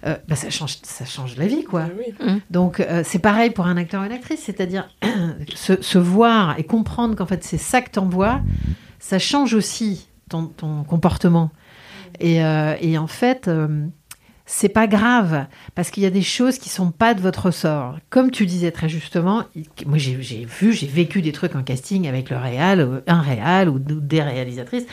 euh, 0.05 0.17
bah, 0.29 0.37
ça, 0.37 0.51
change, 0.51 0.79
ça 0.83 1.05
change 1.05 1.37
la 1.37 1.47
vie, 1.47 1.65
quoi. 1.65 1.87
Donc 2.51 2.81
euh, 2.81 3.03
c'est 3.05 3.19
pareil 3.19 3.51
pour 3.51 3.67
un 3.67 3.77
acteur 3.77 4.03
ou 4.03 4.05
une 4.05 4.13
actrice, 4.13 4.41
c'est-à-dire 4.41 4.89
se, 5.55 5.81
se 5.81 5.99
voir 5.99 6.59
et 6.59 6.65
comprendre 6.65 7.15
qu'en 7.17 7.27
fait 7.27 7.43
c'est 7.45 7.59
ça 7.59 7.81
que 7.81 7.91
t'envoies, 7.91 8.41
ça 8.99 9.19
change 9.19 9.55
aussi 9.55 10.09
ton, 10.29 10.47
ton 10.47 10.85
comportement. 10.85 11.51
Et, 12.21 12.45
euh, 12.45 12.75
et 12.81 12.99
en 12.99 13.07
fait, 13.07 13.49
euh, 13.49 13.87
c'est 14.47 14.69
pas 14.69 14.87
grave 14.87 15.47
parce 15.75 15.91
qu'il 15.91 16.05
y 16.05 16.07
a 16.07 16.11
des 16.11 16.23
choses 16.23 16.59
qui 16.59 16.69
sont 16.69 16.93
pas 16.93 17.15
de 17.15 17.21
votre 17.21 17.47
ressort. 17.47 17.99
Comme 18.11 18.31
tu 18.31 18.47
disais 18.47 18.71
très 18.71 18.89
justement, 18.89 19.43
moi 19.87 19.99
j'ai 19.99 20.15
vu, 20.15 20.73
j'ai 20.73 20.87
vécu 20.87 21.21
des 21.21 21.33
trucs 21.33 21.57
en 21.57 21.65
casting 21.65 22.07
avec 22.07 22.31
le 22.31 22.37
réal, 22.37 23.03
un 23.09 23.21
réal 23.21 23.69
ou 23.69 23.81
des 23.81 24.23
réalisatrices. 24.23 24.87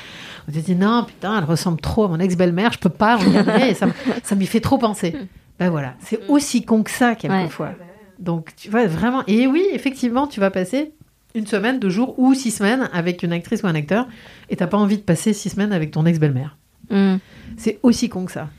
On 0.48 0.54
s'est 0.54 0.62
dit 0.62 0.76
non 0.76 1.04
putain, 1.04 1.38
elle 1.38 1.44
ressemble 1.44 1.80
trop 1.80 2.06
à 2.06 2.08
mon 2.08 2.20
ex-belle-mère, 2.20 2.74
je 2.74 2.80
peux 2.80 2.90
pas 2.90 3.18
regarder, 3.18 3.70
et 3.70 3.74
ça, 3.76 4.36
m'y 4.36 4.48
fait 4.48 4.60
trop 4.60 4.78
penser. 4.78 5.16
Ben 5.60 5.70
voilà, 5.70 5.94
c'est 6.00 6.20
aussi 6.30 6.66
con 6.66 6.82
que 6.82 6.90
ça 6.90 7.14
quelquefois. 7.14 7.74
Donc 8.18 8.56
tu 8.58 8.72
vois 8.72 8.88
vraiment, 8.88 9.22
et 9.28 9.46
oui 9.46 9.64
effectivement, 9.72 10.26
tu 10.26 10.40
vas 10.40 10.50
passer 10.50 10.94
une 11.36 11.46
semaine, 11.46 11.80
deux 11.80 11.92
jours 11.92 12.18
ou 12.18 12.34
six 12.34 12.50
semaines 12.50 12.90
avec 12.92 13.22
une 13.22 13.32
actrice 13.32 13.62
ou 13.62 13.68
un 13.68 13.76
acteur, 13.76 14.08
et 14.50 14.56
t'as 14.56 14.66
pas 14.66 14.78
envie 14.78 14.98
de 14.98 15.04
passer 15.04 15.32
six 15.32 15.52
semaines 15.52 15.72
avec 15.72 15.92
ton 15.92 16.08
ex-belle-mère. 16.08 16.58
C'est 17.56 17.80
aussi 17.84 18.10
con 18.10 18.26
que 18.26 18.32
ça. 18.32 18.50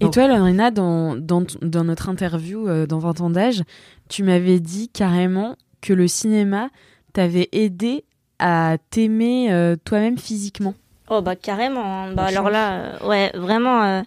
Et 0.00 0.10
toi, 0.10 0.28
Lorena, 0.28 0.70
dans, 0.70 1.14
dans, 1.16 1.44
dans 1.60 1.84
notre 1.84 2.08
interview 2.08 2.66
euh, 2.68 2.86
dans 2.86 2.98
20 2.98 3.20
ans 3.20 3.30
d'âge, 3.30 3.62
tu 4.08 4.22
m'avais 4.22 4.58
dit 4.60 4.88
carrément 4.88 5.56
que 5.80 5.92
le 5.92 6.08
cinéma 6.08 6.70
t'avait 7.12 7.48
aidé 7.52 8.04
à 8.38 8.76
t'aimer 8.90 9.52
euh, 9.52 9.76
toi-même 9.84 10.18
physiquement. 10.18 10.74
Oh 11.10 11.20
bah 11.22 11.36
carrément. 11.36 11.84
hein. 11.84 12.12
Bah 12.14 12.24
alors 12.24 12.44
chance. 12.44 12.52
là, 12.52 12.72
euh, 13.02 13.08
ouais, 13.08 13.30
vraiment. 13.34 14.02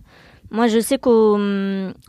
moi, 0.51 0.67
je 0.67 0.79
sais 0.79 0.97
qu'au 0.97 1.37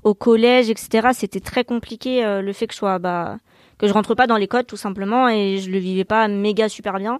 au 0.04 0.14
collège, 0.14 0.70
etc., 0.70 1.08
c'était 1.12 1.40
très 1.40 1.64
compliqué 1.64 2.22
le 2.42 2.52
fait 2.52 2.66
que 2.66 2.72
je 2.72 2.78
sois, 2.78 2.98
bah, 2.98 3.38
que 3.76 3.86
je 3.86 3.92
rentre 3.92 4.14
pas 4.14 4.26
dans 4.26 4.36
les 4.36 4.46
codes 4.48 4.66
tout 4.66 4.76
simplement 4.76 5.28
et 5.28 5.58
je 5.58 5.70
le 5.70 5.78
vivais 5.78 6.04
pas 6.04 6.28
méga 6.28 6.68
super 6.68 6.98
bien. 6.98 7.18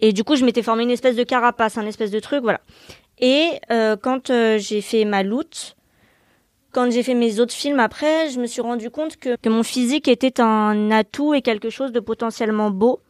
Et 0.00 0.12
du 0.12 0.24
coup, 0.24 0.36
je 0.36 0.44
m'étais 0.46 0.62
formé 0.62 0.84
une 0.84 0.90
espèce 0.90 1.16
de 1.16 1.24
carapace, 1.24 1.76
un 1.76 1.84
espèce 1.84 2.10
de 2.10 2.20
truc, 2.20 2.42
voilà. 2.42 2.60
Et 3.18 3.50
euh, 3.70 3.96
quand 4.00 4.30
euh, 4.30 4.56
j'ai 4.58 4.80
fait 4.80 5.04
ma 5.04 5.22
loot, 5.22 5.76
quand 6.72 6.90
j'ai 6.90 7.02
fait 7.02 7.14
mes 7.14 7.40
autres 7.40 7.54
films 7.54 7.80
après, 7.80 8.30
je 8.30 8.40
me 8.40 8.46
suis 8.46 8.60
rendu 8.60 8.90
compte 8.90 9.16
que, 9.16 9.36
que 9.36 9.48
mon 9.48 9.62
physique 9.62 10.08
était 10.08 10.40
un 10.40 10.90
atout 10.90 11.34
et 11.34 11.42
quelque 11.42 11.70
chose 11.70 11.92
de 11.92 12.00
potentiellement 12.00 12.70
beau. 12.70 13.00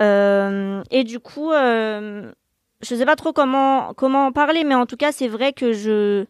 Euh, 0.00 0.82
et 0.90 1.04
du 1.04 1.18
coup, 1.18 1.52
euh, 1.52 2.30
je 2.82 2.94
sais 2.94 3.06
pas 3.06 3.16
trop 3.16 3.32
comment 3.32 3.94
comment 3.94 4.26
en 4.26 4.32
parler, 4.32 4.64
mais 4.64 4.74
en 4.74 4.86
tout 4.86 4.96
cas, 4.96 5.12
c'est 5.12 5.28
vrai 5.28 5.52
que 5.52 5.72
je 5.72 6.26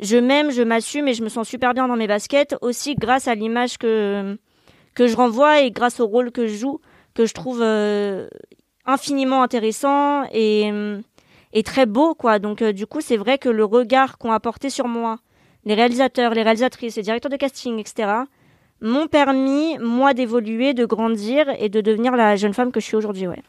je 0.00 0.16
m'aime, 0.16 0.50
je 0.50 0.62
m'assume 0.62 1.08
et 1.08 1.14
je 1.14 1.22
me 1.22 1.28
sens 1.28 1.48
super 1.48 1.74
bien 1.74 1.88
dans 1.88 1.96
mes 1.96 2.06
baskets 2.06 2.56
aussi 2.60 2.94
grâce 2.94 3.28
à 3.28 3.34
l'image 3.34 3.78
que 3.78 4.36
que 4.94 5.06
je 5.06 5.16
renvoie 5.16 5.62
et 5.62 5.70
grâce 5.70 6.00
au 6.00 6.06
rôle 6.06 6.32
que 6.32 6.46
je 6.46 6.54
joue 6.54 6.80
que 7.14 7.26
je 7.26 7.34
trouve 7.34 7.60
euh, 7.62 8.28
infiniment 8.86 9.42
intéressant 9.42 10.24
et 10.32 10.70
et 11.52 11.62
très 11.62 11.86
beau 11.86 12.14
quoi. 12.14 12.38
Donc 12.38 12.62
euh, 12.62 12.72
du 12.72 12.86
coup, 12.86 13.00
c'est 13.00 13.16
vrai 13.16 13.38
que 13.38 13.48
le 13.48 13.64
regard 13.64 14.18
qu'ont 14.18 14.32
apporté 14.32 14.70
sur 14.70 14.88
moi 14.88 15.18
les 15.64 15.74
réalisateurs, 15.74 16.34
les 16.34 16.42
réalisatrices, 16.42 16.96
les 16.96 17.02
directeurs 17.02 17.30
de 17.30 17.36
casting, 17.36 17.78
etc. 17.78 18.08
m'ont 18.80 19.06
permis 19.06 19.78
moi 19.78 20.14
d'évoluer, 20.14 20.74
de 20.74 20.84
grandir 20.84 21.46
et 21.58 21.68
de 21.68 21.80
devenir 21.80 22.16
la 22.16 22.36
jeune 22.36 22.54
femme 22.54 22.72
que 22.72 22.80
je 22.80 22.86
suis 22.86 22.96
aujourd'hui, 22.96 23.28
ouais. 23.28 23.42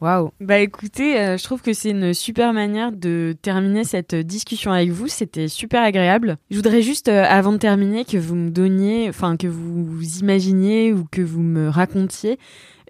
Waouh. 0.00 0.30
Bah 0.40 0.58
écoutez, 0.60 1.20
euh, 1.20 1.36
je 1.36 1.44
trouve 1.44 1.60
que 1.60 1.74
c'est 1.74 1.90
une 1.90 2.14
super 2.14 2.54
manière 2.54 2.90
de 2.90 3.36
terminer 3.42 3.84
cette 3.84 4.14
discussion 4.14 4.72
avec 4.72 4.88
vous. 4.88 5.08
C'était 5.08 5.46
super 5.46 5.82
agréable. 5.82 6.38
Je 6.50 6.56
voudrais 6.56 6.80
juste, 6.80 7.08
euh, 7.08 7.26
avant 7.28 7.52
de 7.52 7.58
terminer, 7.58 8.06
que 8.06 8.16
vous 8.16 8.34
me 8.34 8.48
donniez, 8.48 9.10
enfin 9.10 9.36
que 9.36 9.46
vous 9.46 10.02
imaginiez 10.20 10.94
ou 10.94 11.04
que 11.10 11.20
vous 11.20 11.42
me 11.42 11.68
racontiez 11.68 12.38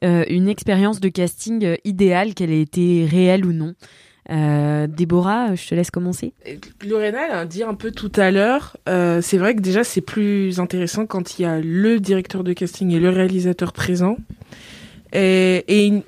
euh, 0.03 0.25
une 0.31 0.49
expérience 0.49 0.99
de 0.99 1.11
casting 1.11 1.63
euh, 1.65 1.77
idéale, 1.85 2.33
qu'elle 2.33 2.51
ait 2.51 2.63
été 2.63 3.05
réelle 3.05 3.45
ou 3.45 3.53
non. 3.53 3.75
Euh, 4.31 4.87
Déborah, 4.87 5.55
je 5.57 5.69
te 5.69 5.75
laisse 5.75 5.91
commencer. 5.91 6.33
Lorena 6.87 7.41
a 7.41 7.47
dit 7.47 7.63
un 7.63 7.75
peu 7.75 7.91
tout 7.91 8.13
à 8.15 8.31
l'heure, 8.31 8.77
euh, 8.89 9.21
c'est 9.21 9.39
vrai 9.39 9.57
que 9.57 9.61
déjà 9.61 9.83
c'est 9.83 10.01
plus 10.01 10.61
intéressant 10.61 11.07
quand 11.07 11.39
il 11.39 11.43
y 11.43 11.45
a 11.45 11.59
le 11.59 11.99
directeur 11.99 12.45
de 12.45 12.53
casting 12.53 12.93
et 12.93 13.01
le 13.01 13.11
réalisateur 13.11 13.73
présent. 13.73 14.17
Et, 15.13 16.03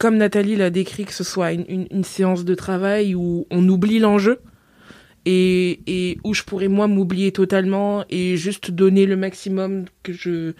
comme 0.00 0.16
Nathalie 0.16 0.56
l'a 0.56 0.70
décrit, 0.70 1.04
que 1.04 1.12
ce 1.12 1.22
soit 1.22 1.52
une, 1.52 2.02
séance 2.02 2.44
de 2.44 2.54
travail 2.56 3.14
où 3.14 3.46
on 3.50 3.66
oublie 3.68 4.00
l'enjeu 4.00 4.40
et, 5.24 6.18
où 6.24 6.34
je 6.34 6.42
pourrais 6.42 6.68
moi 6.68 6.88
m'oublier 6.88 7.30
totalement 7.30 8.04
et 8.10 8.36
juste 8.36 8.72
donner 8.72 9.06
le 9.06 9.16
maximum 9.16 9.84
que 10.02 10.12
je 10.12 10.54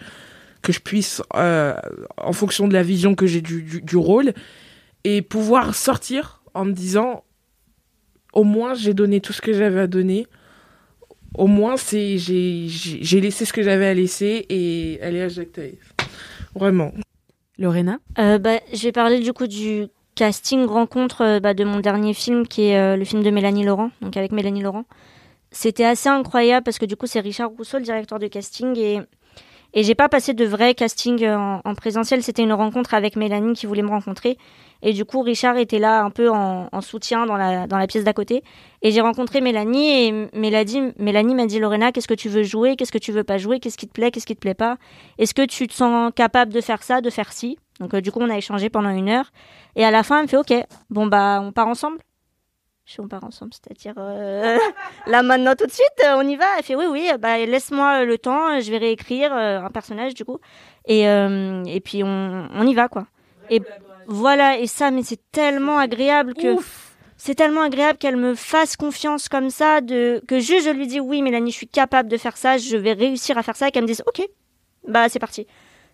que 0.61 0.73
je 0.73 0.81
puisse 0.81 1.21
euh, 1.35 1.73
en 2.17 2.33
fonction 2.33 2.67
de 2.67 2.73
la 2.73 2.83
vision 2.83 3.15
que 3.15 3.25
j'ai 3.25 3.41
du 3.41 3.95
rôle 3.95 4.33
et 5.05 5.21
pouvoir 5.21 5.73
sortir 5.73 6.38
en 6.53 6.65
me 6.65 6.73
disant 6.73 7.23
au 8.33 8.43
moins 8.43 8.73
j'ai 8.73 8.93
donné 8.93 9.21
tout 9.21 9.33
ce 9.33 9.41
que 9.41 9.53
j'avais 9.53 9.81
à 9.81 9.87
donner. 9.87 10.27
Au 11.35 11.47
moins 11.47 11.77
c'est 11.77 12.17
j'ai 12.17 13.21
laissé 13.21 13.45
ce 13.45 13.53
que 13.53 13.61
j'avais 13.63 13.87
à 13.87 13.93
laisser 13.93 14.45
et 14.49 14.99
aller 15.01 15.21
à 15.21 15.29
Jacques 15.29 15.53
Taïf 15.53 15.93
vraiment. 16.55 16.91
Lorena? 17.57 17.97
Euh, 18.17 18.37
bah, 18.37 18.59
je 18.73 18.83
vais 18.83 18.91
parler 18.91 19.19
du 19.19 19.33
coup 19.33 19.47
du 19.47 19.87
casting 20.15 20.65
rencontre 20.65 21.21
euh, 21.21 21.39
bah, 21.39 21.53
de 21.53 21.63
mon 21.63 21.79
dernier 21.79 22.13
film 22.13 22.47
qui 22.47 22.63
est 22.63 22.77
euh, 22.77 22.95
le 22.95 23.05
film 23.05 23.21
de 23.21 23.29
Mélanie 23.29 23.65
Laurent, 23.65 23.91
donc 24.01 24.15
avec 24.17 24.31
Mélanie 24.31 24.61
Laurent. 24.61 24.85
C'était 25.51 25.85
assez 25.85 26.09
incroyable 26.09 26.63
parce 26.63 26.79
que 26.79 26.85
du 26.85 26.95
coup 26.95 27.05
c'est 27.05 27.19
Richard 27.19 27.49
Rousseau 27.51 27.77
le 27.77 27.83
directeur 27.83 28.19
de 28.19 28.27
casting 28.27 28.77
et 28.77 28.99
et 29.75 29.83
j'ai 29.83 29.93
pas 29.93 30.09
passé 30.09 30.33
de 30.33 30.45
vrai 30.45 30.73
casting 30.73 31.27
en, 31.27 31.61
en 31.63 31.75
présentiel, 31.75 32.23
c'était 32.23 32.41
une 32.41 32.53
rencontre 32.53 32.95
avec 32.95 33.15
Mélanie 33.15 33.53
qui 33.53 33.67
voulait 33.67 33.83
me 33.83 33.89
rencontrer 33.89 34.37
et 34.81 34.93
du 34.93 35.05
coup 35.05 35.21
Richard 35.21 35.57
était 35.57 35.79
là 35.79 36.03
un 36.03 36.09
peu 36.09 36.29
en, 36.29 36.69
en 36.71 36.81
soutien 36.81 37.25
dans 37.25 37.35
la 37.37 37.67
dans 37.67 37.77
la 37.77 37.87
pièce 37.87 38.03
d'à 38.03 38.13
côté 38.13 38.43
et 38.81 38.91
j'ai 38.91 39.01
rencontré 39.01 39.41
Mélanie 39.41 40.07
et 40.07 40.29
Mélanie 40.33 41.35
m'a 41.35 41.45
dit 41.45 41.59
Lorena 41.59 41.91
qu'est-ce 41.91 42.07
que 42.07 42.13
tu 42.13 42.29
veux 42.29 42.43
jouer, 42.43 42.75
qu'est-ce 42.75 42.91
que 42.91 42.97
tu 42.97 43.11
veux 43.11 43.23
pas 43.23 43.37
jouer, 43.37 43.59
qu'est-ce 43.59 43.77
qui 43.77 43.87
te 43.87 43.93
plaît, 43.93 44.11
qu'est-ce 44.11 44.25
qui 44.25 44.35
te 44.35 44.39
plaît 44.39 44.53
pas, 44.53 44.77
est-ce 45.17 45.33
que 45.33 45.45
tu 45.45 45.67
te 45.67 45.73
sens 45.73 46.11
capable 46.15 46.53
de 46.53 46.61
faire 46.61 46.83
ça, 46.83 47.01
de 47.01 47.09
faire 47.09 47.33
ci? 47.33 47.57
Donc 47.79 47.93
euh, 47.93 48.01
du 48.01 48.11
coup, 48.11 48.19
on 48.21 48.29
a 48.29 48.37
échangé 48.37 48.69
pendant 48.69 48.89
une 48.89 49.09
heure. 49.09 49.31
Et 49.75 49.85
à 49.85 49.91
la 49.91 50.03
fin, 50.03 50.17
elle 50.17 50.23
me 50.23 50.27
fait 50.27 50.37
OK, 50.37 50.53
bon 50.89 51.07
bah 51.07 51.39
on 51.41 51.51
part 51.51 51.67
ensemble? 51.67 51.97
On 52.97 53.07
part 53.07 53.23
ensemble, 53.23 53.51
c'est-à-dire 53.53 53.93
euh, 53.99 54.57
là 55.07 55.21
maintenant 55.21 55.53
tout 55.55 55.67
de 55.67 55.71
suite, 55.71 55.85
euh, 56.05 56.15
on 56.17 56.27
y 56.27 56.35
va? 56.35 56.45
Elle 56.57 56.63
fait 56.63 56.75
oui 56.75 56.85
oui, 56.89 57.07
bah 57.19 57.37
laisse-moi 57.37 58.03
le 58.03 58.17
temps, 58.17 58.59
je 58.59 58.71
vais 58.71 58.79
réécrire 58.79 59.31
un 59.31 59.69
personnage 59.69 60.15
du 60.15 60.25
coup. 60.25 60.39
Et 60.85 61.03
et 61.03 61.81
puis 61.81 62.03
on, 62.03 62.47
on 62.51 62.65
y 62.65 62.73
va 62.73 62.87
quoi. 62.87 63.05
Voilà 64.09 64.57
et 64.57 64.67
ça, 64.67 64.91
mais 64.91 65.03
c'est 65.03 65.21
tellement 65.31 65.77
agréable 65.77 66.33
que 66.33 66.55
c'est 67.15 67.35
tellement 67.35 67.61
agréable 67.61 67.97
qu'elle 67.97 68.15
me 68.17 68.33
fasse 68.35 68.75
confiance 68.75 69.29
comme 69.29 69.49
ça, 69.49 69.81
de 69.81 70.21
que 70.27 70.39
juste 70.39 70.65
je 70.65 70.71
lui 70.71 70.87
dis 70.87 70.99
oui 70.99 71.21
Mélanie, 71.21 71.51
je 71.51 71.57
suis 71.57 71.67
capable 71.67 72.09
de 72.09 72.17
faire 72.17 72.35
ça, 72.37 72.57
je 72.57 72.75
vais 72.77 72.93
réussir 72.93 73.37
à 73.37 73.43
faire 73.43 73.55
ça, 73.55 73.67
et 73.67 73.71
qu'elle 73.71 73.83
me 73.83 73.87
dise 73.87 74.03
OK, 74.07 74.21
bah 74.87 75.07
c'est 75.09 75.19
parti 75.19 75.45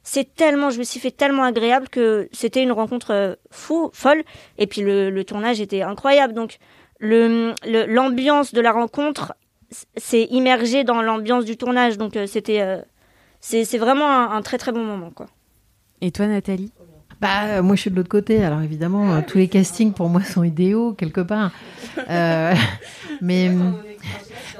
c'est 0.07 0.35
tellement, 0.35 0.69
je 0.69 0.77
me 0.77 0.83
suis 0.83 0.99
fait 0.99 1.09
tellement 1.09 1.43
agréable 1.43 1.89
que 1.89 2.29
c'était 2.31 2.61
une 2.61 2.71
rencontre 2.71 3.11
euh, 3.11 3.33
fou, 3.49 3.89
folle. 3.91 4.23
Et 4.59 4.67
puis 4.67 4.81
le, 4.81 5.09
le 5.09 5.23
tournage 5.23 5.59
était 5.59 5.81
incroyable. 5.81 6.33
Donc 6.35 6.57
le 6.99 7.55
le- 7.65 7.87
l'ambiance 7.87 8.53
de 8.53 8.61
la 8.61 8.71
rencontre 8.71 9.33
s'est 9.97 10.27
immergée 10.29 10.83
dans 10.83 11.01
l'ambiance 11.01 11.43
du 11.43 11.57
tournage. 11.57 11.97
Donc 11.97 12.17
euh, 12.17 12.27
c'était, 12.27 12.61
euh, 12.61 12.83
c'est 13.41 13.65
c'est 13.65 13.79
vraiment 13.79 14.07
un, 14.07 14.29
un 14.37 14.43
très 14.43 14.59
très 14.59 14.71
bon 14.71 14.83
moment 14.83 15.09
quoi. 15.09 15.25
Et 16.01 16.11
toi, 16.11 16.27
Nathalie? 16.27 16.71
Bah, 17.21 17.43
euh, 17.45 17.63
moi, 17.63 17.75
je 17.75 17.81
suis 17.81 17.89
de 17.91 17.95
l'autre 17.95 18.09
côté. 18.09 18.43
Alors, 18.43 18.61
évidemment, 18.61 19.13
euh, 19.13 19.21
tous 19.25 19.37
les 19.37 19.47
castings 19.47 19.93
pour 19.93 20.09
moi 20.09 20.23
sont 20.23 20.43
idéaux, 20.43 20.93
quelque 20.93 21.21
part. 21.21 21.51
Euh, 22.09 22.53
mais. 23.21 23.51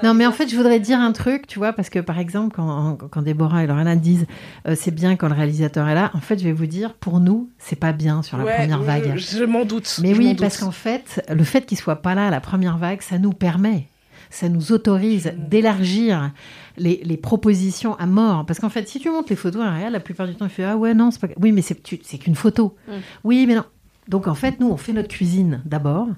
Non, 0.02 0.12
mais 0.12 0.26
en 0.26 0.32
fait, 0.32 0.48
je 0.48 0.56
voudrais 0.56 0.78
dire 0.78 1.00
un 1.00 1.12
truc, 1.12 1.46
tu 1.46 1.58
vois, 1.58 1.72
parce 1.72 1.88
que 1.88 1.98
par 2.00 2.18
exemple, 2.18 2.54
quand, 2.54 2.98
quand 3.10 3.22
Déborah 3.22 3.64
et 3.64 3.66
Lorena 3.66 3.96
disent 3.96 4.26
euh, 4.68 4.74
c'est 4.76 4.90
bien 4.90 5.16
quand 5.16 5.28
le 5.28 5.34
réalisateur 5.34 5.88
est 5.88 5.94
là, 5.94 6.10
en 6.12 6.20
fait, 6.20 6.38
je 6.38 6.44
vais 6.44 6.52
vous 6.52 6.66
dire, 6.66 6.92
pour 6.94 7.18
nous, 7.18 7.48
c'est 7.58 7.76
pas 7.80 7.92
bien 7.92 8.22
sur 8.22 8.36
la 8.36 8.44
Ouais, 8.44 8.56
première 8.58 8.80
je- 8.80 8.84
vague. 8.86 9.16
je 9.16 9.44
m'en 9.44 9.64
doute 9.64 9.98
Mais 10.02 10.12
je 10.12 10.18
oui, 10.18 10.34
parce 10.34 10.58
qu'en 10.58 10.70
fait, 10.70 11.24
le 11.34 11.44
fait 11.44 11.64
qu'il 11.64 11.78
soit 11.78 11.96
pas 12.02 12.14
là 12.14 12.26
à 12.26 12.30
la 12.30 12.40
première 12.40 12.76
vague, 12.76 13.00
ça 13.00 13.16
nous 13.18 13.32
permet 13.32 13.86
ça 14.30 14.48
nous 14.48 14.72
autorise 14.72 15.32
d'élargir 15.36 16.32
les, 16.76 17.00
les 17.04 17.16
propositions 17.16 17.94
à 17.96 18.06
mort. 18.06 18.44
Parce 18.46 18.58
qu'en 18.58 18.68
fait, 18.68 18.88
si 18.88 18.98
tu 19.00 19.10
montres 19.10 19.28
les 19.30 19.36
photos 19.36 19.62
à 19.62 19.72
réel, 19.72 19.92
la 19.92 20.00
plupart 20.00 20.26
du 20.26 20.34
temps, 20.34 20.46
il 20.46 20.50
fait 20.50 20.64
Ah 20.64 20.76
ouais, 20.76 20.94
non, 20.94 21.10
c'est 21.10 21.20
pas. 21.20 21.28
Oui, 21.40 21.52
mais 21.52 21.62
c'est 21.62 21.82
tu- 21.82 22.00
c'est 22.02 22.18
qu'une 22.18 22.34
photo. 22.34 22.76
Mm. 22.88 22.92
Oui, 23.24 23.44
mais 23.46 23.54
non. 23.54 23.64
Donc 24.08 24.26
en 24.28 24.34
fait, 24.34 24.60
nous, 24.60 24.68
on 24.68 24.76
fait 24.76 24.92
notre 24.92 25.08
cuisine 25.08 25.62
d'abord, 25.64 26.08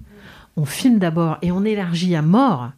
on 0.56 0.64
filme 0.64 0.98
d'abord 0.98 1.38
et 1.42 1.52
on 1.52 1.64
élargit 1.64 2.14
à 2.16 2.22
mort. 2.22 2.70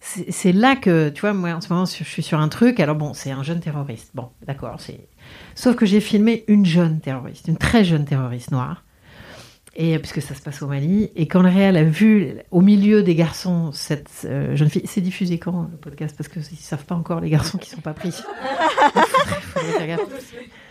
C'est 0.00 0.30
c'est 0.30 0.52
là 0.52 0.76
que, 0.76 1.08
tu 1.08 1.22
vois, 1.22 1.32
moi 1.34 1.50
en 1.54 1.60
ce 1.60 1.72
moment, 1.72 1.84
je 1.84 2.04
suis 2.04 2.22
sur 2.22 2.38
un 2.38 2.48
truc. 2.48 2.78
Alors 2.80 2.94
bon, 2.96 3.14
c'est 3.14 3.32
un 3.32 3.42
jeune 3.42 3.60
terroriste. 3.60 4.12
Bon, 4.14 4.28
d'accord. 4.46 4.76
c'est 4.78 5.08
Sauf 5.56 5.74
que 5.74 5.84
j'ai 5.86 6.00
filmé 6.00 6.44
une 6.46 6.64
jeune 6.64 7.00
terroriste, 7.00 7.48
une 7.48 7.56
très 7.56 7.84
jeune 7.84 8.04
terroriste 8.04 8.52
noire. 8.52 8.84
Et 9.80 9.94
euh, 9.94 9.98
puisque 10.00 10.20
ça 10.20 10.34
se 10.34 10.42
passe 10.42 10.60
au 10.60 10.66
Mali, 10.66 11.10
et 11.14 11.28
quand 11.28 11.40
le 11.40 11.48
réel 11.48 11.76
a 11.76 11.84
vu 11.84 12.34
au 12.50 12.60
milieu 12.60 13.04
des 13.04 13.14
garçons 13.14 13.70
cette 13.72 14.10
euh, 14.24 14.56
jeune 14.56 14.68
fille, 14.68 14.82
c'est 14.86 15.00
diffusé 15.00 15.38
quand 15.38 15.68
le 15.70 15.76
podcast? 15.78 16.16
Parce 16.18 16.28
qu'ils 16.28 16.42
savent 16.58 16.84
pas 16.84 16.96
encore 16.96 17.20
les 17.20 17.30
garçons 17.30 17.58
qui 17.58 17.70
sont 17.70 17.80
pas 17.80 17.94
pris. 17.94 18.12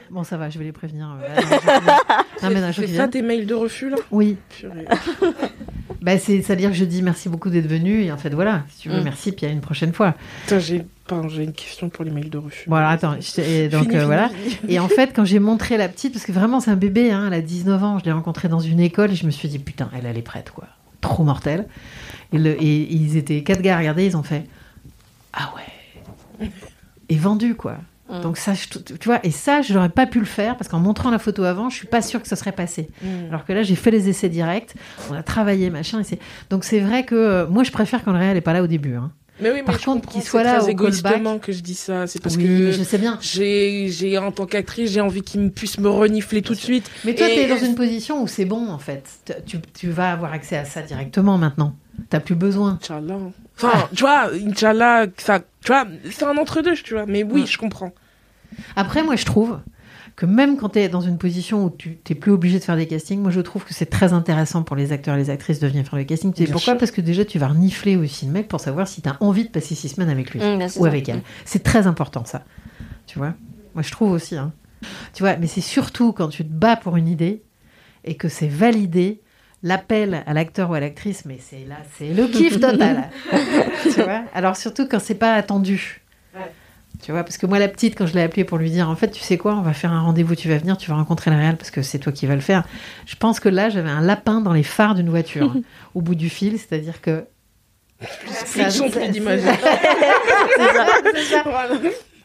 Bon, 0.10 0.24
ça 0.24 0.38
va, 0.38 0.50
je 0.50 0.58
vais 0.58 0.64
les 0.64 0.72
prévenir. 0.72 1.10
euh, 1.22 1.28
là, 1.36 1.42
non, 1.42 1.48
je- 2.40 2.46
non, 2.48 2.54
mais 2.54 2.62
non, 2.62 2.72
je 2.72 2.82
C'est 2.82 2.88
dis- 2.88 2.96
ça 2.96 3.08
tes 3.10 3.22
mails 3.22 3.46
de 3.46 3.54
refus 3.54 3.90
là? 3.90 3.98
Oui. 4.10 4.38
Bah, 6.02 6.18
c'est, 6.18 6.42
c'est-à-dire 6.42 6.70
que 6.70 6.76
je 6.78 6.86
dis 6.86 7.02
merci 7.02 7.28
beaucoup 7.28 7.50
d'être 7.50 7.68
venu, 7.68 8.04
et 8.04 8.12
en 8.14 8.18
fait, 8.18 8.30
voilà, 8.30 8.64
si 8.70 8.84
tu 8.84 8.90
veux, 8.90 9.02
Mm. 9.02 9.04
merci, 9.04 9.32
puis 9.34 9.46
à 9.46 9.50
une 9.50 9.60
prochaine 9.60 9.92
fois. 9.92 10.14
Putain, 10.44 10.60
j'ai 10.60 10.86
pardon, 11.08 11.28
j'ai 11.30 11.44
une 11.44 11.54
question 11.54 11.90
pour 11.90 12.04
les 12.06 12.12
mails 12.12 12.30
de 12.30 12.38
refus. 12.38 12.66
Voilà, 12.68 12.90
attends, 12.90 13.16
je 13.20 13.32
t'ai- 13.34 13.66
et 13.66 13.70
donc 13.70 13.84
Fini, 13.84 13.96
euh, 13.98 14.06
voilà. 14.06 14.30
fini. 14.30 14.74
Et 14.74 14.80
en 14.80 14.88
fait, 14.88 15.12
quand 15.16 15.26
j'ai 15.26 15.40
montré 15.40 15.78
la 15.78 15.88
petite, 15.90 16.14
parce 16.14 16.26
que 16.26 16.32
vraiment 16.32 16.60
c'est 16.60 16.72
un 16.72 16.76
bébé, 16.76 17.12
hein, 17.12 17.26
elle 17.28 17.34
a 17.34 17.42
19 17.42 17.84
ans, 17.84 18.00
je 18.00 18.06
l'ai 18.06 18.12
rencontrée 18.12 18.48
dans 18.50 18.60
une 18.60 18.80
école 18.80 19.12
et 19.12 19.16
je 19.16 19.26
me 19.26 19.32
suis 19.32 19.48
dit 19.48 19.60
putain, 19.60 19.90
elle, 19.98 20.06
elle 20.06 20.18
est 20.18 20.22
prête 20.22 20.52
quoi, 20.52 20.68
trop 21.02 21.24
mortelle. 21.24 21.66
Et, 22.34 22.38
le- 22.38 22.62
et 22.62 22.94
ils 22.94 23.16
étaient 23.18 23.42
quatre 23.44 23.62
gars 23.62 23.76
à 23.76 23.80
regarder, 23.80 24.06
ils 24.06 24.18
ont 24.18 24.24
fait 24.24 24.46
ah 25.34 25.54
ouais, 25.56 26.50
et 27.10 27.16
vendu 27.16 27.56
quoi. 27.56 27.78
Mm. 28.10 28.22
Donc 28.22 28.38
ça, 28.38 28.54
je- 28.54 28.68
tu 28.80 29.06
vois, 29.06 29.20
et 29.26 29.32
ça, 29.32 29.62
je 29.62 29.74
n'aurais 29.74 29.90
pas 29.90 30.06
pu 30.06 30.20
le 30.20 30.26
faire 30.26 30.56
parce 30.56 30.70
qu'en 30.70 30.80
montrant 30.80 31.10
la 31.12 31.20
photo 31.20 31.44
avant, 31.44 31.70
je 31.70 31.76
suis 31.76 31.88
pas 31.88 32.02
sûre 32.02 32.22
que 32.22 32.28
ça 32.28 32.36
serait 32.38 32.52
passé. 32.54 32.90
Mm. 33.04 33.08
Alors 33.30 33.46
que 33.46 33.52
là, 33.54 33.64
j'ai 33.64 33.76
fait 33.76 33.92
les 33.92 34.08
essais 34.10 34.30
directs, 34.30 34.74
on 35.10 35.14
a 35.14 35.24
travaillé 35.24 35.70
machin. 35.70 36.02
Et. 36.02 36.20
Donc 36.50 36.64
c'est 36.64 36.80
vrai 36.80 37.04
que 37.04 37.16
euh, 37.16 37.48
moi, 37.48 37.64
je 37.64 37.72
préfère 37.72 38.04
quand 38.04 38.14
le 38.14 38.18
réel 38.20 38.38
est 38.38 38.42
pas 38.42 38.54
là 38.54 38.64
au 38.64 38.68
début. 38.68 38.96
hein. 38.96 39.12
Mais 39.40 39.50
oui, 39.52 39.58
mais 39.58 39.64
Par 39.64 39.80
je 39.80 39.86
contre, 39.86 40.10
qu'il 40.10 40.24
soit 40.24 40.44
là 40.44 40.58
très 40.58 40.66
au 40.66 40.70
égoïstement 40.70 41.12
callback. 41.12 41.42
que 41.42 41.52
je 41.52 41.62
dis 41.62 41.76
ça. 41.76 42.08
C'est 42.08 42.22
parce 42.22 42.36
Oui, 42.38 42.44
que 42.44 42.72
je 42.72 42.84
sais 42.84 42.98
bien. 42.98 43.20
J'ai, 43.22 43.88
j'ai 43.90 44.18
en 44.18 44.32
tant 44.32 44.46
qu'actrice, 44.46 44.92
j'ai 44.92 45.02
envie 45.02 45.22
qu'il 45.22 45.42
me 45.42 45.50
puisse 45.50 45.78
me 45.80 45.90
renifler 45.90 46.42
tout 46.42 46.54
de 46.54 46.60
suite. 46.60 46.90
Mais 47.06 47.14
toi, 47.14 47.28
tu 47.28 47.34
es 47.40 47.48
dans 47.48 47.58
une 47.58 47.76
position 47.76 48.22
où 48.24 48.28
c'est 48.28 48.46
bon, 48.46 48.70
en 48.70 48.80
fait. 48.80 49.04
Tu, 49.46 49.58
tu 49.78 49.90
vas 49.90 50.12
avoir 50.12 50.34
accès 50.34 50.58
à 50.58 50.66
ça 50.66 50.82
directement 50.82 51.38
maintenant. 51.38 51.76
T'as 52.10 52.20
plus 52.20 52.36
besoin. 52.36 52.80
Inch'Allah. 52.82 53.18
Enfin, 53.56 53.88
tu 53.96 54.02
vois, 54.02 54.30
Inch'Allah, 54.34 55.06
ça, 55.18 55.40
tu 55.40 55.68
vois, 55.72 55.86
c'est 56.12 56.24
un 56.24 56.38
entre-deux, 56.38 56.76
tu 56.76 56.94
vois. 56.94 57.06
Mais 57.06 57.24
oui, 57.24 57.46
je 57.48 57.58
comprends. 57.58 57.92
Après, 58.76 59.04
moi, 59.04 59.16
je 59.16 59.26
trouve 59.26 59.60
que 60.18 60.26
même 60.26 60.58
quand 60.58 60.70
tu 60.70 60.80
es 60.80 60.90
dans 60.90 61.00
une 61.02 61.18
position 61.18 61.64
où 61.64 61.70
tu 61.70 61.96
t'es 61.98 62.16
plus 62.16 62.32
obligé 62.32 62.58
de 62.60 62.64
faire 62.64 62.76
des 62.76 62.88
castings, 62.88 63.22
moi, 63.22 63.32
je 63.32 63.40
trouve 63.40 63.64
que 63.64 63.74
c'est 63.74 63.86
très 63.86 64.12
intéressant 64.14 64.64
pour 64.64 64.76
les 64.76 64.92
acteurs 64.92 65.16
et 65.16 65.20
les 65.20 65.30
actrices 65.30 65.60
de 65.60 65.68
venir 65.68 65.86
faire 65.86 65.98
le 66.00 66.06
casting. 66.06 66.34
Tu 66.34 66.40
sais 66.40 66.44
Bien 66.46 66.54
pourquoi 66.54 66.74
sûr? 66.74 66.78
Parce 66.80 66.92
que 66.92 67.02
déjà, 67.02 67.24
tu 67.24 67.38
vas 67.40 67.48
renifler 67.50 67.96
aussi 67.96 68.26
le 68.26 68.32
mec 68.32 68.48
pour 68.50 68.60
savoir 68.60 68.88
si 68.88 69.02
tu 69.02 69.08
as 69.10 69.16
envie 69.22 69.44
de 69.46 69.50
passer 69.50 69.76
six 69.76 69.90
semaines 69.90 70.10
avec 70.10 70.32
lui 70.32 70.40
Mm, 70.42 70.64
ou 70.64 70.68
ça. 70.68 70.88
avec 70.88 71.08
elle. 71.08 71.22
C'est 71.46 71.62
très 71.64 71.86
important, 71.88 72.26
ça. 72.26 72.44
Tu 73.06 73.20
vois? 73.20 73.36
Moi, 73.76 73.84
je 73.84 73.92
trouve 73.92 74.12
aussi. 74.12 74.36
hein. 74.36 74.52
Tu 75.14 75.22
vois, 75.24 75.38
mais 75.38 75.48
c'est 75.48 75.62
surtout 75.62 76.12
quand 76.14 76.30
tu 76.30 76.44
te 76.44 76.52
bats 76.52 76.76
pour 76.76 76.98
une 76.98 77.08
idée 77.08 77.44
et 78.04 78.16
que 78.16 78.28
c'est 78.28 78.48
validé. 78.50 79.22
L'appel 79.64 80.24
à 80.28 80.34
l'acteur 80.34 80.70
ou 80.70 80.76
à 80.76 80.80
l'actrice, 80.80 81.26
mais 81.26 81.40
c'est 81.40 81.66
là, 81.68 81.78
c'est 81.98 82.14
le 82.14 82.28
kiff 82.28 82.60
total. 82.60 83.10
tu 83.84 84.02
vois? 84.04 84.22
Alors 84.36 84.56
surtout 84.56 84.88
quand 84.88 85.00
c'est 85.00 85.16
pas 85.16 85.34
attendu. 85.34 86.02
Tu 87.04 87.12
vois, 87.12 87.24
parce 87.24 87.38
que 87.38 87.46
moi, 87.46 87.60
la 87.60 87.68
petite, 87.68 87.96
quand 87.98 88.06
je 88.08 88.14
l'ai 88.16 88.22
appelée 88.24 88.44
pour 88.44 88.58
lui 88.58 88.72
dire, 88.72 88.90
en 88.90 88.96
fait, 88.96 89.10
tu 89.12 89.22
sais 89.22 89.38
quoi, 89.38 89.54
on 89.56 89.62
va 89.62 89.74
faire 89.74 89.92
un 89.94 90.02
rendez-vous, 90.02 90.36
tu 90.36 90.50
vas 90.50 90.58
venir, 90.58 90.78
tu 90.78 90.90
vas 90.90 90.96
rencontrer 90.98 91.30
la 91.32 91.38
réal 91.38 91.56
parce 91.56 91.70
que 91.72 91.82
c'est 91.84 92.00
toi 92.00 92.12
qui 92.12 92.26
vas 92.26 92.36
le 92.36 92.42
faire. 92.42 92.64
Je 93.06 93.16
pense 93.16 93.40
que 93.40 93.50
là, 93.50 93.70
j'avais 93.70 93.90
un 93.90 94.02
lapin 94.02 94.42
dans 94.42 94.54
les 94.54 94.64
phares 94.64 94.96
d'une 94.96 95.10
voiture, 95.10 95.54
au 95.96 96.02
bout 96.02 96.16
du 96.16 96.30
fil, 96.30 96.58
c'est-à-dire 96.58 97.00
que. 97.02 97.26
Plus 98.52 98.64
de 98.66 98.70
son, 98.70 98.90
plus 98.90 99.08
d'image. 99.10 99.40
C'est 100.56 100.74
ça, 100.74 100.86
c'est 101.16 101.24
ça. 101.24 101.44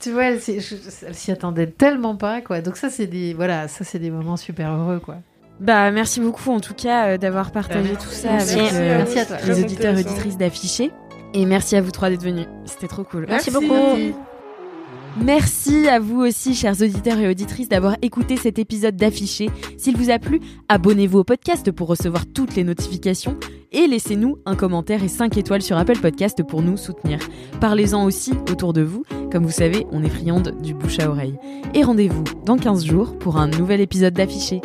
Tu 0.01 0.11
vois, 0.11 0.25
elle, 0.25 0.41
s'y- 0.41 0.61
je- 0.61 0.75
elle 1.07 1.15
s'y 1.15 1.31
attendait 1.31 1.67
tellement 1.69 2.17
pas, 2.17 2.41
quoi. 2.41 2.61
Donc 2.61 2.77
ça, 2.77 2.91
c'est 2.91 3.07
des, 3.07 3.35
voilà, 3.35 3.69
ça, 3.69 3.85
c'est 3.85 3.99
des 4.01 4.11
moments 4.11 4.37
super 4.37 4.71
heureux, 4.73 4.99
quoi. 4.99 5.17
Bah, 5.61 5.91
merci 5.93 6.19
beaucoup 6.21 6.51
en 6.51 6.59
tout 6.61 6.75
cas 6.75 7.07
euh, 7.07 7.19
d'avoir 7.19 7.53
partagé 7.53 7.93
Bah, 7.93 7.99
tout 8.03 8.11
ça 8.11 8.33
Merci. 8.33 8.59
avec 8.59 8.73
euh, 8.73 8.99
Merci 8.99 9.19
à 9.21 9.27
toi. 9.27 9.37
les 9.47 9.61
auditeurs 9.63 9.97
et 9.97 10.01
auditrices 10.01 10.37
d'afficher. 10.37 10.91
Et 11.35 11.47
merci 11.47 11.77
à 11.77 11.81
vous 11.81 11.91
trois 11.93 12.11
d'être 12.11 12.23
venus. 12.25 12.47
C'était 12.65 12.89
trop 12.89 13.05
cool. 13.05 13.27
Merci 13.29 13.51
Merci. 13.53 13.67
beaucoup. 13.69 14.32
Merci 15.21 15.89
à 15.89 16.01
vous 16.01 16.21
aussi, 16.21 16.55
chers 16.55 16.81
auditeurs 16.81 17.19
et 17.19 17.29
auditrices, 17.29 17.69
d'avoir 17.69 17.97
écouté 18.03 18.37
cet 18.37 18.59
épisode 18.59 18.97
d'Affiché. 18.97 19.51
S'il 19.77 19.97
vous 19.97 20.11
a 20.11 20.19
plu, 20.19 20.41
abonnez-vous 20.69 21.19
au 21.19 21.25
podcast 21.25 21.71
pour 21.71 21.89
recevoir 21.89 22.25
toutes 22.27 22.57
les 22.57 22.65
notifications 22.65 23.37
et 23.73 23.87
laissez-nous 23.87 24.39
un 24.47 24.55
commentaire 24.57 25.03
et 25.05 25.09
5 25.09 25.37
étoiles 25.37 25.63
sur 25.63 25.77
Apple 25.77 25.99
Podcast 25.99 26.43
pour 26.43 26.63
nous 26.63 26.77
soutenir. 26.77 27.19
Parlez-en 27.61 28.05
aussi 28.05 28.33
autour 28.51 28.73
de 28.73 28.83
vous. 28.83 29.05
Comme 29.31 29.45
vous 29.45 29.51
savez, 29.51 29.87
on 29.93 30.03
est 30.03 30.09
friande 30.09 30.57
du 30.63 30.75
bouche 30.75 30.99
à 30.99 31.11
oreille. 31.11 31.39
Et 31.75 31.83
rendez-vous 31.83 32.25
dans 32.45 32.57
15 32.57 32.85
jours 32.85 33.19
pour 33.19 33.37
un 33.37 33.49
nouvel 33.49 33.81
épisode 33.81 34.15
d'Affiché. 34.15 34.61